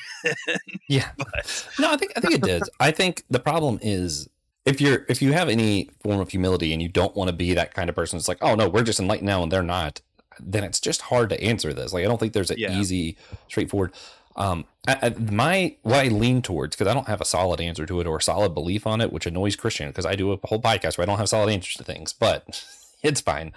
yeah 0.90 1.10
but. 1.18 1.68
no 1.80 1.92
i 1.92 1.98
think 1.98 2.12
i 2.16 2.20
think 2.20 2.34
it 2.36 2.42
did 2.42 2.64
i 2.80 2.92
think 2.92 3.24
the 3.30 3.40
problem 3.40 3.80
is 3.82 4.28
if 4.66 4.82
you're 4.82 5.06
if 5.08 5.22
you 5.22 5.32
have 5.32 5.48
any 5.48 5.90
form 6.02 6.20
of 6.20 6.30
humility 6.30 6.74
and 6.74 6.82
you 6.82 6.90
don't 6.90 7.16
want 7.16 7.30
to 7.30 7.36
be 7.36 7.54
that 7.54 7.74
kind 7.74 7.90
of 7.90 7.96
person 7.96 8.18
it's 8.18 8.28
like 8.28 8.40
oh 8.42 8.56
no 8.56 8.68
we're 8.68 8.84
just 8.84 9.00
enlightened 9.00 9.28
now 9.28 9.42
and 9.44 9.52
they're 9.52 9.64
not 9.64 10.02
then 10.42 10.66
it's 10.66 10.82
just 10.82 11.02
hard 11.04 11.30
to 11.30 11.42
answer 11.42 11.74
this 11.74 11.94
like 11.94 12.04
i 12.04 12.08
don't 12.08 12.20
think 12.20 12.34
there's 12.34 12.52
an 12.52 12.58
yeah. 12.60 12.78
easy 12.78 13.16
straightforward 13.48 13.94
Um, 14.36 14.66
I, 14.88 14.98
I, 15.02 15.10
my 15.32 15.76
what 15.84 16.06
I 16.06 16.08
lean 16.10 16.42
towards 16.42 16.76
because 16.76 16.90
I 16.90 16.94
don't 16.94 17.08
have 17.08 17.22
a 17.22 17.26
solid 17.26 17.62
answer 17.62 17.86
to 17.86 18.02
it 18.02 18.08
or 18.08 18.18
a 18.18 18.22
solid 18.22 18.54
belief 18.54 18.86
on 18.86 19.02
it, 19.02 19.12
which 19.12 19.26
annoys 19.26 19.56
Christian 19.56 19.90
because 19.90 20.06
I 20.06 20.16
do 20.16 20.32
a 20.32 20.40
whole 20.44 20.62
podcast 20.62 20.98
where 20.98 21.04
I 21.04 21.06
don't 21.06 21.18
have 21.18 21.30
solid 21.30 21.52
answers 21.52 21.76
to 21.76 21.84
things, 21.84 22.14
but 22.14 22.66
it's 23.02 23.22
fine. 23.22 23.54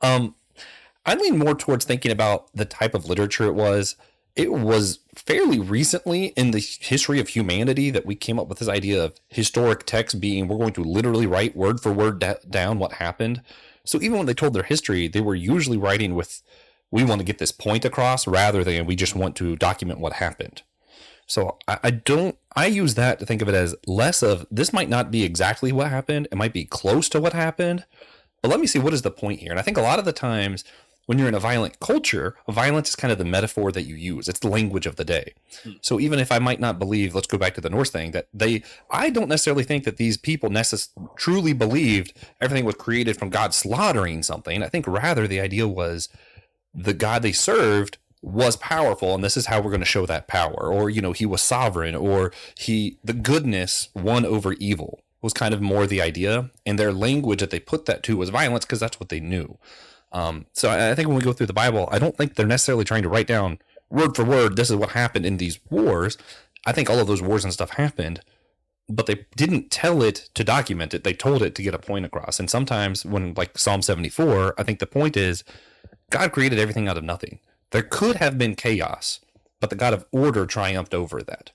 Um, 0.00 0.34
I 1.04 1.14
lean 1.14 1.38
more 1.38 1.54
towards 1.54 1.84
thinking 1.84 2.12
about 2.12 2.54
the 2.54 2.64
type 2.64 2.94
of 2.94 3.06
literature 3.06 3.44
it 3.44 3.54
was. 3.54 3.96
It 4.36 4.52
was 4.52 5.00
fairly 5.14 5.58
recently 5.58 6.26
in 6.36 6.52
the 6.52 6.60
history 6.60 7.18
of 7.18 7.28
humanity 7.28 7.90
that 7.90 8.06
we 8.06 8.14
came 8.14 8.38
up 8.38 8.48
with 8.48 8.58
this 8.58 8.68
idea 8.68 9.02
of 9.02 9.18
historic 9.28 9.84
text 9.84 10.20
being 10.20 10.46
we're 10.46 10.56
going 10.56 10.72
to 10.74 10.84
literally 10.84 11.26
write 11.26 11.56
word 11.56 11.80
for 11.80 11.92
word 11.92 12.20
da- 12.20 12.34
down 12.48 12.78
what 12.78 12.94
happened. 12.94 13.42
So 13.84 14.00
even 14.00 14.18
when 14.18 14.26
they 14.26 14.34
told 14.34 14.54
their 14.54 14.62
history, 14.62 15.08
they 15.08 15.20
were 15.20 15.34
usually 15.34 15.76
writing 15.76 16.14
with 16.14 16.42
we 16.90 17.04
want 17.04 17.20
to 17.20 17.24
get 17.24 17.38
this 17.38 17.52
point 17.52 17.84
across 17.84 18.26
rather 18.26 18.64
than 18.64 18.86
we 18.86 18.96
just 18.96 19.14
want 19.14 19.36
to 19.36 19.56
document 19.56 20.00
what 20.00 20.14
happened. 20.14 20.62
So 21.26 21.58
I, 21.68 21.78
I, 21.84 21.90
don't 21.90 22.36
I 22.56 22.66
use 22.66 22.96
that 22.96 23.20
to 23.20 23.26
think 23.26 23.40
of 23.40 23.48
it 23.48 23.54
as 23.54 23.76
less 23.86 24.22
of 24.22 24.46
this 24.50 24.72
might 24.72 24.88
not 24.88 25.10
be 25.10 25.22
exactly 25.22 25.70
what 25.70 25.88
happened. 25.88 26.26
It 26.32 26.38
might 26.38 26.52
be 26.52 26.64
close 26.64 27.08
to 27.10 27.20
what 27.20 27.32
happened. 27.32 27.84
But 28.42 28.48
let 28.48 28.60
me 28.60 28.66
see 28.66 28.78
what 28.78 28.94
is 28.94 29.02
the 29.02 29.10
point 29.10 29.40
here. 29.40 29.50
And 29.50 29.58
I 29.60 29.62
think 29.62 29.76
a 29.76 29.82
lot 29.82 29.98
of 29.98 30.04
the 30.04 30.12
times 30.12 30.64
when 31.06 31.18
you're 31.18 31.28
in 31.28 31.34
a 31.34 31.40
violent 31.40 31.80
culture, 31.80 32.36
violence 32.48 32.90
is 32.90 32.94
kind 32.96 33.10
of 33.10 33.18
the 33.18 33.24
metaphor 33.24 33.72
that 33.72 33.82
you 33.82 33.96
use. 33.96 34.28
It's 34.28 34.38
the 34.38 34.48
language 34.48 34.86
of 34.86 34.96
the 34.96 35.04
day. 35.04 35.34
Hmm. 35.64 35.72
So 35.80 35.98
even 35.98 36.18
if 36.18 36.30
I 36.30 36.38
might 36.38 36.60
not 36.60 36.78
believe, 36.78 37.14
let's 37.14 37.26
go 37.26 37.38
back 37.38 37.54
to 37.54 37.60
the 37.60 37.70
Norse 37.70 37.90
thing, 37.90 38.12
that 38.12 38.28
they, 38.32 38.62
I 38.90 39.10
don't 39.10 39.28
necessarily 39.28 39.64
think 39.64 39.84
that 39.84 39.96
these 39.96 40.16
people 40.16 40.50
necess- 40.50 40.90
truly 41.16 41.52
believed 41.52 42.12
everything 42.40 42.64
was 42.64 42.76
created 42.76 43.16
from 43.16 43.28
God 43.28 43.54
slaughtering 43.54 44.22
something. 44.22 44.62
I 44.62 44.68
think 44.68 44.86
rather 44.86 45.26
the 45.26 45.40
idea 45.40 45.66
was 45.66 46.08
the 46.74 46.94
God 46.94 47.22
they 47.22 47.32
served 47.32 47.98
was 48.22 48.56
powerful 48.56 49.14
and 49.14 49.24
this 49.24 49.36
is 49.36 49.46
how 49.46 49.60
we're 49.60 49.70
going 49.70 49.80
to 49.80 49.86
show 49.86 50.04
that 50.04 50.28
power 50.28 50.68
or 50.70 50.90
you 50.90 51.00
know 51.00 51.12
he 51.12 51.24
was 51.24 51.40
sovereign 51.40 51.94
or 51.94 52.30
he 52.58 52.98
the 53.02 53.14
goodness 53.14 53.88
won 53.94 54.26
over 54.26 54.52
evil 54.54 55.00
was 55.22 55.32
kind 55.32 55.54
of 55.54 55.62
more 55.62 55.86
the 55.86 56.02
idea 56.02 56.50
and 56.66 56.78
their 56.78 56.92
language 56.92 57.40
that 57.40 57.50
they 57.50 57.60
put 57.60 57.86
that 57.86 58.02
to 58.02 58.16
was 58.18 58.28
violence 58.28 58.64
because 58.64 58.80
that's 58.80 59.00
what 59.00 59.08
they 59.08 59.20
knew. 59.20 59.58
Um, 60.12 60.46
so 60.52 60.68
I, 60.68 60.90
I 60.90 60.94
think 60.94 61.08
when 61.08 61.16
we 61.16 61.22
go 61.22 61.32
through 61.32 61.46
the 61.46 61.52
bible 61.52 61.88
i 61.92 61.98
don't 61.98 62.16
think 62.16 62.34
they're 62.34 62.46
necessarily 62.46 62.84
trying 62.84 63.04
to 63.04 63.08
write 63.08 63.26
down 63.26 63.58
word 63.88 64.14
for 64.14 64.24
word 64.24 64.56
this 64.56 64.70
is 64.70 64.76
what 64.76 64.90
happened 64.90 65.24
in 65.24 65.38
these 65.38 65.58
wars. 65.70 66.18
I 66.66 66.72
think 66.72 66.90
all 66.90 66.98
of 66.98 67.06
those 67.06 67.22
wars 67.22 67.44
and 67.44 67.52
stuff 67.52 67.70
happened 67.70 68.20
but 68.86 69.06
they 69.06 69.24
didn't 69.36 69.70
tell 69.70 70.02
it 70.02 70.28
to 70.34 70.42
document 70.42 70.92
it. 70.92 71.04
They 71.04 71.12
told 71.12 71.42
it 71.42 71.54
to 71.54 71.62
get 71.62 71.74
a 71.74 71.78
point 71.78 72.04
across. 72.04 72.40
And 72.40 72.50
sometimes 72.50 73.06
when 73.06 73.34
like 73.34 73.56
psalm 73.56 73.80
74 73.82 74.54
i 74.58 74.62
think 74.62 74.78
the 74.78 74.86
point 74.86 75.16
is 75.16 75.42
God 76.10 76.32
created 76.32 76.58
everything 76.58 76.88
out 76.88 76.98
of 76.98 77.04
nothing. 77.04 77.40
There 77.70 77.82
could 77.82 78.16
have 78.16 78.36
been 78.36 78.54
chaos, 78.54 79.20
but 79.60 79.70
the 79.70 79.76
God 79.76 79.94
of 79.94 80.04
order 80.12 80.44
triumphed 80.46 80.94
over 80.94 81.22
that. 81.22 81.52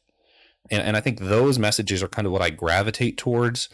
And, 0.71 0.81
and 0.81 0.97
I 0.97 1.01
think 1.01 1.19
those 1.19 1.59
messages 1.59 2.01
are 2.01 2.07
kind 2.07 2.25
of 2.25 2.31
what 2.31 2.41
I 2.41 2.49
gravitate 2.49 3.17
towards 3.17 3.69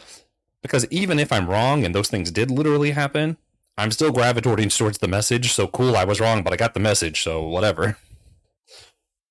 because 0.62 0.86
even 0.90 1.18
if 1.18 1.32
I'm 1.32 1.48
wrong 1.48 1.84
and 1.84 1.94
those 1.94 2.08
things 2.08 2.30
did 2.30 2.50
literally 2.50 2.92
happen, 2.92 3.36
I'm 3.76 3.90
still 3.90 4.12
gravitating 4.12 4.68
towards 4.70 4.98
the 4.98 5.08
message. 5.08 5.52
So 5.52 5.66
cool, 5.66 5.96
I 5.96 6.04
was 6.04 6.20
wrong, 6.20 6.42
but 6.42 6.52
I 6.52 6.56
got 6.56 6.74
the 6.74 6.80
message. 6.80 7.22
So 7.22 7.46
whatever. 7.46 7.96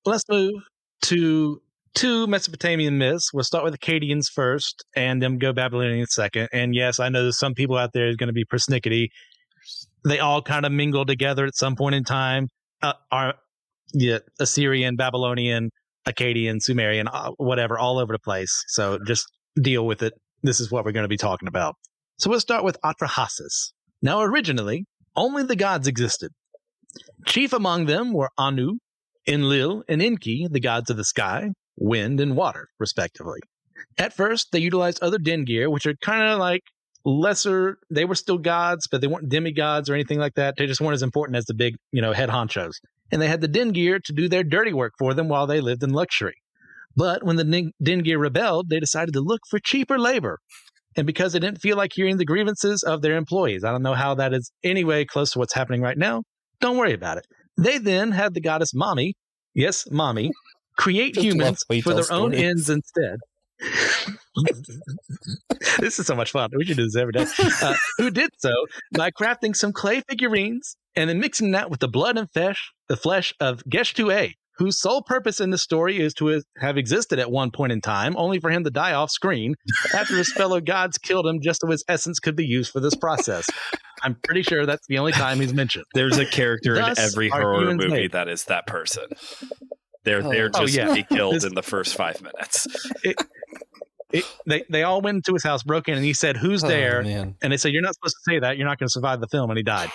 Let's 0.04 0.24
move 0.28 0.54
to 1.02 1.62
two 1.94 2.26
Mesopotamian 2.26 2.98
myths. 2.98 3.32
We'll 3.32 3.44
start 3.44 3.64
with 3.64 3.78
Akkadians 3.78 4.30
first 4.30 4.84
and 4.96 5.22
then 5.22 5.38
go 5.38 5.52
Babylonian 5.52 6.06
second. 6.06 6.48
And 6.52 6.74
yes, 6.74 6.98
I 6.98 7.08
know 7.08 7.22
there's 7.22 7.38
some 7.38 7.54
people 7.54 7.76
out 7.76 7.92
there 7.92 8.08
is 8.08 8.16
going 8.16 8.28
to 8.28 8.32
be 8.32 8.44
persnickety 8.44 9.08
they 10.04 10.18
all 10.18 10.42
kind 10.42 10.66
of 10.66 10.72
mingle 10.72 11.04
together 11.04 11.44
at 11.44 11.56
some 11.56 11.76
point 11.76 11.94
in 11.94 12.04
time. 12.04 12.48
Uh, 12.82 12.94
are 13.10 13.34
yeah, 13.94 14.18
Assyrian, 14.40 14.96
Babylonian, 14.96 15.70
Akkadian, 16.08 16.60
Sumerian, 16.60 17.08
uh, 17.08 17.30
whatever, 17.36 17.78
all 17.78 17.98
over 17.98 18.12
the 18.12 18.18
place. 18.18 18.64
So 18.68 18.98
just 19.06 19.26
deal 19.60 19.86
with 19.86 20.02
it. 20.02 20.14
This 20.42 20.60
is 20.60 20.70
what 20.70 20.84
we're 20.84 20.92
going 20.92 21.04
to 21.04 21.08
be 21.08 21.16
talking 21.16 21.48
about. 21.48 21.76
So 22.18 22.30
we'll 22.30 22.40
start 22.40 22.64
with 22.64 22.76
Atrahasis. 22.84 23.72
Now, 24.00 24.22
originally, 24.22 24.84
only 25.14 25.44
the 25.44 25.56
gods 25.56 25.86
existed. 25.86 26.30
Chief 27.26 27.52
among 27.52 27.86
them 27.86 28.12
were 28.12 28.30
Anu, 28.38 28.78
Enlil, 29.26 29.84
and 29.88 30.02
Enki, 30.02 30.48
the 30.50 30.60
gods 30.60 30.90
of 30.90 30.96
the 30.96 31.04
sky, 31.04 31.50
wind, 31.76 32.20
and 32.20 32.36
water, 32.36 32.68
respectively. 32.78 33.40
At 33.98 34.12
first, 34.12 34.48
they 34.52 34.58
utilized 34.58 35.02
other 35.02 35.18
dingir, 35.18 35.70
which 35.70 35.86
are 35.86 35.94
kind 36.02 36.22
of 36.22 36.38
like 36.38 36.62
lesser 37.04 37.78
they 37.90 38.04
were 38.04 38.14
still 38.14 38.38
gods 38.38 38.86
but 38.90 39.00
they 39.00 39.06
weren't 39.06 39.28
demigods 39.28 39.90
or 39.90 39.94
anything 39.94 40.18
like 40.18 40.34
that. 40.34 40.54
They 40.56 40.66
just 40.66 40.80
weren't 40.80 40.94
as 40.94 41.02
important 41.02 41.36
as 41.36 41.46
the 41.46 41.54
big 41.54 41.76
you 41.90 42.02
know 42.02 42.12
head 42.12 42.28
honchos. 42.28 42.74
And 43.10 43.20
they 43.20 43.28
had 43.28 43.40
the 43.40 43.48
dingir 43.48 44.02
to 44.04 44.12
do 44.12 44.28
their 44.28 44.44
dirty 44.44 44.72
work 44.72 44.92
for 44.98 45.12
them 45.14 45.28
while 45.28 45.46
they 45.46 45.60
lived 45.60 45.82
in 45.82 45.90
luxury. 45.90 46.34
But 46.96 47.22
when 47.24 47.36
the 47.36 47.72
dingir 47.82 48.18
rebelled 48.18 48.68
they 48.68 48.80
decided 48.80 49.14
to 49.14 49.20
look 49.20 49.40
for 49.50 49.58
cheaper 49.58 49.98
labor. 49.98 50.38
And 50.96 51.06
because 51.06 51.32
they 51.32 51.38
didn't 51.38 51.62
feel 51.62 51.76
like 51.76 51.92
hearing 51.94 52.18
the 52.18 52.26
grievances 52.26 52.82
of 52.82 53.00
their 53.02 53.16
employees 53.16 53.64
i 53.64 53.70
don't 53.70 53.82
know 53.82 53.94
how 53.94 54.14
that 54.14 54.34
is 54.34 54.52
anyway 54.62 55.04
close 55.04 55.30
to 55.32 55.38
what's 55.38 55.54
happening 55.54 55.80
right 55.80 55.98
now. 55.98 56.22
Don't 56.60 56.76
worry 56.76 56.94
about 56.94 57.18
it. 57.18 57.26
They 57.56 57.78
then 57.78 58.12
had 58.12 58.34
the 58.34 58.40
goddess 58.40 58.72
mommy 58.74 59.14
yes 59.54 59.86
mommy 59.90 60.30
create 60.78 61.16
humans 61.16 61.64
for 61.82 61.94
their 61.94 62.10
own 62.10 62.32
ends 62.34 62.70
instead 62.70 63.18
this 65.78 65.98
is 65.98 66.06
so 66.06 66.14
much 66.14 66.32
fun. 66.32 66.50
We 66.56 66.64
should 66.64 66.76
do 66.76 66.84
this 66.84 66.96
every 66.96 67.12
day. 67.12 67.26
Uh, 67.62 67.74
who 67.98 68.10
did 68.10 68.30
so 68.38 68.52
by 68.92 69.10
crafting 69.10 69.54
some 69.54 69.72
clay 69.72 70.02
figurines 70.08 70.76
and 70.96 71.08
then 71.08 71.20
mixing 71.20 71.52
that 71.52 71.70
with 71.70 71.80
the 71.80 71.88
blood 71.88 72.16
and 72.18 72.30
flesh, 72.32 72.72
the 72.88 72.96
flesh 72.96 73.34
of 73.40 73.62
Geshtu-e, 73.64 74.36
whose 74.58 74.80
sole 74.80 75.02
purpose 75.02 75.40
in 75.40 75.50
the 75.50 75.58
story 75.58 76.00
is 76.00 76.14
to 76.14 76.42
have 76.58 76.76
existed 76.76 77.18
at 77.18 77.30
one 77.30 77.50
point 77.50 77.72
in 77.72 77.80
time, 77.80 78.14
only 78.16 78.40
for 78.40 78.50
him 78.50 78.64
to 78.64 78.70
die 78.70 78.92
off 78.92 79.10
screen 79.10 79.54
after 79.94 80.16
his 80.16 80.32
fellow 80.32 80.60
gods 80.60 80.98
killed 80.98 81.26
him 81.26 81.40
just 81.42 81.60
so 81.60 81.68
his 81.68 81.84
essence 81.88 82.18
could 82.18 82.36
be 82.36 82.44
used 82.44 82.70
for 82.70 82.80
this 82.80 82.94
process. 82.94 83.46
I'm 84.02 84.16
pretty 84.24 84.42
sure 84.42 84.66
that's 84.66 84.86
the 84.88 84.98
only 84.98 85.12
time 85.12 85.40
he's 85.40 85.54
mentioned. 85.54 85.84
There's 85.94 86.18
a 86.18 86.26
character 86.26 86.74
Thus, 86.74 86.98
in 86.98 87.04
every 87.04 87.28
horror 87.28 87.74
movie 87.74 87.88
made. 87.88 88.12
that 88.12 88.28
is 88.28 88.44
that 88.44 88.66
person. 88.66 89.04
They're 90.04 90.22
they're 90.22 90.50
oh, 90.54 90.64
just 90.64 90.78
oh, 90.78 90.82
yeah. 90.82 90.94
be 90.94 91.04
killed 91.04 91.44
in 91.44 91.54
the 91.54 91.62
first 91.62 91.94
five 91.94 92.20
minutes. 92.20 92.66
It, 93.04 93.16
it, 94.12 94.24
they 94.46 94.64
they 94.68 94.82
all 94.82 95.00
went 95.00 95.16
into 95.16 95.32
his 95.32 95.44
house, 95.44 95.62
broke 95.62 95.88
in, 95.88 95.94
and 95.94 96.04
he 96.04 96.12
said, 96.12 96.36
"Who's 96.36 96.62
oh, 96.64 96.68
there?" 96.68 97.02
Oh, 97.04 97.34
and 97.42 97.52
they 97.52 97.56
said, 97.56 97.72
"You're 97.72 97.82
not 97.82 97.94
supposed 97.94 98.16
to 98.16 98.32
say 98.32 98.38
that. 98.38 98.56
You're 98.56 98.66
not 98.66 98.78
going 98.78 98.88
to 98.88 98.92
survive 98.92 99.20
the 99.20 99.28
film." 99.28 99.50
And 99.50 99.56
he 99.56 99.62
died. 99.62 99.90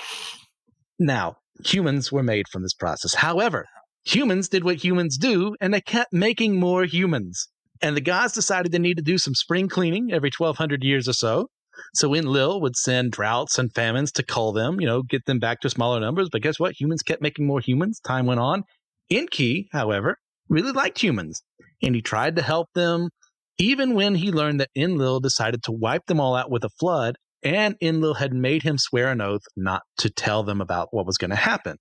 Now, 0.99 1.38
humans 1.63 2.11
were 2.11 2.24
made 2.24 2.47
from 2.47 2.63
this 2.63 2.74
process. 2.74 3.13
However, 3.13 3.65
humans 4.05 4.49
did 4.49 4.63
what 4.63 4.84
humans 4.84 5.18
do, 5.18 5.55
and 5.61 5.74
they 5.74 5.82
kept 5.82 6.13
making 6.13 6.59
more 6.59 6.86
humans. 6.86 7.47
And 7.82 7.95
the 7.95 8.01
gods 8.01 8.34
decided 8.34 8.72
they 8.72 8.80
need 8.80 8.97
to 8.97 9.03
do 9.03 9.20
some 9.20 9.36
spring 9.36 9.68
cleaning 9.70 10.11
every 10.11 10.32
1,200 10.36 10.84
years 10.84 11.07
or 11.07 11.13
so. 11.13 11.47
So 11.93 12.15
Enlil 12.15 12.59
would 12.61 12.76
send 12.76 13.11
droughts 13.11 13.59
and 13.59 13.72
famines 13.74 14.11
to 14.13 14.24
cull 14.24 14.51
them, 14.51 14.82
you 14.82 14.88
know, 14.88 15.03
get 15.03 15.26
them 15.26 15.38
back 15.38 15.61
to 15.61 15.70
smaller 15.70 15.99
numbers. 15.99 16.30
But 16.32 16.41
guess 16.41 16.59
what? 16.59 16.74
Humans 16.80 17.03
kept 17.03 17.22
making 17.22 17.45
more 17.45 17.59
humans. 17.59 17.99
Time 17.99 18.26
went 18.26 18.39
on. 18.39 18.63
Enki, 19.11 19.70
however, 19.72 20.18
really 20.49 20.72
liked 20.72 21.01
humans, 21.01 21.41
and 21.82 21.95
he 21.95 22.01
tried 22.01 22.36
to 22.36 22.41
help 22.41 22.68
them 22.74 23.09
even 23.58 23.93
when 23.93 24.16
he 24.16 24.32
learned 24.32 24.60
that 24.60 24.70
Enlil 24.76 25.20
decided 25.20 25.64
to 25.64 25.72
wipe 25.72 26.05
them 26.05 26.20
all 26.20 26.36
out 26.36 26.51
with 26.51 26.64
a 26.64 26.70
flood, 26.70 27.18
and 27.43 27.76
Enlil 27.82 28.16
had 28.16 28.34
made 28.34 28.64
him 28.64 28.78
swear 28.78 29.12
an 29.12 29.22
oath 29.22 29.43
not 29.55 29.84
to 29.99 30.10
tell 30.10 30.43
them 30.43 30.62
about 30.62 30.89
what 30.91 31.05
was 31.05 31.18
going 31.18 31.30
to 31.30 31.36
happen. 31.36 31.78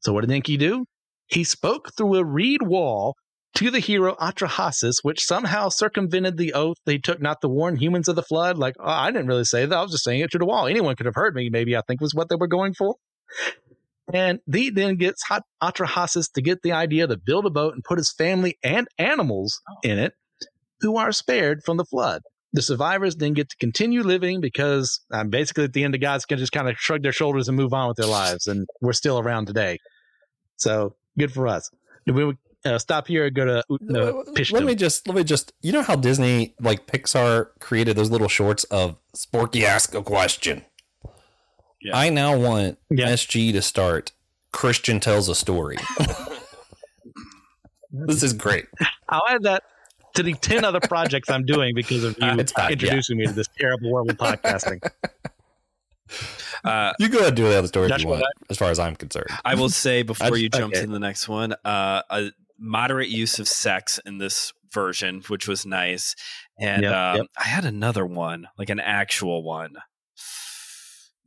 So 0.00 0.12
what 0.12 0.22
did 0.22 0.30
Enki 0.30 0.56
do? 0.56 0.84
He 1.26 1.44
spoke 1.44 1.92
through 1.96 2.16
a 2.16 2.24
reed 2.24 2.62
wall 2.62 3.16
to 3.54 3.70
the 3.70 3.80
hero 3.80 4.14
Atrahasis, 4.20 4.96
which 5.02 5.24
somehow 5.24 5.68
circumvented 5.68 6.36
the 6.36 6.54
oath 6.54 6.76
they 6.86 6.98
took 6.98 7.20
not 7.20 7.40
to 7.40 7.48
warn 7.48 7.76
humans 7.76 8.08
of 8.08 8.16
the 8.16 8.22
flood. 8.22 8.58
Like, 8.58 8.74
oh, 8.80 8.88
I 8.88 9.10
didn't 9.10 9.26
really 9.26 9.44
say 9.44 9.66
that. 9.66 9.76
I 9.76 9.82
was 9.82 9.92
just 9.92 10.04
saying 10.04 10.20
it 10.20 10.30
to 10.32 10.38
the 10.38 10.46
wall. 10.46 10.66
Anyone 10.66 10.96
could 10.96 11.06
have 11.06 11.14
heard 11.14 11.34
me, 11.34 11.50
maybe, 11.50 11.76
I 11.76 11.82
think 11.86 12.00
was 12.00 12.14
what 12.14 12.28
they 12.28 12.36
were 12.36 12.46
going 12.46 12.74
for. 12.74 12.96
And 14.12 14.40
he 14.52 14.70
then 14.70 14.96
gets 14.96 15.22
Atrahasis 15.62 16.32
to 16.32 16.42
get 16.42 16.62
the 16.62 16.72
idea 16.72 17.06
to 17.06 17.16
build 17.16 17.46
a 17.46 17.50
boat 17.50 17.74
and 17.74 17.84
put 17.84 17.98
his 17.98 18.12
family 18.12 18.58
and 18.62 18.88
animals 18.98 19.60
oh. 19.68 19.74
in 19.84 19.98
it 19.98 20.14
who 20.80 20.96
are 20.96 21.12
spared 21.12 21.62
from 21.64 21.76
the 21.76 21.84
flood. 21.84 22.22
The 22.52 22.62
survivors 22.62 23.16
then 23.16 23.32
get 23.32 23.48
to 23.50 23.56
continue 23.56 24.02
living 24.02 24.40
because 24.40 25.00
um, 25.12 25.30
basically 25.30 25.64
at 25.64 25.72
the 25.72 25.84
end, 25.84 25.94
the 25.94 25.98
guys 25.98 26.26
can 26.26 26.38
just 26.38 26.52
kind 26.52 26.68
of 26.68 26.76
shrug 26.76 27.02
their 27.02 27.12
shoulders 27.12 27.46
and 27.48 27.56
move 27.56 27.72
on 27.72 27.88
with 27.88 27.96
their 27.96 28.08
lives, 28.08 28.48
and 28.48 28.66
we're 28.80 28.92
still 28.92 29.20
around 29.20 29.46
today. 29.46 29.78
So 30.56 30.96
good 31.16 31.32
for 31.32 31.46
us. 31.46 31.70
Do 32.06 32.12
we 32.12 32.34
uh, 32.64 32.78
stop 32.78 33.06
here 33.06 33.26
and 33.26 33.34
go 33.34 33.44
to 33.44 33.58
uh, 33.60 34.22
Let 34.50 34.64
me 34.64 34.74
just 34.74 35.06
let 35.06 35.16
me 35.16 35.24
just 35.24 35.52
you 35.62 35.72
know 35.72 35.82
how 35.82 35.96
Disney 35.96 36.54
like 36.60 36.86
Pixar 36.86 37.48
created 37.60 37.96
those 37.96 38.10
little 38.10 38.28
shorts 38.28 38.64
of 38.64 38.96
Forky 39.30 39.64
ask 39.64 39.94
a 39.94 40.02
question. 40.02 40.64
Yeah. 41.80 41.96
I 41.96 42.10
now 42.10 42.36
want 42.36 42.78
yeah. 42.90 43.08
SG 43.08 43.52
to 43.52 43.62
start. 43.62 44.12
Christian 44.52 45.00
tells 45.00 45.28
a 45.28 45.34
story. 45.34 45.78
this 47.92 48.22
is 48.22 48.32
great. 48.32 48.66
I'll 49.08 49.22
add 49.28 49.44
that 49.44 49.62
to 50.14 50.22
the 50.22 50.34
10 50.34 50.64
other 50.64 50.80
projects 50.80 51.30
I'm 51.30 51.44
doing 51.44 51.74
because 51.74 52.04
of 52.04 52.16
you 52.18 52.26
uh, 52.26 52.36
introducing 52.70 53.18
yeah. 53.18 53.22
me 53.22 53.26
to 53.28 53.32
this 53.32 53.48
terrible 53.58 53.90
world 53.90 54.10
of 54.10 54.16
podcasting. 54.16 54.80
Uh, 56.64 56.92
you 56.98 57.08
go 57.08 57.18
ahead 57.18 57.28
and 57.28 57.36
do 57.36 57.44
the 57.44 57.56
other 57.56 57.68
story 57.68 57.90
if 57.90 58.02
you 58.02 58.08
want, 58.08 58.22
as 58.50 58.58
far 58.58 58.70
as 58.70 58.78
I'm 58.78 58.96
concerned. 58.96 59.28
I 59.44 59.54
will 59.54 59.70
say 59.70 60.02
before 60.02 60.36
you 60.36 60.48
jump 60.48 60.74
okay. 60.74 60.84
to 60.84 60.90
the 60.90 60.98
next 60.98 61.28
one, 61.28 61.54
uh, 61.64 62.02
uh, 62.10 62.30
moderate 62.58 63.08
use 63.08 63.38
of 63.38 63.48
sex 63.48 63.98
in 64.04 64.18
this 64.18 64.52
version, 64.72 65.22
which 65.28 65.48
was 65.48 65.64
nice. 65.64 66.14
And 66.58 66.82
Yep, 66.82 66.94
um, 66.94 67.16
yep. 67.16 67.26
I 67.38 67.44
had 67.44 67.64
another 67.64 68.04
one, 68.04 68.48
like 68.58 68.70
an 68.70 68.80
actual 68.80 69.42
one. 69.42 69.76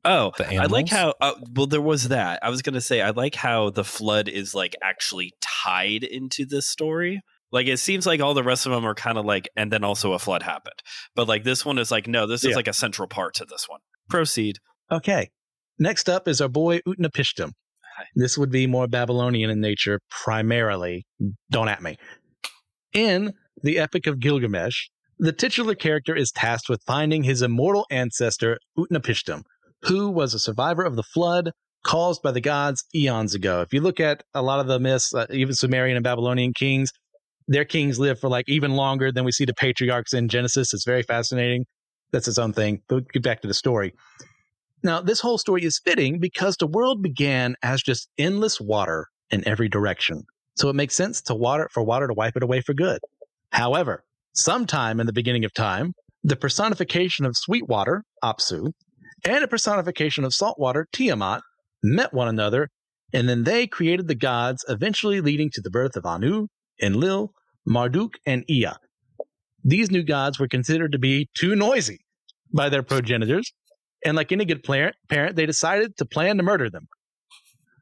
Oh, 0.05 0.33
The 0.37 0.57
I 0.57 0.65
like 0.65 0.89
how 0.89 1.13
uh, 1.21 1.33
well 1.55 1.65
there 1.65 1.81
was 1.81 2.09
that. 2.09 2.39
I 2.43 2.49
was 2.49 2.61
gonna 2.61 2.81
say 2.81 3.01
I 3.01 3.11
like 3.11 3.35
how 3.35 3.69
the 3.69 3.85
flood 3.85 4.27
is 4.27 4.53
like 4.53 4.75
actually 4.83 5.33
tied 5.41 6.03
into 6.03 6.45
this 6.45 6.67
story. 6.67 7.21
Like 7.53 7.67
it 7.67 7.77
seems 7.77 8.05
like 8.05 8.19
all 8.19 8.33
the 8.33 8.43
rest 8.43 8.65
of 8.65 8.71
them 8.71 8.83
are 8.83 8.95
kind 8.95 9.17
of 9.17 9.25
like, 9.25 9.47
and 9.55 9.71
then 9.71 9.83
also 9.83 10.11
a 10.13 10.19
flood 10.19 10.41
happened. 10.43 10.79
But 11.15 11.27
like 11.27 11.43
this 11.43 11.63
one 11.63 11.77
is 11.77 11.91
like, 11.91 12.07
no, 12.07 12.25
this 12.27 12.43
is 12.43 12.49
Yeah. 12.49 12.55
like 12.55 12.67
a 12.67 12.73
central 12.73 13.07
part 13.07 13.35
to 13.35 13.45
this 13.45 13.69
one. 13.69 13.79
Proceed. 14.09 14.57
Okay. 14.91 15.29
Next 15.79 16.09
up 16.09 16.27
is 16.27 16.41
our 16.41 16.49
boy 16.49 16.79
Utnapishtim. 16.79 17.51
This 18.15 18.37
would 18.39 18.49
be 18.51 18.65
more 18.65 18.87
Babylonian 18.87 19.51
in 19.51 19.61
nature, 19.61 19.99
primarily. 20.09 21.05
Don't 21.51 21.67
at 21.69 21.81
me. 21.81 21.95
In 22.91 23.33
the 23.61 23.77
Epic 23.77 24.07
of 24.07 24.19
Gilgamesh, 24.19 24.87
the 25.19 25.31
titular 25.31 25.75
character 25.75 26.15
is 26.15 26.31
tasked 26.31 26.69
with 26.69 26.81
finding 26.87 27.23
his 27.23 27.41
immortal 27.43 27.85
ancestor, 27.91 28.57
Utnapishtim, 28.77 29.43
who 29.83 30.09
was 30.09 30.33
a 30.33 30.39
survivor 30.39 30.83
of 30.83 30.95
the 30.95 31.03
flood 31.03 31.51
caused 31.85 32.23
by 32.23 32.31
the 32.31 32.41
gods 32.41 32.83
eons 32.95 33.35
ago. 33.35 33.61
If 33.61 33.73
you 33.73 33.81
look 33.81 33.99
at 33.99 34.23
a 34.33 34.41
lot 34.41 34.59
of 34.59 34.67
the 34.67 34.79
myths, 34.79 35.13
uh, 35.13 35.27
even 35.29 35.53
Sumerian 35.53 35.95
and 35.97 36.03
Babylonian 36.03 36.53
kings, 36.53 36.91
their 37.47 37.65
kings 37.65 37.99
live 37.99 38.19
for 38.19 38.29
like 38.29 38.47
even 38.47 38.73
longer 38.73 39.11
than 39.11 39.25
we 39.25 39.31
see 39.31 39.45
the 39.45 39.53
patriarchs 39.53 40.13
in 40.13 40.29
Genesis. 40.29 40.73
It's 40.73 40.85
very 40.85 41.03
fascinating. 41.03 41.65
That's 42.11 42.27
its 42.27 42.37
own 42.37 42.53
thing. 42.53 42.81
But 42.87 43.09
get 43.09 43.23
back 43.23 43.41
to 43.41 43.47
the 43.47 43.53
story. 43.53 43.93
Now, 44.83 45.01
this 45.01 45.19
whole 45.19 45.37
story 45.37 45.63
is 45.63 45.79
fitting 45.83 46.19
because 46.19 46.57
the 46.57 46.67
world 46.67 47.01
began 47.01 47.55
as 47.63 47.81
just 47.81 48.09
endless 48.17 48.59
water 48.59 49.07
in 49.31 49.47
every 49.47 49.69
direction. 49.69 50.23
So 50.55 50.69
it 50.69 50.75
makes 50.75 50.93
sense 50.93 51.21
to 51.23 51.35
water 51.35 51.69
for 51.73 51.83
water 51.83 52.07
to 52.07 52.13
wipe 52.13 52.35
it 52.35 52.43
away 52.43 52.61
for 52.61 52.73
good. 52.73 52.99
However, 53.51 54.03
sometime 54.33 54.99
in 54.99 55.07
the 55.07 55.13
beginning 55.13 55.45
of 55.45 55.53
time, 55.53 55.93
the 56.23 56.35
personification 56.35 57.25
of 57.25 57.35
sweet 57.35 57.67
water, 57.67 58.03
Apsu, 58.23 58.71
and 59.25 59.43
a 59.43 59.47
personification 59.47 60.23
of 60.23 60.33
salt 60.33 60.59
water, 60.59 60.87
Tiamat, 60.93 61.41
met 61.81 62.13
one 62.13 62.27
another, 62.27 62.69
and 63.13 63.27
then 63.27 63.43
they 63.43 63.67
created 63.67 64.07
the 64.07 64.15
gods, 64.15 64.65
eventually 64.67 65.21
leading 65.21 65.49
to 65.53 65.61
the 65.61 65.69
birth 65.69 65.95
of 65.95 66.05
Anu, 66.05 66.47
Enlil, 66.81 67.33
Marduk, 67.67 68.15
and 68.25 68.43
Ea. 68.49 68.71
These 69.63 69.91
new 69.91 70.03
gods 70.03 70.39
were 70.39 70.47
considered 70.47 70.91
to 70.91 70.99
be 70.99 71.29
too 71.37 71.55
noisy 71.55 71.99
by 72.53 72.69
their 72.69 72.83
progenitors, 72.83 73.53
and 74.05 74.15
like 74.15 74.31
any 74.31 74.45
good 74.45 74.63
parent, 74.63 74.95
parent 75.09 75.35
they 75.35 75.45
decided 75.45 75.97
to 75.97 76.05
plan 76.05 76.37
to 76.37 76.43
murder 76.43 76.69
them. 76.69 76.87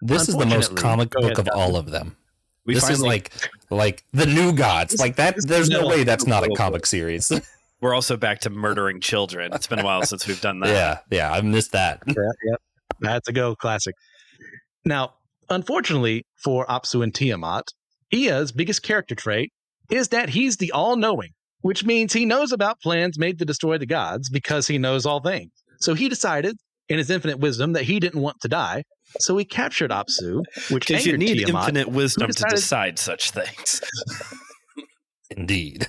This 0.01 0.29
is 0.29 0.35
the 0.35 0.45
most 0.45 0.75
comic 0.75 1.11
book 1.11 1.23
ahead, 1.23 1.39
of 1.39 1.45
Doctor. 1.45 1.59
all 1.59 1.75
of 1.75 1.91
them. 1.91 2.17
We 2.65 2.75
this 2.75 2.89
is 2.89 3.01
like 3.01 3.31
like 3.69 4.03
the 4.13 4.25
new 4.27 4.53
gods. 4.53 4.99
Like 4.99 5.15
that. 5.15 5.35
There's 5.45 5.69
no 5.69 5.81
no- 5.81 5.87
way 5.87 6.03
that's 6.03 6.27
not 6.27 6.43
a 6.43 6.49
comic 6.55 6.85
series. 6.85 7.31
we're 7.81 7.95
also 7.95 8.17
back 8.17 8.41
to 8.41 8.49
murdering 8.49 9.01
children. 9.01 9.51
It's 9.53 9.67
been 9.67 9.79
a 9.79 9.83
while 9.83 10.03
since 10.03 10.27
we've 10.27 10.41
done 10.41 10.59
that. 10.59 10.69
yeah, 10.69 10.99
yeah. 11.09 11.31
I 11.31 11.41
missed 11.41 11.71
that. 11.71 12.01
Yeah, 12.07 12.13
yep. 12.49 12.61
That's 12.99 13.27
a 13.27 13.33
go 13.33 13.55
classic. 13.55 13.95
Now, 14.85 15.15
unfortunately 15.49 16.25
for 16.43 16.67
Apsu 16.67 17.01
and 17.03 17.13
Tiamat, 17.13 17.63
Ea's 18.11 18.51
biggest 18.51 18.83
character 18.83 19.15
trait 19.15 19.51
is 19.89 20.09
that 20.09 20.29
he's 20.29 20.57
the 20.57 20.71
all 20.71 20.95
knowing, 20.95 21.29
which 21.61 21.83
means 21.85 22.13
he 22.13 22.25
knows 22.25 22.51
about 22.51 22.79
plans 22.81 23.17
made 23.17 23.39
to 23.39 23.45
destroy 23.45 23.77
the 23.77 23.85
gods 23.85 24.29
because 24.29 24.67
he 24.67 24.77
knows 24.77 25.05
all 25.05 25.21
things. 25.21 25.51
So 25.79 25.93
he 25.93 26.09
decided, 26.09 26.55
in 26.89 26.97
his 26.97 27.09
infinite 27.09 27.39
wisdom, 27.39 27.73
that 27.73 27.83
he 27.83 27.99
didn't 27.99 28.21
want 28.21 28.39
to 28.41 28.47
die. 28.47 28.83
So 29.19 29.35
he 29.37 29.43
captured 29.45 29.91
Apsu, 29.91 30.43
which 30.69 30.87
Because 30.87 31.05
you 31.05 31.17
need 31.17 31.35
Tiamat. 31.45 31.69
infinite 31.69 31.87
wisdom 31.89 32.29
to 32.31 32.45
decide 32.49 32.97
such 32.99 33.31
things. 33.31 33.81
Indeed. 35.31 35.87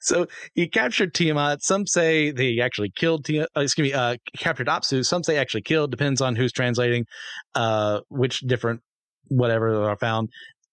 So 0.00 0.26
he 0.54 0.66
captured 0.68 1.14
Tiamat. 1.14 1.62
Some 1.62 1.86
say 1.86 2.30
they 2.32 2.60
actually 2.60 2.90
killed 2.90 3.24
Tiamat. 3.24 3.48
Uh, 3.56 3.60
excuse 3.60 3.88
me, 3.88 3.92
uh, 3.92 4.16
captured 4.36 4.66
Apsu. 4.66 5.04
Some 5.04 5.22
say 5.22 5.36
actually 5.36 5.62
killed. 5.62 5.90
Depends 5.90 6.20
on 6.20 6.34
who's 6.34 6.52
translating, 6.52 7.06
uh, 7.54 8.00
which 8.08 8.40
different 8.40 8.80
whatever 9.28 9.88
are 9.88 9.96
found. 9.96 10.30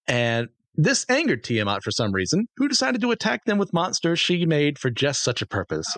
And 0.07 0.49
this 0.75 1.05
angered 1.09 1.43
Tiamat 1.43 1.83
for 1.83 1.91
some 1.91 2.11
reason, 2.11 2.47
who 2.57 2.67
decided 2.67 3.01
to 3.01 3.11
attack 3.11 3.45
them 3.45 3.57
with 3.57 3.73
monsters 3.73 4.19
she 4.19 4.45
made 4.45 4.79
for 4.79 4.89
just 4.89 5.23
such 5.23 5.41
a 5.41 5.45
purpose. 5.45 5.97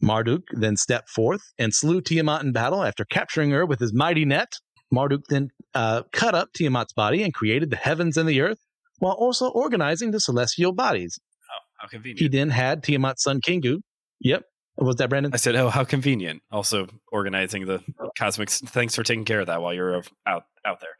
Marduk 0.00 0.44
then 0.52 0.76
stepped 0.76 1.10
forth 1.10 1.42
and 1.58 1.74
slew 1.74 2.00
Tiamat 2.00 2.42
in 2.42 2.52
battle 2.52 2.82
after 2.82 3.04
capturing 3.04 3.50
her 3.50 3.66
with 3.66 3.80
his 3.80 3.92
mighty 3.92 4.24
net. 4.24 4.52
Marduk 4.90 5.24
then 5.28 5.48
uh, 5.74 6.02
cut 6.12 6.34
up 6.34 6.48
Tiamat's 6.54 6.92
body 6.92 7.22
and 7.22 7.34
created 7.34 7.70
the 7.70 7.76
heavens 7.76 8.16
and 8.16 8.28
the 8.28 8.40
earth, 8.40 8.58
while 8.98 9.14
also 9.14 9.48
organizing 9.48 10.10
the 10.12 10.20
celestial 10.20 10.72
bodies. 10.72 11.18
Oh, 11.50 11.60
How 11.78 11.88
convenient. 11.88 12.20
He 12.20 12.28
then 12.28 12.50
had 12.50 12.82
Tiamat's 12.82 13.22
son 13.22 13.40
Kingu. 13.40 13.78
Yep. 14.20 14.44
Was 14.76 14.96
that 14.96 15.08
Brandon? 15.08 15.32
I 15.32 15.36
said, 15.36 15.54
"Oh, 15.54 15.68
how 15.70 15.84
convenient!" 15.84 16.42
Also 16.50 16.88
organizing 17.12 17.66
the 17.66 17.80
cosmic. 18.18 18.50
Thanks 18.50 18.96
for 18.96 19.04
taking 19.04 19.24
care 19.24 19.38
of 19.38 19.46
that 19.46 19.62
while 19.62 19.72
you're 19.72 20.02
out 20.26 20.44
out 20.66 20.80
there. 20.80 20.90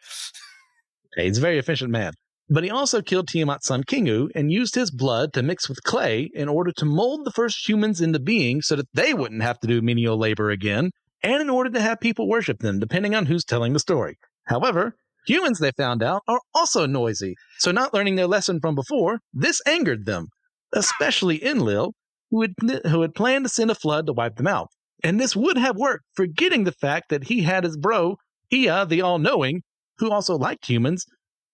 Hey, 1.16 1.24
he's 1.26 1.38
a 1.38 1.40
very 1.40 1.58
efficient 1.58 1.90
man. 1.90 2.12
But 2.50 2.64
he 2.64 2.70
also 2.70 3.00
killed 3.00 3.28
Tiamat's 3.28 3.66
son 3.66 3.84
Kingu 3.84 4.28
and 4.34 4.52
used 4.52 4.74
his 4.74 4.90
blood 4.90 5.32
to 5.32 5.42
mix 5.42 5.68
with 5.68 5.82
clay 5.82 6.30
in 6.34 6.48
order 6.48 6.72
to 6.72 6.84
mold 6.84 7.24
the 7.24 7.32
first 7.32 7.66
humans 7.66 8.02
into 8.02 8.18
being 8.18 8.60
so 8.60 8.76
that 8.76 8.92
they 8.92 9.14
wouldn't 9.14 9.42
have 9.42 9.58
to 9.60 9.66
do 9.66 9.80
menial 9.80 10.18
labor 10.18 10.50
again, 10.50 10.90
and 11.22 11.40
in 11.40 11.48
order 11.48 11.70
to 11.70 11.80
have 11.80 12.00
people 12.00 12.28
worship 12.28 12.58
them, 12.58 12.78
depending 12.78 13.14
on 13.14 13.26
who's 13.26 13.44
telling 13.44 13.72
the 13.72 13.78
story. 13.78 14.18
However, 14.46 14.94
humans, 15.26 15.58
they 15.58 15.72
found 15.72 16.02
out, 16.02 16.22
are 16.28 16.40
also 16.52 16.84
noisy, 16.84 17.34
so 17.58 17.72
not 17.72 17.94
learning 17.94 18.16
their 18.16 18.26
lesson 18.26 18.60
from 18.60 18.74
before, 18.74 19.20
this 19.32 19.62
angered 19.66 20.04
them, 20.04 20.26
especially 20.74 21.42
Enlil, 21.42 21.94
who 22.30 22.42
had, 22.42 22.52
who 22.86 23.00
had 23.00 23.14
planned 23.14 23.46
to 23.46 23.48
send 23.48 23.70
a 23.70 23.74
flood 23.74 24.04
to 24.06 24.12
wipe 24.12 24.36
them 24.36 24.46
out. 24.46 24.68
And 25.02 25.18
this 25.18 25.34
would 25.34 25.56
have 25.56 25.76
worked, 25.76 26.04
forgetting 26.14 26.64
the 26.64 26.72
fact 26.72 27.08
that 27.08 27.24
he 27.24 27.42
had 27.42 27.64
his 27.64 27.78
bro, 27.78 28.16
Ea, 28.50 28.84
the 28.84 29.00
all 29.00 29.18
knowing, 29.18 29.62
who 29.98 30.10
also 30.10 30.36
liked 30.36 30.66
humans, 30.66 31.06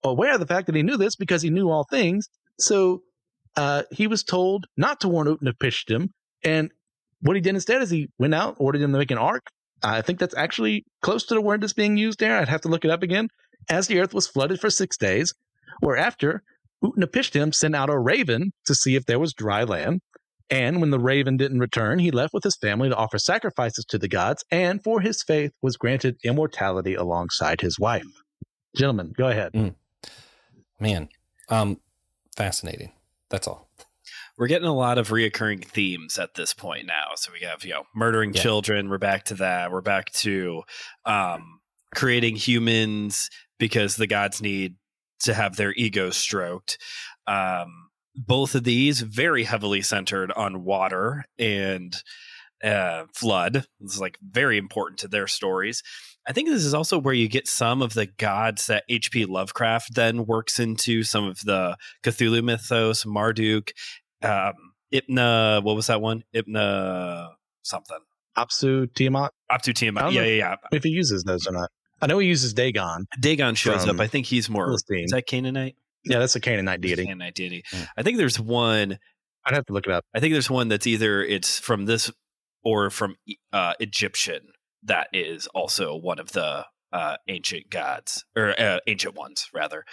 aware 0.03 0.35
of 0.35 0.41
the 0.41 0.47
fact 0.47 0.67
that 0.67 0.75
he 0.75 0.83
knew 0.83 0.97
this 0.97 1.17
because 1.17 1.43
he 1.43 1.51
knew 1.51 1.71
all 1.71 1.85
things. 1.85 2.29
So 2.59 3.03
uh, 3.57 3.83
he 3.91 4.07
was 4.07 4.23
told 4.23 4.67
not 4.77 5.01
to 5.01 5.09
warn 5.09 5.27
Utnapishtim. 5.27 6.09
And 6.43 6.71
what 7.21 7.37
he 7.37 7.43
did 7.43 7.55
instead 7.55 7.83
is 7.83 7.91
he 7.91 8.09
went 8.19 8.35
out, 8.35 8.57
ordered 8.59 8.83
him 8.83 8.93
to 8.93 8.99
make 8.99 9.11
an 9.11 9.19
ark. 9.19 9.47
I 9.83 10.03
think 10.03 10.19
that's 10.19 10.37
actually 10.37 10.85
close 11.03 11.25
to 11.27 11.35
the 11.35 11.41
word 11.41 11.63
that's 11.63 11.73
being 11.73 11.97
used 11.97 12.21
there. 12.21 12.37
I'd 12.37 12.49
have 12.49 12.61
to 12.63 12.69
look 12.69 12.85
it 12.85 12.91
up 12.91 13.03
again. 13.03 13.29
As 13.69 13.87
the 13.87 14.01
earth 14.01 14.15
was 14.15 14.27
flooded 14.27 14.61
for 14.61 14.71
six 14.71 14.97
days, 14.97 15.33
whereafter 15.81 16.43
Utnapishtim 16.85 17.55
sent 17.55 17.77
out 17.77 17.91
a 17.91 17.99
raven 17.99 18.53
to 18.67 18.75
see 18.75 18.97
if 18.97 19.07
there 19.07 19.19
was 19.19 19.35
dry 19.35 19.65
land. 19.65 20.01
And 20.51 20.81
when 20.81 20.91
the 20.91 20.99
raven 20.99 21.37
didn't 21.37 21.61
return, 21.61 22.01
he 22.01 22.11
left 22.11 22.35
with 22.35 22.43
his 22.43 22.57
family 22.57 22.89
to 22.89 22.97
offer 22.97 23.19
sacrifices 23.19 23.85
to 23.87 23.99
the 23.99 24.09
gods, 24.09 24.45
and 24.51 24.83
for 24.83 25.01
his 25.01 25.23
faith 25.23 25.53
was 25.63 25.77
granted 25.77 26.17
immortality 26.25 26.95
alongside 26.95 27.61
his 27.61 27.79
wife. 27.79 28.05
Gentlemen, 28.77 29.13
go 29.17 29.29
ahead. 29.29 29.53
Man, 30.81 31.09
um, 31.49 31.79
fascinating. 32.37 32.93
That's 33.29 33.47
all. 33.47 33.69
We're 34.39 34.47
getting 34.47 34.69
a 34.69 34.75
lot 34.75 34.97
of 34.97 35.09
reoccurring 35.09 35.67
themes 35.67 36.19
at 36.19 36.35
this 36.35 36.55
point 36.55 36.87
now. 36.87 37.13
So 37.17 37.31
we 37.33 37.47
have, 37.47 37.65
you 37.65 37.73
know, 37.75 37.85
murdering 37.95 38.33
Yeah. 38.33 38.41
children. 38.43 38.89
We're 38.89 38.99
back 38.99 39.25
to 39.25 39.35
that. 39.35 39.71
We're 39.71 39.83
back 39.83 40.11
to 40.13 40.63
um, 41.05 41.61
creating 41.95 42.37
humans 42.37 43.29
because 43.59 43.97
the 43.97 44.07
gods 44.07 44.41
need 44.41 44.77
to 45.21 45.35
have 45.35 45.57
their 45.57 45.75
ego 45.75 46.09
stroked. 46.11 46.79
Um, 47.27 47.91
both 48.17 48.55
of 48.55 48.65
these 48.65 49.03
very 49.03 49.45
heavily 49.45 49.83
centered 49.83 50.33
on 50.33 50.65
water 50.65 51.27
and 51.39 51.95
uh, 52.65 53.05
flood. 53.15 53.67
Is 53.81 54.01
like 54.01 54.19
very 54.23 54.57
important 54.57 55.01
to 55.01 55.09
their 55.09 55.27
stories. 55.27 55.83
I 56.29 56.33
think 56.33 56.49
this 56.49 56.65
is 56.65 56.75
also 56.75 56.99
where 56.99 57.15
you 57.15 57.29
get 57.29 57.49
some 57.49 57.83
of 57.83 57.95
the 57.95 58.07
gods 58.07 58.67
that 58.67 58.85
H.P. 58.89 59.25
Lovecraft 59.25 59.95
then 59.95 60.27
works 60.27 60.59
into 60.61 61.03
some 61.03 61.27
of 61.27 61.41
the 61.41 61.77
Cthulhu 62.05 62.45
mythos, 62.45 63.05
Marduk, 63.05 63.73
um, 64.23 64.53
Ipna. 64.93 65.63
What 65.63 65.77
was 65.77 65.87
that 65.87 66.01
one? 66.01 66.25
Ipna 66.35 67.31
something. 67.63 67.99
Apsu, 68.37 68.93
Tiamat, 68.95 69.33
Aptu 69.51 69.71
I 69.71 69.73
Tiamat. 69.73 70.13
Yeah, 70.13 70.23
yeah, 70.23 70.37
yeah. 70.37 70.55
if 70.73 70.85
he 70.85 70.91
uses 70.91 71.25
those 71.25 71.47
or 71.47 71.53
not. 71.53 71.71
I 72.03 72.07
know 72.07 72.19
he 72.19 72.29
uses 72.29 72.55
Dagon. 72.55 73.07
Dagon 73.21 73.55
shows 73.55 73.87
up. 73.87 74.01
I 74.01 74.07
think 74.07 74.27
he's 74.27 74.49
more. 74.49 74.67
Philistine. 74.67 75.05
Is 75.05 75.11
that 75.11 75.27
Canaanite? 75.27 75.77
Yeah, 76.05 76.19
that's 76.19 76.35
a 76.35 76.41
Canaanite 76.41 76.81
deity. 76.81 77.05
Canaanite 77.05 77.35
deity. 77.35 77.63
Mm. 77.73 77.89
I 77.99 78.03
think 78.03 78.17
there's 78.17 78.41
one. 78.41 78.99
I'd 79.45 79.55
have 79.55 79.67
to 79.67 79.73
look 79.73 79.87
it 79.87 79.93
up. 79.93 80.05
I 80.15 80.21
think 80.21 80.33
there's 80.33 80.51
one 80.51 80.69
that's 80.69 80.87
either 80.87 81.23
it's 81.23 81.59
from 81.59 81.87
this 81.87 82.11
or 82.63 82.89
from 82.91 83.17
uh, 83.53 83.75
Egyptian 83.81 84.41
that 84.85 85.09
is 85.13 85.47
also 85.49 85.97
one 85.97 86.19
of 86.19 86.33
the 86.33 86.65
uh, 86.93 87.17
ancient 87.29 87.71
gods 87.71 88.25
or 88.37 88.59
uh, 88.61 88.79
ancient 88.87 89.15
ones 89.15 89.49
rather. 89.55 89.85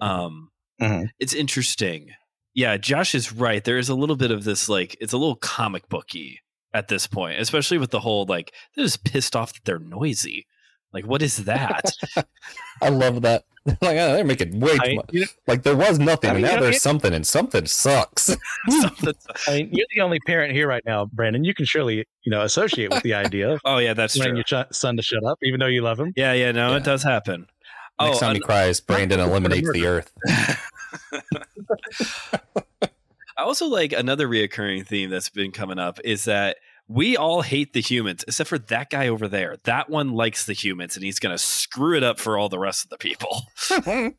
Um, 0.00 0.50
Mhm. 0.80 1.08
It's 1.18 1.32
interesting. 1.34 2.10
Yeah, 2.54 2.76
Josh 2.76 3.14
is 3.14 3.32
right. 3.32 3.64
There 3.64 3.78
is 3.78 3.88
a 3.88 3.94
little 3.94 4.16
bit 4.16 4.30
of 4.30 4.44
this 4.44 4.68
like 4.68 4.96
it's 5.00 5.12
a 5.12 5.18
little 5.18 5.36
comic 5.36 5.88
booky 5.88 6.40
at 6.74 6.88
this 6.88 7.06
point, 7.06 7.40
especially 7.40 7.78
with 7.78 7.90
the 7.90 8.00
whole 8.00 8.26
like 8.26 8.52
they're 8.74 8.84
just 8.84 9.04
pissed 9.04 9.34
off 9.34 9.54
that 9.54 9.64
they're 9.64 9.78
noisy. 9.78 10.46
Like, 10.96 11.06
what 11.06 11.20
is 11.20 11.44
that? 11.44 11.92
I 12.80 12.88
love 12.88 13.20
that. 13.20 13.44
like, 13.66 13.98
oh, 13.98 14.14
they're 14.14 14.24
making 14.24 14.60
way 14.60 14.78
too 14.78 14.94
much. 14.96 15.28
like, 15.46 15.62
there 15.62 15.76
was 15.76 15.98
nothing, 15.98 16.30
I 16.30 16.32
mean, 16.32 16.44
and 16.46 16.54
now 16.54 16.60
there's 16.62 16.80
something, 16.80 17.12
and 17.12 17.26
something 17.26 17.66
sucks. 17.66 18.34
something, 18.70 19.12
I 19.46 19.50
mean, 19.50 19.68
you're 19.72 19.86
the 19.94 20.00
only 20.00 20.20
parent 20.20 20.54
here 20.54 20.66
right 20.66 20.84
now, 20.86 21.04
Brandon. 21.04 21.44
You 21.44 21.52
can 21.52 21.66
surely, 21.66 22.06
you 22.22 22.30
know, 22.30 22.40
associate 22.42 22.90
with 22.90 23.02
the 23.02 23.12
idea 23.12 23.50
of 23.52 23.60
oh 23.66 23.76
yeah, 23.76 23.92
that's 23.92 24.18
wanting 24.18 24.36
your 24.36 24.66
son 24.72 24.96
to 24.96 25.02
shut 25.02 25.22
up, 25.22 25.38
even 25.42 25.60
though 25.60 25.66
you 25.66 25.82
love 25.82 26.00
him. 26.00 26.14
Yeah, 26.16 26.32
yeah, 26.32 26.52
no, 26.52 26.70
yeah. 26.70 26.76
it 26.76 26.84
does 26.84 27.02
happen. 27.02 27.48
Next 28.00 28.16
oh, 28.16 28.20
time 28.20 28.34
he 28.36 28.40
cries, 28.40 28.80
Brandon 28.80 29.20
eliminates 29.20 29.70
the 29.70 29.86
earth. 29.86 30.12
I 33.36 33.42
also 33.42 33.66
like 33.66 33.92
another 33.92 34.26
reoccurring 34.26 34.86
theme 34.86 35.10
that's 35.10 35.28
been 35.28 35.52
coming 35.52 35.78
up 35.78 36.00
is 36.04 36.24
that 36.24 36.56
we 36.88 37.16
all 37.16 37.42
hate 37.42 37.72
the 37.72 37.80
humans 37.80 38.24
except 38.26 38.48
for 38.48 38.58
that 38.58 38.90
guy 38.90 39.08
over 39.08 39.28
there. 39.28 39.56
That 39.64 39.90
one 39.90 40.12
likes 40.12 40.46
the 40.46 40.52
humans 40.52 40.96
and 40.96 41.04
he's 41.04 41.18
going 41.18 41.34
to 41.34 41.42
screw 41.42 41.96
it 41.96 42.02
up 42.02 42.18
for 42.18 42.38
all 42.38 42.48
the 42.48 42.58
rest 42.58 42.84
of 42.84 42.90
the 42.90 42.98
people. 42.98 43.42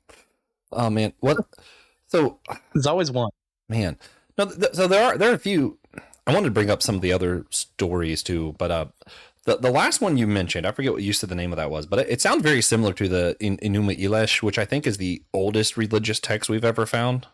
oh 0.71 0.89
man, 0.89 1.13
what? 1.19 1.37
So 2.07 2.39
there's 2.73 2.87
always 2.87 3.11
one. 3.11 3.31
Man, 3.69 3.97
no. 4.37 4.45
Th- 4.45 4.73
so 4.73 4.87
there 4.87 5.03
are 5.03 5.17
there 5.17 5.31
are 5.31 5.35
a 5.35 5.39
few. 5.39 5.77
I 6.25 6.33
wanted 6.33 6.45
to 6.45 6.51
bring 6.51 6.69
up 6.69 6.81
some 6.81 6.95
of 6.95 7.01
the 7.01 7.13
other 7.13 7.45
stories 7.49 8.23
too, 8.23 8.55
but 8.57 8.71
uh, 8.71 8.85
the 9.43 9.57
the 9.57 9.71
last 9.71 10.01
one 10.01 10.17
you 10.17 10.27
mentioned, 10.27 10.65
I 10.65 10.71
forget 10.71 10.93
what 10.93 11.03
you 11.03 11.13
said 11.13 11.29
the 11.29 11.35
name 11.35 11.51
of 11.51 11.57
that 11.57 11.71
was, 11.71 11.85
but 11.85 11.99
it, 11.99 12.09
it 12.09 12.21
sounds 12.21 12.43
very 12.43 12.61
similar 12.61 12.93
to 12.93 13.07
the 13.07 13.35
in, 13.39 13.57
Enuma 13.57 13.97
Elish, 13.99 14.41
which 14.41 14.57
I 14.57 14.65
think 14.65 14.87
is 14.87 14.97
the 14.97 15.21
oldest 15.33 15.77
religious 15.77 16.19
text 16.19 16.49
we've 16.49 16.65
ever 16.65 16.85
found. 16.85 17.27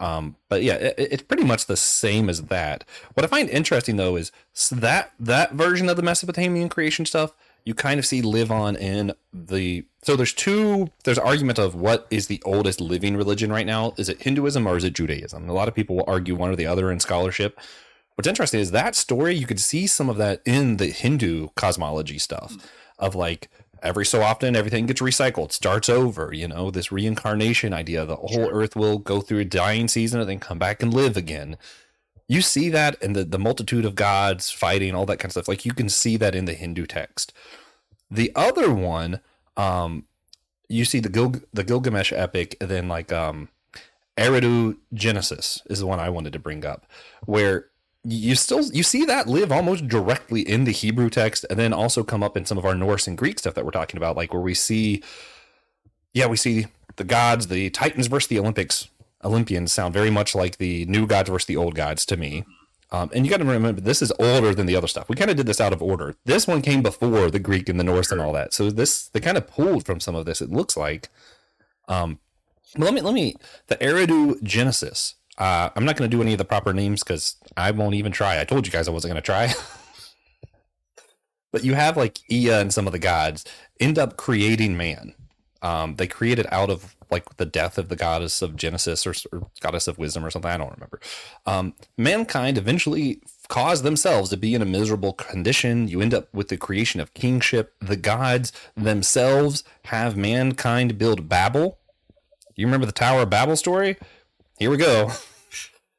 Um, 0.00 0.36
but 0.48 0.62
yeah, 0.62 0.74
it, 0.74 0.94
it's 0.98 1.22
pretty 1.22 1.44
much 1.44 1.66
the 1.66 1.76
same 1.76 2.28
as 2.28 2.42
that. 2.44 2.84
What 3.14 3.24
I 3.24 3.28
find 3.28 3.48
interesting 3.50 3.96
though 3.96 4.16
is 4.16 4.32
that 4.72 5.12
that 5.20 5.52
version 5.52 5.88
of 5.88 5.96
the 5.96 6.02
Mesopotamian 6.02 6.68
creation 6.68 7.06
stuff 7.06 7.34
you 7.64 7.74
kind 7.74 7.98
of 7.98 8.06
see 8.06 8.22
live 8.22 8.50
on 8.50 8.76
in 8.76 9.12
the 9.32 9.84
so 10.02 10.16
there's 10.16 10.32
two 10.32 10.90
there's 11.04 11.18
argument 11.18 11.58
of 11.58 11.74
what 11.74 12.06
is 12.10 12.26
the 12.26 12.42
oldest 12.44 12.80
living 12.80 13.16
religion 13.16 13.52
right 13.52 13.66
now. 13.66 13.94
Is 13.98 14.08
it 14.08 14.22
hinduism 14.22 14.66
or 14.66 14.76
is 14.76 14.84
it 14.84 14.94
judaism? 14.94 15.48
A 15.48 15.52
lot 15.52 15.68
of 15.68 15.74
people 15.74 15.96
will 15.96 16.04
argue 16.06 16.34
one 16.34 16.50
or 16.50 16.56
the 16.56 16.66
other 16.66 16.90
in 16.90 17.00
scholarship. 17.00 17.58
What's 18.14 18.28
interesting 18.28 18.60
is 18.60 18.70
that 18.70 18.94
story 18.94 19.34
you 19.34 19.46
could 19.46 19.60
see 19.60 19.86
some 19.86 20.08
of 20.08 20.16
that 20.16 20.42
in 20.44 20.78
the 20.78 20.88
hindu 20.88 21.48
cosmology 21.54 22.18
stuff 22.18 22.56
of 22.98 23.14
like 23.14 23.50
every 23.82 24.04
so 24.06 24.22
often 24.22 24.56
everything 24.56 24.86
gets 24.86 25.00
recycled 25.00 25.52
starts 25.52 25.88
over 25.88 26.32
you 26.32 26.46
know 26.46 26.70
this 26.70 26.92
reincarnation 26.92 27.72
idea 27.72 28.04
the 28.04 28.16
whole 28.16 28.28
sure. 28.28 28.52
earth 28.52 28.76
will 28.76 28.98
go 28.98 29.20
through 29.20 29.38
a 29.38 29.44
dying 29.44 29.88
season 29.88 30.20
and 30.20 30.28
then 30.28 30.38
come 30.38 30.58
back 30.58 30.82
and 30.82 30.92
live 30.92 31.16
again. 31.16 31.56
You 32.28 32.42
see 32.42 32.68
that 32.68 33.00
in 33.02 33.14
the, 33.14 33.24
the 33.24 33.40
multitude 33.40 33.84
of 33.84 33.96
gods 33.96 34.50
fighting 34.50 34.94
all 34.94 35.04
that 35.06 35.16
kind 35.16 35.26
of 35.26 35.32
stuff. 35.32 35.48
Like 35.48 35.64
you 35.64 35.72
can 35.72 35.88
see 35.88 36.16
that 36.16 36.34
in 36.34 36.44
the 36.44 36.54
hindu 36.54 36.86
text. 36.86 37.32
The 38.10 38.32
other 38.34 38.72
one 38.72 39.20
um 39.56 40.06
you 40.68 40.84
see 40.84 41.00
the 41.00 41.08
Gil- 41.08 41.42
the 41.52 41.64
gilgamesh 41.64 42.12
epic 42.12 42.56
and 42.60 42.70
then 42.70 42.88
like 42.88 43.12
um 43.12 43.48
eridu 44.16 44.76
genesis 44.94 45.62
is 45.68 45.80
the 45.80 45.86
one 45.86 45.98
i 45.98 46.08
wanted 46.08 46.32
to 46.32 46.38
bring 46.38 46.64
up 46.64 46.86
where 47.24 47.69
you 48.04 48.34
still 48.34 48.62
you 48.72 48.82
see 48.82 49.04
that 49.04 49.26
live 49.26 49.52
almost 49.52 49.88
directly 49.88 50.40
in 50.40 50.64
the 50.64 50.72
Hebrew 50.72 51.10
text, 51.10 51.44
and 51.50 51.58
then 51.58 51.72
also 51.72 52.02
come 52.02 52.22
up 52.22 52.36
in 52.36 52.46
some 52.46 52.58
of 52.58 52.64
our 52.64 52.74
Norse 52.74 53.06
and 53.06 53.18
Greek 53.18 53.38
stuff 53.38 53.54
that 53.54 53.64
we're 53.64 53.70
talking 53.70 53.98
about, 53.98 54.16
like 54.16 54.32
where 54.32 54.42
we 54.42 54.54
see, 54.54 55.02
yeah, 56.14 56.26
we 56.26 56.36
see 56.36 56.66
the 56.96 57.04
gods, 57.04 57.48
the 57.48 57.70
Titans 57.70 58.06
versus 58.06 58.28
the 58.28 58.38
Olympics. 58.38 58.88
Olympians 59.22 59.70
sound 59.72 59.92
very 59.92 60.10
much 60.10 60.34
like 60.34 60.56
the 60.56 60.86
new 60.86 61.06
gods 61.06 61.28
versus 61.28 61.46
the 61.46 61.56
old 61.56 61.74
gods 61.74 62.06
to 62.06 62.16
me. 62.16 62.44
Um, 62.92 63.10
and 63.14 63.24
you 63.24 63.30
got 63.30 63.36
to 63.36 63.44
remember, 63.44 63.80
this 63.80 64.02
is 64.02 64.12
older 64.18 64.54
than 64.54 64.66
the 64.66 64.74
other 64.74 64.88
stuff. 64.88 65.08
We 65.08 65.14
kind 65.14 65.30
of 65.30 65.36
did 65.36 65.46
this 65.46 65.60
out 65.60 65.72
of 65.72 65.82
order. 65.82 66.16
This 66.24 66.46
one 66.46 66.60
came 66.62 66.82
before 66.82 67.30
the 67.30 67.38
Greek 67.38 67.68
and 67.68 67.78
the 67.78 67.84
Norse 67.84 68.10
and 68.10 68.20
all 68.20 68.32
that. 68.32 68.52
So 68.52 68.70
this 68.70 69.08
they 69.08 69.20
kind 69.20 69.36
of 69.36 69.46
pulled 69.46 69.84
from 69.86 70.00
some 70.00 70.14
of 70.14 70.24
this. 70.24 70.40
It 70.40 70.50
looks 70.50 70.76
like. 70.76 71.08
Um, 71.86 72.18
but 72.74 72.84
let 72.84 72.94
me 72.94 73.00
let 73.00 73.14
me 73.14 73.36
the 73.66 73.76
Eridu 73.76 74.42
Genesis 74.42 75.14
uh, 75.40 75.70
I'm 75.74 75.86
not 75.86 75.96
going 75.96 76.08
to 76.08 76.14
do 76.14 76.22
any 76.22 76.32
of 76.32 76.38
the 76.38 76.44
proper 76.44 76.74
names 76.74 77.02
because 77.02 77.36
I 77.56 77.70
won't 77.70 77.94
even 77.94 78.12
try. 78.12 78.40
I 78.40 78.44
told 78.44 78.66
you 78.66 78.72
guys 78.72 78.86
I 78.86 78.90
wasn't 78.90 79.14
going 79.14 79.22
to 79.22 79.26
try. 79.26 79.52
but 81.52 81.64
you 81.64 81.74
have 81.74 81.96
like 81.96 82.18
Ea 82.30 82.50
and 82.50 82.72
some 82.72 82.86
of 82.86 82.92
the 82.92 82.98
gods 82.98 83.46
end 83.80 83.98
up 83.98 84.18
creating 84.18 84.76
man. 84.76 85.14
Um, 85.62 85.96
they 85.96 86.06
created 86.06 86.46
out 86.50 86.68
of 86.68 86.94
like 87.10 87.36
the 87.38 87.46
death 87.46 87.78
of 87.78 87.88
the 87.88 87.96
goddess 87.96 88.42
of 88.42 88.54
Genesis 88.54 89.06
or, 89.06 89.14
or 89.32 89.48
goddess 89.60 89.88
of 89.88 89.98
wisdom 89.98 90.24
or 90.24 90.30
something. 90.30 90.50
I 90.50 90.58
don't 90.58 90.72
remember. 90.74 91.00
Um, 91.46 91.74
mankind 91.96 92.58
eventually 92.58 93.22
caused 93.48 93.82
themselves 93.82 94.28
to 94.30 94.36
be 94.36 94.54
in 94.54 94.60
a 94.62 94.66
miserable 94.66 95.14
condition. 95.14 95.88
You 95.88 96.02
end 96.02 96.14
up 96.14 96.32
with 96.34 96.48
the 96.48 96.58
creation 96.58 97.00
of 97.00 97.14
kingship. 97.14 97.74
The 97.80 97.96
gods 97.96 98.52
themselves 98.76 99.64
have 99.86 100.18
mankind 100.18 100.98
build 100.98 101.30
Babel. 101.30 101.78
You 102.56 102.66
remember 102.66 102.86
the 102.86 102.92
Tower 102.92 103.22
of 103.22 103.30
Babel 103.30 103.56
story? 103.56 103.96
Here 104.60 104.70
we 104.70 104.76
go. 104.76 105.10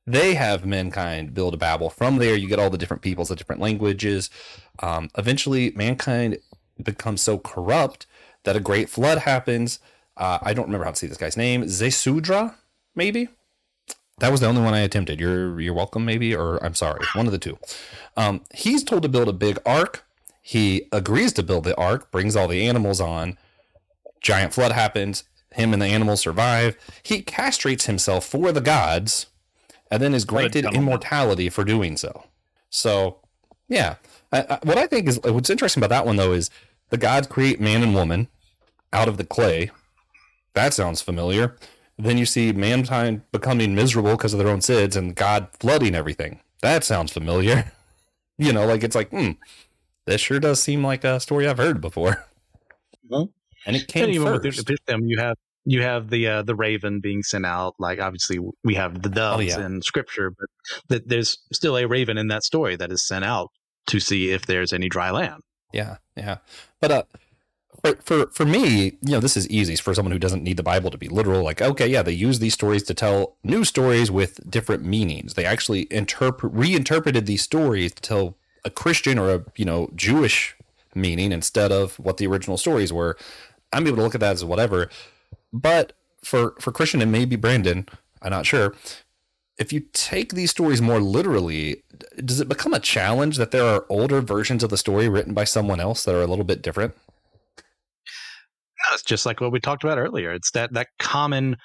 they 0.05 0.35
have 0.35 0.67
mankind 0.67 1.33
build 1.33 1.55
a 1.55 1.57
Babel. 1.57 1.89
From 1.89 2.17
there, 2.17 2.35
you 2.35 2.47
get 2.47 2.59
all 2.59 2.69
the 2.69 2.77
different 2.77 3.01
peoples, 3.01 3.29
the 3.29 3.35
different 3.35 3.59
languages. 3.59 4.29
Um, 4.77 5.09
eventually, 5.17 5.71
mankind 5.71 6.37
becomes 6.81 7.23
so 7.23 7.39
corrupt 7.39 8.05
that 8.43 8.55
a 8.55 8.59
great 8.59 8.87
flood 8.87 9.17
happens. 9.17 9.79
Uh, 10.15 10.37
I 10.43 10.53
don't 10.53 10.65
remember 10.65 10.85
how 10.85 10.91
to 10.91 10.95
say 10.95 11.07
this 11.07 11.17
guy's 11.17 11.35
name. 11.35 11.63
Zesudra, 11.63 12.53
maybe. 12.93 13.29
That 14.19 14.29
was 14.29 14.41
the 14.41 14.47
only 14.47 14.61
one 14.61 14.75
I 14.75 14.81
attempted. 14.81 15.19
You're 15.19 15.59
you're 15.59 15.73
welcome, 15.73 16.05
maybe, 16.05 16.35
or 16.35 16.63
I'm 16.63 16.75
sorry, 16.75 17.03
one 17.15 17.25
of 17.25 17.31
the 17.31 17.39
two. 17.39 17.57
Um, 18.15 18.43
he's 18.53 18.83
told 18.83 19.01
to 19.01 19.09
build 19.09 19.27
a 19.27 19.33
big 19.33 19.57
ark. 19.65 20.05
He 20.43 20.87
agrees 20.91 21.33
to 21.33 21.41
build 21.41 21.63
the 21.63 21.75
ark, 21.77 22.11
brings 22.11 22.35
all 22.35 22.47
the 22.47 22.67
animals 22.67 23.01
on. 23.01 23.39
Giant 24.21 24.53
flood 24.53 24.73
happens. 24.73 25.23
Him 25.53 25.73
and 25.73 25.81
the 25.81 25.87
animals 25.87 26.21
survive. 26.21 26.77
He 27.03 27.21
castrates 27.21 27.85
himself 27.85 28.25
for 28.25 28.51
the 28.51 28.61
gods 28.61 29.27
and 29.89 30.01
then 30.01 30.13
is 30.13 30.25
granted 30.25 30.65
immortality 30.65 31.49
for 31.49 31.63
doing 31.63 31.97
so. 31.97 32.23
So, 32.69 33.17
yeah. 33.67 33.95
I, 34.31 34.41
I, 34.49 34.59
what 34.63 34.77
I 34.77 34.87
think 34.87 35.07
is 35.09 35.19
what's 35.23 35.49
interesting 35.49 35.83
about 35.83 35.93
that 35.93 36.05
one, 36.05 36.15
though, 36.15 36.31
is 36.31 36.49
the 36.89 36.97
gods 36.97 37.27
create 37.27 37.59
man 37.59 37.83
and 37.83 37.93
woman 37.93 38.29
out 38.93 39.09
of 39.09 39.17
the 39.17 39.25
clay. 39.25 39.71
That 40.53 40.73
sounds 40.73 41.01
familiar. 41.01 41.57
Then 41.97 42.17
you 42.17 42.25
see 42.25 42.51
mankind 42.53 43.21
becoming 43.31 43.75
miserable 43.75 44.11
because 44.11 44.33
of 44.33 44.39
their 44.39 44.47
own 44.47 44.61
sins 44.61 44.95
and 44.95 45.15
God 45.15 45.49
flooding 45.59 45.95
everything. 45.95 46.39
That 46.61 46.83
sounds 46.83 47.11
familiar. 47.11 47.71
you 48.37 48.53
know, 48.53 48.65
like 48.65 48.83
it's 48.83 48.95
like, 48.95 49.09
hmm, 49.09 49.31
this 50.05 50.21
sure 50.21 50.39
does 50.39 50.63
seem 50.63 50.83
like 50.83 51.03
a 51.03 51.19
story 51.19 51.47
I've 51.47 51.57
heard 51.57 51.81
before. 51.81 52.25
Mm-hmm. 53.09 53.29
And 53.65 53.75
it 53.75 53.87
came 53.87 54.05
and 54.05 54.13
even 54.15 54.27
first. 54.27 54.69
with 54.69 54.85
them, 54.85 55.05
you 55.05 55.19
have 55.19 55.37
you 55.65 55.83
have 55.83 56.09
the 56.09 56.27
uh, 56.27 56.41
the 56.41 56.55
raven 56.55 56.99
being 56.99 57.23
sent 57.23 57.45
out. 57.45 57.75
Like 57.79 57.99
obviously 57.99 58.39
we 58.63 58.75
have 58.75 59.01
the 59.01 59.09
oh, 59.09 59.13
doves 59.13 59.55
oh, 59.55 59.59
yeah. 59.59 59.65
in 59.65 59.81
scripture, 59.81 60.31
but 60.31 60.47
that 60.89 61.07
there's 61.07 61.37
still 61.53 61.77
a 61.77 61.85
raven 61.85 62.17
in 62.17 62.27
that 62.27 62.43
story 62.43 62.75
that 62.75 62.91
is 62.91 63.05
sent 63.05 63.25
out 63.25 63.49
to 63.87 63.99
see 63.99 64.31
if 64.31 64.45
there's 64.45 64.73
any 64.73 64.89
dry 64.89 65.11
land. 65.11 65.41
Yeah, 65.73 65.97
yeah. 66.15 66.37
But 66.79 66.91
uh, 66.91 67.03
for 67.83 67.95
for 67.97 68.27
for 68.27 68.45
me, 68.45 68.97
you 69.01 69.11
know, 69.11 69.19
this 69.19 69.37
is 69.37 69.47
easy 69.49 69.75
for 69.75 69.93
someone 69.93 70.11
who 70.11 70.19
doesn't 70.19 70.43
need 70.43 70.57
the 70.57 70.63
Bible 70.63 70.91
to 70.91 70.97
be 70.97 71.07
literal. 71.07 71.43
Like, 71.43 71.61
okay, 71.61 71.87
yeah, 71.87 72.01
they 72.01 72.11
use 72.11 72.39
these 72.39 72.53
stories 72.53 72.83
to 72.83 72.93
tell 72.93 73.37
new 73.43 73.63
stories 73.63 74.11
with 74.11 74.49
different 74.49 74.83
meanings. 74.83 75.35
They 75.35 75.45
actually 75.45 75.87
interpret 75.91 76.53
reinterpreted 76.53 77.25
these 77.25 77.41
stories 77.41 77.93
to 77.93 78.01
tell 78.01 78.37
a 78.63 78.69
Christian 78.69 79.17
or 79.17 79.33
a 79.33 79.45
you 79.55 79.65
know 79.65 79.89
Jewish 79.95 80.55
meaning 80.93 81.31
instead 81.31 81.71
of 81.71 81.97
what 81.99 82.17
the 82.17 82.27
original 82.27 82.57
stories 82.57 82.91
were. 82.91 83.17
I'm 83.73 83.87
able 83.87 83.97
to 83.97 84.03
look 84.03 84.15
at 84.15 84.21
that 84.21 84.33
as 84.33 84.45
whatever. 84.45 84.89
But 85.53 85.93
for 86.23 86.55
for 86.59 86.71
Christian 86.71 87.01
and 87.01 87.11
maybe 87.11 87.35
Brandon, 87.35 87.87
I'm 88.21 88.31
not 88.31 88.45
sure. 88.45 88.75
If 89.57 89.71
you 89.71 89.81
take 89.93 90.33
these 90.33 90.49
stories 90.49 90.81
more 90.81 90.99
literally, 90.99 91.83
does 92.23 92.39
it 92.39 92.49
become 92.49 92.73
a 92.73 92.79
challenge 92.79 93.37
that 93.37 93.51
there 93.51 93.65
are 93.65 93.85
older 93.89 94.21
versions 94.21 94.63
of 94.63 94.69
the 94.69 94.77
story 94.77 95.07
written 95.07 95.33
by 95.33 95.43
someone 95.43 95.79
else 95.79 96.03
that 96.03 96.15
are 96.15 96.23
a 96.23 96.27
little 96.27 96.45
bit 96.45 96.61
different? 96.61 96.95
It's 98.93 99.03
just 99.03 99.25
like 99.25 99.39
what 99.39 99.51
we 99.51 99.59
talked 99.59 99.83
about 99.83 99.99
earlier. 99.99 100.31
It's 100.31 100.51
that 100.51 100.73
that 100.73 100.87
common, 100.99 101.57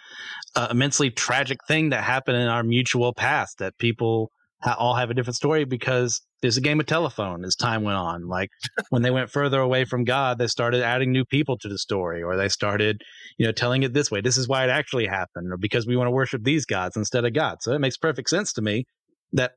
uh, 0.54 0.68
immensely 0.70 1.10
tragic 1.10 1.58
thing 1.66 1.90
that 1.90 2.04
happened 2.04 2.36
in 2.36 2.48
our 2.48 2.62
mutual 2.62 3.14
past 3.14 3.58
that 3.58 3.78
people 3.78 4.30
all 4.64 4.94
have 4.94 5.10
a 5.10 5.14
different 5.14 5.36
story 5.36 5.64
because 5.64 6.20
there's 6.42 6.56
a 6.56 6.60
game 6.60 6.80
of 6.80 6.86
telephone 6.86 7.44
as 7.44 7.54
time 7.56 7.82
went 7.82 7.98
on. 7.98 8.26
Like 8.26 8.50
when 8.90 9.02
they 9.02 9.10
went 9.10 9.30
further 9.30 9.60
away 9.60 9.84
from 9.84 10.04
God, 10.04 10.38
they 10.38 10.46
started 10.46 10.82
adding 10.82 11.12
new 11.12 11.24
people 11.24 11.58
to 11.58 11.68
the 11.68 11.78
story, 11.78 12.22
or 12.22 12.36
they 12.36 12.48
started, 12.48 13.02
you 13.38 13.46
know, 13.46 13.52
telling 13.52 13.82
it 13.82 13.92
this 13.92 14.10
way. 14.10 14.20
This 14.20 14.36
is 14.36 14.48
why 14.48 14.64
it 14.64 14.70
actually 14.70 15.06
happened, 15.06 15.52
or 15.52 15.56
because 15.56 15.86
we 15.86 15.96
want 15.96 16.08
to 16.08 16.12
worship 16.12 16.42
these 16.42 16.64
gods 16.64 16.96
instead 16.96 17.24
of 17.24 17.32
God. 17.32 17.58
So 17.60 17.72
it 17.72 17.80
makes 17.80 17.96
perfect 17.96 18.28
sense 18.30 18.52
to 18.54 18.62
me 18.62 18.84
that 19.32 19.52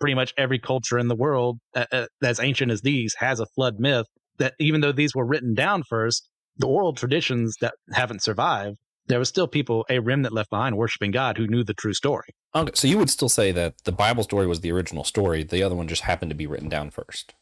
pretty 0.00 0.14
much 0.14 0.32
every 0.36 0.58
culture 0.58 0.98
in 0.98 1.08
the 1.08 1.16
world, 1.16 1.58
uh, 1.74 2.06
as 2.22 2.40
ancient 2.40 2.70
as 2.70 2.82
these, 2.82 3.14
has 3.18 3.40
a 3.40 3.46
flood 3.54 3.76
myth. 3.78 4.06
That 4.38 4.54
even 4.58 4.80
though 4.80 4.92
these 4.92 5.14
were 5.14 5.26
written 5.26 5.54
down 5.54 5.82
first, 5.88 6.28
the 6.56 6.66
oral 6.66 6.94
traditions 6.94 7.56
that 7.60 7.74
haven't 7.92 8.22
survived 8.22 8.76
there 9.06 9.18
was 9.18 9.28
still 9.28 9.46
people, 9.48 9.84
a 9.90 9.98
remnant 9.98 10.34
left 10.34 10.50
behind, 10.50 10.76
worshiping 10.76 11.10
God 11.10 11.36
who 11.36 11.46
knew 11.46 11.64
the 11.64 11.74
true 11.74 11.94
story. 11.94 12.34
Okay, 12.54 12.72
so 12.74 12.86
you 12.86 12.98
would 12.98 13.10
still 13.10 13.28
say 13.28 13.52
that 13.52 13.84
the 13.84 13.92
Bible 13.92 14.22
story 14.22 14.46
was 14.46 14.60
the 14.60 14.72
original 14.72 15.04
story. 15.04 15.42
The 15.42 15.62
other 15.62 15.74
one 15.74 15.88
just 15.88 16.02
happened 16.02 16.30
to 16.30 16.36
be 16.36 16.46
written 16.46 16.68
down 16.68 16.90
first. 16.90 17.34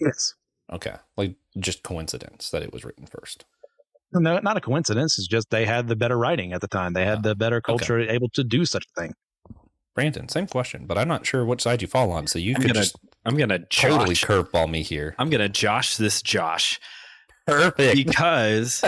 Yes. 0.00 0.34
Okay, 0.72 0.94
like 1.16 1.34
just 1.58 1.82
coincidence 1.82 2.50
that 2.50 2.62
it 2.62 2.72
was 2.72 2.84
written 2.84 3.06
first. 3.06 3.44
No, 4.12 4.38
not 4.40 4.56
a 4.56 4.60
coincidence. 4.60 5.18
It's 5.18 5.26
just 5.26 5.50
they 5.50 5.64
had 5.64 5.88
the 5.88 5.96
better 5.96 6.18
writing 6.18 6.52
at 6.52 6.60
the 6.60 6.68
time. 6.68 6.92
They 6.92 7.04
had 7.04 7.18
oh, 7.18 7.30
the 7.30 7.34
better 7.34 7.60
culture 7.60 7.98
okay. 7.98 8.12
able 8.12 8.28
to 8.30 8.44
do 8.44 8.64
such 8.64 8.84
a 8.96 9.00
thing. 9.00 9.14
Brandon, 9.94 10.28
same 10.28 10.46
question, 10.46 10.86
but 10.86 10.96
I'm 10.96 11.08
not 11.08 11.26
sure 11.26 11.44
which 11.44 11.62
side 11.62 11.82
you 11.82 11.88
fall 11.88 12.12
on. 12.12 12.26
So 12.26 12.38
you 12.38 12.54
I'm 12.54 12.62
could 12.62 12.68
gonna, 12.68 12.80
just 12.80 12.96
I'm 13.24 13.36
gonna 13.36 13.60
totally 13.70 14.14
curveball 14.14 14.70
me 14.70 14.82
here. 14.82 15.14
I'm 15.18 15.30
gonna 15.30 15.48
Josh 15.48 15.96
this 15.96 16.22
Josh. 16.22 16.80
Perfect. 17.46 17.96
Because, 17.96 18.84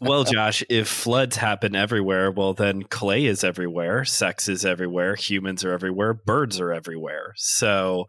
well, 0.00 0.24
Josh, 0.24 0.62
if 0.68 0.88
floods 0.88 1.36
happen 1.36 1.74
everywhere, 1.74 2.30
well, 2.30 2.52
then 2.52 2.82
clay 2.82 3.24
is 3.24 3.42
everywhere, 3.42 4.04
sex 4.04 4.48
is 4.48 4.64
everywhere, 4.64 5.14
humans 5.14 5.64
are 5.64 5.72
everywhere, 5.72 6.12
birds 6.12 6.60
are 6.60 6.72
everywhere. 6.72 7.32
So, 7.36 8.06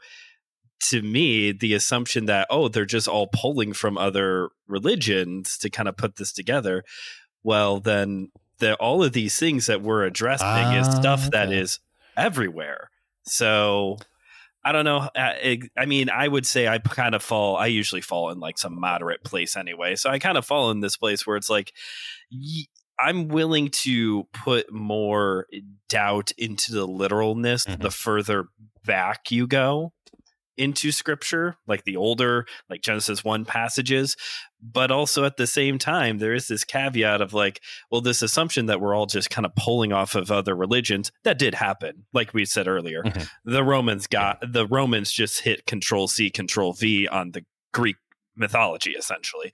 to 0.89 1.01
me, 1.01 1.51
the 1.51 1.73
assumption 1.73 2.25
that, 2.25 2.47
oh, 2.49 2.67
they're 2.67 2.85
just 2.85 3.07
all 3.07 3.27
pulling 3.27 3.73
from 3.73 3.97
other 3.97 4.49
religions 4.67 5.57
to 5.59 5.69
kind 5.69 5.89
of 5.89 5.97
put 5.97 6.17
this 6.17 6.31
together, 6.31 6.83
well, 7.43 7.79
then 7.79 8.29
the, 8.59 8.75
all 8.75 9.03
of 9.03 9.13
these 9.13 9.37
things 9.37 9.67
that 9.67 9.81
we're 9.81 10.03
addressing 10.03 10.47
uh, 10.47 10.81
is 10.81 10.95
stuff 10.95 11.21
okay. 11.21 11.29
that 11.31 11.51
is 11.51 11.79
everywhere. 12.15 12.89
So 13.23 13.97
I 14.63 14.71
don't 14.71 14.85
know. 14.85 15.09
Uh, 15.15 15.33
I 15.77 15.85
mean, 15.85 16.09
I 16.09 16.27
would 16.27 16.45
say 16.45 16.67
I 16.67 16.79
kind 16.79 17.15
of 17.15 17.23
fall. 17.23 17.55
I 17.55 17.67
usually 17.67 18.01
fall 18.01 18.31
in 18.31 18.39
like 18.39 18.57
some 18.57 18.79
moderate 18.79 19.23
place 19.23 19.55
anyway. 19.55 19.95
So 19.95 20.09
I 20.09 20.19
kind 20.19 20.37
of 20.37 20.45
fall 20.45 20.71
in 20.71 20.81
this 20.81 20.97
place 20.97 21.25
where 21.25 21.37
it's 21.37 21.49
like, 21.49 21.73
I'm 22.99 23.27
willing 23.27 23.69
to 23.69 24.25
put 24.33 24.71
more 24.71 25.47
doubt 25.87 26.31
into 26.37 26.73
the 26.73 26.85
literalness 26.85 27.65
mm-hmm. 27.65 27.81
the 27.81 27.91
further 27.91 28.45
back 28.83 29.31
you 29.31 29.47
go 29.47 29.93
into 30.57 30.91
scripture, 30.91 31.55
like 31.67 31.83
the 31.83 31.95
older, 31.95 32.45
like 32.69 32.81
Genesis 32.81 33.23
1 33.23 33.45
passages. 33.45 34.17
But 34.61 34.89
also 34.89 35.23
at 35.23 35.37
the 35.37 35.45
same 35.45 35.77
time, 35.77 36.17
there 36.17 36.33
is 36.33 36.47
this 36.47 36.63
caveat 36.63 37.21
of 37.21 37.33
like, 37.33 37.61
well, 37.91 38.01
this 38.01 38.21
assumption 38.23 38.65
that 38.65 38.81
we're 38.81 38.95
all 38.95 39.05
just 39.05 39.29
kind 39.29 39.45
of 39.45 39.55
pulling 39.55 39.93
off 39.93 40.15
of 40.15 40.31
other 40.31 40.55
religions. 40.55 41.11
That 41.23 41.37
did 41.37 41.53
happen, 41.53 42.05
like 42.11 42.33
we 42.33 42.43
said 42.45 42.67
earlier. 42.67 43.03
Mm-hmm. 43.03 43.51
The 43.51 43.63
Romans 43.63 44.07
got 44.07 44.39
the 44.41 44.65
Romans 44.65 45.11
just 45.11 45.41
hit 45.41 45.65
control 45.67 46.07
C, 46.07 46.29
control 46.31 46.73
V 46.73 47.07
on 47.07 47.31
the 47.31 47.45
Greek 47.71 47.97
mythology, 48.35 48.91
essentially. 48.91 49.53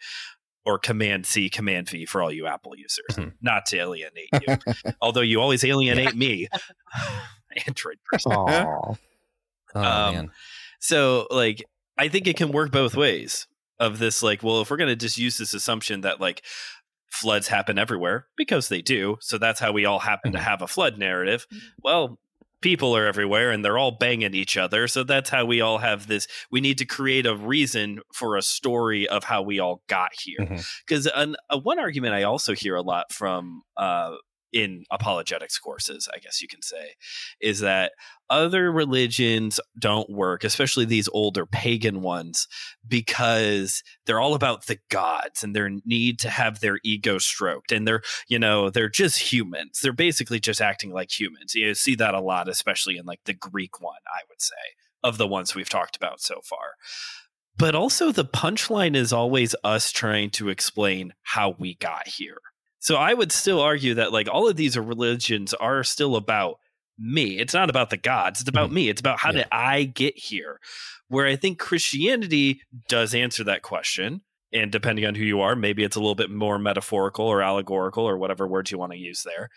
Or 0.66 0.80
Command 0.80 1.26
C, 1.26 1.50
Command 1.50 1.90
V 1.90 2.06
for 2.06 2.24
all 2.24 2.32
you 2.32 2.48
Apple 2.48 2.74
users, 2.78 3.04
mm-hmm. 3.12 3.32
not 3.42 3.66
to 3.68 3.78
alienate 3.78 4.30
you. 4.48 4.56
Although 5.02 5.20
you 5.20 5.42
always 5.42 5.66
alienate 5.66 6.16
me, 6.16 6.48
Android 7.68 7.98
person. 8.10 8.32
Oh, 8.34 8.98
um, 9.76 10.14
man 10.16 10.32
so 10.84 11.28
like 11.32 11.64
I 11.98 12.10
think 12.10 12.28
it 12.28 12.36
can 12.36 12.52
work 12.52 12.74
both 12.74 12.94
ways 12.94 13.48
of 13.80 14.00
this 14.00 14.22
like 14.22 14.44
well 14.44 14.62
if 14.62 14.70
we're 14.70 14.78
going 14.78 14.90
to 14.90 14.98
just 14.98 15.18
use 15.18 15.38
this 15.38 15.54
assumption 15.54 16.02
that 16.02 16.20
like 16.20 16.44
floods 17.10 17.48
happen 17.48 17.80
everywhere 17.80 18.28
because 18.36 18.68
they 18.68 18.82
do 18.82 19.18
so 19.22 19.38
that's 19.38 19.62
how 19.62 19.72
we 19.72 19.86
all 19.86 20.00
happen 20.00 20.32
mm-hmm. 20.32 20.40
to 20.40 20.44
have 20.44 20.62
a 20.62 20.68
flood 20.68 20.98
narrative 20.98 21.48
mm-hmm. 21.48 21.68
well 21.84 22.20
people 22.60 22.96
are 22.96 23.06
everywhere 23.06 23.52
and 23.52 23.64
they're 23.64 23.78
all 23.78 23.92
banging 23.92 24.34
each 24.34 24.58
other 24.58 24.88
so 24.88 25.04
that's 25.04 25.30
how 25.30 25.46
we 25.46 25.62
all 25.62 25.78
have 25.78 26.08
this 26.08 26.28
we 26.52 26.60
need 26.60 26.78
to 26.78 26.86
create 26.86 27.26
a 27.26 27.36
reason 27.36 28.02
for 28.14 28.36
a 28.36 28.42
story 28.42 29.08
of 29.08 29.24
how 29.24 29.42
we 29.42 29.60
all 29.60 29.82
got 29.88 30.12
here 30.20 30.60
because 30.86 31.08
mm-hmm. 31.08 31.34
uh, 31.50 31.58
one 31.60 31.80
argument 31.80 32.14
i 32.14 32.24
also 32.24 32.54
hear 32.54 32.76
a 32.76 32.82
lot 32.82 33.12
from 33.12 33.62
uh, 33.78 34.12
in 34.54 34.86
apologetics 34.92 35.58
courses, 35.58 36.08
I 36.14 36.20
guess 36.20 36.42
you 36.42 36.48
can 36.48 36.62
say, 36.62 36.94
is 37.42 37.60
that 37.62 37.94
other 38.30 38.72
religions 38.72 39.60
don't 39.78 40.10
work, 40.10 40.44
especially 40.44 40.86
these 40.86 41.10
older 41.12 41.46
pagan 41.46 42.02
ones, 42.02 42.48
because 42.88 43.84
they're 44.06 44.20
all 44.20 44.36
about 44.36 44.68
the 44.68 44.80
gods 44.90 45.44
and 45.44 45.56
their 45.56 45.70
need 45.86 46.20
to 46.20 46.30
have 46.30 46.60
their 46.60 46.80
ego 46.84 47.18
stroked. 47.18 47.72
And 47.72 47.88
they're, 47.88 48.04
you 48.28 48.40
know, 48.40 48.70
they're 48.70 48.90
just 48.90 49.34
humans. 49.34 49.80
They're 49.82 49.92
basically 49.92 50.40
just 50.40 50.62
acting 50.62 50.94
like 50.94 51.12
humans. 51.12 51.56
You 51.56 51.74
see 51.74 51.96
that 51.96 52.14
a 52.14 52.22
lot, 52.22 52.48
especially 52.48 52.98
in 52.98 53.06
like 53.06 53.22
the 53.26 53.34
Greek 53.34 53.82
one, 53.82 54.02
I 54.08 54.22
would 54.30 54.42
say, 54.42 54.54
of 55.04 55.18
the 55.18 55.28
ones 55.28 55.56
we've 55.56 55.70
talked 55.70 55.96
about 55.96 56.22
so 56.22 56.42
far. 56.44 56.76
But 57.58 57.76
also, 57.76 58.12
the 58.12 58.26
punchline 58.26 58.96
is 58.96 59.14
always 59.14 59.56
us 59.64 59.92
trying 59.92 60.32
to 60.32 60.50
explain 60.50 61.14
how 61.22 61.56
we 61.60 61.76
got 61.76 62.08
here 62.08 62.40
so 62.84 62.98
I 62.98 63.14
would 63.14 63.32
still 63.32 63.62
argue 63.62 63.94
that 63.94 64.12
like 64.12 64.28
all 64.30 64.50
of 64.50 64.58
these 64.58 64.78
religions 64.78 65.54
are 65.54 65.86
still 65.86 66.18
about 66.18 66.60
me. 67.00 67.40
It's 67.40 67.54
not 67.54 67.70
about 67.70 67.92
the 67.92 67.98
gods. 67.98 68.42
It's 68.42 68.50
about 68.50 68.66
mm-hmm. 68.66 68.76
me. 68.76 68.90
It's 68.90 69.00
about 69.00 69.20
how 69.20 69.30
yeah. 69.30 69.38
did 69.38 69.48
I 69.54 69.84
get 69.86 70.18
here? 70.18 70.60
Where 71.08 71.26
I 71.26 71.38
think 71.38 71.60
Christianity 71.60 72.60
does 72.90 73.16
answer 73.16 73.46
that 73.46 73.62
question. 73.62 74.20
And 74.52 74.70
depending 74.70 75.06
on 75.06 75.16
who 75.16 75.24
you 75.24 75.40
are, 75.40 75.56
maybe 75.56 75.86
it's 75.86 75.96
a 75.96 76.02
little 76.02 76.14
bit 76.14 76.30
more 76.30 76.60
metaphorical 76.60 77.26
or 77.26 77.42
allegorical 77.42 78.04
or 78.04 78.18
whatever 78.18 78.46
words 78.50 78.70
you 78.70 78.78
want 78.78 78.92
to 78.92 78.98
use 78.98 79.24
there. 79.24 79.50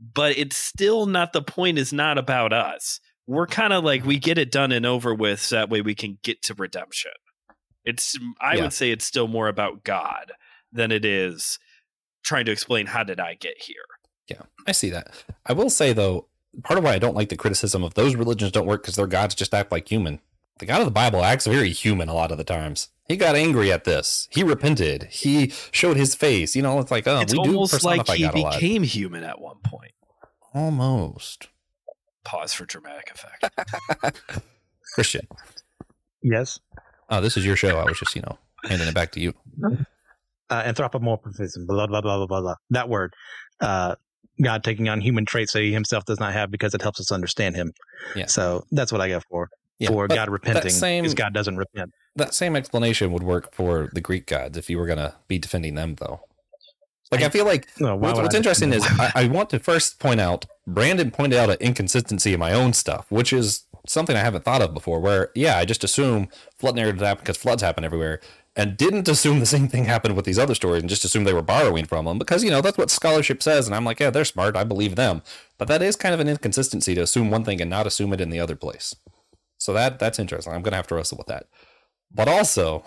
But 0.00 0.38
it's 0.38 0.56
still 0.56 1.04
not 1.04 1.34
the 1.34 1.42
point 1.42 1.76
is 1.76 1.92
not 1.92 2.16
about 2.16 2.54
us. 2.54 2.98
We're 3.26 3.46
kind 3.46 3.74
of 3.74 3.84
like 3.84 4.06
we 4.06 4.18
get 4.18 4.38
it 4.38 4.50
done 4.50 4.72
and 4.72 4.86
over 4.86 5.14
with 5.14 5.38
so 5.38 5.56
that 5.56 5.68
way 5.68 5.82
we 5.82 5.94
can 5.94 6.18
get 6.22 6.40
to 6.44 6.54
redemption. 6.54 7.12
It's 7.84 8.18
I 8.40 8.54
yeah. 8.54 8.62
would 8.62 8.72
say 8.72 8.90
it's 8.90 9.04
still 9.04 9.28
more 9.28 9.48
about 9.48 9.84
God 9.84 10.32
than 10.72 10.90
it 10.90 11.04
is 11.04 11.58
trying 12.24 12.46
to 12.46 12.52
explain 12.52 12.86
how 12.86 13.04
did 13.04 13.20
I 13.20 13.34
get 13.34 13.60
here. 13.60 13.76
Yeah, 14.28 14.42
I 14.66 14.72
see 14.72 14.90
that. 14.90 15.12
I 15.46 15.52
will 15.52 15.70
say 15.70 15.92
though, 15.92 16.26
part 16.62 16.78
of 16.78 16.84
why 16.84 16.94
I 16.94 16.98
don't 16.98 17.14
like 17.14 17.28
the 17.28 17.36
criticism 17.36 17.84
of 17.84 17.94
those 17.94 18.16
religions 18.16 18.52
don't 18.52 18.66
work 18.66 18.82
because 18.82 18.96
their 18.96 19.06
gods 19.06 19.34
just 19.34 19.54
act 19.54 19.70
like 19.70 19.88
human. 19.88 20.20
The 20.58 20.66
God 20.66 20.80
of 20.80 20.86
the 20.86 20.92
Bible 20.92 21.24
acts 21.24 21.46
very 21.46 21.70
human 21.70 22.08
a 22.08 22.14
lot 22.14 22.30
of 22.30 22.38
the 22.38 22.44
times. 22.44 22.88
He 23.08 23.16
got 23.16 23.34
angry 23.34 23.70
at 23.70 23.84
this. 23.84 24.28
He 24.30 24.42
repented. 24.42 25.04
He 25.04 25.52
showed 25.72 25.96
his 25.96 26.14
face. 26.14 26.56
You 26.56 26.62
know, 26.62 26.78
it's 26.78 26.90
like, 26.90 27.06
oh, 27.06 27.20
it's 27.20 27.32
we 27.32 27.38
almost 27.40 27.80
do 27.80 27.86
like 27.86 28.08
he 28.08 28.28
became 28.30 28.82
human 28.82 29.24
at 29.24 29.40
one 29.40 29.56
point. 29.64 29.92
Almost. 30.54 31.48
Pause 32.24 32.54
for 32.54 32.64
dramatic 32.64 33.10
effect. 33.10 34.22
Christian. 34.94 35.26
Yes. 36.22 36.60
Oh, 37.10 37.20
this 37.20 37.36
is 37.36 37.44
your 37.44 37.56
show. 37.56 37.78
I 37.78 37.84
was 37.84 37.98
just, 37.98 38.14
you 38.14 38.22
know, 38.22 38.38
handing 38.64 38.88
it 38.88 38.94
back 38.94 39.12
to 39.12 39.20
you. 39.20 39.34
uh, 40.50 40.62
anthropomorphism, 40.64 41.66
blah, 41.66 41.86
blah, 41.86 42.00
blah, 42.00 42.18
blah, 42.18 42.26
blah, 42.26 42.40
blah. 42.40 42.54
That 42.70 42.88
word. 42.88 43.14
Uh, 43.60 43.96
God 44.42 44.64
taking 44.64 44.88
on 44.88 45.00
human 45.00 45.24
traits 45.24 45.52
that 45.52 45.62
he 45.62 45.72
himself 45.72 46.04
does 46.06 46.18
not 46.18 46.32
have 46.32 46.50
because 46.50 46.74
it 46.74 46.82
helps 46.82 46.98
us 46.98 47.12
understand 47.12 47.54
him. 47.54 47.72
Yeah. 48.16 48.26
So 48.26 48.64
that's 48.72 48.90
what 48.90 49.00
I 49.00 49.08
go 49.08 49.20
for. 49.30 49.48
Yeah, 49.78 49.88
for 49.88 50.06
God 50.06 50.28
repenting 50.28 50.70
same, 50.70 51.02
because 51.02 51.14
God 51.14 51.34
doesn't 51.34 51.56
repent. 51.56 51.92
That 52.16 52.32
same 52.32 52.54
explanation 52.54 53.12
would 53.12 53.24
work 53.24 53.52
for 53.52 53.90
the 53.92 54.00
Greek 54.00 54.26
gods 54.26 54.56
if 54.56 54.70
you 54.70 54.78
were 54.78 54.86
going 54.86 54.98
to 54.98 55.14
be 55.26 55.38
defending 55.38 55.74
them, 55.74 55.96
though. 55.96 56.20
Like 57.10 57.22
I 57.22 57.28
feel 57.28 57.44
like 57.44 57.68
no, 57.78 57.94
what's, 57.96 58.18
what's 58.18 58.34
interesting 58.34 58.72
is 58.72 58.84
I, 58.84 59.12
I, 59.14 59.28
want 59.28 59.50
to 59.50 59.58
first 59.58 60.00
point 60.00 60.20
out 60.20 60.46
Brandon 60.66 61.10
pointed 61.10 61.38
out 61.38 61.50
an 61.50 61.56
inconsistency 61.60 62.32
in 62.32 62.40
my 62.40 62.52
own 62.52 62.72
stuff, 62.72 63.06
which 63.08 63.32
is 63.32 63.64
something 63.86 64.16
I 64.16 64.20
haven't 64.20 64.44
thought 64.44 64.62
of 64.62 64.74
before. 64.74 65.00
Where 65.00 65.30
yeah, 65.34 65.58
I 65.58 65.64
just 65.64 65.84
assume 65.84 66.28
flood 66.58 66.74
narratives 66.74 67.02
happen 67.02 67.22
because 67.22 67.36
floods 67.36 67.62
happen 67.62 67.84
everywhere, 67.84 68.20
and 68.56 68.76
didn't 68.76 69.08
assume 69.08 69.40
the 69.40 69.46
same 69.46 69.68
thing 69.68 69.84
happened 69.84 70.14
with 70.14 70.24
these 70.24 70.38
other 70.38 70.54
stories 70.54 70.82
and 70.82 70.88
just 70.88 71.04
assume 71.04 71.24
they 71.24 71.34
were 71.34 71.42
borrowing 71.42 71.86
from 71.86 72.04
them 72.04 72.18
because 72.18 72.44
you 72.44 72.50
know 72.50 72.60
that's 72.60 72.78
what 72.78 72.90
scholarship 72.90 73.42
says 73.42 73.66
and 73.66 73.74
i'm 73.74 73.84
like 73.84 74.00
yeah 74.00 74.10
they're 74.10 74.24
smart 74.24 74.56
i 74.56 74.64
believe 74.64 74.96
them. 74.96 75.22
But 75.58 75.68
that 75.68 75.82
is 75.82 75.96
kind 75.96 76.14
of 76.14 76.20
an 76.20 76.28
inconsistency 76.28 76.94
to 76.94 77.02
assume 77.02 77.30
one 77.30 77.44
thing 77.44 77.60
and 77.60 77.70
not 77.70 77.86
assume 77.86 78.12
it 78.12 78.20
in 78.20 78.30
the 78.30 78.40
other 78.40 78.56
place. 78.56 78.94
So 79.58 79.72
that 79.72 79.98
that's 79.98 80.18
interesting. 80.18 80.52
I'm 80.52 80.62
going 80.62 80.72
to 80.72 80.76
have 80.76 80.88
to 80.88 80.94
wrestle 80.94 81.18
with 81.18 81.28
that. 81.28 81.46
But 82.12 82.28
also 82.28 82.84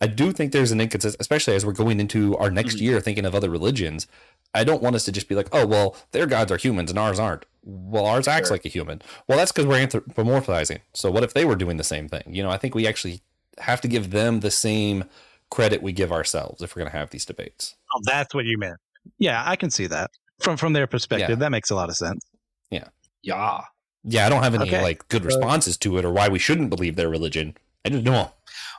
i 0.00 0.06
do 0.06 0.30
think 0.30 0.52
there's 0.52 0.70
an 0.70 0.80
inconsistency 0.80 1.20
especially 1.20 1.56
as 1.56 1.66
we're 1.66 1.72
going 1.72 1.98
into 1.98 2.36
our 2.36 2.50
next 2.50 2.76
mm-hmm. 2.76 2.84
year 2.84 3.00
thinking 3.00 3.26
of 3.26 3.34
other 3.34 3.50
religions 3.50 4.06
i 4.54 4.62
don't 4.62 4.80
want 4.80 4.94
us 4.94 5.04
to 5.04 5.10
just 5.10 5.28
be 5.28 5.34
like 5.34 5.48
oh 5.52 5.66
well 5.66 5.96
their 6.12 6.24
gods 6.24 6.52
are 6.52 6.56
humans 6.56 6.90
and 6.90 6.98
ours 6.98 7.18
aren't. 7.18 7.44
Well 7.64 8.06
ours 8.06 8.28
acts 8.28 8.48
sure. 8.48 8.54
like 8.54 8.64
a 8.64 8.68
human. 8.70 9.02
Well 9.26 9.36
that's 9.36 9.52
because 9.52 9.66
we're 9.66 9.84
anthropomorphizing 9.84 10.80
so 10.94 11.10
what 11.10 11.24
if 11.24 11.34
they 11.34 11.44
were 11.44 11.56
doing 11.56 11.78
the 11.78 11.84
same 11.84 12.08
thing? 12.08 12.22
You 12.28 12.42
know 12.42 12.50
i 12.50 12.58
think 12.58 12.74
we 12.74 12.86
actually 12.86 13.20
have 13.60 13.80
to 13.82 13.88
give 13.88 14.10
them 14.10 14.40
the 14.40 14.50
same 14.50 15.04
credit 15.50 15.82
we 15.82 15.92
give 15.92 16.12
ourselves 16.12 16.62
if 16.62 16.74
we're 16.74 16.80
going 16.80 16.92
to 16.92 16.98
have 16.98 17.10
these 17.10 17.24
debates. 17.24 17.74
Oh, 17.94 18.00
that's 18.04 18.34
what 18.34 18.44
you 18.44 18.58
meant. 18.58 18.76
Yeah, 19.18 19.42
I 19.44 19.56
can 19.56 19.70
see 19.70 19.86
that 19.86 20.10
from 20.40 20.56
from 20.56 20.72
their 20.72 20.86
perspective. 20.86 21.30
Yeah. 21.30 21.36
That 21.36 21.50
makes 21.50 21.70
a 21.70 21.74
lot 21.74 21.88
of 21.88 21.96
sense. 21.96 22.24
Yeah. 22.70 22.88
Yeah. 23.22 23.62
Yeah, 24.04 24.26
I 24.26 24.28
don't 24.28 24.42
have 24.42 24.54
any 24.54 24.68
okay. 24.68 24.82
like 24.82 25.08
good 25.08 25.24
responses 25.24 25.76
to 25.78 25.98
it 25.98 26.04
or 26.04 26.12
why 26.12 26.28
we 26.28 26.38
shouldn't 26.38 26.70
believe 26.70 26.96
their 26.96 27.08
religion. 27.08 27.56
I 27.84 27.90
just 27.90 28.04
don't. 28.04 28.30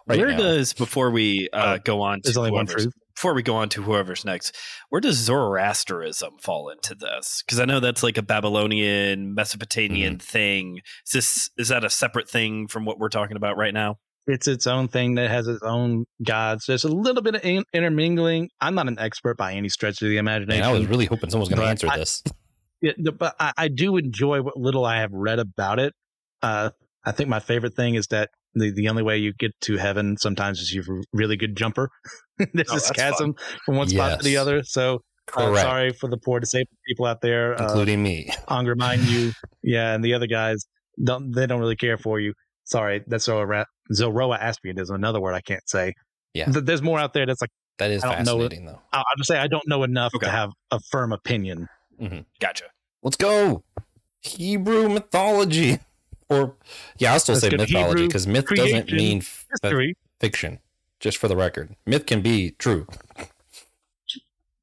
Right 0.08 0.18
where 0.18 0.32
now. 0.32 0.38
does 0.38 0.74
before 0.74 1.12
we 1.12 1.50
uh, 1.54 1.78
oh, 1.78 1.82
go 1.84 2.02
on? 2.02 2.22
There's 2.24 2.38
only 2.38 2.52
one 2.52 2.66
truth. 2.66 2.94
Before 3.16 3.34
we 3.34 3.44
go 3.44 3.58
on 3.58 3.68
to 3.70 3.82
whoever's 3.82 4.24
next, 4.24 4.56
where 4.90 5.02
does 5.02 5.18
Zoroastrianism 5.18 6.38
fall 6.42 6.70
into 6.70 6.96
this? 6.96 7.44
Because 7.46 7.60
I 7.60 7.66
know 7.66 7.82
that's 7.82 8.02
like 8.02 8.18
a 8.18 8.22
Babylonian, 8.22 9.36
Mesopotamian 9.36 10.14
mm-hmm. 10.14 10.26
thing. 10.26 10.80
Is 11.06 11.12
this 11.12 11.50
is 11.58 11.68
that 11.68 11.84
a 11.84 11.90
separate 11.90 12.30
thing 12.30 12.68
from 12.68 12.86
what 12.86 12.98
we're 12.98 13.10
talking 13.10 13.36
about 13.36 13.58
right 13.58 13.74
now? 13.74 13.98
It's 14.30 14.48
its 14.48 14.68
own 14.68 14.90
thing 14.90 15.16
that 15.16 15.32
has 15.32 15.48
its 15.48 15.64
own 15.64 16.06
gods. 16.24 16.66
There's 16.68 16.84
a 16.84 16.88
little 16.88 17.24
bit 17.24 17.34
of 17.34 17.44
in- 17.44 17.66
intermingling. 17.74 18.52
I'm 18.62 18.76
not 18.76 18.88
an 18.88 19.00
expert 19.00 19.38
by 19.38 19.54
any 19.54 19.70
stretch 19.70 20.04
of 20.04 20.10
the 20.10 20.18
imagination. 20.18 20.62
Man, 20.62 20.70
I 20.70 20.72
was 20.72 20.86
really 20.86 21.08
hoping 21.08 21.32
someone 21.32 21.42
was 21.42 21.50
going 21.50 21.62
to 21.62 21.68
answer 21.68 21.88
I, 21.90 21.98
this. 21.98 22.22
Yeah, 22.80 22.92
but 23.18 23.36
I, 23.40 23.54
I, 23.58 23.68
do 23.70 23.98
enjoy 23.98 24.44
what 24.44 24.56
little 24.56 24.86
I 24.86 25.00
have 25.00 25.12
read 25.12 25.40
about 25.40 25.80
it. 25.80 25.94
Uh, 26.44 26.70
I 27.04 27.12
think 27.12 27.28
my 27.28 27.40
favorite 27.40 27.76
thing 27.76 27.96
is 27.96 28.06
that 28.08 28.30
the, 28.54 28.72
the 28.72 28.90
only 28.90 29.02
way 29.02 29.18
you 29.18 29.34
get 29.34 29.60
to 29.62 29.78
heaven 29.78 30.16
sometimes 30.18 30.60
is 30.60 30.74
you're 30.76 31.00
a 31.00 31.02
really 31.12 31.36
good 31.36 31.58
jumper. 31.58 31.90
There's 32.38 32.70
oh, 32.70 32.76
this 32.76 32.92
chasm 32.92 33.34
fun. 33.34 33.46
from 33.66 33.76
one 33.78 33.90
spot 33.90 34.12
yes. 34.12 34.18
to 34.20 34.24
the 34.24 34.38
other. 34.38 34.64
So 34.64 35.02
uh, 35.36 35.56
sorry 35.56 35.92
for 35.92 36.08
the 36.08 36.18
poor 36.18 36.40
disabled 36.40 36.78
people 36.88 37.06
out 37.06 37.22
there, 37.22 37.60
uh, 37.60 37.66
including 37.66 38.02
uh, 38.02 38.04
me. 38.04 38.30
Angra 38.48 38.76
Mainyu, 38.76 39.34
yeah, 39.64 39.96
and 39.96 40.04
the 40.04 40.14
other 40.14 40.28
guys 40.28 40.66
don't 41.04 41.32
they 41.32 41.48
don't 41.48 41.60
really 41.60 41.76
care 41.76 41.98
for 41.98 42.20
you. 42.20 42.34
Sorry, 42.70 43.04
that's 43.08 43.28
Zoroa, 43.28 43.66
Zoroa 43.92 44.40
Aspian 44.40 44.80
is 44.80 44.90
another 44.90 45.20
word 45.20 45.34
I 45.34 45.42
can't 45.42 45.68
say. 45.68 45.94
Yeah, 46.34 46.46
there's 46.48 46.84
more 46.84 47.00
out 47.00 47.14
there 47.14 47.26
that's 47.26 47.42
like 47.42 47.50
that 47.80 47.90
is 47.90 48.04
fascinating 48.04 48.66
know, 48.66 48.74
though. 48.74 48.80
I'll, 48.94 49.00
I'll 49.00 49.18
just 49.18 49.28
say 49.28 49.38
I 49.38 49.48
don't 49.48 49.68
know 49.68 49.84
enough 49.84 50.14
okay. 50.16 50.28
to 50.28 50.32
have 50.32 50.52
a 50.70 50.80
firm 50.92 51.12
opinion. 51.12 51.68
Mm-hmm. 52.00 52.20
Gotcha. 52.40 52.66
Let's 53.02 53.18
go. 53.18 53.64
Hebrew 54.22 54.88
mythology, 54.90 55.80
or 56.30 56.56
yeah, 57.00 57.14
I'll 57.14 57.20
still 57.20 57.34
Let's 57.34 57.48
say 57.48 57.58
mythology 57.58 58.06
because 58.06 58.28
myth 58.28 58.46
doesn't 58.48 58.92
mean 58.92 59.20
f- 59.20 59.48
fiction. 60.20 60.60
Just 61.00 61.18
for 61.18 61.30
the 61.30 61.36
record, 61.36 61.76
myth 61.86 62.06
can 62.06 62.22
be 62.22 62.52
true. 62.52 62.86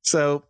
So 0.03 0.45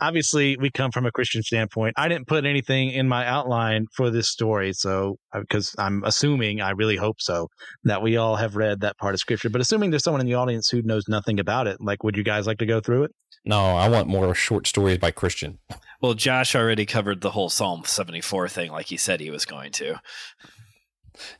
obviously 0.00 0.56
we 0.56 0.70
come 0.70 0.90
from 0.90 1.06
a 1.06 1.12
Christian 1.12 1.42
standpoint. 1.42 1.94
I 1.96 2.08
didn't 2.08 2.26
put 2.26 2.44
anything 2.44 2.90
in 2.90 3.08
my 3.08 3.26
outline 3.26 3.86
for 3.94 4.10
this 4.10 4.28
story, 4.28 4.72
so 4.72 5.16
because 5.34 5.74
uh, 5.78 5.82
I'm 5.82 6.02
assuming, 6.04 6.60
I 6.60 6.70
really 6.70 6.96
hope 6.96 7.20
so, 7.20 7.48
that 7.84 8.02
we 8.02 8.16
all 8.16 8.36
have 8.36 8.56
read 8.56 8.80
that 8.80 8.96
part 8.98 9.14
of 9.14 9.20
scripture. 9.20 9.50
But 9.50 9.60
assuming 9.60 9.90
there's 9.90 10.04
someone 10.04 10.20
in 10.20 10.26
the 10.26 10.34
audience 10.34 10.68
who 10.68 10.82
knows 10.82 11.04
nothing 11.08 11.40
about 11.40 11.66
it, 11.66 11.80
like, 11.80 12.02
would 12.02 12.16
you 12.16 12.24
guys 12.24 12.46
like 12.46 12.58
to 12.58 12.66
go 12.66 12.80
through 12.80 13.04
it? 13.04 13.12
No, 13.44 13.76
I 13.76 13.88
want 13.88 14.08
more 14.08 14.34
short 14.34 14.66
stories 14.66 14.98
by 14.98 15.10
Christian. 15.10 15.58
Well, 16.00 16.14
Josh 16.14 16.54
already 16.54 16.86
covered 16.86 17.20
the 17.20 17.30
whole 17.30 17.48
Psalm 17.48 17.82
74 17.84 18.48
thing, 18.48 18.70
like 18.72 18.86
he 18.86 18.96
said 18.96 19.20
he 19.20 19.30
was 19.30 19.44
going 19.44 19.72
to. 19.72 20.00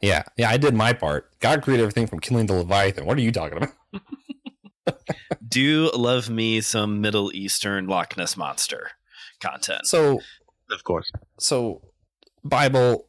Yeah, 0.00 0.24
yeah, 0.36 0.50
I 0.50 0.56
did 0.56 0.74
my 0.74 0.92
part. 0.92 1.30
God 1.40 1.62
created 1.62 1.82
everything 1.82 2.06
from 2.06 2.20
killing 2.20 2.46
the 2.46 2.54
Leviathan. 2.54 3.06
What 3.06 3.18
are 3.18 3.20
you 3.20 3.32
talking 3.32 3.58
about? 3.58 3.72
do 5.48 5.90
love 5.94 6.28
me 6.28 6.60
some 6.60 7.00
Middle 7.00 7.30
Eastern 7.34 7.86
Loch 7.86 8.16
Ness 8.16 8.36
monster 8.36 8.90
content. 9.40 9.86
So, 9.86 10.20
of 10.70 10.84
course. 10.84 11.10
So, 11.38 11.82
Bible, 12.44 13.08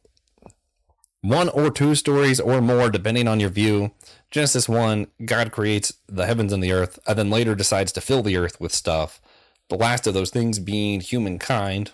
one 1.22 1.48
or 1.50 1.70
two 1.70 1.94
stories 1.94 2.40
or 2.40 2.60
more, 2.60 2.90
depending 2.90 3.28
on 3.28 3.40
your 3.40 3.50
view. 3.50 3.92
Genesis 4.30 4.68
1, 4.68 5.08
God 5.24 5.52
creates 5.52 5.92
the 6.08 6.26
heavens 6.26 6.52
and 6.52 6.62
the 6.62 6.72
earth, 6.72 6.98
and 7.06 7.18
then 7.18 7.30
later 7.30 7.54
decides 7.54 7.92
to 7.92 8.00
fill 8.00 8.22
the 8.22 8.36
earth 8.36 8.60
with 8.60 8.72
stuff. 8.72 9.20
The 9.68 9.76
last 9.76 10.06
of 10.06 10.14
those 10.14 10.30
things 10.30 10.58
being 10.58 11.00
humankind 11.00 11.92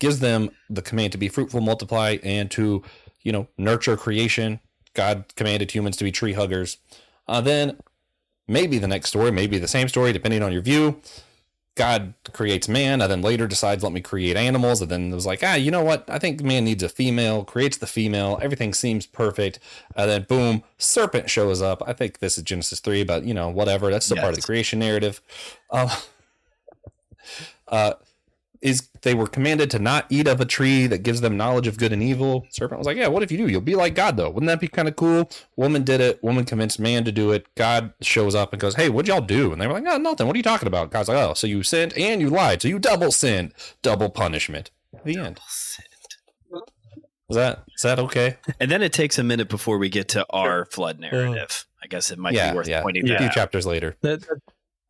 gives 0.00 0.20
them 0.20 0.50
the 0.68 0.82
command 0.82 1.12
to 1.12 1.18
be 1.18 1.28
fruitful, 1.28 1.60
multiply, 1.60 2.18
and 2.22 2.50
to, 2.52 2.82
you 3.22 3.32
know, 3.32 3.48
nurture 3.56 3.96
creation. 3.96 4.60
God 4.94 5.24
commanded 5.36 5.70
humans 5.70 5.96
to 5.96 6.04
be 6.04 6.12
tree 6.12 6.34
huggers. 6.34 6.78
Uh, 7.26 7.40
then 7.40 7.78
maybe 8.46 8.78
the 8.78 8.88
next 8.88 9.08
story, 9.08 9.30
maybe 9.30 9.58
the 9.58 9.68
same 9.68 9.88
story, 9.88 10.12
depending 10.12 10.42
on 10.42 10.52
your 10.52 10.62
view. 10.62 11.00
God 11.76 12.14
creates 12.32 12.68
man 12.68 13.02
and 13.02 13.10
then 13.10 13.20
later 13.20 13.48
decides, 13.48 13.82
let 13.82 13.92
me 13.92 14.00
create 14.00 14.36
animals. 14.36 14.80
And 14.80 14.90
then 14.90 15.10
it 15.10 15.14
was 15.14 15.26
like, 15.26 15.40
ah, 15.42 15.54
you 15.54 15.72
know 15.72 15.82
what? 15.82 16.04
I 16.08 16.20
think 16.20 16.40
man 16.40 16.64
needs 16.64 16.84
a 16.84 16.88
female, 16.88 17.44
creates 17.44 17.78
the 17.78 17.88
female. 17.88 18.38
Everything 18.40 18.72
seems 18.72 19.06
perfect. 19.06 19.58
And 19.96 20.08
then 20.08 20.22
boom, 20.28 20.62
serpent 20.78 21.28
shows 21.28 21.60
up. 21.60 21.82
I 21.84 21.92
think 21.92 22.20
this 22.20 22.38
is 22.38 22.44
Genesis 22.44 22.78
3, 22.78 23.02
but 23.02 23.24
you 23.24 23.34
know, 23.34 23.48
whatever. 23.48 23.90
That's 23.90 24.06
still 24.06 24.16
yes. 24.16 24.22
part 24.22 24.34
of 24.34 24.40
the 24.40 24.46
creation 24.46 24.78
narrative. 24.78 25.20
Um, 25.72 25.88
uh, 27.68 27.94
is 28.64 28.88
they 29.02 29.14
were 29.14 29.26
commanded 29.26 29.70
to 29.70 29.78
not 29.78 30.06
eat 30.08 30.26
of 30.26 30.40
a 30.40 30.44
tree 30.46 30.86
that 30.86 31.02
gives 31.02 31.20
them 31.20 31.36
knowledge 31.36 31.66
of 31.66 31.76
good 31.76 31.92
and 31.92 32.02
evil. 32.02 32.46
Serpent 32.50 32.78
was 32.78 32.86
like, 32.86 32.96
Yeah, 32.96 33.08
what 33.08 33.22
if 33.22 33.30
you 33.30 33.36
do? 33.36 33.46
You'll 33.46 33.60
be 33.60 33.76
like 33.76 33.94
God, 33.94 34.16
though. 34.16 34.30
Wouldn't 34.30 34.48
that 34.48 34.60
be 34.60 34.68
kind 34.68 34.88
of 34.88 34.96
cool? 34.96 35.30
Woman 35.56 35.84
did 35.84 36.00
it. 36.00 36.24
Woman 36.24 36.46
convinced 36.46 36.80
man 36.80 37.04
to 37.04 37.12
do 37.12 37.30
it. 37.30 37.46
God 37.56 37.92
shows 38.00 38.34
up 38.34 38.52
and 38.52 38.60
goes, 38.60 38.74
Hey, 38.74 38.88
what'd 38.88 39.06
y'all 39.06 39.20
do? 39.20 39.52
And 39.52 39.60
they 39.60 39.66
were 39.66 39.74
like, 39.74 39.84
Oh, 39.86 39.98
nothing. 39.98 40.26
What 40.26 40.34
are 40.34 40.38
you 40.38 40.42
talking 40.42 40.66
about? 40.66 40.90
God's 40.90 41.10
like, 41.10 41.18
Oh, 41.18 41.34
so 41.34 41.46
you 41.46 41.62
sinned 41.62 41.92
and 41.96 42.22
you 42.22 42.30
lied. 42.30 42.62
So 42.62 42.68
you 42.68 42.78
double 42.78 43.12
sinned. 43.12 43.52
Double 43.82 44.08
punishment. 44.08 44.70
The 45.04 45.12
double 45.12 45.26
end. 45.26 45.40
Sinned. 45.46 45.88
Is 47.30 47.36
that 47.36 47.64
is 47.74 47.82
that 47.82 47.98
okay? 47.98 48.36
And 48.60 48.70
then 48.70 48.82
it 48.82 48.92
takes 48.92 49.18
a 49.18 49.24
minute 49.24 49.48
before 49.48 49.78
we 49.78 49.88
get 49.88 50.08
to 50.08 50.26
our 50.30 50.66
flood 50.66 50.96
uh, 50.98 51.08
narrative. 51.10 51.66
I 51.82 51.86
guess 51.86 52.10
it 52.10 52.18
might 52.18 52.34
yeah, 52.34 52.50
be 52.50 52.56
worth 52.56 52.68
yeah. 52.68 52.82
pointing 52.82 53.06
yeah. 53.06 53.14
a 53.14 53.18
few 53.18 53.30
chapters 53.30 53.66
later. 53.66 53.96
That, 54.02 54.24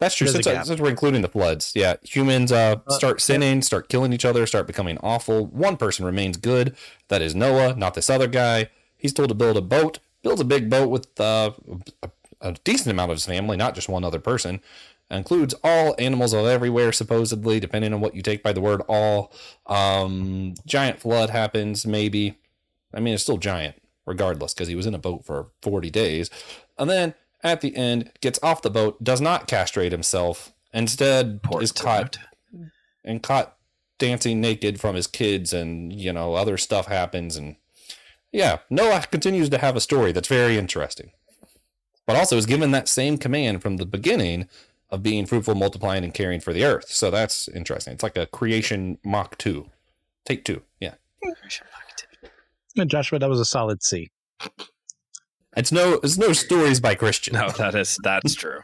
that's 0.00 0.14
true. 0.14 0.26
Since, 0.26 0.46
since, 0.46 0.80
we're 0.80 0.90
including 0.90 1.22
the 1.22 1.28
floods, 1.28 1.72
yeah, 1.74 1.94
humans 2.02 2.50
uh, 2.50 2.76
uh 2.86 2.92
start 2.92 3.20
sinning, 3.20 3.62
start 3.62 3.88
killing 3.88 4.12
each 4.12 4.24
other, 4.24 4.46
start 4.46 4.66
becoming 4.66 4.98
awful. 4.98 5.46
One 5.46 5.76
person 5.76 6.04
remains 6.04 6.36
good. 6.36 6.76
That 7.08 7.22
is 7.22 7.34
Noah, 7.34 7.76
not 7.76 7.94
this 7.94 8.10
other 8.10 8.26
guy. 8.26 8.70
He's 8.96 9.12
told 9.12 9.28
to 9.28 9.34
build 9.34 9.56
a 9.56 9.62
boat. 9.62 10.00
Builds 10.22 10.40
a 10.40 10.44
big 10.44 10.68
boat 10.68 10.88
with 10.88 11.20
uh, 11.20 11.52
a, 12.02 12.10
a, 12.40 12.52
decent 12.64 12.90
amount 12.90 13.10
of 13.10 13.16
his 13.16 13.26
family, 13.26 13.56
not 13.56 13.74
just 13.74 13.88
one 13.88 14.04
other 14.04 14.18
person. 14.18 14.60
Includes 15.10 15.54
all 15.62 15.94
animals 15.98 16.32
of 16.32 16.46
everywhere, 16.46 16.90
supposedly, 16.90 17.60
depending 17.60 17.92
on 17.92 18.00
what 18.00 18.14
you 18.14 18.22
take 18.22 18.42
by 18.42 18.52
the 18.52 18.62
word 18.62 18.80
all. 18.88 19.32
Um, 19.66 20.54
giant 20.66 20.98
flood 20.98 21.30
happens, 21.30 21.86
maybe. 21.86 22.38
I 22.94 23.00
mean, 23.00 23.14
it's 23.14 23.22
still 23.22 23.36
giant, 23.36 23.76
regardless, 24.06 24.54
because 24.54 24.68
he 24.68 24.74
was 24.74 24.86
in 24.86 24.94
a 24.94 24.98
boat 24.98 25.24
for 25.26 25.50
40 25.60 25.90
days. 25.90 26.30
And 26.78 26.88
then 26.88 27.14
at 27.44 27.60
the 27.60 27.76
end, 27.76 28.10
gets 28.22 28.40
off 28.42 28.62
the 28.62 28.70
boat, 28.70 29.04
does 29.04 29.20
not 29.20 29.46
castrate 29.46 29.92
himself, 29.92 30.52
instead 30.72 31.42
Poor 31.42 31.62
is 31.62 31.70
caught 31.70 32.18
and 33.04 33.22
caught 33.22 33.56
dancing 33.98 34.40
naked 34.40 34.80
from 34.80 34.96
his 34.96 35.06
kids, 35.06 35.52
and 35.52 35.92
you 35.92 36.12
know 36.12 36.34
other 36.34 36.56
stuff 36.56 36.86
happens, 36.86 37.36
and 37.36 37.56
yeah, 38.32 38.58
Noah 38.70 39.04
continues 39.10 39.50
to 39.50 39.58
have 39.58 39.76
a 39.76 39.80
story 39.80 40.10
that's 40.10 40.28
very 40.28 40.56
interesting, 40.56 41.12
but 42.06 42.16
also 42.16 42.36
is 42.36 42.46
given 42.46 42.70
that 42.72 42.88
same 42.88 43.18
command 43.18 43.62
from 43.62 43.76
the 43.76 43.86
beginning 43.86 44.48
of 44.90 45.02
being 45.02 45.26
fruitful, 45.26 45.54
multiplying, 45.54 46.02
and 46.02 46.14
caring 46.14 46.40
for 46.40 46.52
the 46.52 46.64
earth. 46.64 46.88
So 46.88 47.10
that's 47.10 47.46
interesting. 47.48 47.92
It's 47.92 48.02
like 48.02 48.16
a 48.16 48.26
creation 48.26 48.98
Mach 49.04 49.36
two, 49.36 49.70
take 50.24 50.44
two, 50.44 50.62
yeah. 50.80 50.94
And 52.76 52.90
Joshua, 52.90 53.18
that 53.18 53.28
was 53.28 53.38
a 53.38 53.44
solid 53.44 53.82
C. 53.82 54.10
It's 55.56 55.72
no 55.72 56.00
it's 56.02 56.18
no 56.18 56.32
stories 56.32 56.80
by 56.80 56.94
Christian. 56.94 57.34
No, 57.34 57.48
that 57.50 57.74
is 57.74 57.98
that's 58.02 58.34
true. 58.36 58.60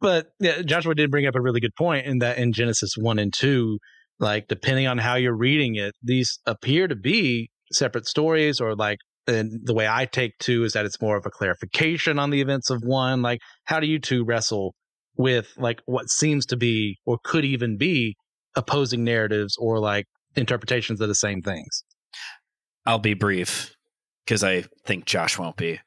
but 0.00 0.28
yeah, 0.38 0.62
Joshua 0.62 0.94
did 0.94 1.10
bring 1.10 1.26
up 1.26 1.34
a 1.34 1.40
really 1.40 1.60
good 1.60 1.74
point 1.76 2.06
in 2.06 2.18
that 2.18 2.38
in 2.38 2.52
Genesis 2.52 2.94
one 2.96 3.18
and 3.18 3.32
two, 3.32 3.78
like 4.18 4.48
depending 4.48 4.86
on 4.86 4.98
how 4.98 5.16
you're 5.16 5.36
reading 5.36 5.74
it, 5.76 5.94
these 6.02 6.38
appear 6.46 6.88
to 6.88 6.96
be 6.96 7.50
separate 7.72 8.06
stories 8.06 8.60
or 8.60 8.74
like 8.76 8.98
and 9.26 9.60
the 9.64 9.74
way 9.74 9.86
I 9.88 10.06
take 10.06 10.32
two 10.38 10.64
is 10.64 10.72
that 10.72 10.84
it's 10.84 11.00
more 11.00 11.16
of 11.16 11.26
a 11.26 11.30
clarification 11.30 12.18
on 12.18 12.30
the 12.30 12.40
events 12.40 12.70
of 12.70 12.82
one. 12.82 13.22
Like, 13.22 13.38
how 13.64 13.78
do 13.78 13.86
you 13.86 14.00
two 14.00 14.24
wrestle 14.24 14.74
with 15.16 15.52
like 15.56 15.80
what 15.86 16.10
seems 16.10 16.46
to 16.46 16.56
be 16.56 16.98
or 17.06 17.18
could 17.22 17.44
even 17.44 17.76
be 17.76 18.16
opposing 18.56 19.04
narratives 19.04 19.56
or 19.58 19.78
like 19.78 20.06
interpretations 20.34 21.00
of 21.00 21.08
the 21.08 21.14
same 21.14 21.40
things? 21.40 21.84
I'll 22.84 22.98
be 22.98 23.14
brief 23.14 23.72
because 24.24 24.44
I 24.44 24.64
think 24.86 25.04
Josh 25.04 25.38
won't 25.38 25.56
be. 25.56 25.80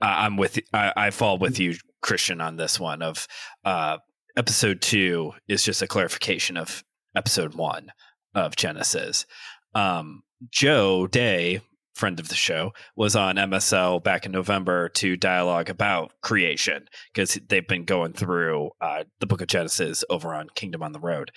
Uh, 0.00 0.14
I'm 0.18 0.36
with 0.36 0.58
I, 0.72 0.92
I, 0.96 1.10
fall 1.10 1.38
with 1.38 1.58
you, 1.58 1.74
Christian, 2.02 2.40
on 2.40 2.56
this 2.56 2.78
one. 2.78 3.02
Of 3.02 3.26
uh, 3.64 3.98
episode 4.36 4.82
two 4.82 5.32
is 5.48 5.62
just 5.62 5.82
a 5.82 5.86
clarification 5.86 6.56
of 6.56 6.84
episode 7.14 7.54
one 7.54 7.92
of 8.34 8.56
Genesis. 8.56 9.26
Um, 9.74 10.22
Joe 10.50 11.06
Day, 11.06 11.62
friend 11.94 12.20
of 12.20 12.28
the 12.28 12.34
show, 12.34 12.72
was 12.94 13.16
on 13.16 13.36
MSL 13.36 14.04
back 14.04 14.26
in 14.26 14.32
November 14.32 14.90
to 14.90 15.16
dialogue 15.16 15.70
about 15.70 16.12
creation 16.22 16.86
because 17.12 17.38
they've 17.48 17.66
been 17.66 17.84
going 17.84 18.12
through 18.12 18.70
uh, 18.82 19.04
the 19.20 19.26
Book 19.26 19.40
of 19.40 19.48
Genesis 19.48 20.04
over 20.10 20.34
on 20.34 20.48
Kingdom 20.54 20.82
on 20.82 20.92
the 20.92 21.00
Road, 21.00 21.30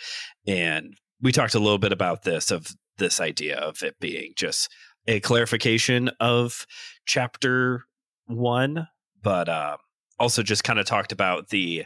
and 0.45 0.95
we 1.21 1.31
talked 1.31 1.55
a 1.55 1.59
little 1.59 1.77
bit 1.77 1.93
about 1.93 2.23
this 2.23 2.51
of 2.51 2.67
this 2.97 3.21
idea 3.21 3.57
of 3.57 3.81
it 3.81 3.95
being 3.99 4.33
just 4.35 4.69
a 5.09 5.19
clarification 5.19 6.11
of 6.19 6.67
chapter 7.05 7.85
one, 8.27 8.87
but 9.23 9.49
uh, 9.49 9.77
also 10.19 10.43
just 10.43 10.63
kind 10.63 10.79
of 10.79 10.85
talked 10.85 11.11
about 11.11 11.49
the 11.49 11.85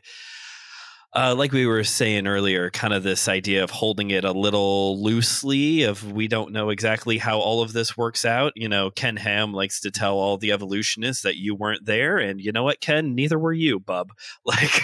uh, 1.16 1.36
like 1.38 1.52
we 1.52 1.66
were 1.66 1.84
saying 1.84 2.26
earlier, 2.28 2.72
kind 2.72 2.92
of 2.92 3.04
this 3.04 3.28
idea 3.28 3.64
of 3.64 3.70
holding 3.70 4.10
it 4.10 4.26
a 4.26 4.32
little 4.32 5.02
loosely. 5.02 5.84
Of 5.84 6.12
we 6.12 6.28
don't 6.28 6.52
know 6.52 6.70
exactly 6.70 7.18
how 7.18 7.40
all 7.40 7.62
of 7.62 7.72
this 7.72 7.96
works 7.96 8.26
out. 8.26 8.52
You 8.56 8.68
know, 8.68 8.90
Ken 8.90 9.16
Ham 9.16 9.54
likes 9.54 9.80
to 9.82 9.92
tell 9.92 10.16
all 10.16 10.38
the 10.38 10.52
evolutionists 10.52 11.24
that 11.24 11.38
you 11.38 11.56
weren't 11.56 11.86
there, 11.86 12.18
and 12.18 12.42
you 12.42 12.52
know 12.52 12.64
what, 12.64 12.82
Ken, 12.82 13.16
neither 13.16 13.40
were 13.40 13.54
you, 13.54 13.80
bub. 13.80 14.12
Like, 14.46 14.82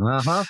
uh-huh. 0.00 0.44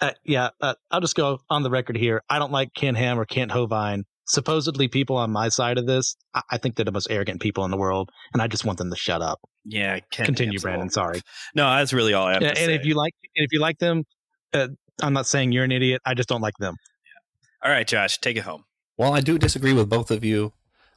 uh, 0.00 0.10
yeah, 0.24 0.50
uh, 0.60 0.74
I'll 0.90 1.00
just 1.00 1.14
go 1.14 1.38
on 1.48 1.62
the 1.62 1.70
record 1.70 1.96
here. 1.96 2.22
I 2.28 2.40
don't 2.40 2.50
like 2.50 2.74
Ken 2.74 2.96
Ham 2.96 3.20
or 3.20 3.24
Kent 3.24 3.52
Hovind 3.52 4.04
supposedly 4.28 4.88
people 4.88 5.16
on 5.16 5.30
my 5.30 5.48
side 5.48 5.78
of 5.78 5.86
this, 5.86 6.16
I, 6.34 6.42
I 6.52 6.58
think 6.58 6.76
they're 6.76 6.84
the 6.84 6.92
most 6.92 7.08
arrogant 7.10 7.40
people 7.40 7.64
in 7.64 7.70
the 7.70 7.76
world, 7.76 8.10
and 8.32 8.40
I 8.40 8.46
just 8.46 8.64
want 8.64 8.78
them 8.78 8.90
to 8.90 8.96
shut 8.96 9.22
up. 9.22 9.40
Yeah, 9.64 9.98
continue, 10.10 10.58
Brandon. 10.60 10.90
Sorry. 10.90 11.20
No, 11.54 11.68
that's 11.68 11.92
really 11.92 12.14
all 12.14 12.26
I 12.26 12.34
have. 12.34 12.42
Yeah, 12.42 12.48
and 12.48 12.58
say. 12.58 12.74
if 12.74 12.84
you 12.84 12.94
like, 12.94 13.14
and 13.36 13.44
if 13.44 13.52
you 13.52 13.60
like 13.60 13.78
them, 13.78 14.04
uh, 14.52 14.68
I'm 15.02 15.12
not 15.12 15.26
saying 15.26 15.52
you're 15.52 15.64
an 15.64 15.72
idiot. 15.72 16.02
I 16.04 16.14
just 16.14 16.28
don't 16.28 16.40
like 16.40 16.56
them. 16.58 16.76
Yeah. 17.04 17.68
All 17.68 17.74
right, 17.74 17.86
Josh, 17.86 18.18
take 18.18 18.36
it 18.36 18.42
home. 18.42 18.64
Well, 18.96 19.14
I 19.14 19.20
do 19.20 19.38
disagree 19.38 19.72
with 19.72 19.88
both 19.88 20.10
of 20.10 20.24
you. 20.24 20.52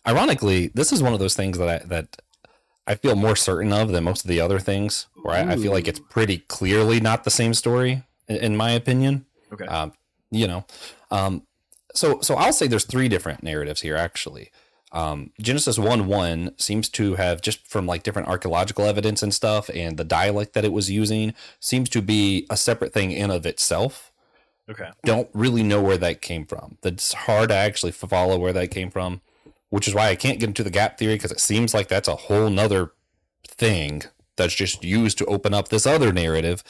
Ironically, 0.08 0.72
this 0.74 0.92
is 0.92 1.04
one 1.04 1.14
of 1.14 1.20
those 1.20 1.36
things 1.36 1.58
that 1.58 1.70
I, 1.70 1.86
that 1.86 2.22
I 2.88 2.96
feel 2.96 3.16
more 3.16 3.36
certain 3.36 3.72
of 3.72 3.90
than 3.90 4.04
most 4.04 4.26
of 4.26 4.30
the 4.30 4.42
other 4.42 4.60
things. 4.60 5.08
Where 5.22 5.36
I, 5.36 5.54
I, 5.54 5.56
feel 5.56 5.72
like 5.72 5.88
it's 5.88 6.00
pretty 6.00 6.40
clearly 6.40 7.00
not 7.00 7.24
the 7.24 7.30
same 7.30 7.54
story, 7.54 8.04
in, 8.28 8.38
in 8.38 8.58
my 8.58 8.72
opinion. 8.72 9.26
Okay. 9.54 9.66
Um, 9.66 9.94
you 10.32 10.48
know, 10.48 10.66
um, 11.12 11.44
so 11.94 12.22
so 12.22 12.36
I'll 12.36 12.54
say 12.54 12.68
there's 12.68 12.86
three 12.86 13.08
different 13.08 13.44
narratives 13.44 13.82
here 13.82 13.96
actually. 13.96 14.52
Um, 14.94 15.32
Genesis 15.40 15.80
1 15.80 16.08
1 16.08 16.56
seems 16.58 16.90
to 16.90 17.16
have, 17.16 17.42
just 17.42 17.66
from 17.66 17.86
like 17.86 18.04
different 18.04 18.28
archaeological 18.28 18.86
evidence 18.86 19.24
and 19.24 19.34
stuff, 19.34 19.70
and 19.74 19.96
the 19.98 20.04
dialect 20.04 20.54
that 20.54 20.66
it 20.66 20.74
was 20.74 20.92
using, 20.92 21.34
seems 21.60 21.88
to 21.90 22.02
be 22.02 22.46
a 22.50 22.58
separate 22.58 22.94
thing 22.94 23.12
in 23.12 23.32
of 23.32 23.46
itself. 23.46 24.12
Okay. 24.70 24.90
Don't 25.06 25.30
really 25.34 25.64
know 25.64 25.82
where 25.82 25.98
that 25.98 26.22
came 26.22 26.46
from. 26.46 26.78
It's 26.84 27.14
hard 27.14 27.50
to 27.50 27.56
actually 27.56 27.94
follow 27.94 28.38
where 28.38 28.54
that 28.54 28.72
came 28.72 28.92
from, 28.92 29.22
which 29.70 29.88
is 29.88 29.96
why 29.96 30.10
I 30.10 30.16
can't 30.16 30.40
get 30.40 30.50
into 30.50 30.64
the 30.64 30.70
gap 30.70 30.98
theory 30.98 31.16
because 31.16 31.32
it 31.32 31.40
seems 31.40 31.74
like 31.74 31.88
that's 31.88 32.08
a 32.08 32.16
whole 32.16 32.50
nother 32.50 32.92
thing 33.48 34.04
that's 34.36 34.54
just 34.54 34.84
used 34.84 35.18
to 35.20 35.26
open 35.26 35.54
up 35.54 35.70
this 35.70 35.86
other 35.86 36.12
narrative 36.12 36.64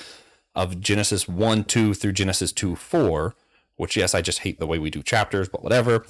of 0.56 0.80
Genesis 0.80 1.28
1 1.28 1.64
2 1.64 1.94
through 1.94 2.12
Genesis 2.12 2.52
2 2.52 2.76
4, 2.76 3.34
which, 3.82 3.98
yes, 3.98 4.14
I 4.14 4.22
just 4.22 4.40
hate 4.40 4.60
the 4.60 4.68
way 4.68 4.78
we 4.78 4.92
do 4.92 5.02
chapters, 5.02 5.50
but 5.50 5.64
whatever. 5.64 6.06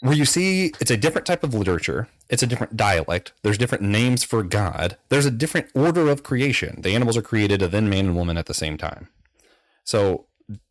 Where 0.00 0.14
you 0.14 0.24
see 0.24 0.72
it's 0.80 0.92
a 0.92 0.96
different 0.96 1.26
type 1.26 1.42
of 1.42 1.54
literature. 1.54 2.06
It's 2.30 2.42
a 2.44 2.46
different 2.46 2.76
dialect. 2.76 3.32
There's 3.42 3.58
different 3.58 3.82
names 3.82 4.22
for 4.22 4.44
god. 4.44 4.96
There's 5.08 5.26
a 5.26 5.32
different 5.32 5.70
order 5.74 6.08
of 6.08 6.22
creation. 6.22 6.82
The 6.82 6.94
animals 6.94 7.16
are 7.16 7.22
created 7.22 7.62
and 7.62 7.72
then 7.72 7.88
man 7.90 8.06
and 8.06 8.16
woman 8.16 8.38
at 8.38 8.46
the 8.46 8.54
same 8.54 8.76
time. 8.76 9.08
So 9.82 10.26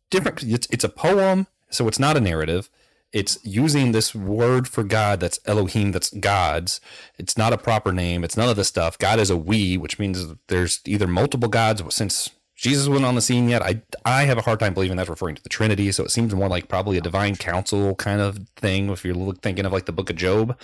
different 0.08 0.42
it's, 0.44 0.66
it's 0.70 0.84
a 0.84 0.88
poem 0.88 1.46
so 1.68 1.86
it's 1.88 1.98
not 1.98 2.16
a 2.16 2.20
narrative. 2.20 2.70
It's 3.12 3.38
using 3.44 3.92
this 3.92 4.14
word 4.14 4.66
for 4.66 4.82
god 4.82 5.20
that's 5.20 5.40
elohim 5.44 5.92
that's 5.92 6.08
god's. 6.08 6.80
It's 7.18 7.36
not 7.36 7.52
a 7.52 7.58
proper 7.58 7.92
name. 7.92 8.24
It's 8.24 8.36
none 8.38 8.48
of 8.48 8.56
this 8.56 8.68
stuff. 8.68 8.96
God 8.96 9.20
is 9.20 9.28
a 9.28 9.36
we 9.36 9.76
which 9.76 9.98
means 9.98 10.24
there's 10.46 10.80
either 10.86 11.06
multiple 11.06 11.50
gods 11.50 11.82
since 11.94 12.30
Jesus 12.56 12.88
wasn't 12.88 13.06
on 13.06 13.14
the 13.14 13.20
scene 13.20 13.48
yet. 13.48 13.62
I 13.62 13.82
I 14.04 14.24
have 14.24 14.38
a 14.38 14.42
hard 14.42 14.60
time 14.60 14.74
believing 14.74 14.96
that's 14.96 15.10
referring 15.10 15.34
to 15.34 15.42
the 15.42 15.48
Trinity, 15.48 15.92
so 15.92 16.04
it 16.04 16.10
seems 16.10 16.34
more 16.34 16.48
like 16.48 16.68
probably 16.68 16.96
a 16.96 17.02
divine 17.02 17.36
council 17.36 17.94
kind 17.94 18.20
of 18.20 18.48
thing 18.56 18.88
if 18.88 19.04
you're 19.04 19.34
thinking 19.34 19.66
of 19.66 19.72
like 19.72 19.84
the 19.86 19.92
book 19.92 20.10
of 20.10 20.16
Job. 20.16 20.58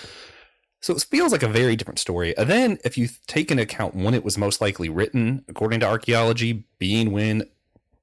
So 0.81 0.95
it 0.95 1.07
feels 1.09 1.31
like 1.31 1.45
a 1.45 1.49
very 1.49 1.77
different 1.77 2.01
story. 2.01 2.37
And 2.37 2.51
then 2.51 2.79
if 2.85 2.99
you 2.99 3.09
take 3.29 3.53
into 3.53 3.63
account 3.63 3.95
when 3.95 4.15
it 4.15 4.25
was 4.25 4.37
most 4.37 4.61
likely 4.61 4.89
written, 4.89 5.45
according 5.47 5.79
to 5.81 5.87
archaeology, 5.87 6.65
being 6.81 7.13
when 7.13 7.45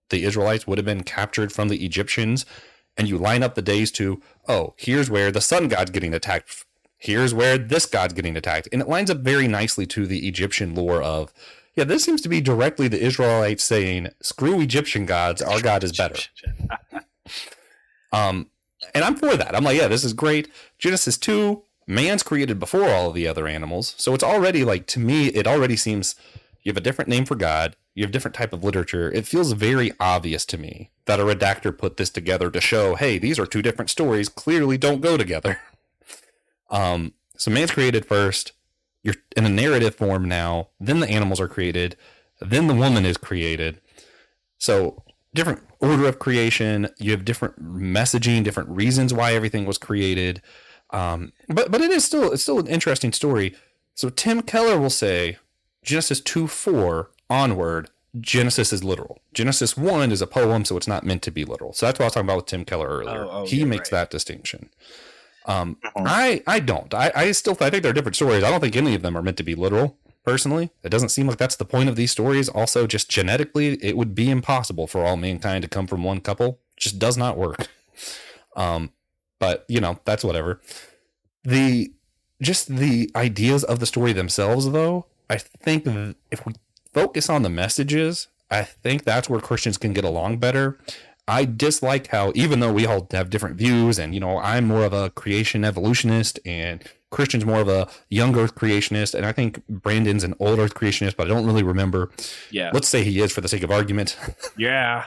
the 0.09 0.23
Israelites 0.23 0.65
would 0.65 0.77
have 0.77 0.85
been 0.85 1.03
captured 1.03 1.51
from 1.51 1.67
the 1.67 1.83
Egyptians, 1.83 2.45
and 2.95 3.09
you 3.09 3.17
line 3.17 3.43
up 3.43 3.55
the 3.55 3.61
days 3.61 3.91
to, 3.93 4.21
oh, 4.47 4.75
here's 4.77 5.09
where 5.09 5.31
the 5.31 5.41
sun 5.41 5.67
god's 5.67 5.91
getting 5.91 6.13
attacked. 6.13 6.65
Here's 6.97 7.33
where 7.33 7.57
this 7.57 7.85
god's 7.85 8.13
getting 8.13 8.37
attacked. 8.37 8.69
And 8.71 8.81
it 8.81 8.87
lines 8.87 9.09
up 9.09 9.19
very 9.19 9.47
nicely 9.47 9.85
to 9.87 10.05
the 10.05 10.27
Egyptian 10.27 10.73
lore 10.73 11.01
of 11.01 11.33
yeah, 11.79 11.85
this 11.85 12.03
seems 12.03 12.19
to 12.21 12.29
be 12.29 12.41
directly 12.41 12.89
the 12.89 12.99
Israelites 13.01 13.63
saying, 13.63 14.09
"Screw 14.21 14.59
Egyptian 14.59 15.05
gods, 15.05 15.41
our 15.41 15.61
God 15.61 15.81
is 15.81 15.95
better." 15.95 16.19
um, 18.11 18.49
and 18.93 19.05
I'm 19.05 19.15
for 19.15 19.37
that. 19.37 19.55
I'm 19.55 19.63
like, 19.63 19.77
yeah, 19.77 19.87
this 19.87 20.03
is 20.03 20.11
great. 20.11 20.49
Genesis 20.77 21.17
two, 21.17 21.63
man's 21.87 22.21
created 22.21 22.59
before 22.59 22.89
all 22.89 23.07
of 23.07 23.13
the 23.13 23.29
other 23.29 23.47
animals, 23.47 23.95
so 23.97 24.13
it's 24.13 24.25
already 24.25 24.65
like 24.65 24.87
to 24.87 24.99
me, 24.99 25.27
it 25.27 25.47
already 25.47 25.77
seems 25.77 26.15
you 26.63 26.69
have 26.69 26.77
a 26.77 26.81
different 26.81 27.07
name 27.07 27.23
for 27.23 27.35
God, 27.35 27.77
you 27.95 28.03
have 28.03 28.11
different 28.11 28.35
type 28.35 28.51
of 28.51 28.61
literature. 28.61 29.09
It 29.09 29.25
feels 29.25 29.53
very 29.53 29.93
obvious 30.01 30.45
to 30.47 30.57
me 30.57 30.91
that 31.05 31.21
a 31.21 31.23
redactor 31.23 31.75
put 31.75 31.95
this 31.95 32.09
together 32.09 32.51
to 32.51 32.59
show, 32.59 32.95
hey, 32.95 33.17
these 33.19 33.39
are 33.39 33.45
two 33.45 33.61
different 33.61 33.89
stories, 33.89 34.27
clearly 34.27 34.77
don't 34.77 34.99
go 34.99 35.15
together. 35.15 35.61
um, 36.69 37.13
so 37.37 37.49
man's 37.49 37.71
created 37.71 38.05
first 38.05 38.51
you're 39.03 39.15
in 39.35 39.45
a 39.45 39.49
narrative 39.49 39.95
form 39.95 40.25
now. 40.25 40.69
Then 40.79 40.99
the 40.99 41.09
animals 41.09 41.39
are 41.39 41.47
created. 41.47 41.95
Then 42.41 42.67
the 42.67 42.75
woman 42.75 43.05
is 43.05 43.17
created. 43.17 43.79
So 44.57 45.03
different 45.33 45.61
order 45.79 46.07
of 46.07 46.19
creation. 46.19 46.89
You 46.97 47.11
have 47.11 47.25
different 47.25 47.61
messaging, 47.61 48.43
different 48.43 48.69
reasons 48.69 49.13
why 49.13 49.33
everything 49.33 49.65
was 49.65 49.77
created. 49.77 50.41
Um, 50.91 51.33
but 51.47 51.71
but 51.71 51.81
it 51.81 51.91
is 51.91 52.03
still 52.03 52.31
it's 52.31 52.43
still 52.43 52.59
an 52.59 52.67
interesting 52.67 53.13
story. 53.13 53.55
So 53.95 54.09
Tim 54.09 54.41
Keller 54.41 54.79
will 54.79 54.89
say 54.89 55.37
Genesis 55.83 56.19
two 56.21 56.47
four 56.47 57.11
onward. 57.29 57.89
Genesis 58.19 58.73
is 58.73 58.83
literal. 58.83 59.19
Genesis 59.33 59.77
one 59.77 60.11
is 60.11 60.21
a 60.21 60.27
poem, 60.27 60.65
so 60.65 60.75
it's 60.77 60.87
not 60.87 61.03
meant 61.03 61.21
to 61.21 61.31
be 61.31 61.45
literal. 61.45 61.73
So 61.73 61.85
that's 61.85 61.99
what 61.99 62.05
I 62.05 62.07
was 62.07 62.13
talking 62.13 62.25
about 62.25 62.37
with 62.37 62.45
Tim 62.47 62.65
Keller 62.65 62.87
earlier. 62.87 63.23
Oh, 63.23 63.29
oh, 63.31 63.45
he 63.45 63.57
yeah, 63.57 63.65
makes 63.65 63.91
right. 63.91 63.99
that 63.99 64.09
distinction. 64.09 64.71
Um, 65.49 65.77
uh-huh. 65.83 66.03
I 66.05 66.43
I 66.45 66.59
don't. 66.59 66.93
I, 66.93 67.11
I 67.15 67.31
still 67.31 67.57
I 67.59 67.69
think 67.69 67.83
they're 67.83 67.93
different 67.93 68.15
stories. 68.15 68.43
I 68.43 68.51
don't 68.51 68.61
think 68.61 68.75
any 68.75 68.93
of 68.95 69.01
them 69.01 69.17
are 69.17 69.21
meant 69.23 69.37
to 69.37 69.43
be 69.43 69.55
literal. 69.55 69.97
Personally, 70.23 70.69
it 70.83 70.89
doesn't 70.89 71.09
seem 71.09 71.27
like 71.27 71.37
that's 71.37 71.55
the 71.55 71.65
point 71.65 71.89
of 71.89 71.95
these 71.95 72.11
stories. 72.11 72.49
Also, 72.49 72.85
just 72.85 73.09
genetically, 73.09 73.83
it 73.83 73.97
would 73.97 74.13
be 74.13 74.29
impossible 74.29 74.85
for 74.85 75.03
all 75.03 75.17
mankind 75.17 75.63
to 75.63 75.67
come 75.67 75.87
from 75.87 76.03
one 76.03 76.21
couple. 76.21 76.59
It 76.77 76.81
just 76.81 76.99
does 76.99 77.17
not 77.17 77.37
work. 77.37 77.67
Um, 78.55 78.91
but 79.39 79.65
you 79.67 79.79
know 79.79 79.99
that's 80.05 80.23
whatever. 80.23 80.59
The 81.43 81.91
just 82.41 82.75
the 82.75 83.09
ideas 83.15 83.63
of 83.63 83.79
the 83.79 83.85
story 83.85 84.13
themselves, 84.13 84.69
though, 84.71 85.05
I 85.29 85.37
think 85.37 85.85
if 86.31 86.45
we 86.45 86.53
focus 86.93 87.29
on 87.29 87.43
the 87.43 87.49
messages, 87.49 88.27
I 88.51 88.63
think 88.63 89.03
that's 89.03 89.29
where 89.29 89.39
Christians 89.39 89.77
can 89.77 89.93
get 89.93 90.03
along 90.03 90.37
better. 90.37 90.79
I 91.29 91.45
dislike 91.45 92.07
how 92.07 92.31
even 92.33 92.59
though 92.59 92.73
we 92.73 92.85
all 92.87 93.07
have 93.11 93.29
different 93.29 93.55
views 93.55 93.99
and 93.99 94.13
you 94.13 94.19
know 94.19 94.39
I'm 94.39 94.65
more 94.65 94.83
of 94.83 94.93
a 94.93 95.11
creation 95.11 95.63
evolutionist 95.63 96.39
and 96.43 96.83
Christian's 97.11 97.45
more 97.45 97.61
of 97.61 97.67
a 97.69 97.87
young 98.09 98.35
earth 98.37 98.55
creationist 98.55 99.13
and 99.13 99.25
I 99.25 99.31
think 99.31 99.65
Brandon's 99.67 100.23
an 100.23 100.33
old 100.39 100.57
earth 100.59 100.73
creationist 100.73 101.15
but 101.15 101.27
I 101.27 101.29
don't 101.29 101.45
really 101.45 101.63
remember. 101.63 102.09
Yeah. 102.49 102.71
Let's 102.73 102.87
say 102.87 103.03
he 103.03 103.21
is 103.21 103.31
for 103.31 103.41
the 103.41 103.47
sake 103.47 103.63
of 103.63 103.71
argument. 103.71 104.17
Yeah. 104.57 105.05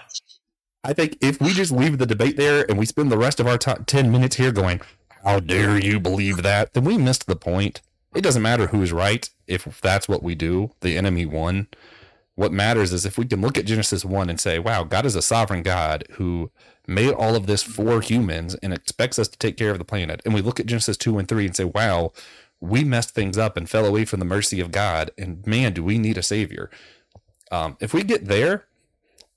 I 0.85 0.93
think 0.93 1.19
if 1.21 1.41
we 1.41 1.53
just 1.53 1.71
leave 1.71 1.99
the 1.99 2.07
debate 2.07 2.37
there 2.37 2.65
and 2.69 2.79
we 2.79 2.87
spend 2.87 3.13
the 3.13 3.19
rest 3.19 3.39
of 3.39 3.47
our 3.47 3.59
t- 3.59 3.73
10 3.87 4.11
minutes 4.11 4.37
here 4.37 4.51
going 4.51 4.81
how 5.25 5.39
dare 5.41 5.79
you 5.79 6.01
believe 6.01 6.43
that 6.43 6.75
then 6.75 6.85
we 6.85 6.99
missed 6.99 7.27
the 7.27 7.37
point. 7.37 7.81
It 8.15 8.23
doesn't 8.23 8.43
matter 8.43 8.69
who's 8.69 8.93
right 8.93 9.29
if 9.47 9.81
that's 9.81 10.09
what 10.09 10.23
we 10.23 10.35
do. 10.35 10.73
The 10.81 10.97
enemy 10.97 11.27
won. 11.27 11.69
What 12.43 12.53
matters 12.53 12.93
is 12.93 13.07
if 13.07 13.17
we 13.17 13.25
can 13.25 13.41
look 13.41 13.57
at 13.57 13.67
Genesis 13.67 14.05
1 14.05 14.29
and 14.29 14.41
say, 14.41 14.59
wow, 14.59 14.83
God 14.83 15.07
is 15.07 15.15
a 15.15 15.23
sovereign 15.23 15.63
God 15.63 16.03
who 16.15 16.51
made 16.89 17.13
all 17.13 17.37
of 17.37 17.47
this 17.47 17.63
for 17.63 18.01
humans 18.01 18.57
and 18.57 18.75
expects 18.75 19.17
us 19.17 19.29
to 19.29 19.39
take 19.39 19.57
care 19.57 19.71
of 19.71 19.79
the 19.79 19.85
planet. 19.85 20.21
And 20.25 20.35
we 20.35 20.41
look 20.41 20.59
at 20.59 20.67
Genesis 20.67 20.97
2 20.97 21.19
and 21.19 21.29
3 21.29 21.47
and 21.47 21.55
say, 21.55 21.63
wow, 21.63 22.11
we 22.59 22.83
messed 22.83 23.15
things 23.15 23.39
up 23.39 23.57
and 23.57 23.71
fell 23.71 23.87
away 23.87 24.05
from 24.05 24.19
the 24.19 24.27
mercy 24.27 24.59
of 24.59 24.73
God. 24.73 25.13
And 25.17 25.47
man, 25.47 25.73
do 25.73 25.85
we 25.85 25.99
need 25.99 26.19
a 26.19 26.23
savior. 26.25 26.69
Um, 27.53 27.77
if 27.79 27.95
we 27.95 28.03
get 28.03 28.25
there, 28.25 28.65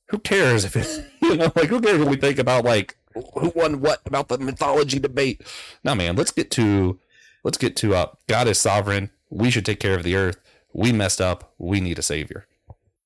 who 0.07 0.17
cares 0.17 0.65
if 0.65 0.75
it's, 0.75 0.97
you 1.21 1.35
know, 1.35 1.51
like, 1.55 1.69
who 1.69 1.81
cares 1.81 1.99
what 1.99 2.09
we 2.09 2.17
think 2.17 2.39
about, 2.39 2.65
like, 2.65 2.97
who 3.13 3.53
won 3.55 3.81
what 3.81 4.01
about 4.07 4.29
the 4.29 4.39
mythology 4.39 4.97
debate? 4.97 5.43
No, 5.83 5.93
man, 5.93 6.15
let's 6.15 6.31
get 6.31 6.49
to, 6.51 6.99
let's 7.43 7.59
get 7.59 7.75
to, 7.75 7.93
uh, 7.93 8.07
God 8.25 8.47
is 8.47 8.57
sovereign. 8.57 9.11
We 9.29 9.51
should 9.51 9.63
take 9.63 9.79
care 9.79 9.93
of 9.93 10.01
the 10.01 10.15
earth. 10.15 10.41
We 10.73 10.91
messed 10.91 11.21
up. 11.21 11.53
We 11.59 11.79
need 11.81 11.99
a 11.99 12.01
savior. 12.01 12.47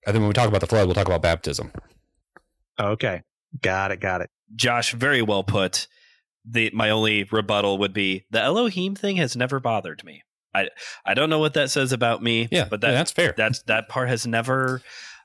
And 0.06 0.16
then 0.16 0.22
when 0.22 0.30
we 0.30 0.34
talk 0.34 0.48
about 0.48 0.62
the 0.62 0.68
flood, 0.68 0.86
we'll 0.88 0.96
talk 0.96 1.08
about 1.08 1.22
baptism. 1.22 1.72
Okay. 2.80 3.24
Got 3.62 3.92
it. 3.92 4.00
Got 4.00 4.22
it. 4.22 4.30
Josh, 4.56 4.94
very 4.94 5.22
well 5.22 5.44
put. 5.44 5.88
The 6.46 6.72
my 6.74 6.90
only 6.90 7.26
rebuttal 7.26 7.78
would 7.80 7.94
be 7.94 8.26
the 8.32 8.42
Elohim 8.42 8.96
thing 8.96 9.18
has 9.18 9.36
never 9.36 9.60
bothered 9.60 10.04
me. 10.04 10.24
I 10.54 10.70
I 11.06 11.14
don't 11.14 11.30
know 11.30 11.40
what 11.40 11.54
that 11.56 11.70
says 11.70 11.92
about 11.92 12.24
me. 12.24 12.48
Yeah, 12.52 12.66
but 12.70 12.82
that, 12.82 12.90
yeah, 12.90 12.94
that's 12.94 13.12
fair. 13.12 13.34
That's 13.38 13.62
that 13.64 13.90
part 13.90 14.10
has 14.10 14.26
never. 14.26 14.82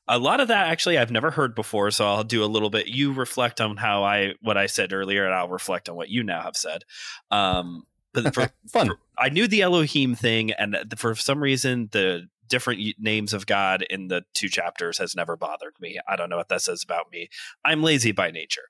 A 0.07 0.19
lot 0.19 0.41
of 0.41 0.49
that 0.49 0.69
actually 0.69 0.99
I've 0.99 1.11
never 1.11 1.31
heard 1.31 1.55
before, 1.55 1.91
so 1.91 2.07
I'll 2.07 2.25
do 2.25 2.45
a 2.45 2.47
little 2.47 2.69
bit. 2.69 2.89
You 2.89 3.13
reflect 3.13 3.61
on 3.61 3.77
how 3.79 4.05
I 4.05 4.35
what 4.43 4.59
I 4.59 4.67
said 4.67 4.93
earlier, 4.93 5.25
and 5.25 5.35
I'll 5.35 5.49
reflect 5.49 5.89
on 5.89 5.97
what 5.97 6.11
you 6.11 6.23
now 6.23 6.43
have 6.43 6.57
said. 6.57 6.83
Um, 7.31 7.85
but 8.13 8.35
for, 8.35 8.51
fun. 8.71 8.89
For, 8.89 8.99
I 9.17 9.31
knew 9.31 9.49
the 9.49 9.63
Elohim 9.63 10.15
thing, 10.15 10.53
and 10.53 10.77
for 10.97 11.15
some 11.15 11.43
reason 11.43 11.89
the 11.93 12.29
different 12.49 12.81
names 12.99 13.33
of 13.33 13.47
God 13.47 13.83
in 13.89 14.09
the 14.09 14.23
two 14.35 14.49
chapters 14.49 14.99
has 14.99 15.15
never 15.15 15.37
bothered 15.37 15.75
me. 15.81 15.99
I 16.09 16.17
don't 16.17 16.31
know 16.31 16.37
what 16.37 16.49
that 16.49 16.63
says 16.63 16.83
about 16.83 17.11
me. 17.13 17.29
I'm 17.65 17.83
lazy 17.83 18.13
by 18.13 18.31
nature. 18.31 18.65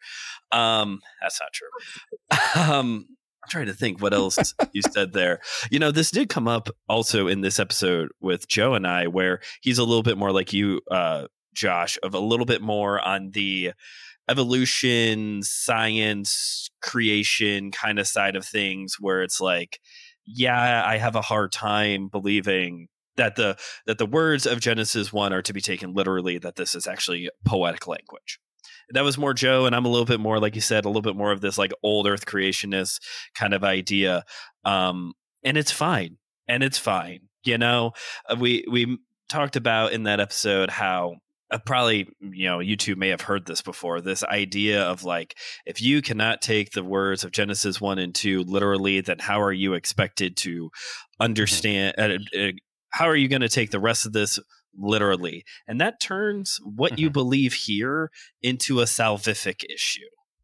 Um, 0.52 1.00
that's 1.20 1.40
not 1.40 1.52
true. 1.52 1.68
Um, 2.74 3.06
I'm 3.44 3.50
trying 3.50 3.66
to 3.66 3.74
think 3.74 4.00
what 4.00 4.14
else 4.14 4.54
you 4.72 4.80
said 4.90 5.12
there. 5.12 5.40
You 5.70 5.78
know, 5.78 5.90
this 5.90 6.10
did 6.10 6.30
come 6.30 6.48
up 6.48 6.70
also 6.88 7.28
in 7.28 7.42
this 7.42 7.60
episode 7.60 8.08
with 8.20 8.48
Joe 8.48 8.72
and 8.72 8.86
I, 8.86 9.06
where 9.06 9.40
he's 9.60 9.78
a 9.78 9.84
little 9.84 10.02
bit 10.02 10.16
more 10.16 10.32
like 10.32 10.54
you, 10.54 10.80
uh, 10.90 11.26
Josh, 11.52 11.98
of 12.02 12.14
a 12.14 12.20
little 12.20 12.46
bit 12.46 12.62
more 12.62 13.00
on 13.00 13.32
the 13.32 13.72
evolution, 14.30 15.42
science, 15.42 16.70
creation 16.80 17.70
kind 17.70 17.98
of 17.98 18.06
side 18.06 18.34
of 18.34 18.46
things, 18.46 18.96
where 18.98 19.22
it's 19.22 19.40
like, 19.40 19.78
yeah, 20.24 20.82
I 20.86 20.96
have 20.96 21.16
a 21.16 21.20
hard 21.20 21.52
time 21.52 22.08
believing 22.08 22.88
that 23.16 23.36
the 23.36 23.56
that 23.86 23.98
the 23.98 24.06
words 24.06 24.46
of 24.46 24.60
Genesis 24.60 25.12
1 25.12 25.32
are 25.32 25.42
to 25.42 25.52
be 25.52 25.60
taken 25.60 25.94
literally 25.94 26.38
that 26.38 26.56
this 26.56 26.74
is 26.74 26.86
actually 26.86 27.30
poetic 27.44 27.86
language. 27.86 28.38
That 28.90 29.04
was 29.04 29.16
more 29.16 29.34
Joe 29.34 29.66
and 29.66 29.74
I'm 29.74 29.86
a 29.86 29.88
little 29.88 30.04
bit 30.04 30.20
more 30.20 30.38
like 30.38 30.54
you 30.54 30.60
said 30.60 30.84
a 30.84 30.88
little 30.88 31.02
bit 31.02 31.16
more 31.16 31.32
of 31.32 31.40
this 31.40 31.58
like 31.58 31.72
old 31.82 32.06
earth 32.06 32.26
creationist 32.26 33.00
kind 33.34 33.54
of 33.54 33.64
idea 33.64 34.24
um 34.64 35.14
and 35.42 35.56
it's 35.56 35.72
fine 35.72 36.18
and 36.48 36.62
it's 36.62 36.78
fine 36.78 37.28
You 37.44 37.58
know, 37.58 37.92
uh, 38.28 38.36
we 38.38 38.64
we 38.70 38.98
talked 39.28 39.56
about 39.56 39.92
in 39.92 40.04
that 40.04 40.20
episode 40.20 40.70
how 40.70 41.16
uh, 41.50 41.58
probably 41.58 42.08
you 42.20 42.46
know 42.46 42.60
you 42.60 42.76
two 42.76 42.96
may 42.96 43.08
have 43.08 43.20
heard 43.20 43.46
this 43.46 43.62
before 43.62 44.00
this 44.00 44.24
idea 44.24 44.82
of 44.82 45.04
like 45.04 45.36
if 45.66 45.80
you 45.80 46.02
cannot 46.02 46.42
take 46.42 46.72
the 46.72 46.82
words 46.82 47.22
of 47.22 47.32
genesis 47.32 47.80
1 47.80 47.98
and 47.98 48.14
2 48.14 48.42
literally 48.44 49.00
then 49.00 49.18
how 49.18 49.40
are 49.40 49.52
you 49.52 49.74
expected 49.74 50.36
to 50.36 50.64
mm-hmm. 50.64 51.22
understand 51.22 51.94
uh, 51.98 52.38
uh, 52.38 52.50
how 52.94 53.06
are 53.06 53.16
you 53.16 53.28
going 53.28 53.42
to 53.42 53.48
take 53.48 53.70
the 53.70 53.80
rest 53.80 54.06
of 54.06 54.12
this 54.12 54.38
literally 54.76 55.44
and 55.68 55.80
that 55.80 56.00
turns 56.00 56.58
what 56.64 56.92
mm-hmm. 56.92 57.02
you 57.02 57.10
believe 57.10 57.52
here 57.52 58.10
into 58.42 58.80
a 58.80 58.84
salvific 58.84 59.62
issue 59.72 60.00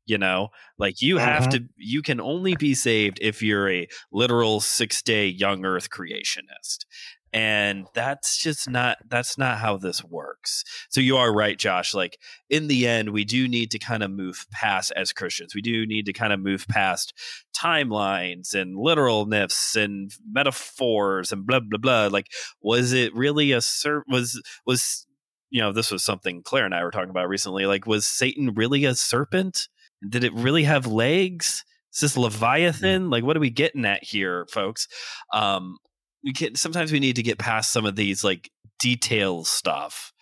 you 0.07 0.19
know 0.19 0.49
like 0.79 1.01
you 1.01 1.19
have 1.19 1.43
uh-huh. 1.43 1.51
to 1.51 1.65
you 1.77 2.03
can 2.03 2.21
only 2.21 2.55
be 2.57 2.75
saved 2.75 3.19
if 3.21 3.43
you're 3.43 3.71
a 3.71 3.89
literal 4.13 4.61
six 4.61 5.03
day 5.03 5.27
young 5.27 5.65
earth 5.65 5.89
creationist 5.91 6.85
and 7.33 7.87
that's 7.95 8.39
just 8.39 8.69
not 8.69 8.99
that's 9.09 9.39
not 9.39 9.59
how 9.59 9.77
this 9.77 10.05
works. 10.05 10.65
So 10.91 11.01
you 11.01 11.17
are 11.17 11.33
right 11.33 11.59
josh 11.59 11.95
like 11.95 12.19
in 12.49 12.69
the 12.69 12.87
end 12.87 13.11
we 13.11 13.25
do 13.25 13.47
need 13.49 13.71
to 13.71 13.79
kind 13.79 14.03
of 14.03 14.11
move 14.11 14.47
past 14.51 14.93
as 14.97 15.13
christians 15.13 15.55
we 15.55 15.63
do 15.63 15.87
need 15.87 16.07
to 16.07 16.13
kind 16.13 16.33
of 16.33 16.41
move 16.41 16.67
past 16.69 17.13
timelines 17.57 18.55
and 18.55 18.77
literalness 18.77 19.77
and 19.77 20.13
metaphors 20.31 21.33
and 21.33 21.47
blah 21.47 21.61
blah 21.61 21.79
blah 21.79 22.07
like 22.09 22.27
was 22.61 22.93
it 22.93 23.15
really 23.15 23.53
a 23.53 23.61
ser- 23.61 24.05
was 24.09 24.41
was 24.67 25.07
you 25.51 25.61
know 25.61 25.73
this 25.73 25.91
was 25.91 26.03
something 26.03 26.43
claire 26.43 26.65
and 26.65 26.75
i 26.75 26.83
were 26.83 26.91
talking 26.91 27.11
about 27.11 27.29
recently 27.29 27.67
like 27.67 27.87
was 27.87 28.07
satan 28.07 28.53
really 28.55 28.85
a 28.85 28.95
serpent? 28.95 29.69
Did 30.09 30.25
it 30.25 30.33
really 30.33 30.65
have 30.65 30.87
legs? 30.87 31.65
Is 31.93 32.01
this 32.01 32.17
leviathan? 32.17 33.11
Like 33.11 33.25
what 33.25 33.37
are 33.37 33.41
we 33.41 33.51
getting 33.51 33.85
at 33.85 34.05
here 34.05 34.47
folks? 34.51 34.89
Um 35.33 35.79
we 36.25 36.33
can 36.33 36.55
sometimes 36.55 36.93
we 36.93 37.01
need 37.01 37.17
to 37.17 37.23
get 37.23 37.39
past 37.39 37.73
some 37.73 37.87
of 37.87 37.97
these 37.97 38.23
like 38.25 38.51
detail 38.79 39.45
stuff 39.45 40.13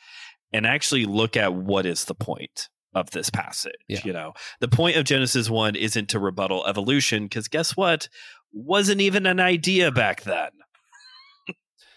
and 0.52 0.66
actually 0.66 1.04
look 1.04 1.36
at 1.36 1.54
what 1.54 1.86
is 1.86 2.04
the 2.04 2.14
point 2.14 2.68
of 2.94 3.10
this 3.10 3.30
passage 3.30 3.72
yeah. 3.86 4.00
you 4.04 4.12
know? 4.12 4.32
The 4.60 4.68
point 4.68 4.96
of 4.96 5.04
genesis 5.04 5.50
1 5.50 5.76
isn't 5.76 6.08
to 6.10 6.18
rebuttal 6.18 6.66
evolution 6.66 7.24
because 7.24 7.48
guess 7.48 7.76
what? 7.76 8.08
Wasn't 8.52 9.00
even 9.00 9.26
an 9.26 9.40
idea 9.40 9.90
back 9.90 10.22
then. 10.22 10.50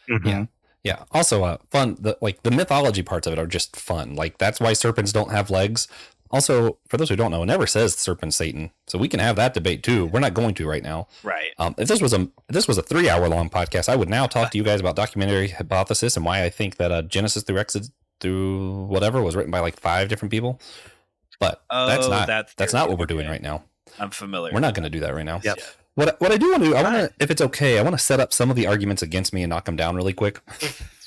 Mm-hmm. 0.09 0.27
yeah 0.27 0.45
yeah. 0.83 1.03
Also 1.11 1.43
uh 1.43 1.57
fun 1.69 1.97
the 1.99 2.17
like 2.21 2.43
the 2.43 2.51
mythology 2.51 3.03
parts 3.03 3.27
of 3.27 3.33
it 3.33 3.39
are 3.39 3.47
just 3.47 3.75
fun. 3.75 4.15
Like 4.15 4.37
that's 4.37 4.59
why 4.59 4.73
serpents 4.73 5.11
don't 5.11 5.31
have 5.31 5.49
legs 5.49 5.87
also, 6.31 6.77
for 6.87 6.97
those 6.97 7.09
who 7.09 7.15
don't 7.15 7.31
know, 7.31 7.43
it 7.43 7.47
never 7.47 7.67
says 7.67 7.95
serpent 7.95 8.33
Satan, 8.33 8.71
so 8.87 8.97
we 8.97 9.07
can 9.07 9.19
have 9.19 9.35
that 9.35 9.53
debate 9.53 9.83
too. 9.83 10.05
We're 10.07 10.19
not 10.19 10.33
going 10.33 10.53
to 10.55 10.67
right 10.67 10.83
now. 10.83 11.07
Right. 11.23 11.51
Um, 11.59 11.75
if 11.77 11.87
this 11.87 12.01
was 12.01 12.13
a 12.13 12.21
if 12.21 12.31
this 12.49 12.67
was 12.67 12.77
a 12.77 12.81
three 12.81 13.09
hour 13.09 13.27
long 13.27 13.49
podcast, 13.49 13.89
I 13.89 13.95
would 13.95 14.09
now 14.09 14.27
talk 14.27 14.51
to 14.51 14.57
you 14.57 14.63
guys 14.63 14.79
about 14.79 14.95
documentary 14.95 15.49
hypothesis 15.49 16.15
and 16.15 16.25
why 16.25 16.43
I 16.43 16.49
think 16.49 16.77
that 16.77 16.91
uh, 16.91 17.01
Genesis 17.01 17.43
through 17.43 17.59
Exodus 17.59 17.91
through 18.21 18.83
whatever 18.85 19.21
was 19.21 19.35
written 19.35 19.51
by 19.51 19.59
like 19.59 19.79
five 19.79 20.07
different 20.07 20.31
people. 20.31 20.61
But 21.39 21.61
oh, 21.69 21.87
that's 21.87 22.07
not 22.07 22.27
that's, 22.27 22.53
that's 22.53 22.73
not 22.73 22.87
what 22.87 22.97
we're 22.99 23.07
doing 23.07 23.27
right 23.27 23.41
now. 23.41 23.63
I'm 23.99 24.11
familiar. 24.11 24.53
We're 24.53 24.59
not 24.59 24.73
going 24.73 24.83
to 24.83 24.89
do 24.89 24.99
that 25.01 25.13
right 25.13 25.25
now. 25.25 25.41
Yep. 25.43 25.59
What 25.95 26.21
what 26.21 26.31
I 26.31 26.37
do 26.37 26.51
want 26.51 26.63
to 26.63 26.69
do, 26.69 26.75
I 26.75 26.83
want 26.83 26.95
to, 26.95 27.13
if 27.19 27.29
it's 27.29 27.41
okay, 27.41 27.77
I 27.77 27.81
want 27.81 27.97
to 27.97 28.03
set 28.03 28.19
up 28.19 28.31
some 28.31 28.49
of 28.49 28.55
the 28.55 28.67
arguments 28.67 29.01
against 29.01 29.33
me 29.33 29.43
and 29.43 29.49
knock 29.49 29.65
them 29.65 29.75
down 29.75 29.95
really 29.95 30.13
quick. 30.13 30.39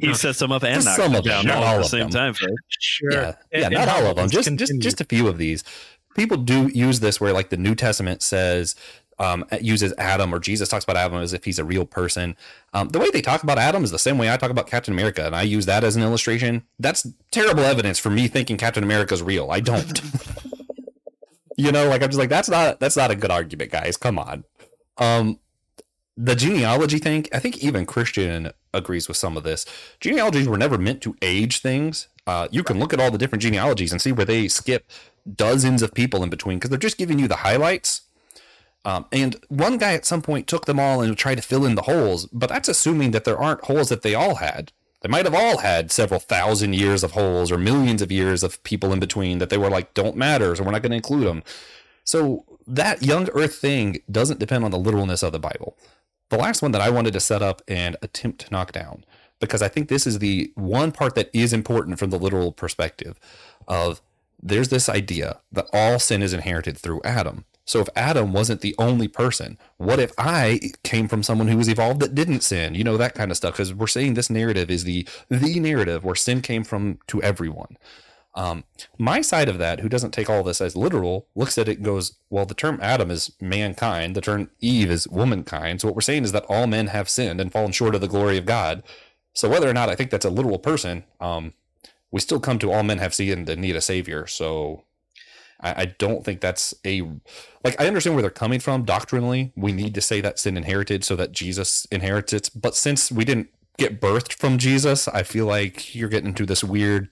he 0.00 0.14
sets 0.14 0.38
them 0.38 0.52
up 0.52 0.62
and 0.64 0.84
knocks 0.84 0.96
them 0.96 1.12
down 1.22 1.44
sure. 1.44 1.52
all 1.52 1.62
at 1.62 1.78
the 1.78 1.84
same 1.84 2.10
them. 2.10 2.34
time. 2.34 2.48
Sure. 2.68 3.12
Yeah, 3.12 3.34
yeah 3.52 3.64
and, 3.66 3.74
not 3.74 3.88
and 3.88 3.90
all 3.90 4.06
of 4.10 4.16
them. 4.16 4.30
Just 4.30 4.54
just 4.56 4.80
just 4.80 5.00
a 5.00 5.04
few 5.04 5.28
of 5.28 5.38
these. 5.38 5.64
People 6.14 6.36
do 6.36 6.68
use 6.68 7.00
this 7.00 7.20
where 7.20 7.32
like 7.32 7.50
the 7.50 7.56
New 7.56 7.74
Testament 7.74 8.22
says 8.22 8.74
um, 9.18 9.44
uses 9.60 9.92
Adam 9.98 10.34
or 10.34 10.38
Jesus 10.38 10.68
talks 10.68 10.84
about 10.84 10.96
Adam 10.96 11.18
as 11.18 11.32
if 11.32 11.44
he's 11.44 11.58
a 11.58 11.64
real 11.64 11.84
person. 11.84 12.36
Um, 12.72 12.88
the 12.88 12.98
way 12.98 13.10
they 13.10 13.20
talk 13.20 13.42
about 13.42 13.58
Adam 13.58 13.84
is 13.84 13.90
the 13.90 13.98
same 13.98 14.18
way 14.18 14.32
I 14.32 14.36
talk 14.36 14.50
about 14.50 14.66
Captain 14.66 14.94
America, 14.94 15.26
and 15.26 15.34
I 15.34 15.42
use 15.42 15.66
that 15.66 15.84
as 15.84 15.96
an 15.96 16.02
illustration. 16.02 16.64
That's 16.78 17.06
terrible 17.30 17.64
evidence 17.64 17.98
for 17.98 18.10
me 18.10 18.28
thinking 18.28 18.56
Captain 18.56 18.84
America 18.84 19.14
is 19.14 19.22
real. 19.22 19.50
I 19.50 19.60
don't. 19.60 20.00
you 21.56 21.72
know, 21.72 21.88
like 21.88 22.02
I'm 22.02 22.08
just 22.08 22.18
like 22.18 22.28
that's 22.28 22.48
not 22.48 22.80
that's 22.80 22.96
not 22.96 23.10
a 23.10 23.16
good 23.16 23.30
argument, 23.30 23.72
guys. 23.72 23.96
Come 23.96 24.18
on. 24.18 24.44
Um, 24.98 25.38
the 26.16 26.34
genealogy 26.34 26.98
thing, 26.98 27.26
I 27.32 27.38
think 27.38 27.58
even 27.58 27.86
Christian 27.86 28.52
agrees 28.78 29.08
with 29.08 29.16
some 29.16 29.36
of 29.36 29.42
this. 29.42 29.66
Genealogies 30.00 30.48
were 30.48 30.56
never 30.56 30.78
meant 30.78 31.02
to 31.02 31.16
age 31.20 31.60
things. 31.60 32.08
Uh, 32.26 32.48
you 32.50 32.62
can 32.62 32.78
look 32.78 32.92
at 32.92 33.00
all 33.00 33.10
the 33.10 33.18
different 33.18 33.42
genealogies 33.42 33.92
and 33.92 34.00
see 34.00 34.12
where 34.12 34.26
they 34.26 34.48
skip 34.48 34.90
dozens 35.34 35.82
of 35.82 35.94
people 35.94 36.22
in 36.22 36.30
between 36.30 36.58
because 36.58 36.70
they're 36.70 36.78
just 36.78 36.98
giving 36.98 37.18
you 37.18 37.28
the 37.28 37.36
highlights. 37.36 38.02
Um, 38.84 39.06
and 39.12 39.36
one 39.48 39.76
guy 39.76 39.94
at 39.94 40.06
some 40.06 40.22
point 40.22 40.46
took 40.46 40.66
them 40.66 40.80
all 40.80 41.02
and 41.02 41.16
tried 41.16 41.36
to 41.36 41.42
fill 41.42 41.66
in 41.66 41.74
the 41.74 41.82
holes, 41.82 42.26
but 42.26 42.48
that's 42.48 42.68
assuming 42.68 43.10
that 43.10 43.24
there 43.24 43.38
aren't 43.38 43.64
holes 43.64 43.88
that 43.88 44.02
they 44.02 44.14
all 44.14 44.36
had. 44.36 44.72
They 45.00 45.08
might 45.08 45.26
have 45.26 45.34
all 45.34 45.58
had 45.58 45.92
several 45.92 46.20
thousand 46.20 46.74
years 46.74 47.04
of 47.04 47.12
holes 47.12 47.52
or 47.52 47.58
millions 47.58 48.02
of 48.02 48.10
years 48.10 48.42
of 48.42 48.62
people 48.64 48.92
in 48.92 48.98
between 48.98 49.38
that 49.38 49.50
they 49.50 49.58
were 49.58 49.70
like, 49.70 49.94
don't 49.94 50.16
matter, 50.16 50.54
so 50.56 50.64
we're 50.64 50.72
not 50.72 50.82
going 50.82 50.90
to 50.90 50.96
include 50.96 51.26
them. 51.26 51.42
So 52.04 52.44
that 52.66 53.02
young 53.02 53.28
earth 53.30 53.56
thing 53.56 53.98
doesn't 54.10 54.40
depend 54.40 54.64
on 54.64 54.70
the 54.70 54.78
literalness 54.78 55.22
of 55.22 55.32
the 55.32 55.38
Bible 55.38 55.76
the 56.30 56.38
last 56.38 56.62
one 56.62 56.72
that 56.72 56.80
I 56.80 56.90
wanted 56.90 57.12
to 57.14 57.20
set 57.20 57.42
up 57.42 57.62
and 57.68 57.96
attempt 58.02 58.40
to 58.42 58.52
knock 58.52 58.72
down, 58.72 59.04
because 59.40 59.62
I 59.62 59.68
think 59.68 59.88
this 59.88 60.06
is 60.06 60.18
the 60.18 60.52
one 60.54 60.92
part 60.92 61.14
that 61.14 61.30
is 61.32 61.52
important 61.52 61.98
from 61.98 62.10
the 62.10 62.18
literal 62.18 62.52
perspective 62.52 63.18
of 63.66 64.00
there's 64.42 64.68
this 64.68 64.88
idea 64.88 65.40
that 65.52 65.68
all 65.72 65.98
sin 65.98 66.22
is 66.22 66.32
inherited 66.32 66.78
through 66.78 67.00
Adam. 67.04 67.44
So 67.64 67.80
if 67.80 67.88
Adam 67.94 68.32
wasn't 68.32 68.62
the 68.62 68.74
only 68.78 69.08
person, 69.08 69.58
what 69.76 69.98
if 69.98 70.12
I 70.16 70.58
came 70.84 71.06
from 71.06 71.22
someone 71.22 71.48
who 71.48 71.58
was 71.58 71.68
evolved 71.68 72.00
that 72.00 72.14
didn't 72.14 72.40
sin? 72.40 72.74
You 72.74 72.82
know 72.82 72.96
that 72.96 73.14
kind 73.14 73.30
of 73.30 73.36
stuff 73.36 73.54
because 73.54 73.74
we're 73.74 73.86
saying 73.86 74.14
this 74.14 74.30
narrative 74.30 74.70
is 74.70 74.84
the 74.84 75.06
the 75.28 75.60
narrative 75.60 76.02
where 76.02 76.14
sin 76.14 76.40
came 76.40 76.64
from 76.64 76.98
to 77.08 77.22
everyone. 77.22 77.76
Um, 78.38 78.62
my 78.98 79.20
side 79.20 79.48
of 79.48 79.58
that, 79.58 79.80
who 79.80 79.88
doesn't 79.88 80.12
take 80.12 80.30
all 80.30 80.44
this 80.44 80.60
as 80.60 80.76
literal, 80.76 81.26
looks 81.34 81.58
at 81.58 81.68
it 81.68 81.78
and 81.78 81.84
goes, 81.84 82.18
well, 82.30 82.46
the 82.46 82.54
term 82.54 82.78
Adam 82.80 83.10
is 83.10 83.32
mankind, 83.40 84.14
the 84.14 84.20
term 84.20 84.48
Eve 84.60 84.92
is 84.92 85.08
womankind. 85.08 85.80
So 85.80 85.88
what 85.88 85.96
we're 85.96 86.02
saying 86.02 86.22
is 86.22 86.30
that 86.30 86.46
all 86.48 86.68
men 86.68 86.86
have 86.86 87.08
sinned 87.08 87.40
and 87.40 87.50
fallen 87.50 87.72
short 87.72 87.96
of 87.96 88.00
the 88.00 88.06
glory 88.06 88.38
of 88.38 88.46
God. 88.46 88.84
So 89.32 89.48
whether 89.48 89.68
or 89.68 89.72
not 89.72 89.88
I 89.88 89.96
think 89.96 90.10
that's 90.10 90.24
a 90.24 90.30
literal 90.30 90.60
person, 90.60 91.02
um, 91.20 91.52
we 92.12 92.20
still 92.20 92.38
come 92.38 92.60
to 92.60 92.70
all 92.70 92.84
men 92.84 92.98
have 92.98 93.12
sinned 93.12 93.48
and 93.48 93.60
need 93.60 93.74
a 93.74 93.80
savior. 93.80 94.28
So 94.28 94.84
I, 95.60 95.82
I 95.82 95.84
don't 95.98 96.24
think 96.24 96.40
that's 96.40 96.72
a 96.84 97.02
like 97.64 97.80
I 97.80 97.88
understand 97.88 98.14
where 98.14 98.22
they're 98.22 98.30
coming 98.30 98.60
from 98.60 98.84
doctrinally. 98.84 99.52
We 99.56 99.72
need 99.72 99.94
to 99.96 100.00
say 100.00 100.20
that 100.20 100.38
sin 100.38 100.56
inherited 100.56 101.02
so 101.02 101.16
that 101.16 101.32
Jesus 101.32 101.88
inherits 101.90 102.32
it. 102.32 102.50
But 102.54 102.76
since 102.76 103.10
we 103.10 103.24
didn't 103.24 103.48
get 103.78 104.00
birthed 104.00 104.34
from 104.34 104.58
Jesus, 104.58 105.08
I 105.08 105.24
feel 105.24 105.46
like 105.46 105.92
you're 105.92 106.08
getting 106.08 106.28
into 106.28 106.46
this 106.46 106.62
weird 106.62 107.08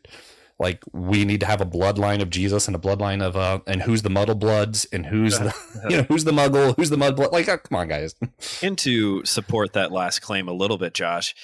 like 0.58 0.82
we 0.92 1.24
need 1.24 1.40
to 1.40 1.46
have 1.46 1.60
a 1.60 1.66
bloodline 1.66 2.22
of 2.22 2.30
Jesus 2.30 2.66
and 2.66 2.74
a 2.74 2.78
bloodline 2.78 3.22
of 3.22 3.36
uh 3.36 3.60
and 3.66 3.82
who's 3.82 4.02
the 4.02 4.10
muddle 4.10 4.34
bloods 4.34 4.86
and 4.92 5.06
who's 5.06 5.38
the 5.38 5.54
you 5.90 5.96
know 5.96 6.02
who's 6.04 6.24
the 6.24 6.32
muggle 6.32 6.74
who's 6.76 6.90
the 6.90 6.96
mud 6.96 7.16
blood 7.16 7.32
like 7.32 7.48
oh, 7.48 7.58
come 7.58 7.78
on 7.78 7.88
guys. 7.88 8.14
And 8.62 8.78
to 8.78 9.24
support 9.24 9.72
that 9.74 9.92
last 9.92 10.20
claim 10.20 10.48
a 10.48 10.52
little 10.52 10.78
bit 10.78 10.94
Josh 10.94 11.34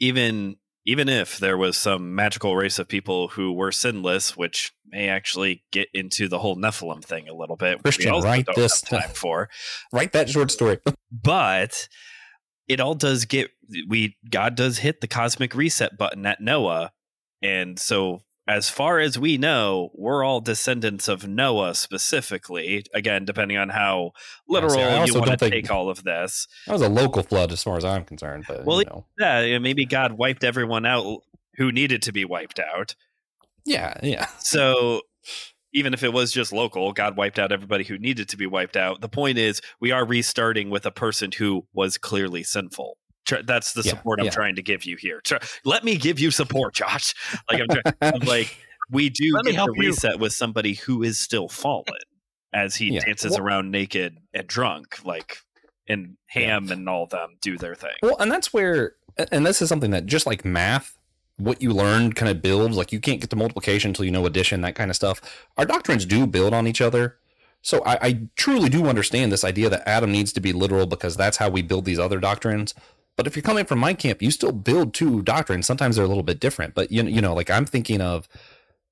even 0.00 0.56
even 0.84 1.08
if 1.08 1.38
there 1.38 1.56
was 1.56 1.76
some 1.76 2.14
magical 2.14 2.56
race 2.56 2.78
of 2.78 2.88
people 2.88 3.28
who 3.28 3.52
were 3.52 3.72
sinless 3.72 4.36
which 4.36 4.72
may 4.86 5.08
actually 5.08 5.64
get 5.70 5.88
into 5.94 6.28
the 6.28 6.38
whole 6.38 6.56
Nephilim 6.56 7.04
thing 7.04 7.28
a 7.28 7.34
little 7.34 7.56
bit 7.56 7.82
Christian 7.82 8.20
write 8.20 8.46
this 8.54 8.80
time 8.80 9.10
for. 9.14 9.48
Write 9.92 10.12
that 10.12 10.28
short 10.28 10.50
story. 10.50 10.78
But 11.14 11.88
it 12.68 12.80
all 12.80 12.94
does 12.94 13.26
get 13.26 13.50
we 13.86 14.16
God 14.30 14.54
does 14.54 14.78
hit 14.78 15.02
the 15.02 15.06
cosmic 15.06 15.54
reset 15.54 15.98
button 15.98 16.24
at 16.24 16.40
Noah. 16.40 16.92
And 17.42 17.78
so 17.78 18.22
as 18.48 18.68
far 18.68 18.98
as 18.98 19.18
we 19.18 19.38
know, 19.38 19.90
we're 19.94 20.24
all 20.24 20.40
descendants 20.40 21.06
of 21.08 21.28
Noah 21.28 21.74
specifically. 21.74 22.84
Again, 22.92 23.24
depending 23.24 23.56
on 23.56 23.68
how 23.68 24.12
literal 24.48 24.78
yeah, 24.78 25.04
you 25.04 25.14
want 25.14 25.38
to 25.38 25.50
take 25.50 25.70
all 25.70 25.88
of 25.88 26.02
this. 26.02 26.48
That 26.66 26.72
was 26.72 26.82
a 26.82 26.88
local 26.88 27.22
flood, 27.22 27.52
as 27.52 27.62
far 27.62 27.76
as 27.76 27.84
I'm 27.84 28.04
concerned. 28.04 28.44
But 28.48 28.64
well, 28.64 28.80
you 28.80 28.86
know. 28.86 29.06
yeah, 29.18 29.58
maybe 29.58 29.84
God 29.84 30.12
wiped 30.12 30.42
everyone 30.42 30.84
out 30.84 31.20
who 31.56 31.70
needed 31.70 32.02
to 32.02 32.12
be 32.12 32.24
wiped 32.24 32.58
out. 32.58 32.96
Yeah, 33.64 33.94
yeah. 34.02 34.26
So 34.40 35.02
even 35.72 35.94
if 35.94 36.02
it 36.02 36.12
was 36.12 36.32
just 36.32 36.52
local, 36.52 36.92
God 36.92 37.16
wiped 37.16 37.38
out 37.38 37.52
everybody 37.52 37.84
who 37.84 37.96
needed 37.96 38.28
to 38.30 38.36
be 38.36 38.46
wiped 38.46 38.76
out. 38.76 39.00
The 39.00 39.08
point 39.08 39.38
is, 39.38 39.60
we 39.80 39.92
are 39.92 40.04
restarting 40.04 40.68
with 40.68 40.84
a 40.84 40.90
person 40.90 41.30
who 41.32 41.66
was 41.72 41.96
clearly 41.96 42.42
sinful 42.42 42.98
that's 43.44 43.72
the 43.72 43.82
support 43.82 44.18
yeah, 44.18 44.26
I'm 44.26 44.32
trying 44.32 44.56
to 44.56 44.62
give 44.62 44.84
you 44.84 44.96
here. 44.96 45.22
let 45.64 45.84
me 45.84 45.96
give 45.96 46.18
you 46.18 46.30
support, 46.30 46.74
Josh. 46.74 47.14
Like 47.50 47.60
I'm, 47.60 47.68
trying, 47.68 48.14
I'm 48.14 48.20
like 48.20 48.56
we 48.90 49.08
do 49.08 49.32
let 49.34 49.44
get 49.44 49.56
the 49.56 49.72
reset 49.72 50.18
with 50.18 50.32
somebody 50.32 50.74
who 50.74 51.02
is 51.02 51.18
still 51.18 51.48
fallen 51.48 51.84
as 52.52 52.76
he 52.76 52.92
yeah. 52.92 53.00
dances 53.04 53.32
well, 53.32 53.40
around 53.40 53.70
naked 53.70 54.18
and 54.34 54.46
drunk, 54.46 55.04
like 55.04 55.38
and 55.88 56.16
Ham 56.26 56.70
and 56.70 56.88
all 56.88 57.06
them 57.06 57.36
do 57.40 57.56
their 57.58 57.74
thing. 57.74 57.94
Well, 58.02 58.16
and 58.18 58.30
that's 58.30 58.52
where, 58.52 58.94
and 59.30 59.44
this 59.44 59.62
is 59.62 59.68
something 59.68 59.90
that 59.90 60.06
just 60.06 60.26
like 60.26 60.44
math, 60.44 60.98
what 61.36 61.60
you 61.60 61.72
learned 61.72 62.16
kind 62.16 62.30
of 62.30 62.42
builds. 62.42 62.76
Like 62.76 62.92
you 62.92 63.00
can't 63.00 63.20
get 63.20 63.30
to 63.30 63.36
multiplication 63.36 63.90
until 63.90 64.04
you 64.04 64.10
know 64.10 64.26
addition, 64.26 64.60
that 64.60 64.74
kind 64.74 64.90
of 64.90 64.96
stuff. 64.96 65.20
Our 65.56 65.64
doctrines 65.64 66.06
do 66.06 66.26
build 66.26 66.54
on 66.54 66.66
each 66.66 66.80
other. 66.80 67.16
So 67.62 67.82
I, 67.84 67.98
I 68.02 68.20
truly 68.36 68.68
do 68.68 68.86
understand 68.86 69.30
this 69.30 69.44
idea 69.44 69.70
that 69.70 69.88
Adam 69.88 70.10
needs 70.10 70.32
to 70.32 70.40
be 70.40 70.52
literal 70.52 70.86
because 70.86 71.16
that's 71.16 71.36
how 71.36 71.48
we 71.48 71.62
build 71.62 71.84
these 71.84 71.98
other 71.98 72.18
doctrines 72.18 72.74
But 73.16 73.26
if 73.26 73.36
you're 73.36 73.42
coming 73.42 73.66
from 73.66 73.78
my 73.78 73.94
camp, 73.94 74.22
you 74.22 74.30
still 74.30 74.52
build 74.52 74.94
two 74.94 75.22
doctrines. 75.22 75.66
Sometimes 75.66 75.96
they're 75.96 76.04
a 76.04 76.08
little 76.08 76.22
bit 76.22 76.40
different, 76.40 76.74
but 76.74 76.90
you 76.90 77.02
you 77.04 77.20
know, 77.20 77.34
like 77.34 77.50
I'm 77.50 77.66
thinking 77.66 78.00
of 78.00 78.28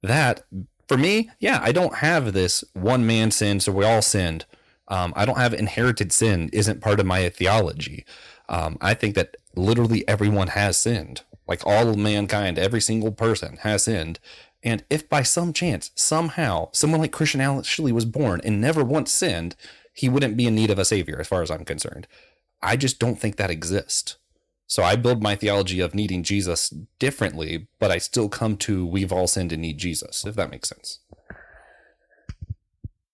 that 0.02 0.44
for 0.88 0.96
me. 0.96 1.30
Yeah, 1.38 1.60
I 1.62 1.72
don't 1.72 1.96
have 1.96 2.32
this 2.32 2.64
one 2.74 3.06
man 3.06 3.30
sin, 3.30 3.60
so 3.60 3.72
we 3.72 3.84
all 3.84 4.02
sinned. 4.02 4.44
Um, 4.88 5.12
I 5.16 5.24
don't 5.24 5.38
have 5.38 5.54
inherited 5.54 6.12
sin. 6.12 6.50
Isn't 6.52 6.80
part 6.82 7.00
of 7.00 7.06
my 7.06 7.28
theology. 7.28 8.04
Um, 8.48 8.76
I 8.80 8.94
think 8.94 9.14
that 9.14 9.36
literally 9.54 10.06
everyone 10.08 10.48
has 10.48 10.76
sinned. 10.76 11.22
Like 11.46 11.66
all 11.66 11.94
mankind, 11.94 12.58
every 12.58 12.80
single 12.80 13.12
person 13.12 13.58
has 13.62 13.84
sinned. 13.84 14.18
And 14.62 14.84
if 14.90 15.08
by 15.08 15.22
some 15.22 15.52
chance, 15.52 15.90
somehow, 15.94 16.68
someone 16.72 17.00
like 17.00 17.12
Christian 17.12 17.40
Ashley 17.40 17.92
was 17.92 18.04
born 18.04 18.40
and 18.44 18.60
never 18.60 18.84
once 18.84 19.12
sinned, 19.12 19.56
he 19.92 20.08
wouldn't 20.08 20.36
be 20.36 20.46
in 20.46 20.54
need 20.54 20.70
of 20.70 20.78
a 20.78 20.84
savior, 20.84 21.18
as 21.20 21.28
far 21.28 21.42
as 21.42 21.50
I'm 21.50 21.64
concerned. 21.64 22.06
I 22.62 22.76
just 22.76 22.98
don't 22.98 23.16
think 23.16 23.36
that 23.36 23.50
exists. 23.50 24.16
So 24.66 24.84
I 24.84 24.94
build 24.94 25.22
my 25.22 25.34
theology 25.34 25.80
of 25.80 25.94
needing 25.94 26.22
Jesus 26.22 26.72
differently, 27.00 27.66
but 27.80 27.90
I 27.90 27.98
still 27.98 28.28
come 28.28 28.56
to 28.58 28.86
we've 28.86 29.12
all 29.12 29.26
sinned 29.26 29.52
and 29.52 29.62
need 29.62 29.78
Jesus, 29.78 30.24
if 30.24 30.36
that 30.36 30.50
makes 30.50 30.68
sense. 30.68 31.00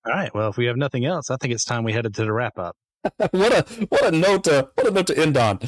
All 0.07 0.13
right. 0.13 0.33
Well, 0.35 0.51
if 0.51 0.57
we 0.57 0.67
have 0.67 0.77
nothing 0.77 1.05
else, 1.05 1.31
I 1.31 1.37
think 1.37 1.55
it's 1.55 1.65
time 1.65 1.83
we 1.83 1.93
headed 1.93 2.15
to 2.15 2.25
the 2.25 2.33
wrap 2.33 2.59
up. 2.59 2.77
what 3.31 3.53
a 3.53 3.87
what 3.87 4.05
a 4.05 4.11
note 4.11 4.45
to 4.45 4.69
what 4.75 4.87
a 4.87 4.91
note 4.91 5.07
to 5.07 5.19
end 5.19 5.37
on. 5.37 5.61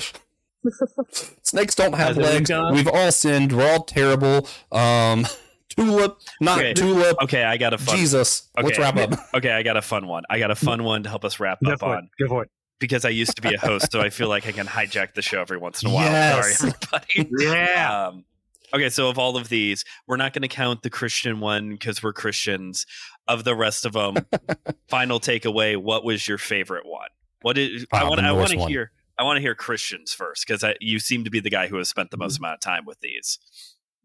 Snakes 1.43 1.75
don't 1.75 1.95
have 1.95 2.17
legs. 2.17 2.51
We've 2.51 2.89
all 2.89 3.13
sinned. 3.13 3.53
We're 3.53 3.71
all 3.71 3.85
terrible. 3.85 4.47
Um, 4.71 5.27
tulip, 5.71 6.19
not 6.41 6.59
okay. 6.59 6.75
tulip. 6.75 7.17
Okay, 7.23 7.45
I 7.45 7.57
got 7.57 7.73
a 7.73 7.79
fun. 7.79 7.97
Jesus. 7.97 8.51
Okay. 8.59 8.67
Let's 8.67 8.79
wrap 8.79 8.97
up. 8.97 9.19
Okay, 9.35 9.53
I 9.53 9.63
got 9.63 9.77
a 9.77 9.83
fun 9.83 10.07
one. 10.07 10.25
I 10.29 10.39
got 10.39 10.51
a 10.51 10.57
fun 10.57 10.85
one 10.85 11.05
to 11.05 11.09
help 11.09 11.25
us 11.25 11.41
wrap 11.41 11.61
Go 11.65 11.73
up 11.73 11.83
on. 11.83 12.05
It. 12.05 12.11
Go 12.21 12.29
for 12.29 12.43
it. 12.43 12.51
Because 12.79 13.05
I 13.05 13.09
used 13.09 13.35
to 13.37 13.43
be 13.43 13.55
a 13.55 13.59
host, 13.59 13.91
so 13.91 14.01
I 14.01 14.11
feel 14.11 14.29
like 14.29 14.47
I 14.47 14.53
can 14.53 14.67
hijack 14.67 15.15
the 15.15 15.23
show 15.23 15.41
every 15.41 15.59
once 15.59 15.83
in 15.83 15.91
a 15.91 15.93
while. 15.93 16.05
Yes. 16.05 16.59
Sorry, 16.59 16.73
everybody. 16.73 17.29
yeah. 17.45 18.07
Um, 18.07 18.25
okay, 18.73 18.89
so 18.89 19.09
of 19.09 19.19
all 19.19 19.37
of 19.37 19.49
these, 19.49 19.85
we're 20.07 20.17
not 20.17 20.33
going 20.33 20.43
to 20.43 20.49
count 20.49 20.83
the 20.83 20.91
Christian 20.91 21.41
one 21.41 21.71
because 21.71 22.03
we're 22.03 22.13
Christians. 22.13 22.87
Of 23.27 23.45
the 23.45 23.55
rest 23.55 23.85
of 23.85 23.93
them, 23.93 24.17
final 24.89 25.21
takeaway: 25.21 25.77
What 25.77 26.03
was 26.03 26.27
your 26.27 26.39
favorite 26.39 26.87
one? 26.87 27.09
What 27.43 27.59
is? 27.59 27.85
I 27.93 28.05
want. 28.05 28.21
I 28.21 28.33
want 28.33 28.51
to 28.51 28.67
hear. 28.67 28.91
I 29.19 29.25
want 29.25 29.37
to 29.37 29.41
hear 29.41 29.55
Christians 29.55 30.15
first 30.15 30.47
because 30.47 30.65
you 30.81 30.99
seem 30.99 31.25
to 31.25 31.31
be 31.31 31.41
the 31.41 31.51
guy 31.51 31.67
who 31.67 31.77
has 31.77 31.89
spent 31.89 32.11
the 32.11 32.17
most 32.17 32.35
mm-hmm. 32.35 32.45
amount 32.45 32.55
of 32.55 32.61
time 32.61 32.85
with 32.87 33.01
these. 33.01 33.39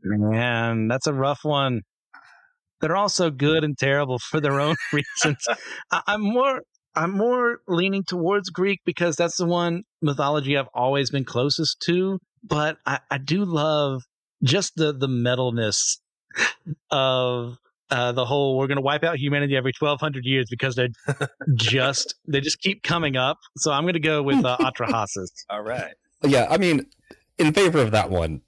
Man, 0.04 0.88
that's 0.88 1.08
a 1.08 1.14
rough 1.14 1.44
one. 1.44 1.84
They're 2.82 2.96
all 2.96 3.10
so 3.10 3.32
good 3.32 3.64
and 3.64 3.78
terrible 3.78 4.20
for 4.20 4.42
their 4.42 4.60
own 4.60 4.76
reasons. 4.94 5.48
I, 5.92 6.02
I'm 6.08 6.22
more 6.22 6.64
I'm 6.96 7.12
more 7.12 7.60
leaning 7.68 8.04
towards 8.04 8.50
Greek 8.50 8.82
because 8.86 9.16
that's 9.16 9.38
the 9.38 9.46
one 9.46 9.84
mythology 10.02 10.58
I've 10.58 10.70
always 10.74 11.10
been 11.10 11.26
closest 11.26 11.82
to. 11.86 12.20
But 12.44 12.78
I, 12.86 13.00
I 13.10 13.18
do 13.18 13.46
love 13.46 14.04
just 14.44 14.76
the 14.76 14.94
the 14.94 15.08
metalness 15.08 15.98
of 16.92 17.58
uh, 17.90 18.12
the 18.12 18.26
whole 18.26 18.58
we're 18.58 18.68
going 18.68 18.78
to 18.78 18.82
wipe 18.82 19.04
out 19.04 19.18
humanity 19.18 19.56
every 19.56 19.72
1200 19.78 20.26
years 20.26 20.48
because 20.50 20.76
they're 20.76 20.90
just 21.56 22.16
they 22.28 22.42
just 22.42 22.60
keep 22.60 22.84
coming 22.84 23.16
up. 23.16 23.38
So 23.58 23.72
i'm 23.72 23.84
going 23.84 23.94
to 23.94 24.00
go 24.00 24.24
with 24.24 24.44
uh, 24.44 24.58
atrahasis 24.60 25.30
all 25.50 25.62
right. 25.62 25.94
Yeah 26.24 26.48
i 26.50 26.58
mean 26.58 26.88
in 27.38 27.54
favor 27.54 27.80
of 27.80 27.92
that 27.92 28.10
one 28.10 28.42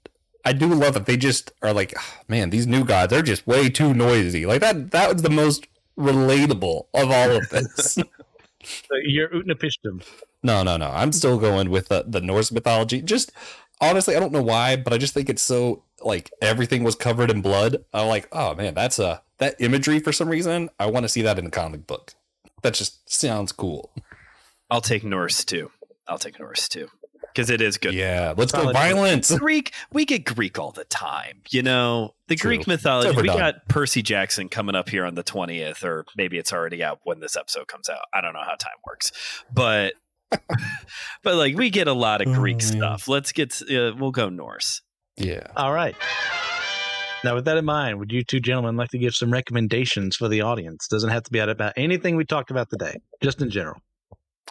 i 0.44 0.52
do 0.52 0.66
love 0.66 0.94
that 0.94 1.06
they 1.06 1.16
just 1.16 1.52
are 1.62 1.72
like 1.72 1.94
oh, 1.96 2.14
man 2.28 2.50
these 2.50 2.66
new 2.66 2.84
gods 2.84 3.10
they're 3.10 3.22
just 3.22 3.46
way 3.46 3.68
too 3.68 3.94
noisy. 3.94 4.46
Like 4.46 4.60
that 4.62 4.90
that 4.90 5.12
was 5.12 5.22
the 5.22 5.30
most 5.30 5.66
relatable 5.98 6.86
of 6.92 7.10
all 7.10 7.30
of 7.30 7.48
this 7.48 7.98
Uh, 8.90 8.96
you're 9.04 9.28
utnapishtim 9.28 10.04
no 10.42 10.62
no 10.62 10.76
no 10.76 10.90
i'm 10.94 11.12
still 11.12 11.38
going 11.38 11.70
with 11.70 11.88
the, 11.88 12.04
the 12.06 12.20
norse 12.20 12.50
mythology 12.50 13.00
just 13.02 13.32
honestly 13.80 14.16
i 14.16 14.20
don't 14.20 14.32
know 14.32 14.42
why 14.42 14.76
but 14.76 14.92
i 14.92 14.98
just 14.98 15.14
think 15.14 15.28
it's 15.28 15.42
so 15.42 15.82
like 16.02 16.30
everything 16.42 16.84
was 16.84 16.94
covered 16.94 17.30
in 17.30 17.40
blood 17.40 17.84
i'm 17.92 18.08
like 18.08 18.28
oh 18.32 18.54
man 18.54 18.74
that's 18.74 18.98
a 18.98 19.22
that 19.38 19.56
imagery 19.60 19.98
for 19.98 20.12
some 20.12 20.28
reason. 20.28 20.70
I 20.78 20.86
want 20.86 21.04
to 21.04 21.08
see 21.08 21.22
that 21.22 21.38
in 21.38 21.46
a 21.46 21.50
comic 21.50 21.86
book. 21.86 22.14
That 22.62 22.74
just 22.74 23.10
sounds 23.10 23.52
cool. 23.52 23.92
I'll 24.70 24.80
take 24.80 25.04
Norse 25.04 25.44
too. 25.44 25.70
I'll 26.08 26.18
take 26.18 26.40
Norse 26.40 26.68
too 26.68 26.88
because 27.36 27.50
it 27.50 27.60
is 27.60 27.76
good. 27.76 27.92
Yeah, 27.92 28.32
let's 28.34 28.52
Solid. 28.52 28.68
go 28.68 28.72
violence. 28.72 29.36
Greek, 29.38 29.74
we 29.92 30.06
get 30.06 30.24
Greek 30.24 30.58
all 30.58 30.72
the 30.72 30.84
time. 30.84 31.42
You 31.50 31.62
know, 31.62 32.14
the 32.28 32.34
True. 32.34 32.56
Greek 32.56 32.66
mythology. 32.66 33.14
We 33.20 33.28
got 33.28 33.68
Percy 33.68 34.00
Jackson 34.00 34.48
coming 34.48 34.74
up 34.74 34.88
here 34.88 35.04
on 35.04 35.14
the 35.14 35.22
twentieth, 35.22 35.84
or 35.84 36.06
maybe 36.16 36.38
it's 36.38 36.52
already 36.52 36.82
out 36.82 37.00
when 37.04 37.20
this 37.20 37.36
episode 37.36 37.68
comes 37.68 37.90
out. 37.90 38.06
I 38.14 38.22
don't 38.22 38.32
know 38.32 38.42
how 38.42 38.54
time 38.54 38.78
works, 38.86 39.12
but 39.52 39.94
but 40.30 41.36
like 41.36 41.56
we 41.56 41.68
get 41.68 41.88
a 41.88 41.92
lot 41.92 42.22
of 42.22 42.32
Greek 42.32 42.56
oh, 42.56 42.60
stuff. 42.60 43.06
Let's 43.06 43.32
get. 43.32 43.60
Uh, 43.62 43.92
we'll 43.98 44.12
go 44.12 44.30
Norse. 44.30 44.80
Yeah. 45.18 45.46
All 45.56 45.72
right. 45.72 45.94
Now, 47.22 47.34
with 47.34 47.44
that 47.46 47.56
in 47.56 47.64
mind, 47.64 47.98
would 47.98 48.12
you 48.12 48.22
two 48.22 48.40
gentlemen 48.40 48.76
like 48.76 48.90
to 48.90 48.98
give 48.98 49.14
some 49.14 49.32
recommendations 49.32 50.16
for 50.16 50.28
the 50.28 50.42
audience? 50.42 50.86
Doesn't 50.88 51.10
have 51.10 51.24
to 51.24 51.32
be 51.32 51.38
about 51.38 51.72
anything 51.76 52.16
we 52.16 52.24
talked 52.24 52.50
about 52.50 52.70
today, 52.70 53.00
just 53.22 53.42
in 53.42 53.50
general. 53.50 53.80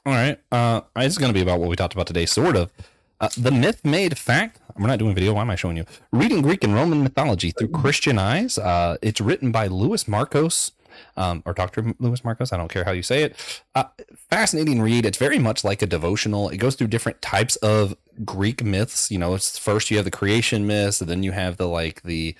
All 0.03 0.13
right. 0.13 0.39
Uh, 0.51 0.81
it's 0.95 1.17
going 1.17 1.29
to 1.29 1.33
be 1.33 1.41
about 1.41 1.59
what 1.59 1.69
we 1.69 1.75
talked 1.75 1.93
about 1.93 2.07
today, 2.07 2.25
sort 2.25 2.55
of. 2.55 2.71
Uh, 3.19 3.29
the 3.37 3.51
myth 3.51 3.83
made 3.83 4.17
fact. 4.17 4.59
We're 4.77 4.87
not 4.87 4.99
doing 4.99 5.15
video. 5.15 5.33
Why 5.33 5.41
am 5.41 5.49
I 5.49 5.55
showing 5.55 5.77
you? 5.77 5.85
Reading 6.11 6.41
Greek 6.41 6.63
and 6.63 6.73
Roman 6.73 7.01
mythology 7.01 7.51
through 7.51 7.69
Christian 7.69 8.19
eyes. 8.19 8.57
Uh, 8.57 8.97
it's 9.01 9.21
written 9.21 9.51
by 9.51 9.67
Louis 9.67 10.03
Markos. 10.03 10.71
um, 11.17 11.43
or 11.45 11.53
Dr. 11.53 11.93
Louis 11.99 12.21
Markos, 12.21 12.53
I 12.53 12.57
don't 12.57 12.69
care 12.69 12.83
how 12.83 12.91
you 12.91 13.03
say 13.03 13.23
it. 13.23 13.61
Uh, 13.73 13.85
fascinating 14.29 14.81
read. 14.81 15.05
It's 15.05 15.17
very 15.17 15.39
much 15.39 15.63
like 15.63 15.81
a 15.81 15.85
devotional. 15.85 16.49
It 16.49 16.57
goes 16.57 16.75
through 16.75 16.87
different 16.87 17.21
types 17.21 17.55
of 17.57 17.95
Greek 18.23 18.63
myths. 18.63 19.11
You 19.11 19.17
know, 19.17 19.33
it's 19.35 19.57
first 19.57 19.91
you 19.91 19.97
have 19.97 20.05
the 20.05 20.11
creation 20.11 20.65
myths, 20.67 21.01
and 21.01 21.09
then 21.09 21.23
you 21.23 21.31
have 21.31 21.57
the 21.57 21.67
like 21.67 22.03
the 22.03 22.35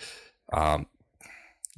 um, 0.54 0.88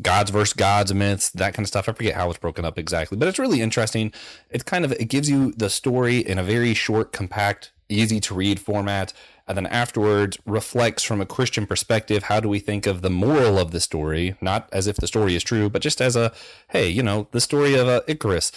gods 0.02 0.32
versus 0.32 0.53
gods 0.53 0.94
myths 0.94 1.30
that 1.32 1.53
kind 1.53 1.64
of 1.64 1.68
stuff. 1.68 1.90
I 1.90 1.94
forget 1.94 2.15
how 2.15 2.30
it's 2.30 2.40
broken 2.40 2.65
up 2.65 2.78
exactly 2.78 3.18
but 3.18 3.28
it's 3.28 3.40
really 3.40 3.61
interesting. 3.61 4.14
It's 4.49 4.64
kind 4.64 4.86
of 4.86 4.91
it 4.94 5.06
gives 5.06 5.30
you 5.30 5.53
the 5.53 5.69
story 5.69 6.18
in 6.19 6.38
a 6.38 6.44
very 6.44 6.74
short 6.74 7.11
compact 7.11 7.72
easy 7.90 8.19
to 8.19 8.34
read 8.34 8.60
format 8.60 9.14
and 9.48 9.56
then 9.56 9.65
afterwards 9.68 10.38
reflects 10.45 11.03
from 11.03 11.22
a 11.22 11.26
christian 11.26 11.65
perspective 11.65 12.24
how 12.24 12.41
do 12.41 12.49
we 12.49 12.60
think 12.60 12.86
of 12.86 13.02
the 13.02 13.10
moral 13.10 13.57
of 13.57 13.72
the 13.72 13.80
story? 13.80 14.36
Not 14.41 14.68
as 14.74 14.88
if 14.88 14.98
the 14.98 15.07
story 15.07 15.36
is 15.36 15.44
true 15.44 15.69
but 15.69 15.82
just 15.82 16.02
as 16.02 16.15
a 16.15 16.34
hey 16.69 16.90
you 16.90 17.02
know 17.02 17.28
the 17.32 17.41
story 17.41 17.76
of 17.76 17.88
uh, 17.88 18.02
icarus 18.07 18.52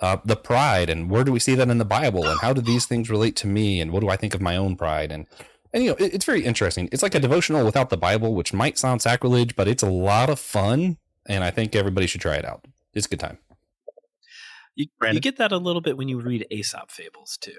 uh, 0.00 0.18
the 0.24 0.36
pride 0.36 0.90
and 0.90 1.10
where 1.10 1.24
do 1.24 1.32
we 1.32 1.40
see 1.40 1.54
that 1.54 1.68
in 1.68 1.78
the 1.78 1.84
bible? 1.84 2.26
And 2.26 2.38
how 2.40 2.52
do 2.52 2.60
these 2.60 2.86
things 2.86 3.08
relate 3.08 3.34
to 3.36 3.46
me? 3.46 3.80
And 3.80 3.90
what 3.90 4.00
do 4.00 4.08
i 4.08 4.16
think 4.16 4.34
of 4.34 4.40
my 4.40 4.56
own 4.56 4.76
pride? 4.76 5.10
And 5.10 5.26
and 5.72 5.82
you 5.82 5.90
know 5.90 5.96
it, 5.96 6.14
it's 6.14 6.24
very 6.24 6.44
interesting 6.44 6.88
it's 6.92 7.02
like 7.02 7.14
a 7.14 7.20
devotional 7.20 7.64
without 7.64 7.90
the 7.90 7.96
bible 7.96 8.34
which 8.34 8.52
might 8.52 8.78
sound 8.78 9.02
sacrilege 9.02 9.56
but 9.56 9.68
it's 9.68 9.82
a 9.82 9.90
lot 9.90 10.30
of 10.30 10.38
fun 10.38 10.96
and 11.26 11.44
i 11.44 11.50
think 11.50 11.74
everybody 11.74 12.06
should 12.06 12.20
try 12.20 12.34
it 12.34 12.44
out 12.44 12.64
it's 12.94 13.06
a 13.06 13.08
good 13.08 13.20
time 13.20 13.38
you, 14.74 14.86
you 15.10 15.20
get 15.20 15.38
that 15.38 15.52
a 15.52 15.58
little 15.58 15.80
bit 15.80 15.96
when 15.96 16.08
you 16.08 16.20
read 16.20 16.46
aesop 16.50 16.90
fables 16.90 17.38
too 17.40 17.52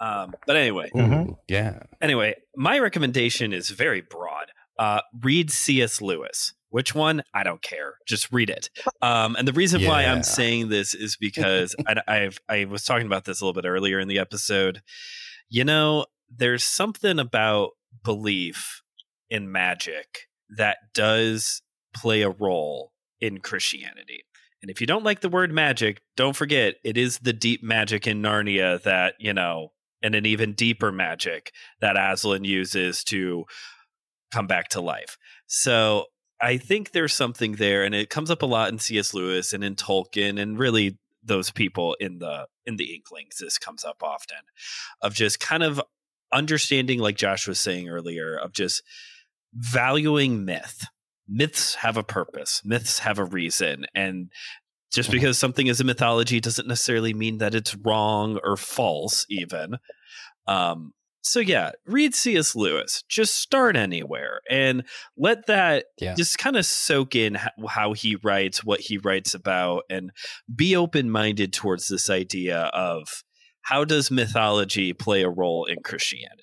um, 0.00 0.34
but 0.46 0.56
anyway 0.56 0.90
mm-hmm. 0.94 1.32
yeah 1.48 1.80
anyway 2.00 2.34
my 2.56 2.78
recommendation 2.78 3.52
is 3.52 3.70
very 3.70 4.00
broad 4.00 4.46
uh, 4.78 5.00
read 5.22 5.50
cs 5.50 6.02
lewis 6.02 6.52
which 6.74 6.92
one? 6.92 7.22
I 7.32 7.44
don't 7.44 7.62
care. 7.62 7.98
Just 8.04 8.32
read 8.32 8.50
it. 8.50 8.68
Um, 9.00 9.36
and 9.36 9.46
the 9.46 9.52
reason 9.52 9.80
yeah. 9.80 9.88
why 9.88 10.06
I'm 10.06 10.24
saying 10.24 10.70
this 10.70 10.92
is 10.92 11.16
because 11.16 11.76
I, 11.86 12.02
I've 12.08 12.40
I 12.48 12.64
was 12.64 12.82
talking 12.82 13.06
about 13.06 13.24
this 13.24 13.40
a 13.40 13.44
little 13.44 13.62
bit 13.62 13.68
earlier 13.68 14.00
in 14.00 14.08
the 14.08 14.18
episode. 14.18 14.82
You 15.48 15.62
know, 15.62 16.06
there's 16.30 16.64
something 16.64 17.18
about 17.18 17.70
belief 18.02 18.82
in 19.30 19.50
magic 19.50 20.28
that 20.56 20.78
does 20.94 21.62
play 21.94 22.22
a 22.22 22.30
role 22.30 22.92
in 23.20 23.38
Christianity. 23.38 24.24
And 24.62 24.70
if 24.70 24.80
you 24.80 24.86
don't 24.86 25.04
like 25.04 25.20
the 25.20 25.28
word 25.28 25.52
magic, 25.52 26.00
don't 26.16 26.36
forget 26.36 26.76
it 26.84 26.96
is 26.96 27.18
the 27.18 27.32
deep 27.32 27.62
magic 27.62 28.06
in 28.06 28.22
Narnia 28.22 28.82
that, 28.82 29.14
you 29.18 29.32
know, 29.32 29.72
and 30.02 30.14
an 30.14 30.26
even 30.26 30.52
deeper 30.52 30.92
magic 30.92 31.52
that 31.80 31.96
Aslan 31.96 32.44
uses 32.44 33.04
to 33.04 33.44
come 34.32 34.46
back 34.46 34.68
to 34.70 34.80
life. 34.80 35.16
So 35.46 36.06
I 36.40 36.58
think 36.58 36.92
there's 36.92 37.14
something 37.14 37.52
there, 37.52 37.84
and 37.84 37.94
it 37.94 38.10
comes 38.10 38.30
up 38.30 38.42
a 38.42 38.46
lot 38.46 38.70
in 38.70 38.78
C.S. 38.78 39.14
Lewis 39.14 39.52
and 39.52 39.64
in 39.64 39.76
Tolkien, 39.76 40.40
and 40.40 40.58
really 40.58 40.98
those 41.22 41.50
people 41.50 41.96
in 42.00 42.18
the 42.18 42.46
in 42.66 42.76
the 42.76 42.94
Inklings. 42.94 43.36
This 43.40 43.58
comes 43.58 43.84
up 43.84 44.02
often 44.02 44.38
of 45.00 45.14
just 45.14 45.40
kind 45.40 45.62
of 45.62 45.80
understanding, 46.34 46.98
like 46.98 47.16
Josh 47.16 47.46
was 47.46 47.60
saying 47.60 47.88
earlier, 47.88 48.36
of 48.36 48.52
just 48.52 48.82
valuing 49.54 50.44
myth. 50.44 50.84
Myths 51.26 51.76
have 51.76 51.96
a 51.96 52.02
purpose, 52.02 52.60
myths 52.64 52.98
have 52.98 53.18
a 53.18 53.24
reason. 53.24 53.86
And 53.94 54.30
just 54.92 55.08
mm-hmm. 55.08 55.16
because 55.16 55.38
something 55.38 55.66
is 55.66 55.80
a 55.80 55.84
mythology 55.84 56.40
doesn't 56.40 56.68
necessarily 56.68 57.14
mean 57.14 57.38
that 57.38 57.54
it's 57.54 57.74
wrong 57.76 58.38
or 58.44 58.56
false, 58.56 59.24
even. 59.28 59.78
Um, 60.46 60.92
so 61.22 61.40
yeah, 61.40 61.70
read 61.86 62.14
C.S. 62.14 62.54
Lewis. 62.54 63.02
Just 63.08 63.36
start 63.36 63.76
anywhere 63.76 64.40
and 64.50 64.84
let 65.16 65.46
that 65.46 65.86
yeah. 65.98 66.14
just 66.14 66.36
kind 66.36 66.54
of 66.56 66.66
soak 66.66 67.16
in 67.16 67.38
how 67.66 67.94
he 67.94 68.16
writes, 68.16 68.62
what 68.62 68.80
he 68.80 68.98
writes 68.98 69.32
about, 69.32 69.84
and 69.88 70.12
be 70.54 70.76
open 70.76 71.10
minded 71.10 71.54
towards 71.54 71.88
this 71.88 72.10
idea 72.10 72.64
of 72.74 73.24
how 73.64 73.84
does 73.84 74.10
mythology 74.10 74.92
play 74.92 75.22
a 75.22 75.28
role 75.28 75.64
in 75.64 75.82
Christianity? 75.82 76.42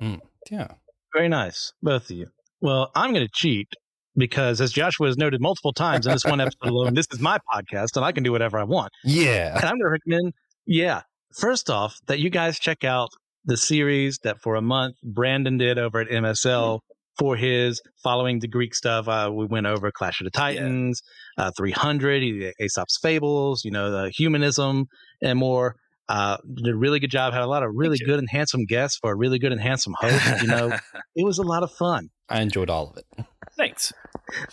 Mm, 0.00 0.20
yeah. 0.50 0.68
Very 1.12 1.28
nice, 1.28 1.72
both 1.82 2.10
of 2.10 2.16
you. 2.16 2.26
Well, 2.60 2.90
I'm 2.94 3.12
going 3.12 3.26
to 3.26 3.32
cheat 3.32 3.68
because, 4.16 4.60
as 4.60 4.72
Joshua 4.72 5.06
has 5.06 5.16
noted 5.16 5.40
multiple 5.40 5.72
times 5.72 6.06
in 6.06 6.12
this 6.12 6.24
one 6.24 6.40
episode 6.40 6.56
alone, 6.68 6.94
this 6.94 7.06
is 7.12 7.20
my 7.20 7.38
podcast 7.52 7.96
and 7.96 8.04
I 8.04 8.12
can 8.12 8.22
do 8.22 8.32
whatever 8.32 8.58
I 8.58 8.64
want. 8.64 8.92
Yeah. 9.04 9.56
And 9.56 9.64
I'm 9.64 9.78
going 9.78 9.80
to 9.80 9.88
recommend, 9.88 10.32
yeah, 10.66 11.02
first 11.32 11.70
off, 11.70 11.98
that 12.06 12.20
you 12.20 12.30
guys 12.30 12.58
check 12.58 12.84
out 12.84 13.10
the 13.44 13.56
series 13.56 14.18
that 14.18 14.40
for 14.40 14.54
a 14.56 14.62
month 14.62 14.96
Brandon 15.02 15.58
did 15.58 15.78
over 15.78 16.00
at 16.00 16.08
MSL 16.08 16.80
for 17.18 17.36
his 17.36 17.80
following 18.02 18.38
the 18.38 18.48
Greek 18.48 18.74
stuff. 18.74 19.08
Uh, 19.08 19.30
we 19.32 19.46
went 19.46 19.66
over 19.66 19.90
Clash 19.90 20.20
of 20.20 20.24
the 20.24 20.30
Titans, 20.30 21.02
yeah. 21.04 21.27
Uh, 21.38 21.52
300, 21.56 22.52
Aesop's 22.60 22.98
Fables, 23.00 23.64
you 23.64 23.70
know, 23.70 23.90
the 23.90 24.10
humanism 24.10 24.86
and 25.22 25.38
more. 25.38 25.76
Uh, 26.08 26.38
did 26.54 26.74
a 26.74 26.76
really 26.76 27.00
good 27.00 27.10
job. 27.10 27.34
Had 27.34 27.42
a 27.42 27.46
lot 27.46 27.62
of 27.62 27.70
really 27.74 27.98
good 27.98 28.18
and 28.18 28.28
handsome 28.30 28.64
guests 28.64 28.98
for 29.00 29.12
a 29.12 29.16
really 29.16 29.38
good 29.38 29.52
and 29.52 29.60
handsome 29.60 29.94
host. 30.00 30.42
You 30.42 30.48
know, 30.48 30.72
it 31.14 31.24
was 31.24 31.38
a 31.38 31.42
lot 31.42 31.62
of 31.62 31.70
fun. 31.70 32.08
I 32.28 32.40
enjoyed 32.40 32.70
all 32.70 32.90
of 32.90 32.96
it. 32.96 33.26
Thanks. 33.56 33.92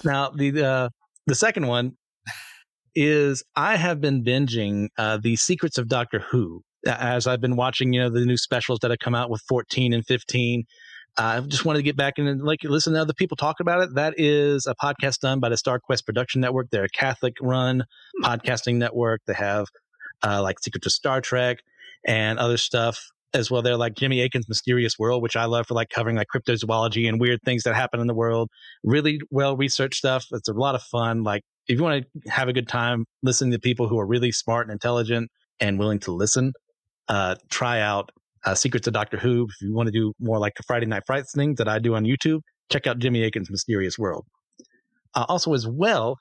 Now 0.04 0.30
the 0.30 0.66
uh, 0.66 0.90
the 1.28 1.36
second 1.36 1.68
one 1.68 1.94
is 2.94 3.44
I 3.56 3.78
have 3.78 4.02
been 4.02 4.24
binging 4.24 4.88
uh, 4.98 5.18
the 5.22 5.36
Secrets 5.38 5.78
of 5.78 5.88
Doctor 5.88 6.20
Who 6.32 6.62
as 6.86 7.26
I've 7.26 7.42
been 7.42 7.56
watching. 7.56 7.94
You 7.94 8.02
know 8.02 8.10
the 8.10 8.26
new 8.26 8.38
specials 8.38 8.80
that 8.82 8.92
have 8.92 9.00
come 9.00 9.16
out 9.16 9.30
with 9.30 9.42
fourteen 9.48 9.94
and 9.94 10.06
fifteen. 10.06 10.66
I 11.18 11.40
just 11.42 11.64
wanted 11.64 11.80
to 11.80 11.84
get 11.84 11.96
back 11.96 12.16
and 12.18 12.42
like 12.42 12.64
listen 12.64 12.94
to 12.94 13.02
other 13.02 13.14
people 13.14 13.38
talk 13.38 13.60
about 13.60 13.82
it. 13.82 13.96
That 13.96 14.16
is 14.18 14.68
a 14.68 14.76
podcast 14.76 15.20
done 15.20 15.40
by 15.40 15.50
the 15.50 15.58
Star 15.58 15.80
Quest 15.80 16.06
Production 16.06 16.42
Network. 16.42 16.70
They're 16.72 16.84
a 16.84 16.90
Catholic 16.90 17.36
run 17.42 17.86
podcasting 18.22 18.76
network. 18.76 19.22
They 19.26 19.34
have 19.34 19.68
uh, 20.24 20.42
like 20.42 20.60
Secrets 20.60 20.88
of 20.88 20.92
Star 20.92 21.22
Trek 21.22 21.60
and 22.06 22.38
other 22.38 22.58
stuff 22.58 23.12
as 23.34 23.50
well. 23.50 23.62
They're 23.62 23.78
like 23.78 23.96
Jimmy 23.96 24.22
Akin's 24.22 24.50
Mysterious 24.50 25.00
World, 25.00 25.24
which 25.24 25.36
I 25.36 25.46
love 25.46 25.68
for 25.68 25.74
like 25.74 25.90
covering 25.90 26.18
like 26.18 26.28
cryptozoology 26.34 27.08
and 27.08 27.20
weird 27.20 27.40
things 27.44 27.64
that 27.64 27.76
happen 27.76 28.00
in 28.00 28.08
the 28.08 28.14
world. 28.14 28.50
Really 28.84 29.20
well 29.30 29.56
researched 29.56 30.00
stuff. 30.00 30.26
It's 30.32 30.50
a 30.50 30.54
lot 30.54 30.76
of 30.76 30.84
fun. 30.84 31.24
Like 31.24 31.44
if 31.68 31.78
you 31.78 31.84
want 31.84 32.06
to 32.26 32.32
have 32.32 32.50
a 32.50 32.54
good 32.54 32.68
time 32.68 33.06
listening 33.24 33.52
to 33.52 33.60
people 33.60 33.88
who 33.88 34.00
are 34.00 34.06
really 34.06 34.32
smart 34.32 34.68
and 34.68 34.74
intelligent 34.74 35.32
and 35.60 35.80
willing 35.80 36.00
to 36.00 36.12
listen, 36.12 36.54
uh, 37.08 37.36
try 37.50 37.80
out 37.80 38.12
uh, 38.46 38.56
Secrets 38.56 38.88
of 38.88 38.94
Doctor 38.94 39.18
Who. 39.18 39.48
If 39.50 39.62
you 39.62 39.74
want 39.74 39.88
to 39.88 39.92
do 39.92 40.14
more 40.20 40.40
like 40.40 40.54
the 40.56 40.64
Friday 40.64 40.86
Night 40.86 41.04
Frights 41.06 41.34
thing 41.34 41.56
that 41.56 41.68
I 41.68 41.80
do 41.80 41.96
on 41.96 42.04
YouTube, 42.04 42.42
check 42.72 42.88
out 42.88 43.00
Jimmy 43.00 43.24
Akin's 43.24 43.50
Mysterious 43.50 43.98
World. 43.98 44.26
Uh, 45.14 45.26
also, 45.28 45.54
as 45.54 45.68
well, 45.68 46.18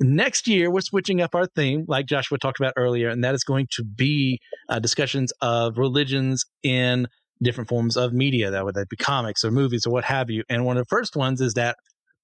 next 0.00 0.46
year 0.46 0.70
we're 0.70 0.80
switching 0.80 1.20
up 1.20 1.34
our 1.34 1.46
theme, 1.46 1.84
like 1.88 2.06
Joshua 2.06 2.38
talked 2.38 2.60
about 2.60 2.74
earlier, 2.76 3.08
and 3.08 3.24
that 3.24 3.34
is 3.34 3.44
going 3.44 3.66
to 3.72 3.84
be 3.84 4.38
uh, 4.68 4.78
discussions 4.78 5.32
of 5.40 5.78
religions 5.78 6.44
in 6.62 7.06
different 7.42 7.68
forms 7.68 7.96
of 7.96 8.12
media, 8.12 8.50
that 8.50 8.64
would 8.64 8.76
be 8.88 8.96
comics 8.96 9.44
or 9.44 9.50
movies 9.50 9.86
or 9.86 9.92
what 9.92 10.04
have 10.04 10.30
you. 10.30 10.42
And 10.48 10.64
one 10.64 10.76
of 10.76 10.82
the 10.82 10.88
first 10.88 11.16
ones 11.16 11.40
is 11.40 11.54
that 11.54 11.76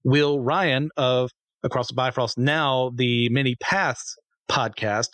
Will 0.05 0.41
Ryan 0.41 0.91
of 0.97 1.31
Across 1.63 1.89
the 1.89 1.95
Bifrost, 1.95 2.39
now 2.39 2.91
the 2.95 3.29
Many 3.29 3.55
Paths 3.57 4.17
podcast, 4.51 5.09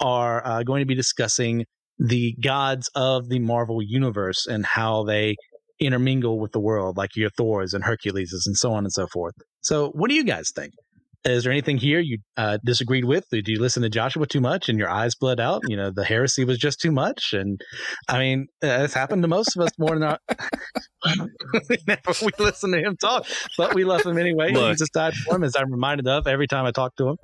are 0.00 0.44
uh, 0.46 0.62
going 0.62 0.80
to 0.80 0.86
be 0.86 0.94
discussing 0.94 1.64
the 1.98 2.36
gods 2.42 2.90
of 2.94 3.28
the 3.28 3.38
Marvel 3.38 3.82
universe 3.82 4.46
and 4.46 4.64
how 4.64 5.04
they 5.04 5.36
intermingle 5.80 6.38
with 6.38 6.52
the 6.52 6.60
world, 6.60 6.96
like 6.96 7.16
your 7.16 7.30
Thors 7.30 7.74
and 7.74 7.84
Herculeses 7.84 8.44
and 8.46 8.56
so 8.56 8.72
on 8.72 8.84
and 8.84 8.92
so 8.92 9.06
forth. 9.06 9.34
So, 9.60 9.90
what 9.90 10.08
do 10.08 10.14
you 10.14 10.24
guys 10.24 10.50
think? 10.54 10.72
Is 11.24 11.42
there 11.42 11.52
anything 11.52 11.78
here 11.78 11.98
you 11.98 12.18
uh, 12.36 12.58
disagreed 12.64 13.04
with? 13.04 13.24
Did 13.30 13.48
you 13.48 13.60
listen 13.60 13.82
to 13.82 13.88
Joshua 13.88 14.26
too 14.26 14.40
much 14.40 14.68
and 14.68 14.78
your 14.78 14.88
eyes 14.88 15.16
bled 15.16 15.40
out? 15.40 15.62
You 15.66 15.76
know, 15.76 15.90
the 15.90 16.04
heresy 16.04 16.44
was 16.44 16.58
just 16.58 16.80
too 16.80 16.92
much. 16.92 17.32
And 17.32 17.60
I 18.08 18.18
mean, 18.18 18.46
uh, 18.62 18.82
it's 18.82 18.94
happened 18.94 19.22
to 19.22 19.28
most 19.28 19.56
of 19.56 19.62
us 19.62 19.72
more 19.78 19.98
than 19.98 20.04
our. 20.04 20.18
Never 21.86 22.12
we 22.22 22.30
listen 22.38 22.70
to 22.72 22.78
him 22.78 22.96
talk, 22.96 23.26
but 23.56 23.74
we 23.74 23.84
love 23.84 24.06
him 24.06 24.16
anyway. 24.16 24.52
Look, 24.52 24.78
just 24.78 24.92
died 24.92 25.12
side 25.12 25.24
form, 25.24 25.44
as 25.44 25.56
I'm 25.56 25.72
reminded 25.72 26.06
of 26.06 26.28
every 26.28 26.46
time 26.46 26.64
I 26.66 26.70
talk 26.70 26.94
to 26.96 27.08
him. 27.08 27.16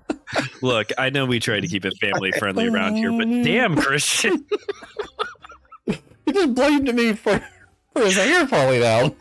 Look, 0.60 0.90
I 0.98 1.10
know 1.10 1.24
we 1.26 1.38
try 1.38 1.60
to 1.60 1.66
keep 1.66 1.84
it 1.84 1.94
family 2.00 2.32
friendly 2.32 2.66
around 2.66 2.96
here, 2.96 3.12
but 3.12 3.24
damn, 3.44 3.76
Christian. 3.76 4.44
he 5.86 6.32
just 6.32 6.54
blamed 6.54 6.92
me 6.92 7.12
for, 7.12 7.40
for 7.92 8.02
his 8.02 8.16
hair 8.16 8.46
falling 8.48 8.82
out. 8.82 9.16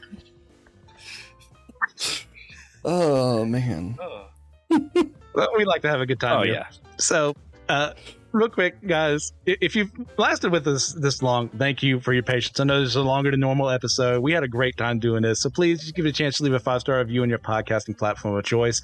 Oh, 2.83 3.45
man. 3.45 3.97
Oh 4.01 4.27
we 5.57 5.65
like 5.65 5.81
to 5.81 5.89
have 5.89 6.01
a 6.01 6.05
good 6.05 6.19
time. 6.19 6.39
Oh 6.39 6.43
here. 6.43 6.53
yeah. 6.53 6.65
So, 6.97 7.35
uh, 7.69 7.93
real 8.33 8.49
quick, 8.49 8.85
guys, 8.85 9.31
if 9.45 9.75
you've 9.75 9.91
lasted 10.17 10.51
with 10.51 10.67
us 10.67 10.91
this 10.93 11.21
long, 11.21 11.49
thank 11.49 11.81
you 11.83 11.99
for 11.99 12.13
your 12.13 12.23
patience. 12.23 12.59
I 12.59 12.65
know 12.65 12.81
this 12.81 12.89
is 12.89 12.95
a 12.95 13.01
longer 13.01 13.31
than 13.31 13.39
normal 13.39 13.69
episode. 13.69 14.21
We 14.21 14.33
had 14.33 14.43
a 14.43 14.47
great 14.47 14.75
time 14.75 14.99
doing 14.99 15.21
this, 15.21 15.41
so 15.41 15.49
please 15.49 15.81
just 15.81 15.95
give 15.95 16.05
it 16.05 16.09
a 16.09 16.13
chance 16.13 16.37
to 16.37 16.43
leave 16.43 16.53
a 16.53 16.59
five 16.59 16.81
star 16.81 16.97
review 16.97 17.21
on 17.21 17.29
your 17.29 17.39
podcasting 17.39 17.97
platform 17.97 18.35
of 18.35 18.43
choice. 18.43 18.81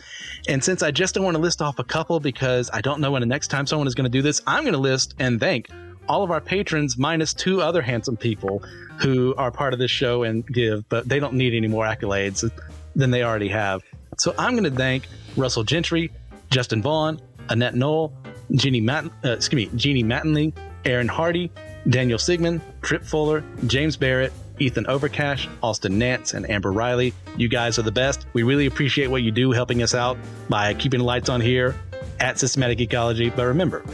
And 0.48 0.64
since 0.64 0.82
I 0.84 0.92
just 0.92 1.16
don't 1.16 1.24
want 1.24 1.36
to 1.36 1.42
list 1.42 1.62
off 1.62 1.80
a 1.80 1.84
couple 1.84 2.20
because 2.20 2.70
I 2.72 2.82
don't 2.82 3.02
know 3.02 3.12
when 3.12 3.22
the 3.22 3.28
next 3.28 3.48
time 3.48 3.66
someone 3.66 3.88
is 3.88 3.96
going 3.96 4.10
to 4.10 4.18
do 4.18 4.22
this, 4.22 4.42
I'm 4.48 4.64
going 4.64 4.74
to 4.74 4.80
list 4.80 5.16
and 5.20 5.40
thank 5.40 5.70
all 6.08 6.24
of 6.24 6.32
our 6.32 6.42
patrons 6.42 6.98
minus 6.98 7.34
two 7.34 7.62
other 7.62 7.82
handsome 7.82 8.18
people 8.18 8.60
who 9.00 9.36
are 9.36 9.52
part 9.52 9.74
of 9.74 9.80
this 9.80 9.92
show 9.92 10.24
and 10.24 10.46
give, 10.48 10.88
but 10.90 11.08
they 11.08 11.20
don't 11.20 11.34
need 11.34 11.54
any 11.54 11.68
more 11.68 11.86
accolades 11.86 12.50
than 12.96 13.12
they 13.12 13.24
already 13.24 13.48
have. 13.50 13.84
So 14.20 14.36
I'm 14.38 14.52
going 14.52 14.66
to 14.66 14.78
thank 14.78 15.08
Russell 15.38 15.64
Gentry, 15.64 16.12
Justin 16.50 16.82
Vaughn, 16.82 17.22
Annette 17.48 17.74
Knoll, 17.74 18.14
Jeannie 18.52 18.82
Matt, 18.82 19.06
uh, 19.24 19.32
excuse 19.32 19.72
me, 19.72 19.78
Jeannie 19.78 20.04
Mattingly, 20.04 20.54
Aaron 20.86 21.08
Hardy, 21.08 21.52
Daniel 21.90 22.20
Sigmund, 22.20 22.62
Trip 22.82 23.04
Fuller, 23.04 23.44
James 23.66 23.96
Barrett, 23.96 24.34
Ethan 24.60 24.86
Overcash, 24.86 25.48
Austin 25.64 25.98
Nance, 25.98 26.34
and 26.34 26.50
Amber 26.50 26.72
Riley. 26.72 27.14
You 27.38 27.48
guys 27.48 27.80
are 27.80 27.84
the 27.84 27.94
best. 27.94 28.26
We 28.34 28.44
really 28.44 28.66
appreciate 28.66 29.08
what 29.08 29.24
you 29.24 29.32
do 29.32 29.52
helping 29.52 29.82
us 29.82 29.96
out 29.96 30.18
by 30.50 30.74
keeping 30.74 31.00
the 31.00 31.06
lights 31.06 31.30
on 31.30 31.40
here 31.40 31.76
at 32.20 32.38
Systematic 32.38 32.78
Geekology. 32.78 33.34
But 33.34 33.46
remember, 33.46 33.86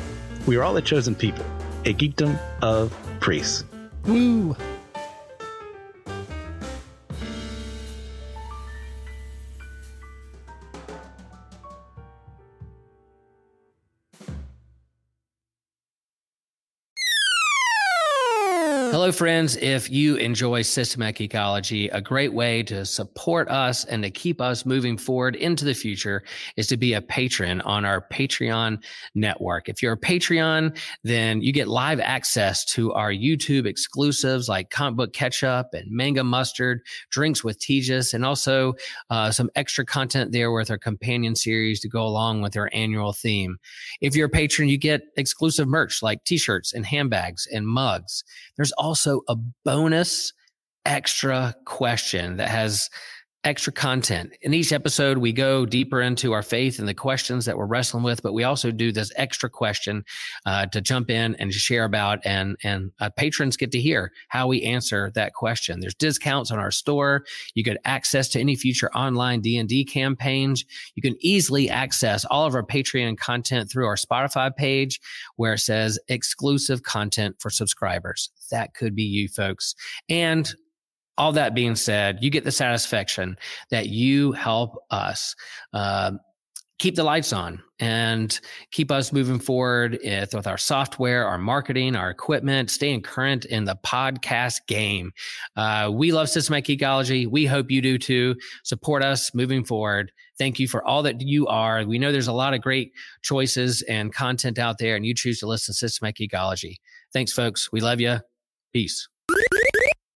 we 0.47 0.55
are 0.57 0.63
all 0.63 0.75
a 0.75 0.81
chosen 0.81 1.13
people, 1.13 1.45
a 1.85 1.93
geekdom 1.93 2.39
of 2.63 2.97
priests. 3.19 3.63
Woo! 4.05 4.55
Hello, 19.05 19.11
friends. 19.11 19.55
If 19.57 19.91
you 19.91 20.15
enjoy 20.15 20.63
Systematic 20.63 21.29
Geekology, 21.29 21.89
a 21.91 22.01
great 22.01 22.33
way 22.33 22.63
to 22.63 22.83
support 22.85 23.47
us 23.49 23.85
and 23.85 24.01
to 24.01 24.09
keep 24.09 24.41
us 24.41 24.65
moving 24.65 24.97
forward 24.97 25.35
into 25.35 25.63
the 25.63 25.75
future 25.75 26.23
is 26.57 26.65
to 26.69 26.75
be 26.75 26.93
a 26.93 27.03
patron 27.03 27.61
on 27.61 27.85
our 27.85 28.01
Patreon 28.11 28.83
network. 29.13 29.69
If 29.69 29.83
you're 29.83 29.93
a 29.93 29.97
Patreon, 29.99 30.75
then 31.03 31.39
you 31.39 31.53
get 31.53 31.67
live 31.67 31.99
access 31.99 32.65
to 32.65 32.93
our 32.93 33.11
YouTube 33.11 33.67
exclusives 33.67 34.49
like 34.49 34.71
Comic 34.71 34.97
Book 34.97 35.13
Ketchup 35.13 35.67
and 35.73 35.85
Manga 35.91 36.23
Mustard, 36.23 36.81
Drinks 37.11 37.43
with 37.43 37.59
Tejas, 37.59 38.15
and 38.15 38.25
also 38.25 38.73
uh, 39.11 39.29
some 39.29 39.51
extra 39.53 39.85
content 39.85 40.31
there 40.31 40.51
with 40.51 40.71
our 40.71 40.79
companion 40.79 41.35
series 41.35 41.79
to 41.81 41.87
go 41.87 42.01
along 42.03 42.41
with 42.41 42.57
our 42.57 42.71
annual 42.73 43.13
theme. 43.13 43.59
If 44.01 44.15
you're 44.15 44.25
a 44.25 44.29
patron, 44.29 44.67
you 44.67 44.79
get 44.79 45.03
exclusive 45.15 45.67
merch 45.67 46.01
like 46.01 46.23
t-shirts 46.23 46.73
and 46.73 46.87
handbags 46.87 47.47
and 47.53 47.67
mugs. 47.67 48.23
There's 48.55 48.71
also 48.71 48.94
a 49.27 49.35
bonus 49.63 50.33
extra 50.85 51.55
question 51.65 52.37
that 52.37 52.49
has 52.49 52.89
extra 53.45 53.71
content. 53.71 54.33
In 54.41 54.55
each 54.55 54.73
episode, 54.73 55.19
we 55.19 55.31
go 55.31 55.67
deeper 55.67 56.01
into 56.01 56.33
our 56.33 56.41
faith 56.41 56.79
and 56.79 56.87
the 56.87 56.95
questions 56.95 57.45
that 57.45 57.55
we're 57.55 57.67
wrestling 57.67 58.03
with, 58.03 58.23
but 58.23 58.33
we 58.33 58.43
also 58.43 58.71
do 58.71 58.91
this 58.91 59.11
extra 59.15 59.49
question 59.49 60.03
uh, 60.47 60.65
to 60.65 60.81
jump 60.81 61.11
in 61.11 61.35
and 61.35 61.53
share 61.53 61.85
about, 61.85 62.19
and 62.25 62.57
and 62.63 62.91
uh, 62.99 63.09
patrons 63.11 63.55
get 63.55 63.71
to 63.71 63.79
hear 63.79 64.11
how 64.29 64.47
we 64.47 64.63
answer 64.63 65.11
that 65.13 65.33
question. 65.33 65.79
There's 65.79 65.93
discounts 65.93 66.51
on 66.51 66.57
our 66.57 66.71
store. 66.71 67.23
You 67.53 67.63
get 67.63 67.77
access 67.85 68.29
to 68.29 68.39
any 68.39 68.55
future 68.55 68.91
online 68.93 69.41
D 69.41 69.57
and 69.57 69.69
D 69.69 69.85
campaigns. 69.85 70.65
You 70.95 71.03
can 71.03 71.15
easily 71.19 71.69
access 71.69 72.25
all 72.25 72.47
of 72.47 72.55
our 72.55 72.65
Patreon 72.65 73.17
content 73.17 73.69
through 73.71 73.85
our 73.85 73.95
Spotify 73.95 74.53
page, 74.53 74.99
where 75.35 75.53
it 75.53 75.59
says 75.59 75.99
exclusive 76.07 76.81
content 76.81 77.35
for 77.39 77.51
subscribers. 77.51 78.31
That 78.49 78.73
could 78.73 78.95
be 78.95 79.03
you 79.03 79.27
folks, 79.27 79.75
and 80.09 80.51
all 81.17 81.31
that 81.33 81.55
being 81.55 81.75
said, 81.75 82.19
you 82.21 82.29
get 82.29 82.43
the 82.43 82.51
satisfaction 82.51 83.37
that 83.69 83.87
you 83.87 84.31
help 84.33 84.77
us 84.91 85.35
uh, 85.73 86.11
keep 86.77 86.95
the 86.95 87.03
lights 87.03 87.31
on 87.31 87.61
and 87.79 88.39
keep 88.71 88.91
us 88.91 89.13
moving 89.13 89.39
forward 89.39 89.97
with, 90.03 90.47
our 90.47 90.57
software, 90.57 91.25
our 91.25 91.37
marketing, 91.37 91.95
our 91.95 92.09
equipment, 92.09 92.69
staying 92.69 93.01
current 93.01 93.45
in 93.45 93.65
the 93.65 93.77
podcast 93.85 94.59
game. 94.67 95.11
Uh, 95.55 95.89
we 95.93 96.11
love 96.11 96.29
Systematic 96.29 96.79
geekology. 96.79 97.27
We 97.27 97.45
hope 97.45 97.71
you 97.71 97.81
do 97.81 97.97
too. 97.97 98.35
Support 98.63 99.03
us 99.03 99.33
moving 99.33 99.63
forward. 99.63 100.11
Thank 100.37 100.59
you 100.59 100.67
for 100.67 100.85
all 100.85 101.03
that 101.03 101.21
you 101.21 101.47
are. 101.47 101.85
We 101.85 101.97
know 101.97 102.11
there's 102.11 102.27
a 102.27 102.33
lot 102.33 102.53
of 102.53 102.61
great 102.61 102.91
choices 103.21 103.81
and 103.83 104.13
content 104.13 104.59
out 104.59 104.77
there, 104.77 104.95
and 104.95 105.05
you 105.05 105.13
choose 105.13 105.39
to 105.39 105.47
listen 105.47 105.73
to 105.73 105.77
Systematic 105.77 106.29
geekology. 106.29 106.75
Thanks, 107.13 107.31
folks. 107.31 107.71
We 107.71 107.79
love 107.79 108.01
you. 108.01 108.19
Peace. 108.73 109.07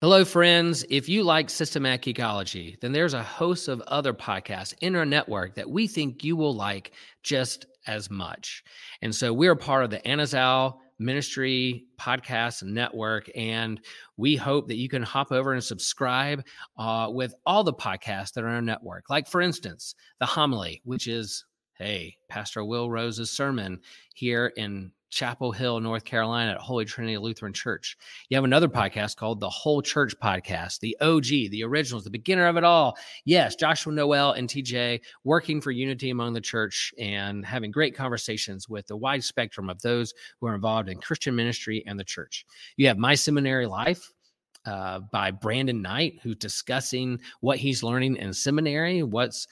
Hello, 0.03 0.27
friends. 0.27 0.85
If 0.91 1.09
you 1.09 1.23
like 1.23 1.49
systematic 1.49 2.03
geekology, 2.03 2.79
then 2.81 2.93
there's 2.93 3.15
a 3.15 3.23
host 3.23 3.67
of 3.67 3.81
other 3.87 4.13
podcasts 4.13 4.75
in 4.83 4.95
our 4.95 5.07
network 5.07 5.55
that 5.55 5.71
we 5.71 5.87
think 5.87 6.23
you 6.23 6.37
will 6.37 6.55
like 6.55 6.93
just 7.23 7.65
as 7.87 8.11
much. 8.11 8.63
And 9.01 9.15
so 9.15 9.33
we're 9.33 9.57
part 9.57 9.85
of 9.85 9.91
the 9.91 10.01
Anazal 10.01 10.81
Ministry 10.99 11.87
Podcast 11.99 12.63
Network, 12.63 13.31
and 13.35 13.81
we 14.19 14.37
hope 14.37 14.69
that 14.69 14.77
you 14.77 14.91
can 14.91 15.03
hop 15.03 15.33
over 15.33 15.55
and 15.55 15.65
subscribe 15.65 16.45
uh, 16.77 17.09
with 17.11 17.35
all 17.47 17.65
the 17.65 17.73
podcasts 17.73 18.35
that 18.35 18.45
are 18.45 18.49
in 18.49 18.55
our 18.55 18.61
network. 18.61 19.09
Like, 19.09 19.27
for 19.27 19.41
instance, 19.41 19.95
the 20.21 20.27
homily, 20.27 20.83
which 20.85 21.07
is 21.07 21.47
hey, 21.79 22.17
Pastor 22.29 22.65
Will 22.65 22.91
Rose's 22.91 23.31
sermon 23.31 23.81
here 24.15 24.53
in 24.57 24.93
Chapel 25.11 25.53
Hill, 25.53 25.81
North 25.81 26.05
Carolina 26.05 26.53
at 26.53 26.59
Holy 26.59 26.85
Trinity 26.85 27.19
Lutheran 27.19 27.53
Church. 27.53 27.97
You 28.29 28.37
have 28.37 28.45
another 28.45 28.69
podcast 28.69 29.17
called 29.17 29.41
the 29.41 29.49
Whole 29.49 29.83
Church 29.83 30.15
Podcast, 30.23 30.81
the 30.81 30.97
OG, 31.01 31.51
the 31.51 31.65
originals, 31.65 32.05
the 32.05 32.11
beginner 32.11 32.47
of 32.47 32.57
it 32.57 32.65
all. 32.65 32.97
Yes, 33.25 33.55
Joshua 33.55 33.93
Noel 33.93 34.33
and 34.33 34.49
TJ 34.49 35.01
working 35.25 35.61
for 35.61 35.71
unity 35.71 36.11
among 36.11 36.33
the 36.33 36.41
church 36.41 36.93
and 36.99 37.45
having 37.45 37.71
great 37.71 37.95
conversations 37.95 38.69
with 38.69 38.87
the 38.87 38.97
wide 38.97 39.25
spectrum 39.25 39.71
of 39.71 39.81
those 39.83 40.13
who 40.41 40.47
are 40.47 40.55
involved 40.55 40.89
in 40.89 40.99
Christian 40.99 41.35
ministry 41.35 41.83
and 41.87 41.99
the 41.99 42.05
church. 42.05 42.45
You 42.77 42.89
have 42.89 42.99
My 42.99 43.15
Seminary 43.15 43.67
Life, 43.67 44.13
uh, 44.67 44.99
by 45.13 45.31
Brandon 45.31 45.81
Knight, 45.81 46.19
who's 46.23 46.37
discussing 46.37 47.21
what 47.41 47.59
he's 47.59 47.83
learning 47.83 48.17
in 48.17 48.33
seminary, 48.33 49.03
what's 49.03 49.47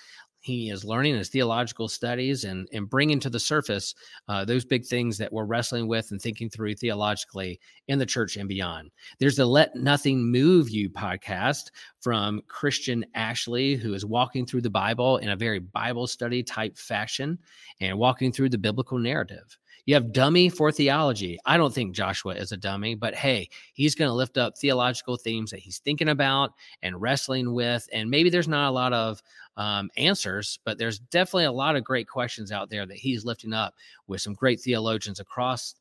he 0.44 0.68
is 0.68 0.84
learning 0.84 1.16
his 1.16 1.30
theological 1.30 1.88
studies 1.88 2.44
and, 2.44 2.68
and 2.74 2.90
bringing 2.90 3.18
to 3.18 3.30
the 3.30 3.40
surface 3.40 3.94
uh, 4.28 4.44
those 4.44 4.62
big 4.62 4.84
things 4.84 5.16
that 5.16 5.32
we're 5.32 5.46
wrestling 5.46 5.88
with 5.88 6.10
and 6.10 6.20
thinking 6.20 6.50
through 6.50 6.74
theologically 6.74 7.58
in 7.88 7.98
the 7.98 8.04
church 8.04 8.36
and 8.36 8.46
beyond. 8.46 8.90
There's 9.18 9.36
the 9.36 9.46
Let 9.46 9.74
Nothing 9.74 10.22
Move 10.30 10.68
You 10.68 10.90
podcast 10.90 11.70
from 11.98 12.42
Christian 12.46 13.06
Ashley, 13.14 13.74
who 13.74 13.94
is 13.94 14.04
walking 14.04 14.44
through 14.44 14.60
the 14.60 14.68
Bible 14.68 15.16
in 15.16 15.30
a 15.30 15.36
very 15.36 15.60
Bible 15.60 16.06
study 16.06 16.42
type 16.42 16.76
fashion 16.76 17.38
and 17.80 17.98
walking 17.98 18.30
through 18.30 18.50
the 18.50 18.58
biblical 18.58 18.98
narrative. 18.98 19.56
You 19.86 19.94
have 19.94 20.12
dummy 20.12 20.48
for 20.48 20.72
theology. 20.72 21.38
I 21.44 21.58
don't 21.58 21.72
think 21.72 21.94
Joshua 21.94 22.34
is 22.34 22.52
a 22.52 22.56
dummy, 22.56 22.94
but 22.94 23.14
hey, 23.14 23.50
he's 23.74 23.94
going 23.94 24.08
to 24.08 24.14
lift 24.14 24.38
up 24.38 24.56
theological 24.56 25.16
themes 25.16 25.50
that 25.50 25.60
he's 25.60 25.78
thinking 25.78 26.08
about 26.08 26.52
and 26.82 27.00
wrestling 27.00 27.52
with. 27.52 27.86
And 27.92 28.10
maybe 28.10 28.30
there's 28.30 28.48
not 28.48 28.70
a 28.70 28.72
lot 28.72 28.94
of 28.94 29.22
um, 29.56 29.90
answers, 29.96 30.58
but 30.64 30.78
there's 30.78 30.98
definitely 30.98 31.44
a 31.44 31.52
lot 31.52 31.76
of 31.76 31.84
great 31.84 32.08
questions 32.08 32.50
out 32.50 32.70
there 32.70 32.86
that 32.86 32.96
he's 32.96 33.24
lifting 33.24 33.52
up 33.52 33.74
with 34.06 34.20
some 34.20 34.34
great 34.34 34.60
theologians 34.60 35.20
across 35.20 35.74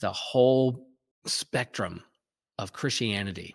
the 0.00 0.12
whole 0.12 0.86
spectrum 1.26 2.02
of 2.58 2.72
Christianity. 2.72 3.54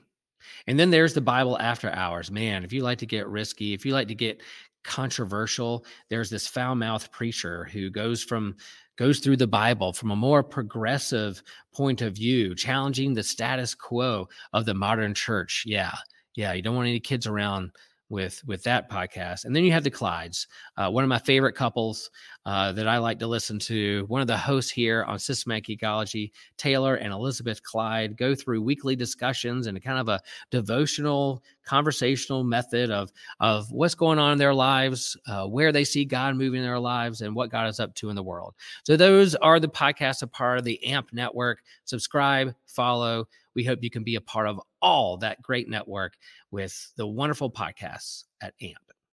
And 0.68 0.80
then 0.80 0.90
there's 0.90 1.14
the 1.14 1.22
Bible 1.22 1.58
after 1.60 1.90
hours. 1.92 2.32
Man, 2.32 2.64
if 2.64 2.72
you 2.72 2.82
like 2.82 3.00
to 3.00 3.06
get 3.06 3.28
risky, 3.28 3.74
if 3.74 3.86
you 3.86 3.94
like 3.94 4.08
to 4.08 4.16
get 4.16 4.42
controversial, 4.84 5.86
there's 6.10 6.30
this 6.30 6.48
foul 6.48 6.76
mouth 6.76 7.12
preacher 7.12 7.66
who 7.66 7.90
goes 7.90 8.24
from 8.24 8.56
goes 8.98 9.20
through 9.20 9.38
the 9.38 9.46
Bible 9.46 9.94
from 9.94 10.10
a 10.10 10.16
more 10.16 10.42
progressive 10.42 11.44
point 11.74 12.02
of 12.02 12.16
view, 12.16 12.56
challenging 12.56 13.14
the 13.14 13.22
status 13.22 13.76
quo 13.76 14.28
of 14.54 14.66
the 14.66 14.74
modern 14.74 15.14
church. 15.14 15.64
Yeah. 15.68 15.94
Yeah. 16.36 16.54
You 16.54 16.64
don't 16.64 16.76
want 16.76 16.88
any 16.88 17.00
kids 17.00 17.28
around 17.28 17.72
with 18.10 18.42
with 18.46 18.64
that 18.64 18.90
podcast. 18.90 19.46
And 19.46 19.56
then 19.56 19.64
you 19.64 19.72
have 19.72 19.84
the 19.84 19.92
clydes 19.92 20.48
uh, 20.78 20.90
one 20.90 21.04
of 21.04 21.10
my 21.10 21.20
favorite 21.20 21.54
couples 21.54 22.10
uh, 22.46 22.72
that 22.72 22.88
i 22.88 22.98
like 22.98 23.20
to 23.20 23.28
listen 23.28 23.60
to 23.60 24.06
one 24.08 24.22
of 24.22 24.28
the 24.28 24.38
hosts 24.38 24.72
here 24.72 25.04
on 25.04 25.20
systematic 25.20 25.66
geekology 25.66 26.32
taylor 26.58 26.96
and 26.96 27.14
elizabeth 27.14 27.62
clyde 27.64 28.18
go 28.18 28.36
through 28.36 28.62
weekly 28.62 28.96
discussions 28.96 29.68
and 29.68 29.84
kind 29.84 30.00
of 30.00 30.08
a 30.10 30.22
devotional 30.52 31.44
conversational 31.66 32.44
method 32.44 32.90
of 32.92 33.12
of 33.40 33.70
what's 33.72 33.96
going 33.96 34.20
on 34.20 34.32
in 34.32 34.38
their 34.38 34.54
lives 34.54 35.18
uh, 35.28 35.46
where 35.46 35.72
they 35.72 35.84
see 35.84 36.06
god 36.06 36.36
moving 36.36 36.60
in 36.60 36.66
their 36.66 36.80
lives 36.80 37.22
and 37.22 37.36
what 37.36 37.50
god 37.50 37.68
is 37.68 37.80
up 37.80 37.94
to 37.96 38.10
in 38.10 38.16
the 38.16 38.24
world. 38.24 38.54
So 38.84 38.98
those 38.98 39.36
are 39.36 39.60
the 39.60 39.68
podcasts 39.68 40.22
a 40.22 40.28
part 40.28 40.58
of 40.58 40.64
the 40.64 40.84
amp 40.86 41.14
network. 41.14 41.60
Subscribe 41.86 42.54
follow. 42.66 43.28
We 43.56 43.64
hope 43.64 43.80
you 43.82 43.90
can 43.90 44.04
be 44.04 44.16
a 44.16 44.22
part 44.22 44.48
of 44.48 44.62
all 44.88 45.18
that 45.18 45.42
great 45.42 45.68
network 45.68 46.14
with 46.50 46.94
the 46.96 47.06
wonderful 47.06 47.52
podcasts 47.52 48.24
at 48.42 48.54
AMP. 48.62 48.87